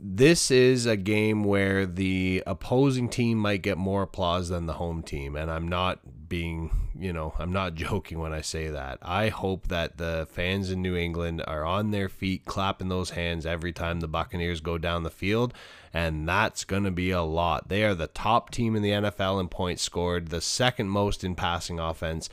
this 0.05 0.51
is 0.51 0.85
a 0.85 0.97
game 0.97 1.45
where 1.45 1.87
the 1.87 2.43
opposing 2.45 3.09
team 3.09 3.39
might 3.39 3.63
get 3.63 3.79
more 3.79 4.03
applause 4.03 4.49
than 4.49 4.67
the 4.67 4.73
home 4.75 5.01
team. 5.03 5.37
And 5.37 5.49
I'm 5.49 5.69
not 5.69 6.22
being, 6.33 6.71
you 6.99 7.13
know, 7.13 7.35
I'm 7.39 7.53
not 7.53 7.75
joking 7.87 8.19
when 8.19 8.33
I 8.33 8.41
say 8.41 8.69
that. 8.69 8.97
I 9.03 9.29
hope 9.29 9.69
that 9.69 9.99
the 9.99 10.27
fans 10.31 10.71
in 10.71 10.81
New 10.81 10.97
England 10.97 11.45
are 11.47 11.63
on 11.63 11.91
their 11.91 12.09
feet, 12.09 12.47
clapping 12.47 12.89
those 12.89 13.11
hands 13.11 13.45
every 13.45 13.71
time 13.71 14.01
the 14.01 14.09
Buccaneers 14.09 14.63
go 14.63 14.79
down 14.79 15.03
the 15.03 15.11
field. 15.11 15.53
And 15.93 16.27
that's 16.27 16.65
going 16.65 16.85
to 16.85 16.91
be 16.91 17.11
a 17.11 17.21
lot. 17.21 17.69
They 17.69 17.85
are 17.85 17.95
the 17.95 18.07
top 18.07 18.49
team 18.49 18.75
in 18.75 18.83
the 18.83 18.93
NFL 18.93 19.41
in 19.41 19.49
points 19.49 19.83
scored, 19.83 20.29
the 20.29 20.41
second 20.41 20.89
most 20.89 21.23
in 21.23 21.35
passing 21.35 21.79
offense. 21.79 22.31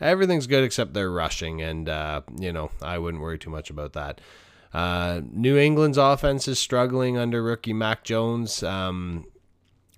Everything's 0.00 0.48
good 0.48 0.64
except 0.64 0.92
they're 0.92 1.08
rushing. 1.08 1.62
And, 1.62 1.88
uh, 1.88 2.22
you 2.36 2.52
know, 2.52 2.72
I 2.82 2.98
wouldn't 2.98 3.22
worry 3.22 3.38
too 3.38 3.50
much 3.50 3.70
about 3.70 3.92
that. 3.92 4.20
Uh, 4.74 5.20
New 5.30 5.56
England's 5.56 5.98
offense 5.98 6.48
is 6.48 6.58
struggling 6.58 7.16
under 7.16 7.44
rookie 7.44 7.72
Mac 7.72 8.02
Jones. 8.02 8.64
Um, 8.64 9.24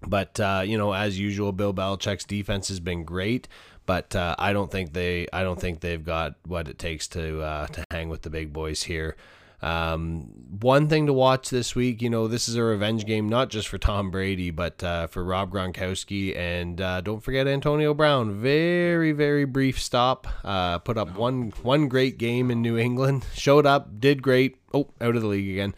but 0.06 0.38
uh, 0.40 0.62
you 0.64 0.78
know, 0.78 0.92
as 0.92 1.18
usual, 1.18 1.52
Bill 1.52 1.74
Belichick's 1.74 2.24
defense 2.24 2.68
has 2.68 2.80
been 2.80 3.04
great. 3.04 3.48
But 3.88 4.14
uh, 4.14 4.36
I 4.38 4.52
don't 4.52 4.70
think 4.70 4.92
they, 4.92 5.28
I 5.32 5.42
don't 5.42 5.58
think 5.58 5.80
they've 5.80 6.04
got 6.04 6.34
what 6.46 6.68
it 6.68 6.78
takes 6.78 7.08
to 7.08 7.40
uh, 7.40 7.66
to 7.68 7.84
hang 7.90 8.10
with 8.10 8.20
the 8.20 8.28
big 8.28 8.52
boys 8.52 8.82
here. 8.82 9.16
Um, 9.62 10.30
one 10.60 10.88
thing 10.88 11.06
to 11.06 11.12
watch 11.12 11.48
this 11.50 11.74
week, 11.74 12.00
you 12.02 12.10
know, 12.10 12.28
this 12.28 12.48
is 12.48 12.54
a 12.54 12.62
revenge 12.62 13.06
game, 13.06 13.30
not 13.30 13.48
just 13.48 13.66
for 13.66 13.78
Tom 13.78 14.10
Brady, 14.10 14.50
but 14.50 14.84
uh, 14.84 15.06
for 15.06 15.24
Rob 15.24 15.50
Gronkowski. 15.50 16.36
And 16.36 16.80
uh, 16.80 17.00
don't 17.00 17.20
forget 17.20 17.48
Antonio 17.48 17.94
Brown. 17.94 18.34
Very, 18.40 19.12
very 19.12 19.46
brief 19.46 19.80
stop. 19.80 20.26
Uh, 20.44 20.78
put 20.80 20.98
up 20.98 21.16
one 21.16 21.54
one 21.62 21.88
great 21.88 22.18
game 22.18 22.50
in 22.50 22.60
New 22.60 22.76
England. 22.76 23.24
Showed 23.34 23.64
up, 23.64 23.98
did 23.98 24.22
great. 24.22 24.58
Oh, 24.74 24.90
out 25.00 25.16
of 25.16 25.22
the 25.22 25.28
league 25.28 25.48
again. 25.48 25.74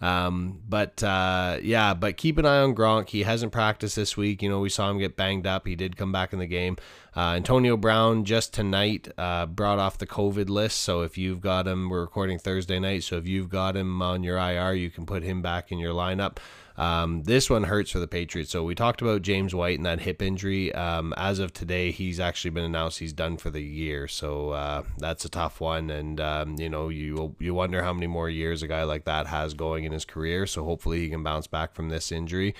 Um, 0.00 0.60
but 0.68 1.02
uh, 1.02 1.58
yeah, 1.62 1.94
but 1.94 2.16
keep 2.16 2.38
an 2.38 2.46
eye 2.46 2.58
on 2.58 2.74
Gronk. 2.74 3.08
He 3.08 3.22
hasn't 3.22 3.52
practiced 3.52 3.96
this 3.96 4.16
week. 4.16 4.42
You 4.42 4.48
know, 4.48 4.60
we 4.60 4.68
saw 4.68 4.90
him 4.90 4.98
get 4.98 5.16
banged 5.16 5.46
up. 5.46 5.66
He 5.66 5.76
did 5.76 5.96
come 5.96 6.12
back 6.12 6.32
in 6.32 6.38
the 6.38 6.46
game. 6.46 6.76
Uh, 7.16 7.32
Antonio 7.32 7.76
Brown 7.76 8.24
just 8.24 8.52
tonight 8.52 9.08
uh, 9.16 9.46
brought 9.46 9.78
off 9.78 9.96
the 9.96 10.06
COVID 10.06 10.50
list. 10.50 10.80
So 10.80 11.00
if 11.00 11.16
you've 11.16 11.40
got 11.40 11.66
him, 11.66 11.88
we're 11.88 12.02
recording 12.02 12.38
Thursday 12.38 12.78
night. 12.78 13.04
So 13.04 13.16
if 13.16 13.26
you've 13.26 13.48
got 13.48 13.76
him 13.76 14.02
on 14.02 14.22
your 14.22 14.36
IR, 14.36 14.74
you 14.74 14.90
can 14.90 15.06
put 15.06 15.22
him 15.22 15.40
back 15.40 15.72
in 15.72 15.78
your 15.78 15.94
lineup. 15.94 16.36
Um, 16.76 17.22
this 17.22 17.48
one 17.48 17.64
hurts 17.64 17.90
for 17.90 17.98
the 17.98 18.06
Patriots. 18.06 18.50
So 18.50 18.62
we 18.62 18.74
talked 18.74 19.00
about 19.00 19.22
James 19.22 19.54
White 19.54 19.78
and 19.78 19.86
that 19.86 20.00
hip 20.00 20.20
injury. 20.20 20.74
Um, 20.74 21.14
as 21.16 21.38
of 21.38 21.52
today, 21.52 21.90
he's 21.90 22.20
actually 22.20 22.50
been 22.50 22.64
announced 22.64 22.98
he's 22.98 23.12
done 23.12 23.36
for 23.38 23.50
the 23.50 23.62
year. 23.62 24.08
So 24.08 24.50
uh, 24.50 24.82
that's 24.98 25.24
a 25.24 25.30
tough 25.30 25.60
one, 25.60 25.90
and 25.90 26.20
um, 26.20 26.56
you 26.58 26.68
know 26.68 26.88
you 26.88 27.34
you 27.38 27.54
wonder 27.54 27.82
how 27.82 27.92
many 27.92 28.06
more 28.06 28.28
years 28.28 28.62
a 28.62 28.68
guy 28.68 28.84
like 28.84 29.04
that 29.04 29.26
has 29.26 29.54
going 29.54 29.84
in 29.84 29.92
his 29.92 30.04
career. 30.04 30.46
So 30.46 30.64
hopefully 30.64 31.00
he 31.00 31.08
can 31.08 31.22
bounce 31.22 31.46
back 31.46 31.74
from 31.74 31.88
this 31.88 32.12
injury. 32.12 32.54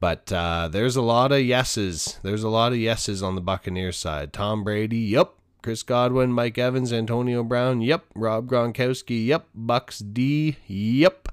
But 0.00 0.30
uh, 0.32 0.68
there's 0.70 0.96
a 0.96 1.02
lot 1.02 1.32
of 1.32 1.40
yeses. 1.40 2.18
There's 2.22 2.42
a 2.42 2.48
lot 2.48 2.72
of 2.72 2.78
yeses 2.78 3.22
on 3.22 3.36
the 3.36 3.40
Buccaneers 3.40 3.96
side. 3.96 4.32
Tom 4.32 4.64
Brady, 4.64 4.98
yep. 4.98 5.32
Chris 5.62 5.82
Godwin, 5.82 6.30
Mike 6.30 6.58
Evans, 6.58 6.92
Antonio 6.92 7.42
Brown, 7.42 7.80
yep. 7.80 8.04
Rob 8.14 8.46
Gronkowski, 8.46 9.24
yep. 9.24 9.46
Bucks 9.54 10.00
D, 10.00 10.56
yep. 10.66 11.28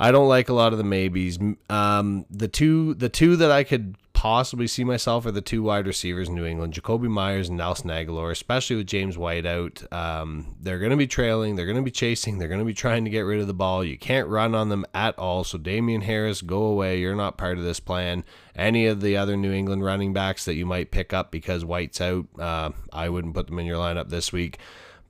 I 0.00 0.12
don't 0.12 0.28
like 0.28 0.48
a 0.48 0.54
lot 0.54 0.72
of 0.72 0.78
the 0.78 0.84
maybes. 0.84 1.38
Um, 1.68 2.24
the 2.30 2.48
two, 2.48 2.94
the 2.94 3.10
two 3.10 3.36
that 3.36 3.50
I 3.50 3.64
could 3.64 3.96
possibly 4.14 4.66
see 4.66 4.82
myself 4.82 5.26
are 5.26 5.30
the 5.30 5.42
two 5.42 5.62
wide 5.62 5.86
receivers 5.86 6.28
in 6.28 6.34
New 6.34 6.46
England, 6.46 6.72
Jakobi 6.72 7.08
Meyers 7.08 7.48
and 7.48 7.58
Nelson 7.58 7.90
Agholor, 7.90 8.30
especially 8.30 8.76
with 8.76 8.86
James 8.86 9.18
White 9.18 9.44
out. 9.44 9.82
Um, 9.92 10.56
they're 10.58 10.78
going 10.78 10.90
to 10.90 10.96
be 10.96 11.06
trailing, 11.06 11.56
they're 11.56 11.66
going 11.66 11.76
to 11.76 11.82
be 11.82 11.90
chasing, 11.90 12.38
they're 12.38 12.48
going 12.48 12.60
to 12.60 12.66
be 12.66 12.72
trying 12.72 13.04
to 13.04 13.10
get 13.10 13.20
rid 13.20 13.40
of 13.40 13.46
the 13.46 13.52
ball. 13.52 13.84
You 13.84 13.98
can't 13.98 14.28
run 14.28 14.54
on 14.54 14.70
them 14.70 14.86
at 14.94 15.18
all. 15.18 15.44
So 15.44 15.58
Damien 15.58 16.00
Harris, 16.00 16.40
go 16.40 16.62
away. 16.62 16.98
You're 16.98 17.14
not 17.14 17.36
part 17.36 17.58
of 17.58 17.64
this 17.64 17.80
plan. 17.80 18.24
Any 18.56 18.86
of 18.86 19.02
the 19.02 19.18
other 19.18 19.36
New 19.36 19.52
England 19.52 19.84
running 19.84 20.14
backs 20.14 20.46
that 20.46 20.54
you 20.54 20.64
might 20.64 20.90
pick 20.90 21.12
up 21.12 21.30
because 21.30 21.62
White's 21.62 22.00
out, 22.00 22.26
uh, 22.38 22.70
I 22.90 23.10
wouldn't 23.10 23.34
put 23.34 23.48
them 23.48 23.58
in 23.58 23.66
your 23.66 23.78
lineup 23.78 24.08
this 24.08 24.32
week. 24.32 24.58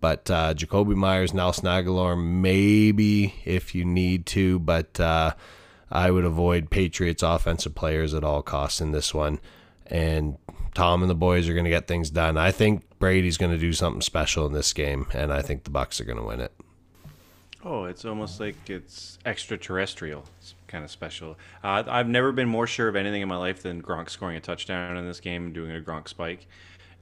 But 0.01 0.31
uh, 0.31 0.55
Jakobi 0.55 0.95
Meyers, 0.95 1.35
Nelson 1.35 1.67
Agholor, 1.67 2.23
maybe 2.23 3.35
if 3.45 3.75
you 3.75 3.85
need 3.85 4.27
to, 4.27 4.59
but 4.59 4.99
uh, 4.99 5.35
I 5.91 6.11
would 6.11 6.25
avoid 6.25 6.71
Patriots 6.71 7.23
offensive 7.23 7.75
players 7.75 8.15
at 8.15 8.25
all 8.25 8.43
costs 8.43 8.81
in 8.81 8.93
this 8.93 9.13
one. 9.13 9.41
And 9.87 10.39
Tom 10.75 11.03
and 11.03 11.11
the 11.11 11.17
boys 11.17 11.49
are 11.49 11.53
going 11.53 11.65
to 11.65 11.71
get 11.71 11.87
things 11.87 12.11
done. 12.11 12.39
I 12.39 12.53
think 12.53 12.85
Brady's 12.99 13.37
going 13.37 13.53
to 13.53 13.59
do 13.59 13.73
something 13.73 14.01
special 14.01 14.47
in 14.47 14.53
this 14.53 14.73
game, 14.73 15.07
and 15.13 15.33
I 15.33 15.43
think 15.43 15.65
the 15.65 15.71
Bucks 15.71 16.01
are 16.01 16.05
going 16.05 16.19
to 16.19 16.25
win 16.25 16.41
it. 16.41 16.53
Oh, 17.63 17.85
it's 17.85 18.07
almost 18.07 18.41
like 18.41 18.71
it's 18.71 19.19
extraterrestrial. 19.27 20.25
It's 20.39 20.55
kind 20.67 20.83
of 20.83 20.91
special. 20.91 21.37
Uh, 21.63 21.83
I've 21.87 22.09
never 22.09 22.33
been 22.33 22.49
more 22.49 22.67
sure 22.67 22.89
of 22.89 22.97
anything 22.97 23.21
in 23.21 23.29
my 23.29 23.37
life 23.37 23.63
than 23.63 23.83
Gronk 23.83 24.09
scoring 24.09 24.37
a 24.37 24.41
touchdown 24.41 24.97
in 24.97 25.05
this 25.05 25.21
game 25.21 25.47
and 25.47 25.55
doing 25.55 25.73
a 25.73 25.81
Gronk 25.81 26.09
spike. 26.09 26.47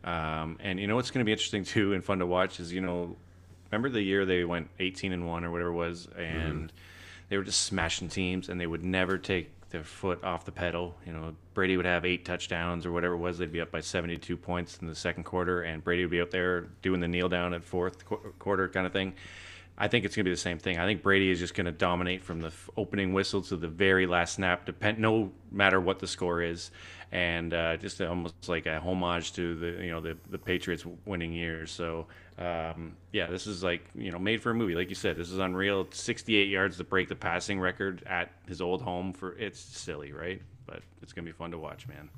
Um, 0.04 0.58
and 0.60 0.78
you 0.78 0.86
know 0.86 0.96
what's 0.96 1.10
going 1.10 1.20
to 1.20 1.24
be 1.24 1.32
interesting 1.32 1.64
too 1.76 1.92
and 1.92 2.04
fun 2.04 2.18
to 2.20 2.26
watch 2.26 2.60
is 2.60 2.72
you 2.72 2.80
know, 2.80 3.16
remember 3.70 3.88
the 3.88 4.02
year 4.02 4.24
they 4.24 4.44
went 4.44 4.68
18 4.78 5.12
and 5.12 5.26
one 5.26 5.44
or 5.44 5.50
whatever 5.50 5.70
it 5.70 5.74
was, 5.74 6.08
and 6.16 6.68
mm-hmm. 6.68 6.76
they 7.28 7.36
were 7.36 7.44
just 7.44 7.62
smashing 7.62 8.08
teams, 8.08 8.48
and 8.48 8.60
they 8.60 8.66
would 8.66 8.84
never 8.84 9.18
take 9.18 9.50
their 9.70 9.84
foot 9.84 10.22
off 10.24 10.44
the 10.44 10.52
pedal. 10.52 10.96
You 11.04 11.12
know, 11.12 11.34
Brady 11.54 11.76
would 11.76 11.86
have 11.86 12.04
eight 12.04 12.24
touchdowns 12.24 12.86
or 12.86 12.92
whatever 12.92 13.14
it 13.14 13.18
was. 13.18 13.38
They'd 13.38 13.52
be 13.52 13.60
up 13.60 13.70
by 13.70 13.80
72 13.80 14.36
points 14.36 14.78
in 14.78 14.86
the 14.86 14.94
second 14.94 15.24
quarter, 15.24 15.62
and 15.62 15.84
Brady 15.84 16.04
would 16.04 16.10
be 16.10 16.20
out 16.20 16.30
there 16.30 16.62
doing 16.82 17.00
the 17.00 17.08
kneel 17.08 17.28
down 17.28 17.52
at 17.54 17.62
fourth 17.62 18.04
qu- 18.06 18.34
quarter 18.38 18.68
kind 18.68 18.86
of 18.86 18.92
thing. 18.92 19.14
I 19.78 19.88
think 19.88 20.04
it's 20.04 20.16
going 20.16 20.24
to 20.24 20.28
be 20.30 20.34
the 20.34 20.40
same 20.40 20.58
thing. 20.58 20.78
I 20.78 20.86
think 20.86 21.02
Brady 21.02 21.30
is 21.30 21.38
just 21.38 21.54
going 21.54 21.66
to 21.66 21.72
dominate 21.72 22.24
from 22.24 22.40
the 22.40 22.48
f- 22.48 22.68
opening 22.76 23.12
whistle 23.12 23.42
to 23.42 23.56
the 23.56 23.68
very 23.68 24.06
last 24.06 24.34
snap, 24.34 24.66
depend 24.66 24.98
no 24.98 25.30
matter 25.52 25.80
what 25.80 26.00
the 26.00 26.06
score 26.06 26.42
is 26.42 26.70
and 27.10 27.54
uh, 27.54 27.76
just 27.76 28.00
almost 28.00 28.48
like 28.48 28.66
a 28.66 28.80
homage 28.80 29.32
to 29.32 29.54
the 29.54 29.84
you 29.84 29.90
know 29.90 30.00
the 30.00 30.16
the 30.30 30.38
Patriots 30.38 30.84
winning 31.06 31.32
years. 31.32 31.70
So 31.70 32.06
um, 32.38 32.96
yeah, 33.12 33.26
this 33.28 33.46
is 33.46 33.62
like 33.62 33.82
you 33.94 34.10
know 34.10 34.18
made 34.18 34.42
for 34.42 34.50
a 34.50 34.54
movie, 34.54 34.74
like 34.74 34.88
you 34.88 34.94
said. 34.94 35.16
This 35.16 35.30
is 35.30 35.38
unreal. 35.38 35.86
68 35.90 36.48
yards 36.48 36.76
to 36.76 36.84
break 36.84 37.08
the 37.08 37.16
passing 37.16 37.58
record 37.60 38.02
at 38.06 38.30
his 38.46 38.60
old 38.60 38.82
home 38.82 39.12
for 39.12 39.36
it's 39.38 39.58
silly, 39.58 40.12
right? 40.12 40.42
But 40.66 40.82
it's 41.02 41.12
gonna 41.12 41.24
be 41.24 41.32
fun 41.32 41.50
to 41.52 41.58
watch, 41.58 41.88
man. 41.88 42.10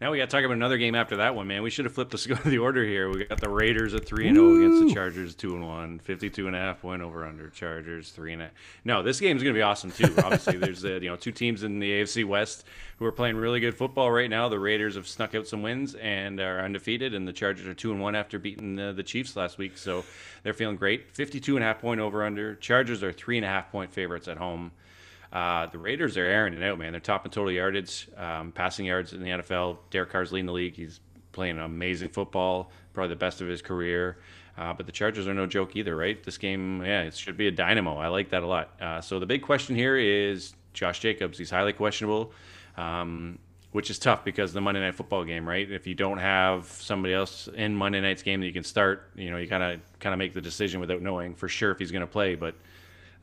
Now 0.00 0.10
we 0.10 0.18
got 0.18 0.28
to 0.28 0.36
talk 0.36 0.44
about 0.44 0.54
another 0.54 0.76
game 0.76 0.94
after 0.94 1.16
that 1.16 1.34
one, 1.34 1.46
man. 1.46 1.62
We 1.62 1.70
should 1.70 1.84
have 1.84 1.94
flipped 1.94 2.10
the, 2.10 2.40
the 2.44 2.58
order 2.58 2.84
here. 2.84 3.08
We 3.08 3.24
got 3.24 3.40
the 3.40 3.48
Raiders 3.48 3.94
at 3.94 4.04
3 4.04 4.28
and 4.28 4.36
0 4.36 4.56
against 4.56 4.88
the 4.88 4.94
Chargers 4.94 5.34
2 5.34 5.54
and 5.54 5.66
1. 5.66 5.98
52 6.00 6.46
and 6.46 6.56
a 6.56 6.58
half 6.58 6.82
win 6.82 7.00
over 7.00 7.24
under 7.24 7.48
Chargers 7.50 8.10
3 8.10 8.34
and 8.34 8.42
a 8.42 8.50
No, 8.84 9.02
this 9.02 9.20
game's 9.20 9.42
going 9.42 9.54
to 9.54 9.58
be 9.58 9.62
awesome 9.62 9.92
too. 9.92 10.12
Obviously, 10.18 10.56
there's 10.56 10.84
uh, 10.84 10.98
you 11.00 11.08
know 11.08 11.16
two 11.16 11.32
teams 11.32 11.62
in 11.62 11.78
the 11.78 11.90
AFC 11.90 12.24
West 12.24 12.64
who 12.98 13.04
are 13.04 13.12
playing 13.12 13.36
really 13.36 13.60
good 13.60 13.74
football 13.74 14.10
right 14.10 14.28
now. 14.30 14.48
The 14.48 14.58
Raiders 14.58 14.96
have 14.96 15.06
snuck 15.06 15.34
out 15.34 15.46
some 15.46 15.62
wins 15.62 15.94
and 15.94 16.40
are 16.40 16.60
undefeated 16.60 17.14
and 17.14 17.26
the 17.26 17.32
Chargers 17.32 17.66
are 17.66 17.74
2 17.74 17.92
and 17.92 18.00
1 18.00 18.14
after 18.14 18.38
beating 18.38 18.76
the, 18.76 18.92
the 18.92 19.02
Chiefs 19.02 19.36
last 19.36 19.58
week. 19.58 19.78
So, 19.78 20.04
they're 20.42 20.54
feeling 20.54 20.76
great. 20.76 21.14
52 21.14 21.56
and 21.56 21.64
a 21.64 21.68
half 21.68 21.80
point 21.80 22.00
over 22.00 22.24
under. 22.24 22.56
Chargers 22.56 23.02
are 23.02 23.12
3 23.12 23.38
and 23.38 23.44
a 23.44 23.48
half 23.48 23.70
point 23.70 23.92
favorites 23.92 24.28
at 24.28 24.38
home. 24.38 24.72
Uh, 25.34 25.66
the 25.66 25.78
Raiders 25.78 26.16
are 26.16 26.24
airing 26.24 26.54
it 26.54 26.62
out, 26.62 26.78
man. 26.78 26.92
They're 26.92 27.00
top 27.00 27.26
in 27.26 27.32
total 27.32 27.50
yardage, 27.50 28.08
um, 28.16 28.52
passing 28.52 28.86
yards 28.86 29.12
in 29.12 29.20
the 29.20 29.30
NFL. 29.30 29.78
Derek 29.90 30.10
Carr's 30.10 30.30
leading 30.30 30.46
the 30.46 30.52
league. 30.52 30.76
He's 30.76 31.00
playing 31.32 31.58
amazing 31.58 32.10
football, 32.10 32.70
probably 32.92 33.08
the 33.08 33.18
best 33.18 33.40
of 33.40 33.48
his 33.48 33.60
career. 33.60 34.18
Uh, 34.56 34.72
but 34.72 34.86
the 34.86 34.92
Chargers 34.92 35.26
are 35.26 35.34
no 35.34 35.46
joke 35.46 35.74
either, 35.74 35.96
right? 35.96 36.22
This 36.22 36.38
game, 36.38 36.80
yeah, 36.84 37.02
it 37.02 37.14
should 37.14 37.36
be 37.36 37.48
a 37.48 37.50
dynamo. 37.50 37.96
I 37.96 38.06
like 38.06 38.30
that 38.30 38.44
a 38.44 38.46
lot. 38.46 38.80
Uh, 38.80 39.00
so 39.00 39.18
the 39.18 39.26
big 39.26 39.42
question 39.42 39.74
here 39.74 39.96
is 39.96 40.54
Josh 40.72 41.00
Jacobs. 41.00 41.36
He's 41.36 41.50
highly 41.50 41.72
questionable, 41.72 42.32
um, 42.76 43.40
which 43.72 43.90
is 43.90 43.98
tough 43.98 44.24
because 44.24 44.52
the 44.52 44.60
Monday 44.60 44.80
Night 44.80 44.94
Football 44.94 45.24
game, 45.24 45.48
right? 45.48 45.68
If 45.68 45.88
you 45.88 45.96
don't 45.96 46.18
have 46.18 46.66
somebody 46.66 47.12
else 47.12 47.48
in 47.56 47.74
Monday 47.74 48.00
night's 48.00 48.22
game 48.22 48.38
that 48.40 48.46
you 48.46 48.52
can 48.52 48.62
start, 48.62 49.10
you 49.16 49.32
know, 49.32 49.38
you 49.38 49.48
kind 49.48 49.64
of 49.64 49.80
kind 49.98 50.14
of 50.14 50.18
make 50.18 50.32
the 50.32 50.40
decision 50.40 50.78
without 50.78 51.02
knowing 51.02 51.34
for 51.34 51.48
sure 51.48 51.72
if 51.72 51.80
he's 51.80 51.90
going 51.90 52.02
to 52.02 52.06
play. 52.06 52.36
But 52.36 52.54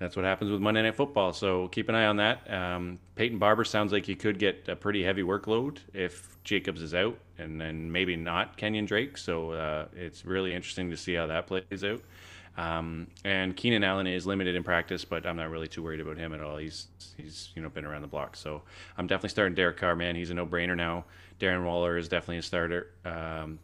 that's 0.01 0.15
what 0.15 0.25
happens 0.25 0.49
with 0.49 0.59
Monday 0.59 0.81
Night 0.81 0.95
Football. 0.95 1.31
So 1.31 1.67
keep 1.67 1.87
an 1.87 1.93
eye 1.93 2.07
on 2.07 2.17
that. 2.17 2.51
Um, 2.51 2.97
Peyton 3.13 3.37
Barber 3.37 3.63
sounds 3.63 3.91
like 3.91 4.03
he 4.03 4.15
could 4.15 4.39
get 4.39 4.67
a 4.67 4.75
pretty 4.75 5.03
heavy 5.03 5.21
workload 5.21 5.77
if 5.93 6.37
Jacobs 6.43 6.81
is 6.81 6.95
out, 6.95 7.19
and 7.37 7.61
then 7.61 7.91
maybe 7.91 8.15
not 8.15 8.57
Kenyan 8.57 8.87
Drake. 8.87 9.15
So 9.15 9.51
uh, 9.51 9.85
it's 9.95 10.25
really 10.25 10.55
interesting 10.55 10.89
to 10.89 10.97
see 10.97 11.13
how 11.13 11.27
that 11.27 11.45
plays 11.45 11.83
out. 11.83 12.01
Um, 12.57 13.07
and 13.23 13.55
Keenan 13.55 13.83
Allen 13.83 14.07
is 14.07 14.25
limited 14.25 14.55
in 14.55 14.63
practice, 14.63 15.05
but 15.05 15.25
I'm 15.27 15.37
not 15.37 15.51
really 15.51 15.67
too 15.67 15.83
worried 15.83 16.01
about 16.01 16.17
him 16.17 16.33
at 16.33 16.41
all. 16.41 16.57
He's 16.57 16.87
he's 17.15 17.49
you 17.55 17.61
know 17.61 17.69
been 17.69 17.85
around 17.85 18.01
the 18.01 18.07
block, 18.07 18.35
so 18.35 18.63
I'm 18.97 19.05
definitely 19.05 19.29
starting 19.29 19.53
Derek 19.53 19.77
Carr. 19.77 19.95
Man, 19.95 20.15
he's 20.15 20.31
a 20.31 20.33
no-brainer 20.33 20.75
now. 20.75 21.05
Darren 21.39 21.63
Waller 21.63 21.95
is 21.95 22.09
definitely 22.09 22.39
a 22.39 22.41
starter. 22.41 22.87
Um, 23.05 23.59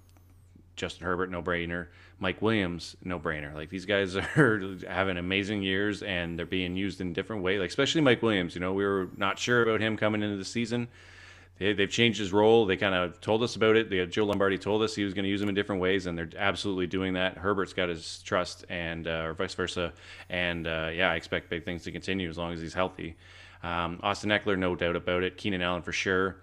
Justin 0.76 1.08
Herbert, 1.08 1.32
no-brainer. 1.32 1.88
Mike 2.20 2.42
Williams, 2.42 2.96
no-brainer. 3.04 3.54
Like 3.54 3.70
these 3.70 3.86
guys 3.86 4.16
are 4.38 4.78
having 4.88 5.18
amazing 5.18 5.62
years, 5.62 6.04
and 6.04 6.38
they're 6.38 6.46
being 6.46 6.76
used 6.76 7.02
in 7.02 7.14
different 7.14 7.44
ways. 7.44 7.60
Like 7.60 7.70
especially 7.70 8.02
Mike 8.02 8.22
Williams. 8.22 8.56
You 8.56 8.62
know, 8.62 8.74
we 8.74 8.86
were 8.86 9.10
not 9.18 9.40
sure 9.40 9.64
about 9.64 9.82
him 9.82 9.98
coming 9.98 10.24
into 10.24 10.38
the 10.38 10.46
season 10.46 10.88
they, 11.60 11.74
have 11.74 11.90
changed 11.90 12.20
his 12.20 12.32
role. 12.32 12.66
They 12.66 12.78
kind 12.78 12.94
of 12.94 13.20
told 13.20 13.44
us 13.44 13.56
about 13.56 13.76
it. 13.76 13.90
They, 13.90 14.06
Joe 14.06 14.26
Lombardi 14.26 14.58
told 14.58 14.84
us 14.84 14.96
he 14.96 15.04
was 15.04 15.14
going 15.14 15.24
to 15.24 15.30
use 15.30 15.42
him 15.42 15.50
in 15.50 15.56
different 15.56 15.82
ways, 15.82 16.06
and 16.06 16.18
they're 16.18 16.30
absolutely 16.38 16.88
doing 16.88 17.14
that. 17.14 17.38
Herbert's 17.38 17.74
got 17.74 17.90
his 17.90 18.22
trust, 18.24 18.66
and 18.70 19.08
uh, 19.08 19.24
or 19.26 19.34
vice 19.34 19.54
versa. 19.54 19.94
And 20.30 20.68
uh, 20.68 20.90
yeah, 20.94 21.12
I 21.12 21.16
expect 21.16 21.50
big 21.50 21.66
things 21.66 21.84
to 21.84 21.92
continue 21.92 22.30
as 22.30 22.38
long 22.38 22.54
as 22.54 22.62
he's 22.62 22.74
healthy. 22.74 23.16
Um, 23.64 24.00
Austin 24.04 24.30
Ekeler, 24.30 24.58
no 24.58 24.76
doubt 24.76 24.96
about 24.96 25.24
it. 25.24 25.38
Keenan 25.38 25.62
Allen 25.62 25.82
for 25.82 25.92
sure. 25.92 26.38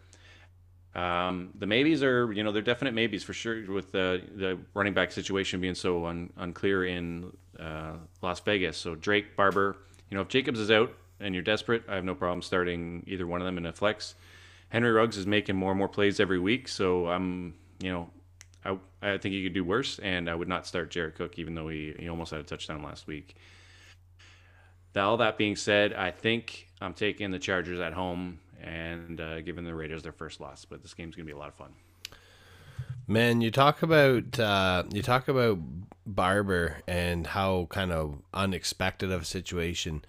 Um, 0.95 1.51
the 1.59 1.67
maybes 1.67 2.03
are, 2.05 2.33
you 2.33 2.45
know, 2.45 2.53
they're 2.53 2.63
definite 2.63 2.95
maybes 2.95 3.25
for 3.25 3.33
sure 3.33 3.71
with 3.71 3.91
the 3.91 4.23
the 4.37 4.59
running 4.75 4.95
back 4.95 5.11
situation 5.11 5.61
being 5.61 5.75
so 5.75 6.07
un, 6.07 6.33
unclear 6.37 6.85
in 6.85 7.37
uh, 7.59 7.95
Las 8.23 8.41
Vegas. 8.41 8.77
So 8.77 8.95
Drake, 8.95 9.37
Barber, 9.37 9.77
you 10.11 10.17
know, 10.17 10.23
if 10.23 10.29
Jacobs 10.29 10.61
is 10.61 10.71
out 10.71 10.93
and 11.19 11.35
you're 11.35 11.43
desperate, 11.43 11.83
I 11.89 11.97
have 11.97 12.05
no 12.05 12.15
problem 12.15 12.43
starting 12.43 13.03
either 13.07 13.27
one 13.27 13.41
of 13.41 13.45
them 13.45 13.59
in 13.59 13.67
a 13.67 13.73
flex. 13.73 14.15
Henry 14.69 14.91
Ruggs 14.91 15.17
is 15.17 15.27
making 15.27 15.57
more 15.57 15.71
and 15.71 15.79
more 15.79 15.89
plays 15.89 16.21
every 16.21 16.39
week, 16.39 16.69
so 16.69 17.09
I'm, 17.09 17.55
you 17.81 17.93
know, 17.93 18.11
I, 18.65 18.79
I 19.03 19.19
think 19.19 19.35
he 19.35 19.45
could 19.45 19.53
do 19.53 19.63
worse, 19.63 19.99
and 20.01 20.29
I 20.29 20.35
would 20.35 20.49
not 20.49 20.67
start 20.67 20.91
Jared 20.91 21.15
Cook, 21.15 21.39
even 21.39 21.55
though 21.55 21.69
he, 21.69 21.95
he 21.99 22.09
almost 22.09 22.33
had 22.33 22.41
a 22.41 22.45
touchdown 22.45 22.83
last 22.83 23.07
week. 23.07 23.37
All 24.97 25.17
that 25.19 25.39
being 25.39 25.57
said, 25.57 25.93
I 25.93 26.11
think 26.11 26.69
I'm 26.81 26.95
taking 26.95 27.31
the 27.31 27.39
Chargers 27.39 27.81
at 27.81 27.93
home 27.93 28.39
and 28.63 29.21
uh, 29.21 29.41
giving 29.41 29.65
the 29.65 29.75
Raiders 29.75 30.03
their 30.03 30.13
first 30.13 30.41
loss, 30.41 30.65
but 30.65 30.83
this 30.83 30.95
game's 30.95 31.17
gonna 31.17 31.27
be 31.27 31.33
a 31.33 31.39
lot 31.39 31.49
of 31.49 31.55
fun. 31.55 31.71
Man, 33.07 33.41
you 33.41 33.51
talk 33.51 33.83
about 33.83 34.39
uh, 34.39 34.85
you 34.91 35.03
talk 35.03 35.29
about 35.29 35.59
Barber 36.07 36.79
and 36.87 37.27
how 37.27 37.67
kind 37.71 37.93
of 37.93 38.19
unexpected 38.33 39.11
of 39.13 39.23
a 39.23 39.27
situation. 39.27 40.05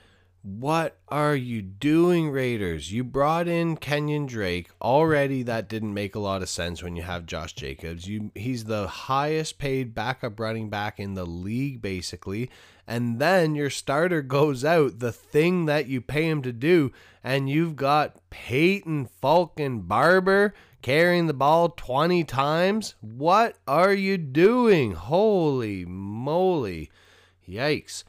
What 0.45 0.99
are 1.07 1.35
you 1.35 1.63
doing, 1.63 2.29
Raiders? 2.29 2.91
You 2.91 3.03
brought 3.03 3.47
in 3.47 3.77
Kenyan 3.77 4.27
Drake. 4.27 4.69
Already 4.79 5.41
that 5.41 5.67
didn't 5.67 5.95
make 5.95 6.13
a 6.13 6.19
lot 6.19 6.43
of 6.43 6.49
sense 6.49 6.83
when 6.83 6.95
you 6.95 7.01
have 7.01 7.25
Josh 7.25 7.53
Jacobs. 7.53 8.07
You 8.07 8.29
he's 8.35 8.65
the 8.65 8.87
highest 8.87 9.57
paid 9.57 9.95
backup 9.95 10.39
running 10.39 10.69
back 10.69 10.99
in 10.99 11.15
the 11.15 11.25
league 11.25 11.81
basically. 11.81 12.51
And 12.85 13.17
then 13.17 13.55
your 13.55 13.71
starter 13.71 14.21
goes 14.21 14.63
out, 14.63 14.99
the 14.99 15.11
thing 15.11 15.65
that 15.65 15.87
you 15.87 15.99
pay 15.99 16.29
him 16.29 16.43
to 16.43 16.53
do, 16.53 16.91
and 17.23 17.49
you've 17.49 17.75
got 17.75 18.19
Peyton 18.29 19.07
Falcon 19.19 19.79
Barber 19.79 20.53
carrying 20.83 21.25
the 21.25 21.33
ball 21.33 21.69
20 21.69 22.23
times. 22.23 22.93
What 23.01 23.57
are 23.67 23.95
you 23.95 24.19
doing? 24.19 24.91
Holy 24.91 25.85
moly. 25.85 26.91
Yikes. 27.49 28.03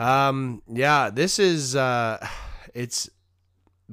Um, 0.00 0.62
yeah, 0.66 1.10
this 1.10 1.38
is 1.38 1.76
uh, 1.76 2.26
it's 2.74 3.10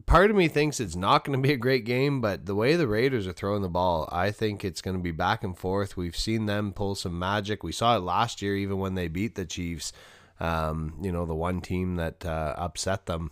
part 0.06 0.30
of 0.30 0.38
me 0.38 0.48
thinks 0.48 0.80
it's 0.80 0.96
not 0.96 1.26
going 1.26 1.38
to 1.38 1.46
be 1.46 1.54
a 1.54 1.58
great 1.58 1.84
game, 1.84 2.22
but 2.22 2.46
the 2.46 2.56
way 2.56 2.76
the 2.76 2.88
Raiders 2.88 3.28
are 3.28 3.34
throwing 3.34 3.62
the 3.62 3.70
ball, 3.70 4.08
I 4.12 4.32
think 4.32 4.64
it's 4.64 4.82
going 4.82 4.96
to 4.96 5.04
be 5.04 5.12
back 5.12 5.44
and 5.44 5.58
forth. 5.58 5.98
We've 5.98 6.16
seen 6.16 6.46
them 6.46 6.72
pull 6.72 6.96
some 6.96 7.20
magic. 7.20 7.62
We 7.64 7.74
saw 7.74 7.98
it 7.98 8.02
last 8.02 8.42
year, 8.42 8.56
even 8.56 8.78
when 8.78 8.96
they 8.96 9.10
beat 9.10 9.36
the 9.36 9.46
Chiefs. 9.46 9.92
Um, 10.40 10.94
you 11.02 11.12
know, 11.12 11.26
the 11.26 11.36
one 11.36 11.62
team 11.62 11.96
that 11.96 12.24
uh, 12.24 12.54
upset 12.58 13.08
them. 13.08 13.32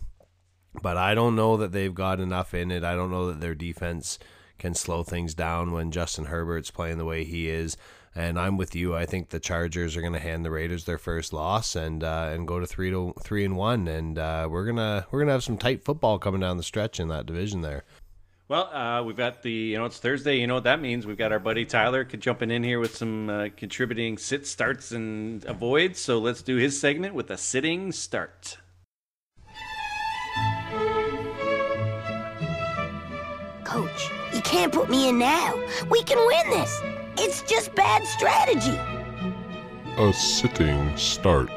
But 0.82 0.96
I 0.96 1.14
don't 1.14 1.36
know 1.36 1.56
that 1.56 1.72
they've 1.72 1.94
got 1.94 2.20
enough 2.20 2.52
in 2.52 2.70
it. 2.70 2.84
I 2.84 2.96
don't 2.96 3.12
know 3.12 3.28
that 3.28 3.40
their 3.40 3.54
defense 3.54 4.18
can 4.58 4.74
slow 4.74 5.04
things 5.04 5.32
down 5.32 5.70
when 5.70 5.92
Justin 5.92 6.26
Herbert's 6.26 6.70
playing 6.70 6.98
the 6.98 7.04
way 7.04 7.24
he 7.24 7.48
is. 7.48 7.76
And 8.16 8.38
I'm 8.38 8.56
with 8.56 8.74
you. 8.74 8.96
I 8.96 9.04
think 9.04 9.28
the 9.28 9.38
Chargers 9.38 9.94
are 9.94 10.00
going 10.00 10.14
to 10.14 10.18
hand 10.18 10.42
the 10.42 10.50
Raiders 10.50 10.86
their 10.86 10.96
first 10.96 11.34
loss 11.34 11.76
and 11.76 12.02
uh, 12.02 12.30
and 12.32 12.48
go 12.48 12.58
to 12.58 12.66
three 12.66 12.90
to 12.90 13.12
three 13.20 13.44
and 13.44 13.56
one. 13.56 13.86
And 13.86 14.18
uh, 14.18 14.48
we're 14.50 14.64
gonna 14.64 15.06
we're 15.10 15.20
gonna 15.20 15.32
have 15.32 15.44
some 15.44 15.58
tight 15.58 15.84
football 15.84 16.18
coming 16.18 16.40
down 16.40 16.56
the 16.56 16.62
stretch 16.62 16.98
in 16.98 17.08
that 17.08 17.26
division 17.26 17.60
there. 17.60 17.84
Well, 18.48 18.72
uh, 18.72 19.02
we've 19.02 19.16
got 19.16 19.42
the 19.42 19.50
you 19.50 19.76
know 19.76 19.84
it's 19.84 19.98
Thursday. 19.98 20.36
You 20.38 20.46
know 20.46 20.54
what 20.54 20.64
that 20.64 20.80
means? 20.80 21.04
We've 21.04 21.18
got 21.18 21.30
our 21.30 21.38
buddy 21.38 21.66
Tyler 21.66 22.04
jumping 22.04 22.50
in 22.50 22.64
here 22.64 22.80
with 22.80 22.96
some 22.96 23.28
uh, 23.28 23.48
contributing 23.54 24.16
sit 24.16 24.46
starts 24.46 24.92
and 24.92 25.44
avoids. 25.44 26.00
So 26.00 26.18
let's 26.18 26.42
do 26.42 26.56
his 26.56 26.80
segment 26.80 27.14
with 27.14 27.30
a 27.30 27.36
sitting 27.36 27.92
start. 27.92 28.56
Coach, 33.64 34.10
you 34.32 34.40
can't 34.40 34.72
put 34.72 34.88
me 34.88 35.10
in 35.10 35.18
now. 35.18 35.54
We 35.90 36.02
can 36.04 36.24
win 36.26 36.50
this. 36.50 36.80
It's 37.18 37.40
just 37.42 37.74
bad 37.74 38.06
strategy. 38.06 38.78
A 39.96 40.12
sitting 40.12 40.94
start. 40.98 41.50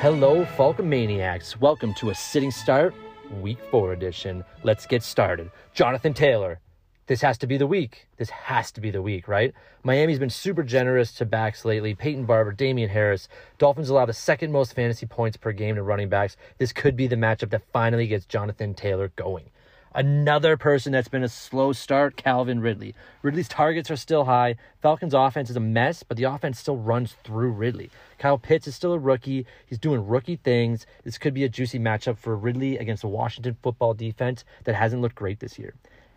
Hello, 0.00 0.44
Falcon 0.44 0.88
Maniacs. 0.88 1.60
Welcome 1.60 1.94
to 1.94 2.10
a 2.10 2.14
sitting 2.16 2.50
start, 2.50 2.92
week 3.40 3.58
four 3.70 3.92
edition. 3.92 4.42
Let's 4.64 4.86
get 4.86 5.04
started. 5.04 5.52
Jonathan 5.72 6.14
Taylor. 6.14 6.58
This 7.06 7.20
has 7.20 7.38
to 7.38 7.46
be 7.46 7.56
the 7.56 7.66
week. 7.66 8.08
This 8.16 8.30
has 8.30 8.72
to 8.72 8.80
be 8.80 8.90
the 8.90 9.02
week, 9.02 9.28
right? 9.28 9.54
Miami's 9.84 10.18
been 10.18 10.28
super 10.28 10.64
generous 10.64 11.12
to 11.14 11.24
backs 11.24 11.64
lately. 11.64 11.94
Peyton 11.94 12.24
Barber, 12.24 12.50
Damien 12.50 12.90
Harris. 12.90 13.28
Dolphins 13.58 13.88
allow 13.88 14.06
the 14.06 14.12
second 14.12 14.50
most 14.50 14.74
fantasy 14.74 15.06
points 15.06 15.36
per 15.36 15.52
game 15.52 15.76
to 15.76 15.82
running 15.84 16.08
backs. 16.08 16.36
This 16.58 16.72
could 16.72 16.96
be 16.96 17.06
the 17.06 17.14
matchup 17.14 17.50
that 17.50 17.62
finally 17.72 18.08
gets 18.08 18.26
Jonathan 18.26 18.74
Taylor 18.74 19.12
going. 19.14 19.50
Another 19.92 20.56
person 20.56 20.92
that's 20.92 21.08
been 21.08 21.24
a 21.24 21.28
slow 21.28 21.72
start, 21.72 22.16
Calvin 22.16 22.60
Ridley. 22.60 22.94
Ridley's 23.22 23.48
targets 23.48 23.90
are 23.90 23.96
still 23.96 24.24
high. 24.24 24.54
Falcons' 24.80 25.14
offense 25.14 25.50
is 25.50 25.56
a 25.56 25.60
mess, 25.60 26.04
but 26.04 26.16
the 26.16 26.24
offense 26.24 26.60
still 26.60 26.76
runs 26.76 27.16
through 27.24 27.50
Ridley. 27.50 27.90
Kyle 28.16 28.38
Pitts 28.38 28.68
is 28.68 28.76
still 28.76 28.92
a 28.92 28.98
rookie. 29.00 29.46
He's 29.66 29.80
doing 29.80 30.06
rookie 30.06 30.36
things. 30.36 30.86
This 31.02 31.18
could 31.18 31.34
be 31.34 31.42
a 31.42 31.48
juicy 31.48 31.80
matchup 31.80 32.18
for 32.18 32.36
Ridley 32.36 32.78
against 32.78 33.02
a 33.02 33.08
Washington 33.08 33.56
football 33.62 33.92
defense 33.92 34.44
that 34.62 34.76
hasn't 34.76 35.02
looked 35.02 35.16
great 35.16 35.40
this 35.40 35.58
year. 35.58 35.74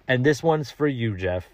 And 0.07 0.23
this 0.23 0.43
one's 0.43 0.69
for 0.69 0.87
you, 0.87 1.17
Jeff. 1.17 1.47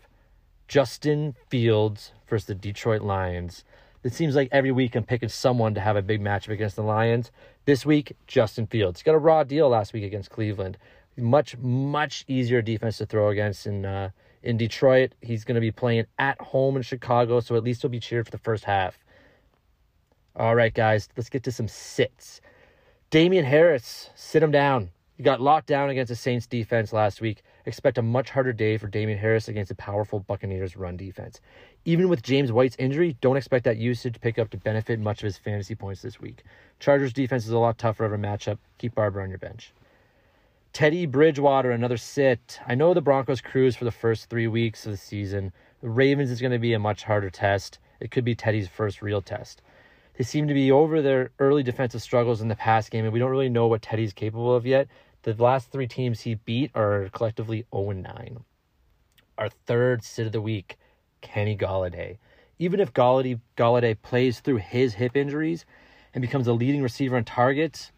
Justin 0.68 1.36
Fields 1.48 2.12
versus 2.28 2.48
the 2.48 2.56
Detroit 2.56 3.02
Lions. 3.02 3.64
It 4.04 4.14
seems 4.14 4.36
like 4.36 4.50
every 4.52 4.72
week 4.72 4.96
I'm 4.96 5.04
picking 5.04 5.30
someone 5.30 5.74
to 5.74 5.82
have 5.82 5.96
a 5.96 6.02
big 6.02 6.22
matchup 6.22 6.50
against 6.50 6.76
the 6.76 6.84
Lions. 6.84 7.32
This 7.66 7.86
week, 7.86 8.14
Justin 8.28 8.68
Fields. 8.68 9.04
Got 9.04 9.16
a 9.16 9.20
raw 9.20 9.44
deal 9.44 9.70
last 9.70 9.94
week 9.94 10.04
against 10.04 10.30
Cleveland 10.30 10.78
much 11.18 11.58
much 11.58 12.26
easier 12.28 12.62
defense 12.62 12.98
to 12.98 13.06
throw 13.06 13.30
against 13.30 13.68
in 13.68 13.86
uh, 13.86 14.10
in 14.44 14.58
Detroit. 14.58 15.14
He's 15.22 15.44
going 15.44 15.56
to 15.56 15.62
be 15.62 15.72
playing 15.72 16.06
at 16.18 16.40
home 16.40 16.78
in 16.78 16.84
Chicago, 16.84 17.40
so 17.40 17.56
at 17.56 17.64
least 17.64 17.82
he'll 17.82 17.90
be 17.90 18.00
cheered 18.00 18.26
for 18.26 18.32
the 18.32 18.38
first 18.38 18.64
half. 18.64 18.98
All 20.36 20.56
right, 20.56 20.74
guys, 20.74 21.10
let's 21.18 21.30
get 21.30 21.44
to 21.44 21.52
some 21.52 21.68
sits. 21.68 22.40
Damien 23.10 23.46
Harris, 23.46 24.10
sit 24.16 24.44
him 24.44 24.52
down. 24.52 24.92
He 25.18 25.24
got 25.24 25.42
locked 25.42 25.68
down 25.68 25.90
against 25.90 26.10
the 26.10 26.16
Saints 26.16 26.48
defense 26.48 26.94
last 26.94 27.20
week. 27.20 27.44
Expect 27.66 27.98
a 27.98 28.02
much 28.02 28.30
harder 28.30 28.54
day 28.54 28.78
for 28.78 28.88
Damien 28.88 29.20
Harris 29.20 29.50
against 29.50 29.68
the 29.68 29.76
powerful 29.76 30.22
Buccaneers 30.22 30.78
run 30.78 30.96
defense. 30.96 31.42
Even 31.84 32.08
with 32.08 32.24
James 32.24 32.54
White's 32.54 32.78
injury, 32.80 33.18
don't 33.20 33.36
expect 33.36 33.66
that 33.66 33.76
usage 33.76 34.22
pickup 34.22 34.50
to 34.52 34.58
benefit 34.58 34.98
much 34.98 35.22
of 35.22 35.26
his 35.26 35.38
fantasy 35.38 35.76
points 35.76 36.02
this 36.02 36.22
week. 36.22 36.44
Chargers 36.80 37.12
defense 37.12 37.46
is 37.46 37.52
a 37.52 37.58
lot 37.58 37.78
tougher 37.78 38.06
of 38.06 38.14
a 38.14 38.18
matchup. 38.18 38.60
Keep 38.78 38.96
Barber 38.96 39.20
on 39.22 39.30
your 39.30 39.40
bench. 39.40 39.74
Teddy 40.72 41.08
Bridgewater, 41.08 41.72
another 41.72 41.98
sit. 41.98 42.60
I 42.66 42.76
know 42.76 42.94
the 42.94 43.02
Broncos 43.02 43.42
cruise 43.42 43.76
for 43.76 43.86
the 43.86 43.92
first 43.92 44.30
three 44.30 44.48
weeks 44.48 44.86
of 44.86 44.92
the 44.92 44.98
season. 44.98 45.52
The 45.82 45.90
Ravens 45.90 46.30
is 46.30 46.40
going 46.40 46.52
to 46.52 46.60
be 46.60 46.74
a 46.74 46.80
much 46.80 47.04
harder 47.04 47.30
test. 47.30 47.80
It 48.00 48.12
could 48.12 48.24
be 48.24 48.36
Teddy's 48.36 48.68
first 48.68 49.02
real 49.02 49.22
test. 49.22 49.62
They 50.18 50.24
seem 50.24 50.48
to 50.48 50.54
be 50.54 50.72
over 50.72 51.02
their 51.02 51.32
early 51.40 51.64
defensive 51.64 52.02
struggles 52.02 52.40
in 52.40 52.50
the 52.50 52.56
past 52.56 52.92
game, 52.92 53.04
and 53.04 53.12
we 53.12 53.20
don't 53.20 53.32
really 53.32 53.50
know 53.50 53.68
what 53.68 53.82
Teddy's 53.82 54.14
capable 54.14 54.54
of 54.54 54.66
yet. 54.66 54.88
The 55.24 55.34
last 55.34 55.72
three 55.72 55.88
teams 55.88 56.22
he 56.22 56.36
beat 56.36 56.72
are 56.76 57.10
collectively 57.14 57.66
0 57.74 57.92
9. 57.92 58.44
Our 59.38 59.50
third 59.50 60.04
sit 60.04 60.28
of 60.28 60.32
the 60.34 60.42
week, 60.42 60.78
Kenny 61.22 61.58
Golladay. 61.58 62.18
Even 62.60 62.80
if 62.80 62.94
Golladay, 62.94 63.40
Golladay 63.58 63.98
plays 64.02 64.40
through 64.40 64.58
his 64.58 64.94
hip 64.94 65.18
injuries 65.18 65.66
and 66.14 66.22
becomes 66.22 66.48
a 66.48 66.54
leading 66.54 66.84
receiver 66.84 67.18
in 67.18 67.26
targets, 67.26 67.92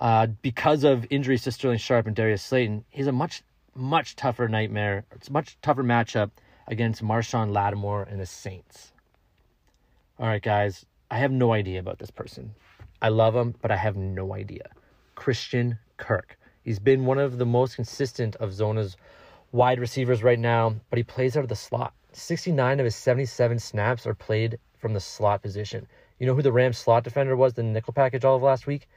uh, 0.00 0.26
because 0.42 0.84
of 0.84 1.06
injuries 1.10 1.42
to 1.42 1.52
Sterling 1.52 1.78
Shepard 1.78 2.06
and 2.06 2.16
Darius 2.16 2.42
Slayton, 2.42 2.84
he's 2.88 3.06
a 3.06 3.12
much, 3.12 3.42
much 3.74 4.16
tougher 4.16 4.48
nightmare. 4.48 5.04
It's 5.12 5.28
a 5.28 5.32
much 5.32 5.58
tougher 5.60 5.82
matchup 5.82 6.30
against 6.66 7.02
Marshon 7.02 7.52
Lattimore 7.52 8.04
and 8.04 8.20
the 8.20 8.26
Saints. 8.26 8.92
All 10.18 10.26
right, 10.26 10.42
guys, 10.42 10.84
I 11.10 11.18
have 11.18 11.32
no 11.32 11.52
idea 11.52 11.80
about 11.80 11.98
this 11.98 12.10
person. 12.10 12.54
I 13.00 13.08
love 13.08 13.34
him, 13.34 13.54
but 13.60 13.70
I 13.70 13.76
have 13.76 13.96
no 13.96 14.34
idea. 14.34 14.68
Christian 15.14 15.78
Kirk. 15.96 16.38
He's 16.64 16.78
been 16.78 17.06
one 17.06 17.18
of 17.18 17.38
the 17.38 17.46
most 17.46 17.76
consistent 17.76 18.36
of 18.36 18.52
Zona's 18.52 18.96
wide 19.52 19.80
receivers 19.80 20.22
right 20.22 20.38
now, 20.38 20.74
but 20.90 20.98
he 20.98 21.02
plays 21.02 21.36
out 21.36 21.42
of 21.42 21.48
the 21.48 21.56
slot. 21.56 21.94
69 22.12 22.80
of 22.80 22.84
his 22.84 22.96
77 22.96 23.58
snaps 23.58 24.06
are 24.06 24.14
played 24.14 24.58
from 24.76 24.92
the 24.92 25.00
slot 25.00 25.42
position. 25.42 25.86
You 26.18 26.26
know 26.26 26.34
who 26.34 26.42
the 26.42 26.52
Rams 26.52 26.78
slot 26.78 27.04
defender 27.04 27.36
was, 27.36 27.54
the 27.54 27.62
nickel 27.62 27.92
package 27.92 28.24
all 28.24 28.36
of 28.36 28.42
last 28.42 28.66
week? 28.66 28.88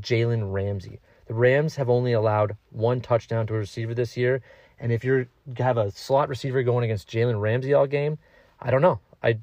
Jalen 0.00 0.52
Ramsey. 0.52 1.00
The 1.26 1.34
Rams 1.34 1.76
have 1.76 1.90
only 1.90 2.12
allowed 2.12 2.56
one 2.70 3.00
touchdown 3.00 3.46
to 3.46 3.54
a 3.54 3.58
receiver 3.58 3.94
this 3.94 4.16
year. 4.16 4.42
And 4.80 4.92
if 4.92 5.04
you 5.04 5.26
have 5.58 5.76
a 5.76 5.90
slot 5.90 6.28
receiver 6.28 6.62
going 6.62 6.84
against 6.84 7.10
Jalen 7.10 7.40
Ramsey 7.40 7.74
all 7.74 7.86
game, 7.86 8.18
I 8.60 8.70
don't 8.70 8.82
know. 8.82 9.00
I 9.22 9.38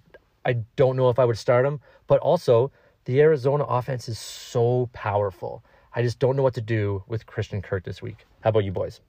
I 0.46 0.54
don't 0.76 0.96
know 0.96 1.10
if 1.10 1.20
I 1.20 1.26
would 1.26 1.38
start 1.38 1.66
him. 1.66 1.80
But 2.08 2.20
also, 2.20 2.72
the 3.06 3.20
Arizona 3.22 3.64
offense 3.64 4.08
is 4.08 4.20
so 4.20 4.89
powerful. 4.93 5.64
I 5.93 6.02
just 6.02 6.20
don't 6.20 6.36
know 6.36 6.43
what 6.43 6.54
to 6.56 6.62
do 6.62 7.04
with 7.08 7.26
Christian 7.26 7.62
Kirk 7.62 7.84
this 7.84 8.02
week. 8.02 8.26
How 8.41 8.50
about 8.50 8.64
you 8.64 8.72
boys? 8.72 9.02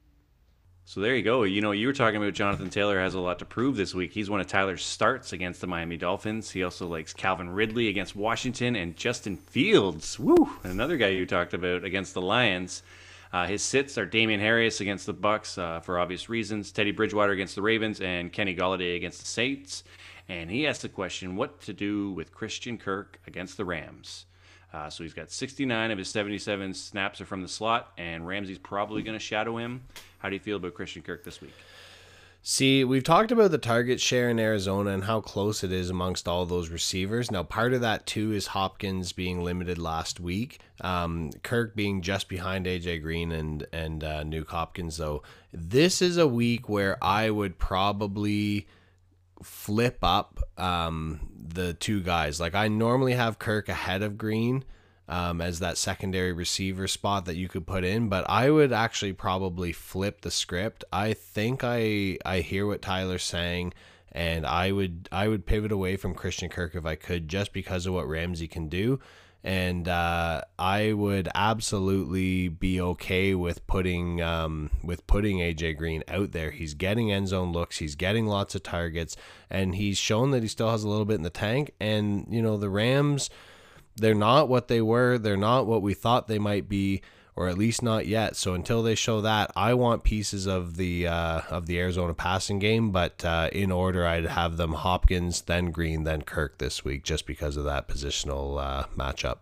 So 0.89 1.01
there 1.01 1.17
you 1.17 1.23
go. 1.25 1.43
You 1.43 1.61
know, 1.63 1.73
you 1.73 1.89
were 1.89 1.93
talking 1.93 2.23
about 2.23 2.35
Jonathan 2.35 2.71
Taylor 2.71 3.01
has 3.01 3.15
a 3.15 3.21
lot 3.21 3.41
to 3.41 3.45
prove 3.45 3.77
this 3.77 3.93
week. 3.93 4.13
He's 4.13 4.31
one 4.31 4.41
of 4.41 4.47
Tyler's 4.47 4.85
starts 4.85 5.33
against 5.33 5.61
the 5.61 5.67
Miami 5.67 5.97
Dolphins. 5.97 6.53
He 6.53 6.63
also 6.63 6.87
likes 6.87 7.13
Calvin 7.13 7.51
Ridley 7.51 7.89
against 7.89 8.15
Washington 8.15 8.77
and 8.77 8.97
Justin 8.97 9.37
Fields. 9.37 10.17
Woo! 10.17 10.49
Another 10.63 10.97
guy 10.97 11.09
you 11.09 11.27
talked 11.27 11.55
about 11.55 11.83
against 11.83 12.15
the 12.15 12.23
Lions. 12.23 12.85
Uh, 13.33 13.49
his 13.49 13.63
sits 13.63 13.99
are 13.99 14.07
Damien 14.07 14.39
Harris 14.39 14.81
against 14.81 15.07
the 15.07 15.13
Bucks 15.13 15.59
uh, 15.59 15.81
for 15.81 15.99
obvious 15.99 16.29
reasons, 16.29 16.71
Teddy 16.71 16.93
Bridgewater 16.93 17.33
against 17.33 17.57
the 17.57 17.63
Ravens, 17.63 18.01
and 18.01 18.33
Kenny 18.33 18.55
Golladay 18.55 18.95
against 18.95 19.19
the 19.19 19.27
Saints. 19.27 19.83
And 20.29 20.49
he 20.49 20.69
asked 20.69 20.83
the 20.83 20.89
question, 20.89 21.35
what 21.35 21.61
to 21.63 21.73
do 21.73 22.13
with 22.13 22.33
Christian 22.33 22.79
Kirk 22.79 23.19
against 23.27 23.57
the 23.57 23.65
Rams? 23.65 24.27
Uh, 24.77 24.91
so 24.91 25.03
he's 25.03 25.15
got 25.15 25.31
69 25.31 25.91
of 25.91 25.97
his 25.97 26.09
77 26.09 26.75
snaps 26.75 27.23
are 27.23 27.25
from 27.25 27.41
the 27.41 27.49
slot, 27.49 27.93
and 27.97 28.27
Ramsey's 28.27 28.59
probably 28.59 29.03
going 29.03 29.19
to 29.19 29.25
shadow 29.25 29.57
him. 29.57 29.83
How 30.19 30.29
do 30.29 30.35
you 30.35 30.41
feel 30.41 30.59
about 30.59 30.75
Christian 30.75 31.01
Kirk 31.01 31.25
this 31.25 31.41
week? 31.41 31.55
See, 32.43 32.85
we've 32.85 33.03
talked 33.03 33.33
about 33.33 33.53
the 33.53 33.59
target 33.59 34.03
share 34.03 34.29
in 34.29 34.39
Arizona 34.39 34.91
and 34.91 35.05
how 35.05 35.23
close 35.23 35.65
it 35.65 35.73
is 35.73 35.89
amongst 35.89 36.29
all 36.29 36.45
those 36.45 36.69
receivers. 36.69 37.31
Now, 37.31 37.43
part 37.43 37.73
of 37.73 37.81
that 37.81 38.05
too 38.05 38.33
is 38.33 38.49
Hopkins 38.49 39.13
being 39.13 39.43
limited 39.43 39.79
last 39.79 40.21
week, 40.21 40.61
um, 40.83 41.31
Kirk 41.43 41.75
being 41.75 42.03
just 42.03 42.29
behind 42.29 42.67
AJ 42.67 43.01
Green 43.01 43.33
and 43.33 43.67
and 43.73 44.05
uh, 44.05 44.25
Nuk 44.25 44.49
Hopkins. 44.49 44.99
Though 44.99 45.23
this 45.53 46.03
is 46.03 46.19
a 46.19 46.29
week 46.29 46.69
where 46.69 47.03
I 47.03 47.31
would 47.31 47.59
probably 47.59 48.69
flip 49.43 49.99
up 50.03 50.41
um, 50.57 51.21
the 51.49 51.75
two 51.75 52.01
guys. 52.01 52.41
Like 52.41 52.55
I 52.55 52.69
normally 52.69 53.15
have 53.15 53.39
Kirk 53.39 53.69
ahead 53.69 54.03
of 54.03 54.19
Green 54.19 54.65
um, 55.09 55.41
as 55.41 55.61
that 55.61 55.79
secondary 55.79 56.33
receiver 56.33 56.89
spot 56.89 57.27
that 57.27 57.37
you 57.37 57.49
could 57.49 57.67
put 57.67 57.85
in, 57.85 58.09
but 58.09 58.29
I 58.29 58.51
would 58.51 58.73
actually 58.73 59.13
probably 59.13 59.73
flip 59.73 60.23
the 60.23 60.31
script. 60.31 60.85
I 60.93 61.15
think 61.15 61.63
I 61.63 62.19
I 62.25 62.41
hear 62.41 62.67
what 62.67 62.83
Tyler's 62.83 63.23
saying, 63.23 63.73
and 64.13 64.47
I 64.47 64.73
would 64.73 65.09
I 65.13 65.29
would 65.29 65.47
pivot 65.47 65.73
away 65.73 65.97
from 65.97 66.15
Christian 66.15 66.49
Kirk 66.49 66.75
if 66.75 66.85
I 66.85 66.97
could, 66.97 67.29
just 67.29 67.53
because 67.53 67.87
of 67.87 67.95
what 67.95 68.09
Ramsey 68.09 68.49
can 68.49 68.69
do. 68.69 69.01
And 69.47 69.87
uh, 69.87 70.43
I 70.59 70.93
would 70.93 71.29
absolutely 71.33 72.49
be 72.49 72.81
okay 72.81 73.33
with 73.35 73.65
putting 73.69 74.21
um, 74.21 74.71
with 74.83 75.07
putting 75.07 75.39
AJ 75.39 75.79
Green 75.79 76.03
out 76.09 76.33
there. 76.33 76.51
He's 76.51 76.75
getting 76.75 77.13
end 77.13 77.29
zone 77.29 77.53
looks. 77.53 77.79
He's 77.79 77.95
getting 77.95 78.27
lots 78.27 78.57
of 78.57 78.65
targets, 78.65 79.17
and 79.49 79.77
he's 79.77 79.99
shown 79.99 80.33
that 80.33 80.43
he 80.43 80.49
still 80.49 80.71
has 80.71 80.83
a 80.83 80.89
little 80.89 81.05
bit 81.05 81.15
in 81.15 81.23
the 81.23 81.31
tank. 81.31 81.71
And 81.81 82.27
you 82.29 82.43
know 82.43 82.57
the 82.57 82.69
Rams 82.69 83.31
they're 83.97 84.15
not 84.15 84.49
what 84.49 84.69
they 84.69 84.81
were. 84.81 85.19
They're 85.19 85.37
not 85.37 85.67
what 85.67 85.83
we 85.83 85.95
thought 85.95 86.29
they 86.29 86.39
might 86.39 86.69
be, 86.69 87.03
or 87.37 87.49
at 87.49 87.59
least 87.59 87.83
not 87.83 88.07
yet. 88.07 88.35
So 88.35 88.55
until 88.55 88.83
they 88.83 88.95
show 88.95 89.21
that, 89.21 89.53
I 89.55 89.75
want 89.75 90.03
pieces 90.03 90.47
of 90.47 90.77
the 90.77 91.07
uh, 91.07 91.43
of 91.51 91.67
the 91.67 91.79
Arizona 91.79 92.15
passing 92.15 92.59
game. 92.59 92.91
But 92.91 93.25
uh, 93.25 93.51
in 93.53 93.71
order, 93.71 94.07
I'd 94.07 94.25
have 94.25 94.57
them 94.57 94.73
Hopkins, 94.73 95.43
then 95.43 95.71
Green, 95.71 96.05
then 96.05 96.23
Kirk 96.23 96.59
this 96.59 96.85
week, 96.85 97.05
just 97.05 97.27
because 97.27 97.57
of 97.57 97.65
that 97.65 97.87
positional 97.87 98.61
uh, 98.61 98.85
matchup. 98.97 99.39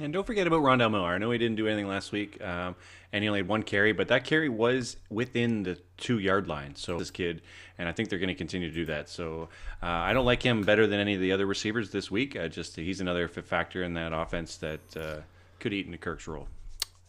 And 0.00 0.12
don't 0.12 0.26
forget 0.26 0.46
about 0.46 0.62
Rondale 0.62 0.90
Moore. 0.90 1.14
I 1.14 1.18
know 1.18 1.30
he 1.30 1.38
didn't 1.38 1.56
do 1.56 1.66
anything 1.66 1.86
last 1.86 2.12
week, 2.12 2.42
um, 2.42 2.74
and 3.12 3.22
he 3.22 3.28
only 3.28 3.40
had 3.40 3.48
one 3.48 3.62
carry, 3.62 3.92
but 3.92 4.08
that 4.08 4.24
carry 4.24 4.48
was 4.48 4.96
within 5.10 5.64
the 5.64 5.78
two 5.96 6.18
yard 6.18 6.48
line. 6.48 6.74
So 6.76 6.98
this 6.98 7.10
kid, 7.10 7.42
and 7.78 7.88
I 7.88 7.92
think 7.92 8.08
they're 8.08 8.18
going 8.18 8.28
to 8.28 8.34
continue 8.34 8.68
to 8.68 8.74
do 8.74 8.86
that. 8.86 9.08
So 9.08 9.48
uh, 9.82 9.86
I 9.86 10.12
don't 10.12 10.24
like 10.24 10.42
him 10.42 10.62
better 10.62 10.86
than 10.86 10.98
any 10.98 11.14
of 11.14 11.20
the 11.20 11.32
other 11.32 11.46
receivers 11.46 11.90
this 11.90 12.10
week. 12.10 12.36
Just 12.50 12.76
he's 12.76 13.00
another 13.00 13.28
factor 13.28 13.82
in 13.82 13.94
that 13.94 14.12
offense 14.12 14.56
that 14.56 14.96
uh, 14.96 15.20
could 15.62 15.72
eat 15.72 15.86
into 15.86 15.98
Kirk's 15.98 16.28
role. 16.28 16.48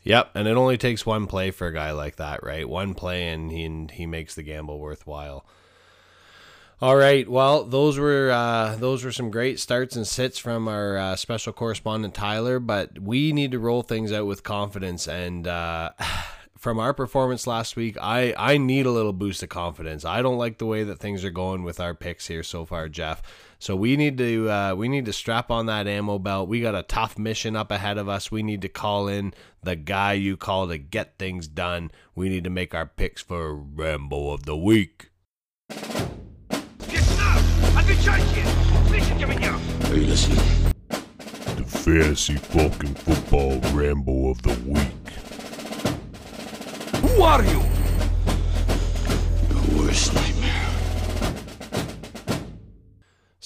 Yep, 0.04 0.32
and 0.36 0.48
it 0.48 0.56
only 0.58 0.78
takes 0.78 1.06
one 1.06 1.28
play 1.28 1.52
for 1.52 1.68
a 1.68 1.74
guy 1.74 1.92
like 1.92 2.18
that, 2.18 2.44
right? 2.44 2.68
One 2.68 2.94
play, 2.94 3.30
and 3.30 3.52
he 3.52 3.66
and 3.66 3.90
he 3.90 4.06
makes 4.06 4.36
the 4.36 4.44
gamble 4.44 4.80
worthwhile. 4.80 5.46
All 6.82 6.98
right. 6.98 7.30
Well, 7.30 7.64
those 7.64 7.98
were 7.98 8.30
uh, 8.30 8.76
those 8.76 9.06
were 9.06 9.14
some 9.14 9.32
great 9.32 9.58
starts 9.62 9.96
and 9.96 10.06
sits 10.06 10.38
from 10.38 10.68
our 10.68 10.98
uh, 10.98 11.16
special 11.16 11.54
correspondent 11.54 12.14
Tyler, 12.14 12.60
but 12.60 13.00
we 13.00 13.32
need 13.32 13.52
to 13.52 13.60
roll 13.60 13.84
things 13.84 14.12
out 14.12 14.26
with 14.26 14.44
confidence. 14.44 15.08
And 15.08 15.48
uh, 15.48 15.92
from 16.58 16.80
our 16.80 16.94
performance 16.94 17.48
last 17.48 17.78
week, 17.78 17.98
I 18.02 18.34
I 18.38 18.58
need 18.58 18.86
a 18.86 18.92
little 18.92 19.14
boost 19.14 19.42
of 19.44 19.48
confidence. 19.48 20.04
I 20.04 20.22
don't 20.22 20.38
like 20.38 20.58
the 20.58 20.66
way 20.66 20.84
that 20.84 21.00
things 21.00 21.24
are 21.24 21.32
going 21.32 21.64
with 21.64 21.80
our 21.80 21.94
picks 21.94 22.28
here 22.28 22.44
so 22.44 22.66
far, 22.66 22.90
Jeff. 22.90 23.22
So 23.64 23.78
we 23.78 23.96
need 23.96 24.18
to 24.18 24.50
uh, 24.50 24.76
we 24.76 24.90
need 24.90 25.06
to 25.06 25.14
strap 25.14 25.50
on 25.50 25.68
that 25.68 25.88
ammo 25.88 26.20
belt. 26.20 26.50
We 26.50 26.60
got 26.60 26.76
a 26.76 26.84
tough 26.84 27.18
mission 27.18 27.56
up 27.56 27.72
ahead 27.72 27.98
of 27.98 28.10
us. 28.10 28.30
We 28.30 28.44
need 28.44 28.62
to 28.64 28.68
call 28.68 29.08
in 29.08 29.34
the 29.62 29.78
guy 29.78 30.12
you 30.14 30.36
call 30.36 30.68
to 30.68 30.78
get 30.78 31.18
things 31.18 31.48
done. 31.48 31.90
We 32.14 32.28
need 32.28 32.44
to 32.44 32.50
make 32.50 32.76
our 32.76 32.86
picks 32.86 33.22
for 33.22 33.56
Rambo 33.56 34.32
of 34.32 34.44
the 34.44 34.58
week. 34.58 35.12
Hey, 39.86 40.02
listen. 40.02 40.36
The 41.56 41.64
fantasy 41.66 42.36
fucking 42.36 42.96
football 42.96 43.62
Rambo 43.72 44.30
of 44.32 44.42
the 44.42 44.60
week. 44.68 45.10
Who 47.00 47.22
are 47.22 47.46
you? 47.46 47.64
The 49.48 49.78
worst 49.78 50.14
nightmare. 50.14 50.43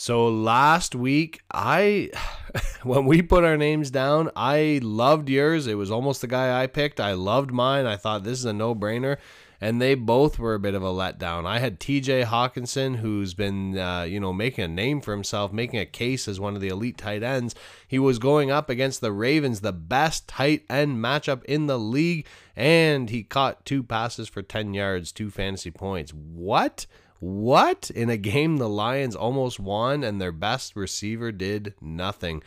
So 0.07 0.29
last 0.29 0.95
week, 0.95 1.41
I 1.51 2.11
when 2.83 3.07
we 3.07 3.21
put 3.21 3.43
our 3.43 3.57
names 3.57 3.91
down, 3.91 4.31
I 4.37 4.79
loved 4.81 5.27
yours. 5.27 5.67
It 5.67 5.73
was 5.73 5.91
almost 5.91 6.21
the 6.21 6.27
guy 6.27 6.63
I 6.63 6.67
picked. 6.67 7.01
I 7.01 7.11
loved 7.11 7.51
mine. 7.51 7.85
I 7.85 7.97
thought 7.97 8.23
this 8.23 8.39
is 8.39 8.45
a 8.45 8.53
no-brainer 8.53 9.17
and 9.59 9.81
they 9.81 9.95
both 9.95 10.39
were 10.39 10.53
a 10.53 10.61
bit 10.61 10.75
of 10.75 10.83
a 10.83 10.93
letdown. 10.93 11.45
I 11.45 11.59
had 11.59 11.81
T.J. 11.81 12.23
Hockenson, 12.23 12.95
who's 12.95 13.33
been 13.33 13.77
uh, 13.77 14.03
you 14.03 14.21
know 14.21 14.31
making 14.31 14.63
a 14.63 14.69
name 14.69 15.01
for 15.01 15.11
himself, 15.11 15.51
making 15.51 15.81
a 15.81 15.85
case 15.85 16.29
as 16.29 16.39
one 16.39 16.55
of 16.55 16.61
the 16.61 16.69
elite 16.69 16.97
tight 16.97 17.21
ends. 17.21 17.53
He 17.85 17.99
was 17.99 18.17
going 18.17 18.49
up 18.49 18.69
against 18.69 19.01
the 19.01 19.11
Ravens, 19.11 19.59
the 19.59 19.73
best 19.73 20.29
tight 20.29 20.63
end 20.69 21.03
matchup 21.03 21.43
in 21.43 21.67
the 21.67 21.77
league, 21.77 22.25
and 22.55 23.09
he 23.09 23.23
caught 23.23 23.65
two 23.65 23.83
passes 23.83 24.29
for 24.29 24.41
ten 24.41 24.73
yards, 24.73 25.11
two 25.11 25.29
fantasy 25.29 25.71
points. 25.71 26.13
What? 26.13 26.85
What? 27.19 27.89
In 27.89 28.09
a 28.09 28.17
game 28.17 28.57
the 28.57 28.69
Lions 28.69 29.15
almost 29.15 29.59
won 29.59 30.03
and 30.03 30.21
their 30.21 30.31
best 30.31 30.75
receiver 30.75 31.31
did 31.31 31.73
nothing. 31.81 32.43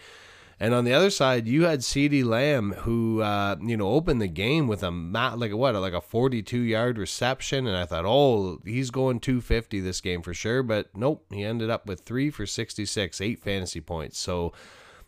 And 0.62 0.74
on 0.74 0.84
the 0.84 0.92
other 0.92 1.08
side, 1.08 1.48
you 1.48 1.64
had 1.64 1.80
CeeDee 1.80 2.22
Lamb, 2.22 2.72
who 2.80 3.22
uh, 3.22 3.56
you 3.62 3.78
know 3.78 3.88
opened 3.88 4.20
the 4.20 4.28
game 4.28 4.68
with 4.68 4.82
a 4.82 4.90
mat 4.90 5.38
like 5.38 5.54
what 5.54 5.74
like 5.74 5.94
a 5.94 6.02
42 6.02 6.60
yard 6.60 6.98
reception, 6.98 7.66
and 7.66 7.74
I 7.74 7.86
thought, 7.86 8.04
oh, 8.04 8.60
he's 8.66 8.90
going 8.90 9.20
250 9.20 9.80
this 9.80 10.02
game 10.02 10.20
for 10.20 10.34
sure. 10.34 10.62
But 10.62 10.94
nope, 10.94 11.24
he 11.30 11.44
ended 11.44 11.70
up 11.70 11.86
with 11.86 12.00
three 12.00 12.28
for 12.28 12.44
66, 12.44 13.22
eight 13.22 13.42
fantasy 13.42 13.80
points. 13.80 14.18
So 14.18 14.52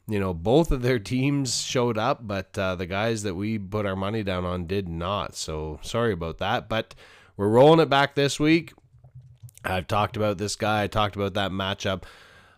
you 0.08 0.18
know 0.18 0.32
both 0.32 0.72
of 0.72 0.80
their 0.80 0.98
teams 0.98 1.60
showed 1.60 1.98
up, 1.98 2.26
but 2.26 2.56
uh, 2.56 2.74
the 2.76 2.86
guys 2.86 3.22
that 3.22 3.34
we 3.34 3.58
put 3.58 3.84
our 3.84 3.94
money 3.94 4.22
down 4.22 4.46
on 4.46 4.66
did 4.66 4.88
not. 4.88 5.36
So 5.36 5.80
sorry 5.82 6.14
about 6.14 6.38
that, 6.38 6.70
but 6.70 6.94
we're 7.36 7.48
rolling 7.48 7.80
it 7.80 7.90
back 7.90 8.14
this 8.14 8.40
week. 8.40 8.72
I've 9.64 9.86
talked 9.86 10.16
about 10.16 10.38
this 10.38 10.56
guy. 10.56 10.82
I 10.84 10.86
talked 10.86 11.16
about 11.16 11.34
that 11.34 11.50
matchup. 11.50 12.04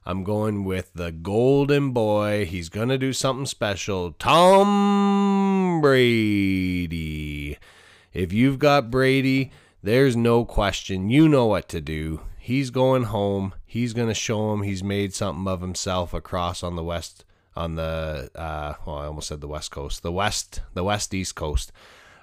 I'm 0.06 0.22
going 0.22 0.64
with 0.64 0.92
the 0.94 1.12
golden 1.12 1.92
boy. 1.92 2.44
He's 2.44 2.68
going 2.68 2.88
to 2.90 2.98
do 2.98 3.12
something 3.12 3.46
special. 3.46 4.12
Tom 4.12 5.80
Brady. 5.80 7.58
If 8.12 8.32
you've 8.32 8.58
got 8.58 8.90
Brady, 8.90 9.50
there's 9.82 10.16
no 10.16 10.44
question. 10.44 11.10
You 11.10 11.28
know 11.28 11.46
what 11.46 11.68
to 11.70 11.80
do. 11.80 12.20
He's 12.38 12.70
going 12.70 13.04
home. 13.04 13.54
He's 13.64 13.92
going 13.92 14.08
to 14.08 14.14
show 14.14 14.52
him 14.52 14.62
he's 14.62 14.84
made 14.84 15.14
something 15.14 15.48
of 15.50 15.62
himself 15.62 16.12
across 16.12 16.62
on 16.62 16.76
the 16.76 16.84
west 16.84 17.24
on 17.56 17.76
the 17.76 18.30
uh 18.34 18.74
well, 18.84 18.96
I 18.96 19.06
almost 19.06 19.28
said 19.28 19.40
the 19.40 19.48
west 19.48 19.70
coast. 19.70 20.02
The 20.02 20.12
west 20.12 20.60
the 20.74 20.84
west 20.84 21.14
east 21.14 21.34
coast. 21.34 21.72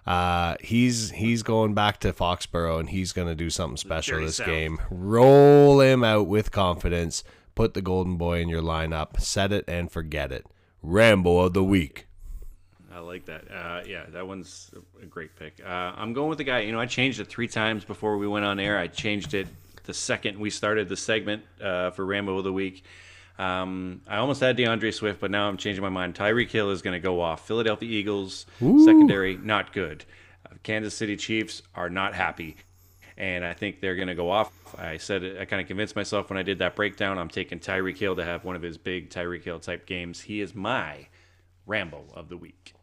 Uh, 0.06 0.56
he's 0.60 1.12
he's 1.12 1.44
going 1.44 1.74
back 1.74 2.00
to 2.00 2.12
Foxborough 2.12 2.80
and 2.80 2.90
he's 2.90 3.14
going 3.14 3.28
to 3.28 3.36
do 3.36 3.50
something 3.50 3.78
special 3.78 4.20
this 4.20 4.40
game. 4.40 4.80
Roll 4.90 5.80
him 5.80 6.04
out 6.04 6.28
with 6.28 6.52
confidence 6.52 7.24
put 7.56 7.74
the 7.74 7.82
Golden 7.82 8.18
Boy 8.18 8.42
in 8.42 8.50
your 8.50 8.62
lineup. 8.62 9.20
Set 9.20 9.52
it 9.52 9.66
and 9.68 9.92
forget 9.92 10.32
it. 10.32 10.46
Rambo 10.82 11.40
of 11.40 11.54
the 11.54 11.64
week. 11.64 12.08
I 12.94 13.00
like 13.00 13.26
that. 13.26 13.44
Uh, 13.50 13.84
yeah, 13.88 14.04
that 14.10 14.28
one's 14.28 14.72
a 15.02 15.06
great 15.06 15.36
pick. 15.36 15.62
Uh, 15.64 15.94
I'm 15.96 16.14
going 16.14 16.30
with 16.30 16.40
the 16.40 16.44
guy. 16.44 16.60
You 16.62 16.72
know, 16.72 16.80
I 16.80 16.88
changed 16.88 17.20
it 17.20 17.28
three 17.28 17.48
times 17.48 17.86
before 17.86 18.18
we 18.18 18.28
went 18.28 18.46
on 18.46 18.60
air. 18.60 18.78
I 18.78 18.88
changed 18.88 19.34
it 19.34 19.48
the 19.84 19.94
second 19.94 20.40
we 20.40 20.50
started 20.50 20.90
the 20.90 20.98
segment 20.98 21.44
uh, 21.62 21.92
for 21.92 22.06
Rambo 22.06 22.38
of 22.38 22.44
the 22.44 22.54
Week. 22.54 22.84
Um, 23.42 24.02
I 24.08 24.18
almost 24.18 24.40
had 24.40 24.56
D'Andre 24.56 24.92
Swift, 24.92 25.20
but 25.20 25.32
now 25.32 25.48
I'm 25.48 25.58
changing 25.58 25.82
my 25.82 25.90
mind. 25.90 26.14
Tyreek 26.14 26.52
Hill 26.52 26.70
is 26.70 26.84
going 26.84 26.94
to 26.94 27.00
go 27.00 27.20
off. 27.22 27.48
Philadelphia 27.48 27.90
Eagles 27.90 28.46
Ooh. 28.62 28.86
secondary 28.86 29.36
not 29.36 29.74
good. 29.74 30.06
Uh, 30.46 30.54
Kansas 30.62 30.94
City 30.94 31.18
Chiefs 31.18 31.64
are 31.74 31.90
not 31.90 32.14
happy, 32.14 32.56
and 33.18 33.44
I 33.44 33.54
think 33.54 33.82
they're 33.82 33.96
going 33.96 34.10
to 34.10 34.16
go 34.16 34.30
off. 34.30 34.52
I 34.78 34.98
said 34.98 35.24
I 35.40 35.46
kind 35.46 35.60
of 35.60 35.68
convinced 35.68 35.96
myself 35.96 36.30
when 36.30 36.38
I 36.38 36.44
did 36.44 36.60
that 36.60 36.76
breakdown. 36.76 37.18
I'm 37.18 37.30
taking 37.30 37.60
Tyreek 37.60 37.98
Hill 37.98 38.16
to 38.16 38.24
have 38.24 38.46
one 38.46 38.56
of 38.56 38.62
his 38.62 38.78
big 38.78 39.10
Tyreek 39.10 39.44
Hill 39.44 39.60
type 39.60 39.88
games. 39.88 40.22
He 40.22 40.40
is 40.40 40.54
my 40.54 41.08
Rambo 41.66 42.04
of 42.14 42.30
the 42.30 42.38
week. 42.38 42.76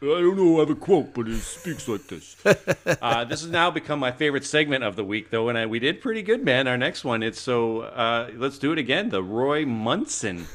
I 0.00 0.06
don't 0.06 0.36
know. 0.36 0.56
I 0.56 0.60
have 0.60 0.70
a 0.70 0.76
quote, 0.76 1.12
but 1.12 1.26
it 1.26 1.40
speaks 1.40 1.88
like 1.88 2.06
this. 2.06 2.36
uh, 3.02 3.24
this 3.24 3.40
has 3.40 3.50
now 3.50 3.70
become 3.70 3.98
my 3.98 4.12
favorite 4.12 4.44
segment 4.44 4.84
of 4.84 4.94
the 4.94 5.02
week, 5.02 5.30
though, 5.30 5.48
and 5.48 5.58
I, 5.58 5.66
we 5.66 5.80
did 5.80 6.00
pretty 6.00 6.22
good, 6.22 6.44
man. 6.44 6.68
Our 6.68 6.78
next 6.78 7.04
one, 7.04 7.22
it's 7.22 7.40
so 7.40 7.80
uh, 7.80 8.30
let's 8.36 8.58
do 8.58 8.70
it 8.70 8.78
again. 8.78 9.08
The 9.08 9.24
Roy 9.24 9.66
Munson 9.66 10.46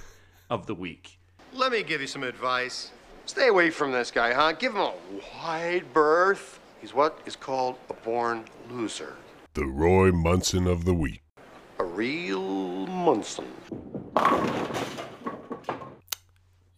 of 0.50 0.66
the 0.66 0.74
week. 0.74 1.20
Let 1.52 1.74
me 1.74 1.84
give 1.84 2.00
you 2.00 2.08
some 2.08 2.24
advice. 2.24 2.92
Stay 3.26 3.50
away 3.50 3.70
from 3.70 3.92
this 3.92 4.12
guy, 4.12 4.34
huh? 4.34 4.54
Give 4.54 4.74
him 4.74 4.82
a 4.82 4.94
wide 5.44 5.92
berth. 5.94 6.60
He's 6.80 6.94
what 6.94 7.20
is 7.26 7.36
called 7.36 7.76
a 7.90 7.94
born 7.94 8.46
loser. 8.72 9.16
The 9.56 9.66
Roy 9.66 10.12
Munson 10.12 10.68
of 10.68 10.86
the 10.86 10.94
week. 10.94 11.22
A 11.80 11.84
real 11.84 12.88
Munson. 12.88 13.52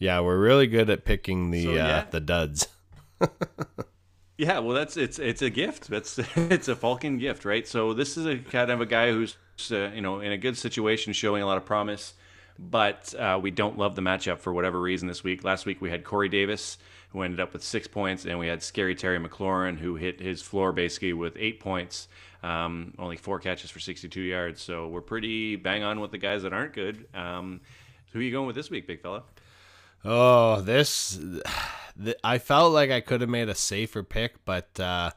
Yeah, 0.05 0.19
we're 0.19 0.37
really 0.37 0.67
good 0.67 0.91
at 0.91 1.03
picking 1.03 1.49
the 1.49 1.63
so, 1.63 1.71
yeah. 1.71 1.97
uh, 1.97 2.05
the 2.11 2.19
duds. 2.19 2.67
yeah, 4.37 4.59
well, 4.59 4.75
that's 4.75 4.97
it's 4.97 5.17
it's 5.17 5.41
a 5.41 5.49
gift. 5.49 5.87
That's 5.87 6.19
it's 6.35 6.67
a 6.67 6.75
Falcon 6.75 7.17
gift, 7.17 7.43
right? 7.43 7.67
So 7.67 7.91
this 7.91 8.15
is 8.15 8.27
a 8.27 8.37
kind 8.37 8.69
of 8.69 8.81
a 8.81 8.85
guy 8.85 9.09
who's 9.09 9.35
uh, 9.71 9.89
you 9.95 10.01
know 10.01 10.19
in 10.19 10.31
a 10.31 10.37
good 10.37 10.59
situation, 10.59 11.11
showing 11.11 11.41
a 11.41 11.47
lot 11.47 11.57
of 11.57 11.65
promise, 11.65 12.13
but 12.59 13.15
uh, 13.15 13.39
we 13.41 13.49
don't 13.49 13.79
love 13.79 13.95
the 13.95 14.03
matchup 14.03 14.37
for 14.37 14.53
whatever 14.53 14.79
reason 14.79 15.07
this 15.07 15.23
week. 15.23 15.43
Last 15.43 15.65
week 15.65 15.81
we 15.81 15.89
had 15.89 16.03
Corey 16.03 16.29
Davis 16.29 16.77
who 17.09 17.23
ended 17.23 17.39
up 17.39 17.51
with 17.51 17.63
six 17.63 17.87
points, 17.87 18.25
and 18.25 18.37
we 18.37 18.45
had 18.45 18.61
Scary 18.61 18.93
Terry 18.93 19.17
McLaurin 19.17 19.79
who 19.79 19.95
hit 19.95 20.19
his 20.19 20.39
floor 20.39 20.71
basically 20.71 21.13
with 21.13 21.35
eight 21.39 21.59
points. 21.59 22.09
Um, 22.43 22.93
only 22.99 23.17
four 23.17 23.39
catches 23.39 23.71
for 23.71 23.79
62 23.79 24.21
yards. 24.21 24.61
So 24.61 24.87
we're 24.87 25.01
pretty 25.01 25.55
bang 25.55 25.81
on 25.81 25.99
with 25.99 26.11
the 26.11 26.19
guys 26.19 26.43
that 26.43 26.53
aren't 26.53 26.73
good. 26.73 27.07
Um, 27.15 27.61
who 28.11 28.19
are 28.19 28.21
you 28.21 28.31
going 28.31 28.45
with 28.45 28.55
this 28.55 28.69
week, 28.69 28.85
big 28.85 29.01
fella? 29.01 29.23
Oh, 30.05 30.61
this. 30.61 31.19
I 32.23 32.37
felt 32.37 32.73
like 32.73 32.91
I 32.91 33.01
could 33.01 33.21
have 33.21 33.29
made 33.29 33.49
a 33.49 33.55
safer 33.55 34.03
pick, 34.03 34.45
but 34.45 34.79
uh, 34.79 35.11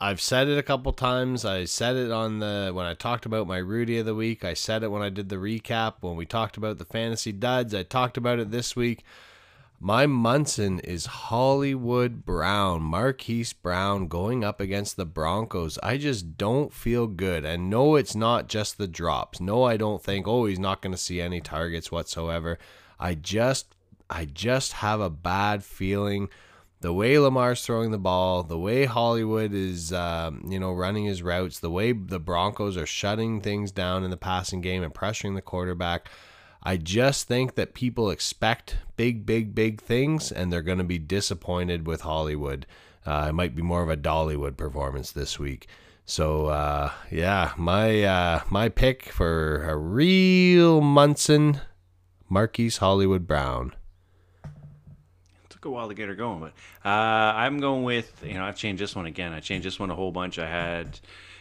I've 0.00 0.20
said 0.20 0.48
it 0.48 0.58
a 0.58 0.62
couple 0.62 0.92
times. 0.92 1.44
I 1.44 1.64
said 1.64 1.94
it 1.96 2.10
on 2.10 2.40
the 2.40 2.72
when 2.74 2.86
I 2.86 2.94
talked 2.94 3.24
about 3.24 3.46
my 3.46 3.58
Rudy 3.58 3.98
of 3.98 4.06
the 4.06 4.14
week. 4.14 4.44
I 4.44 4.54
said 4.54 4.82
it 4.82 4.90
when 4.90 5.02
I 5.02 5.10
did 5.10 5.28
the 5.28 5.36
recap 5.36 5.94
when 6.00 6.16
we 6.16 6.26
talked 6.26 6.56
about 6.56 6.78
the 6.78 6.84
fantasy 6.84 7.30
duds. 7.30 7.74
I 7.74 7.84
talked 7.84 8.16
about 8.16 8.40
it 8.40 8.50
this 8.50 8.74
week. 8.74 9.04
My 9.80 10.06
Munson 10.06 10.80
is 10.80 11.06
Hollywood 11.06 12.24
Brown, 12.24 12.82
Marquise 12.82 13.52
Brown 13.52 14.08
going 14.08 14.42
up 14.42 14.60
against 14.60 14.96
the 14.96 15.06
Broncos. 15.06 15.78
I 15.84 15.98
just 15.98 16.36
don't 16.36 16.72
feel 16.72 17.06
good. 17.06 17.44
And 17.44 17.70
no, 17.70 17.94
it's 17.94 18.16
not 18.16 18.48
just 18.48 18.76
the 18.76 18.88
drops. 18.88 19.40
No, 19.40 19.62
I 19.62 19.76
don't 19.76 20.02
think, 20.02 20.26
oh, 20.26 20.46
he's 20.46 20.58
not 20.58 20.82
going 20.82 20.90
to 20.90 20.98
see 20.98 21.20
any 21.20 21.40
targets 21.40 21.92
whatsoever. 21.92 22.58
I 22.98 23.14
just 23.14 23.74
I 24.10 24.24
just 24.24 24.74
have 24.74 25.00
a 25.00 25.10
bad 25.10 25.64
feeling 25.64 26.28
the 26.80 26.92
way 26.92 27.18
Lamar's 27.18 27.64
throwing 27.64 27.90
the 27.90 27.98
ball, 27.98 28.44
the 28.44 28.58
way 28.58 28.84
Hollywood 28.84 29.52
is, 29.52 29.92
um, 29.92 30.44
you 30.48 30.60
know, 30.60 30.72
running 30.72 31.04
his 31.06 31.22
routes, 31.22 31.58
the 31.58 31.70
way 31.70 31.92
the 31.92 32.20
Broncos 32.20 32.76
are 32.76 32.86
shutting 32.86 33.40
things 33.40 33.72
down 33.72 34.04
in 34.04 34.10
the 34.10 34.16
passing 34.16 34.60
game 34.60 34.82
and 34.84 34.94
pressuring 34.94 35.34
the 35.34 35.42
quarterback. 35.42 36.08
I 36.62 36.76
just 36.76 37.26
think 37.26 37.54
that 37.56 37.74
people 37.74 38.10
expect 38.10 38.76
big, 38.96 39.26
big, 39.26 39.54
big 39.54 39.80
things, 39.80 40.30
and 40.30 40.52
they're 40.52 40.62
going 40.62 40.78
to 40.78 40.84
be 40.84 40.98
disappointed 40.98 41.86
with 41.86 42.02
Hollywood. 42.02 42.66
Uh, 43.04 43.26
it 43.30 43.32
might 43.32 43.56
be 43.56 43.62
more 43.62 43.82
of 43.82 43.90
a 43.90 43.96
Dollywood 43.96 44.56
performance 44.56 45.12
this 45.12 45.38
week. 45.38 45.66
So 46.04 46.46
uh, 46.46 46.90
yeah, 47.10 47.52
my 47.56 48.02
uh, 48.04 48.40
my 48.50 48.68
pick 48.68 49.10
for 49.10 49.64
a 49.68 49.76
real 49.76 50.80
Munson 50.80 51.60
Marquise 52.28 52.78
Hollywood 52.78 53.26
Brown. 53.26 53.74
It 54.44 55.50
took 55.50 55.64
a 55.64 55.70
while 55.70 55.88
to 55.88 55.94
get 55.94 56.08
her 56.08 56.14
going, 56.14 56.40
but 56.40 56.52
uh, 56.84 56.88
I'm 56.88 57.60
going 57.60 57.84
with 57.84 58.22
you 58.24 58.34
know 58.34 58.44
I've 58.44 58.56
changed 58.56 58.82
this 58.82 58.94
one 58.94 59.06
again. 59.06 59.32
I 59.32 59.40
changed 59.40 59.66
this 59.66 59.78
one 59.78 59.90
a 59.90 59.94
whole 59.94 60.12
bunch. 60.12 60.38
I 60.38 60.48
had 60.48 61.00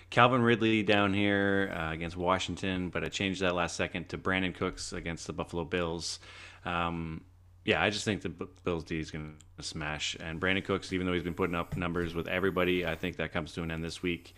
Calvin 0.10 0.42
Ridley 0.42 0.84
down 0.84 1.14
here 1.14 1.74
uh, 1.76 1.92
against 1.92 2.16
Washington, 2.16 2.90
but 2.90 3.04
I 3.04 3.10
changed 3.10 3.42
that 3.42 3.56
last 3.56 3.76
second 3.76 4.10
to 4.10 4.18
Brandin 4.18 4.56
Cooks 4.56 4.94
against 4.94 5.28
the 5.28 5.34
Buffalo 5.34 5.66
Bills. 5.66 6.20
Um, 6.66 7.22
yeah, 7.66 7.84
I 7.84 7.90
just 7.90 8.06
think 8.06 8.22
the 8.22 8.30
Bills 8.30 8.86
D 8.86 8.98
is 8.98 9.12
going 9.12 9.36
to 9.58 9.64
smash. 9.64 10.16
And 10.22 10.40
Brandin 10.40 10.64
Cooks, 10.64 10.94
even 10.94 11.06
though 11.06 11.12
he's 11.12 11.24
been 11.24 11.34
putting 11.34 11.56
up 11.56 11.76
numbers 11.76 12.16
with 12.16 12.30
everybody, 12.30 12.86
I 12.86 12.96
think 12.96 13.18
that 13.18 13.34
comes 13.34 13.52
to 13.54 13.64
an 13.64 13.72
end 13.72 13.84
this 13.84 14.02
week. 14.02 14.34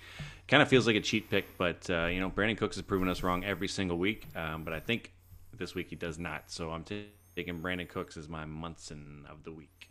Kind 0.48 0.64
of 0.64 0.68
feels 0.68 0.88
like 0.88 0.96
a 0.96 1.02
cheat 1.02 1.30
pick, 1.30 1.56
but 1.56 1.88
uh, 1.92 2.08
you 2.08 2.20
know, 2.20 2.32
Brandin 2.32 2.58
Cooks 2.58 2.76
has 2.78 2.84
proven 2.84 3.08
us 3.08 3.22
wrong 3.22 3.44
every 3.46 3.68
single 3.68 4.00
week. 4.00 4.26
Um, 4.36 4.64
but 4.64 4.74
I 4.74 4.80
think 4.80 5.14
this 5.60 5.76
week 5.76 5.90
he 5.90 5.96
does 5.96 6.18
not. 6.18 6.46
So 6.48 6.72
I'm 6.72 6.84
t- 6.84 7.10
taking 7.36 7.60
Brandin 7.60 7.88
Cooks 7.88 8.18
as 8.18 8.28
my 8.28 8.46
Munson 8.46 9.26
of 9.30 9.44
the 9.44 9.52
week. 9.52 9.90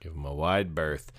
Give 0.00 0.12
him 0.12 0.26
a 0.26 0.34
wide 0.34 0.74
berth. 0.74 1.12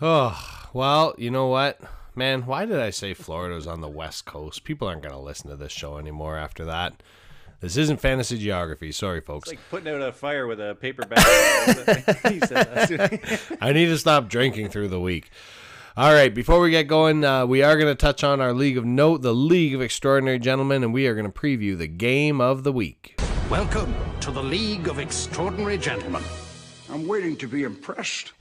Oh, 0.00 0.68
well, 0.72 1.14
you 1.18 1.30
know 1.30 1.46
what? 1.46 1.80
Man, 2.14 2.46
why 2.46 2.66
did 2.66 2.78
I 2.78 2.90
say 2.90 3.14
Florida's 3.14 3.66
on 3.66 3.80
the 3.80 3.88
West 3.88 4.26
Coast? 4.26 4.64
People 4.64 4.88
aren't 4.88 5.02
going 5.02 5.14
to 5.14 5.20
listen 5.20 5.50
to 5.50 5.56
this 5.56 5.72
show 5.72 5.98
anymore 5.98 6.36
after 6.36 6.64
that. 6.66 7.02
This 7.60 7.76
isn't 7.78 8.00
fantasy 8.00 8.38
geography. 8.38 8.92
Sorry, 8.92 9.20
folks. 9.20 9.50
It's 9.50 9.58
like 9.58 9.70
putting 9.70 9.94
out 9.94 10.06
a 10.06 10.12
fire 10.12 10.46
with 10.46 10.60
a 10.60 10.74
paper 10.74 11.06
bag. 11.06 11.18
I 13.60 13.72
need 13.72 13.86
to 13.86 13.98
stop 13.98 14.28
drinking 14.28 14.68
through 14.68 14.88
the 14.88 15.00
week. 15.00 15.30
All 15.98 16.12
right, 16.12 16.34
before 16.34 16.60
we 16.60 16.72
get 16.72 16.88
going, 16.88 17.24
uh, 17.24 17.46
we 17.46 17.62
are 17.62 17.74
going 17.74 17.88
to 17.88 17.94
touch 17.94 18.22
on 18.22 18.38
our 18.38 18.52
League 18.52 18.76
of 18.76 18.84
Note, 18.84 19.22
the 19.22 19.32
League 19.32 19.74
of 19.74 19.80
Extraordinary 19.80 20.38
Gentlemen, 20.38 20.84
and 20.84 20.92
we 20.92 21.06
are 21.06 21.14
going 21.14 21.24
to 21.24 21.32
preview 21.32 21.74
the 21.78 21.86
game 21.86 22.38
of 22.38 22.64
the 22.64 22.72
week. 22.72 23.18
Welcome 23.48 23.94
to 24.20 24.30
the 24.30 24.42
League 24.42 24.88
of 24.88 24.98
Extraordinary 24.98 25.78
Gentlemen. 25.78 26.22
I'm 26.90 27.08
waiting 27.08 27.34
to 27.38 27.48
be 27.48 27.62
impressed. 27.62 28.34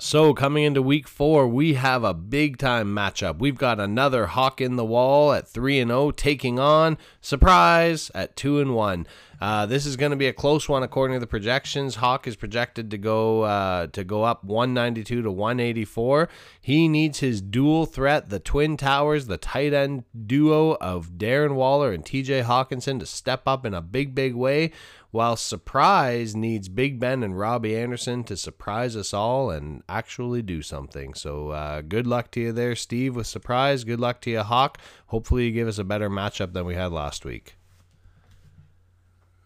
So, 0.00 0.34
coming 0.34 0.64
into 0.64 0.82
week 0.82 1.06
four, 1.06 1.46
we 1.46 1.74
have 1.74 2.02
a 2.02 2.12
big 2.12 2.58
time 2.58 2.92
matchup. 2.92 3.38
We've 3.38 3.56
got 3.56 3.78
another 3.78 4.26
Hawk 4.26 4.60
in 4.60 4.74
the 4.74 4.84
Wall 4.84 5.32
at 5.32 5.46
3 5.46 5.78
and 5.78 5.90
0 5.92 6.10
taking 6.10 6.58
on 6.58 6.98
Surprise 7.20 8.10
at 8.16 8.34
2 8.34 8.58
and 8.58 8.74
1. 8.74 9.06
Uh, 9.40 9.64
this 9.64 9.86
is 9.86 9.96
going 9.96 10.10
to 10.10 10.16
be 10.16 10.26
a 10.26 10.32
close 10.32 10.68
one 10.68 10.82
according 10.82 11.16
to 11.16 11.20
the 11.20 11.26
projections. 11.26 11.96
Hawk 11.96 12.26
is 12.26 12.36
projected 12.36 12.90
to 12.90 12.98
go 12.98 13.42
uh, 13.42 13.86
to 13.88 14.04
go 14.04 14.22
up 14.22 14.44
192 14.44 15.22
to 15.22 15.30
184. 15.30 16.28
He 16.60 16.88
needs 16.88 17.20
his 17.20 17.40
dual 17.40 17.86
threat, 17.86 18.28
the 18.28 18.38
Twin 18.38 18.76
Towers, 18.76 19.26
the 19.26 19.38
tight 19.38 19.72
end 19.72 20.04
duo 20.26 20.74
of 20.74 21.12
Darren 21.12 21.54
Waller 21.54 21.90
and 21.92 22.04
TJ 22.04 22.44
Hockenson, 22.44 23.00
to 23.00 23.06
step 23.06 23.42
up 23.46 23.64
in 23.64 23.72
a 23.72 23.80
big, 23.80 24.14
big 24.14 24.34
way. 24.34 24.72
While 25.12 25.34
Surprise 25.34 26.36
needs 26.36 26.68
Big 26.68 27.00
Ben 27.00 27.24
and 27.24 27.36
Robby 27.36 27.76
Anderson 27.76 28.22
to 28.24 28.36
surprise 28.36 28.94
us 28.94 29.12
all 29.12 29.50
and 29.50 29.82
actually 29.88 30.40
do 30.40 30.62
something. 30.62 31.14
So 31.14 31.48
uh, 31.48 31.80
good 31.80 32.06
luck 32.06 32.30
to 32.32 32.40
you 32.40 32.52
there, 32.52 32.76
Steve, 32.76 33.16
with 33.16 33.26
Surprise. 33.26 33.82
Good 33.82 33.98
luck 33.98 34.20
to 34.20 34.30
you, 34.30 34.42
Hawk. 34.42 34.78
Hopefully, 35.06 35.46
you 35.46 35.50
give 35.50 35.66
us 35.66 35.78
a 35.78 35.84
better 35.84 36.08
matchup 36.08 36.52
than 36.52 36.64
we 36.64 36.76
had 36.76 36.92
last 36.92 37.24
week. 37.24 37.56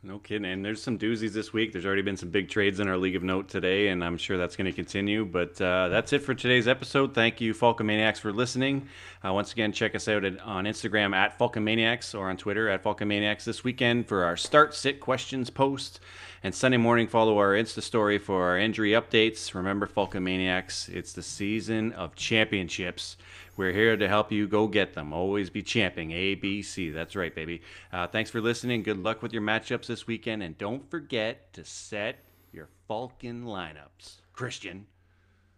No 0.07 0.19
kidding. 0.19 0.45
And 0.45 0.63
there's 0.63 0.83
some 0.83 0.99
doozies 0.99 1.33
this 1.33 1.55
week. 1.55 1.73
There's 1.73 1.87
already 1.87 2.03
been 2.03 2.19
some 2.19 2.29
big 2.29 2.51
trades 2.51 2.79
in 2.79 2.89
our 2.89 2.99
League 2.99 3.17
of 3.17 3.23
Note 3.23 3.49
today, 3.49 3.89
and 3.89 4.05
I'm 4.05 4.19
sure 4.19 4.37
that's 4.37 4.55
going 4.55 4.67
to 4.67 4.73
continue. 4.73 5.25
But 5.25 5.59
uh, 5.63 5.89
that's 5.89 6.13
it 6.13 6.19
for 6.19 6.35
today's 6.35 6.69
episode. 6.69 7.15
Thank 7.15 7.41
you, 7.41 7.55
Falcomaniacs, 7.55 8.19
for 8.19 8.31
listening. 8.31 8.87
Uh, 9.25 9.33
once 9.33 9.53
again, 9.53 9.73
check 9.73 9.95
us 9.95 10.07
out 10.07 10.27
at, 10.27 10.39
on 10.41 10.65
Instagram 10.65 11.15
at 11.15 11.39
Falcomaniacs 11.39 12.17
or 12.17 12.29
on 12.29 12.37
Twitter 12.37 12.69
at 12.69 12.85
Falcomaniacs 12.85 13.45
this 13.45 13.65
weekend 13.65 14.07
for 14.07 14.25
our 14.25 14.37
start 14.37 14.75
sit 14.75 15.01
questions 15.01 15.49
post. 15.49 16.01
And 16.43 16.55
Sunday 16.55 16.77
morning, 16.77 17.09
follow 17.09 17.39
our 17.39 17.55
Insta 17.55 17.81
story 17.81 18.19
for 18.19 18.43
our 18.43 18.59
injury 18.59 18.91
updates. 18.91 19.55
Remember, 19.55 19.87
Falcomaniacs, 19.87 20.91
it's 20.91 21.15
the 21.15 21.23
season 21.23 21.93
of 21.93 22.15
championships. 22.15 23.17
We're 23.57 23.73
here 23.73 23.97
to 23.97 24.09
help 24.09 24.33
you 24.33 24.49
go 24.49 24.67
get 24.67 24.95
them. 24.95 25.13
Always 25.13 25.51
be 25.51 25.63
champing. 25.63 26.11
A, 26.13 26.35
B, 26.35 26.63
C. 26.63 26.91
That's 26.91 27.15
right, 27.15 27.35
baby. 27.35 27.63
Uh, 27.93 28.07
thanks 28.07 28.31
for 28.31 28.41
listening. 28.41 28.83
Good 28.83 28.99
luck 28.99 29.23
with 29.23 29.33
your 29.33 29.43
matchups 29.43 29.87
this 29.87 30.07
weekend. 30.07 30.43
And 30.43 30.59
don't 30.59 30.91
forget 30.91 31.53
to 31.55 31.65
set 31.65 32.25
your 32.53 32.69
Falcon 32.89 33.45
lineups. 33.45 34.21
Christian. 34.33 34.87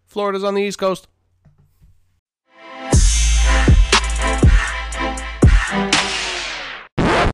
Florida's 0.05 0.45
on 0.45 0.55
the 0.55 0.63
East 0.63 0.79
Coast. 0.79 1.09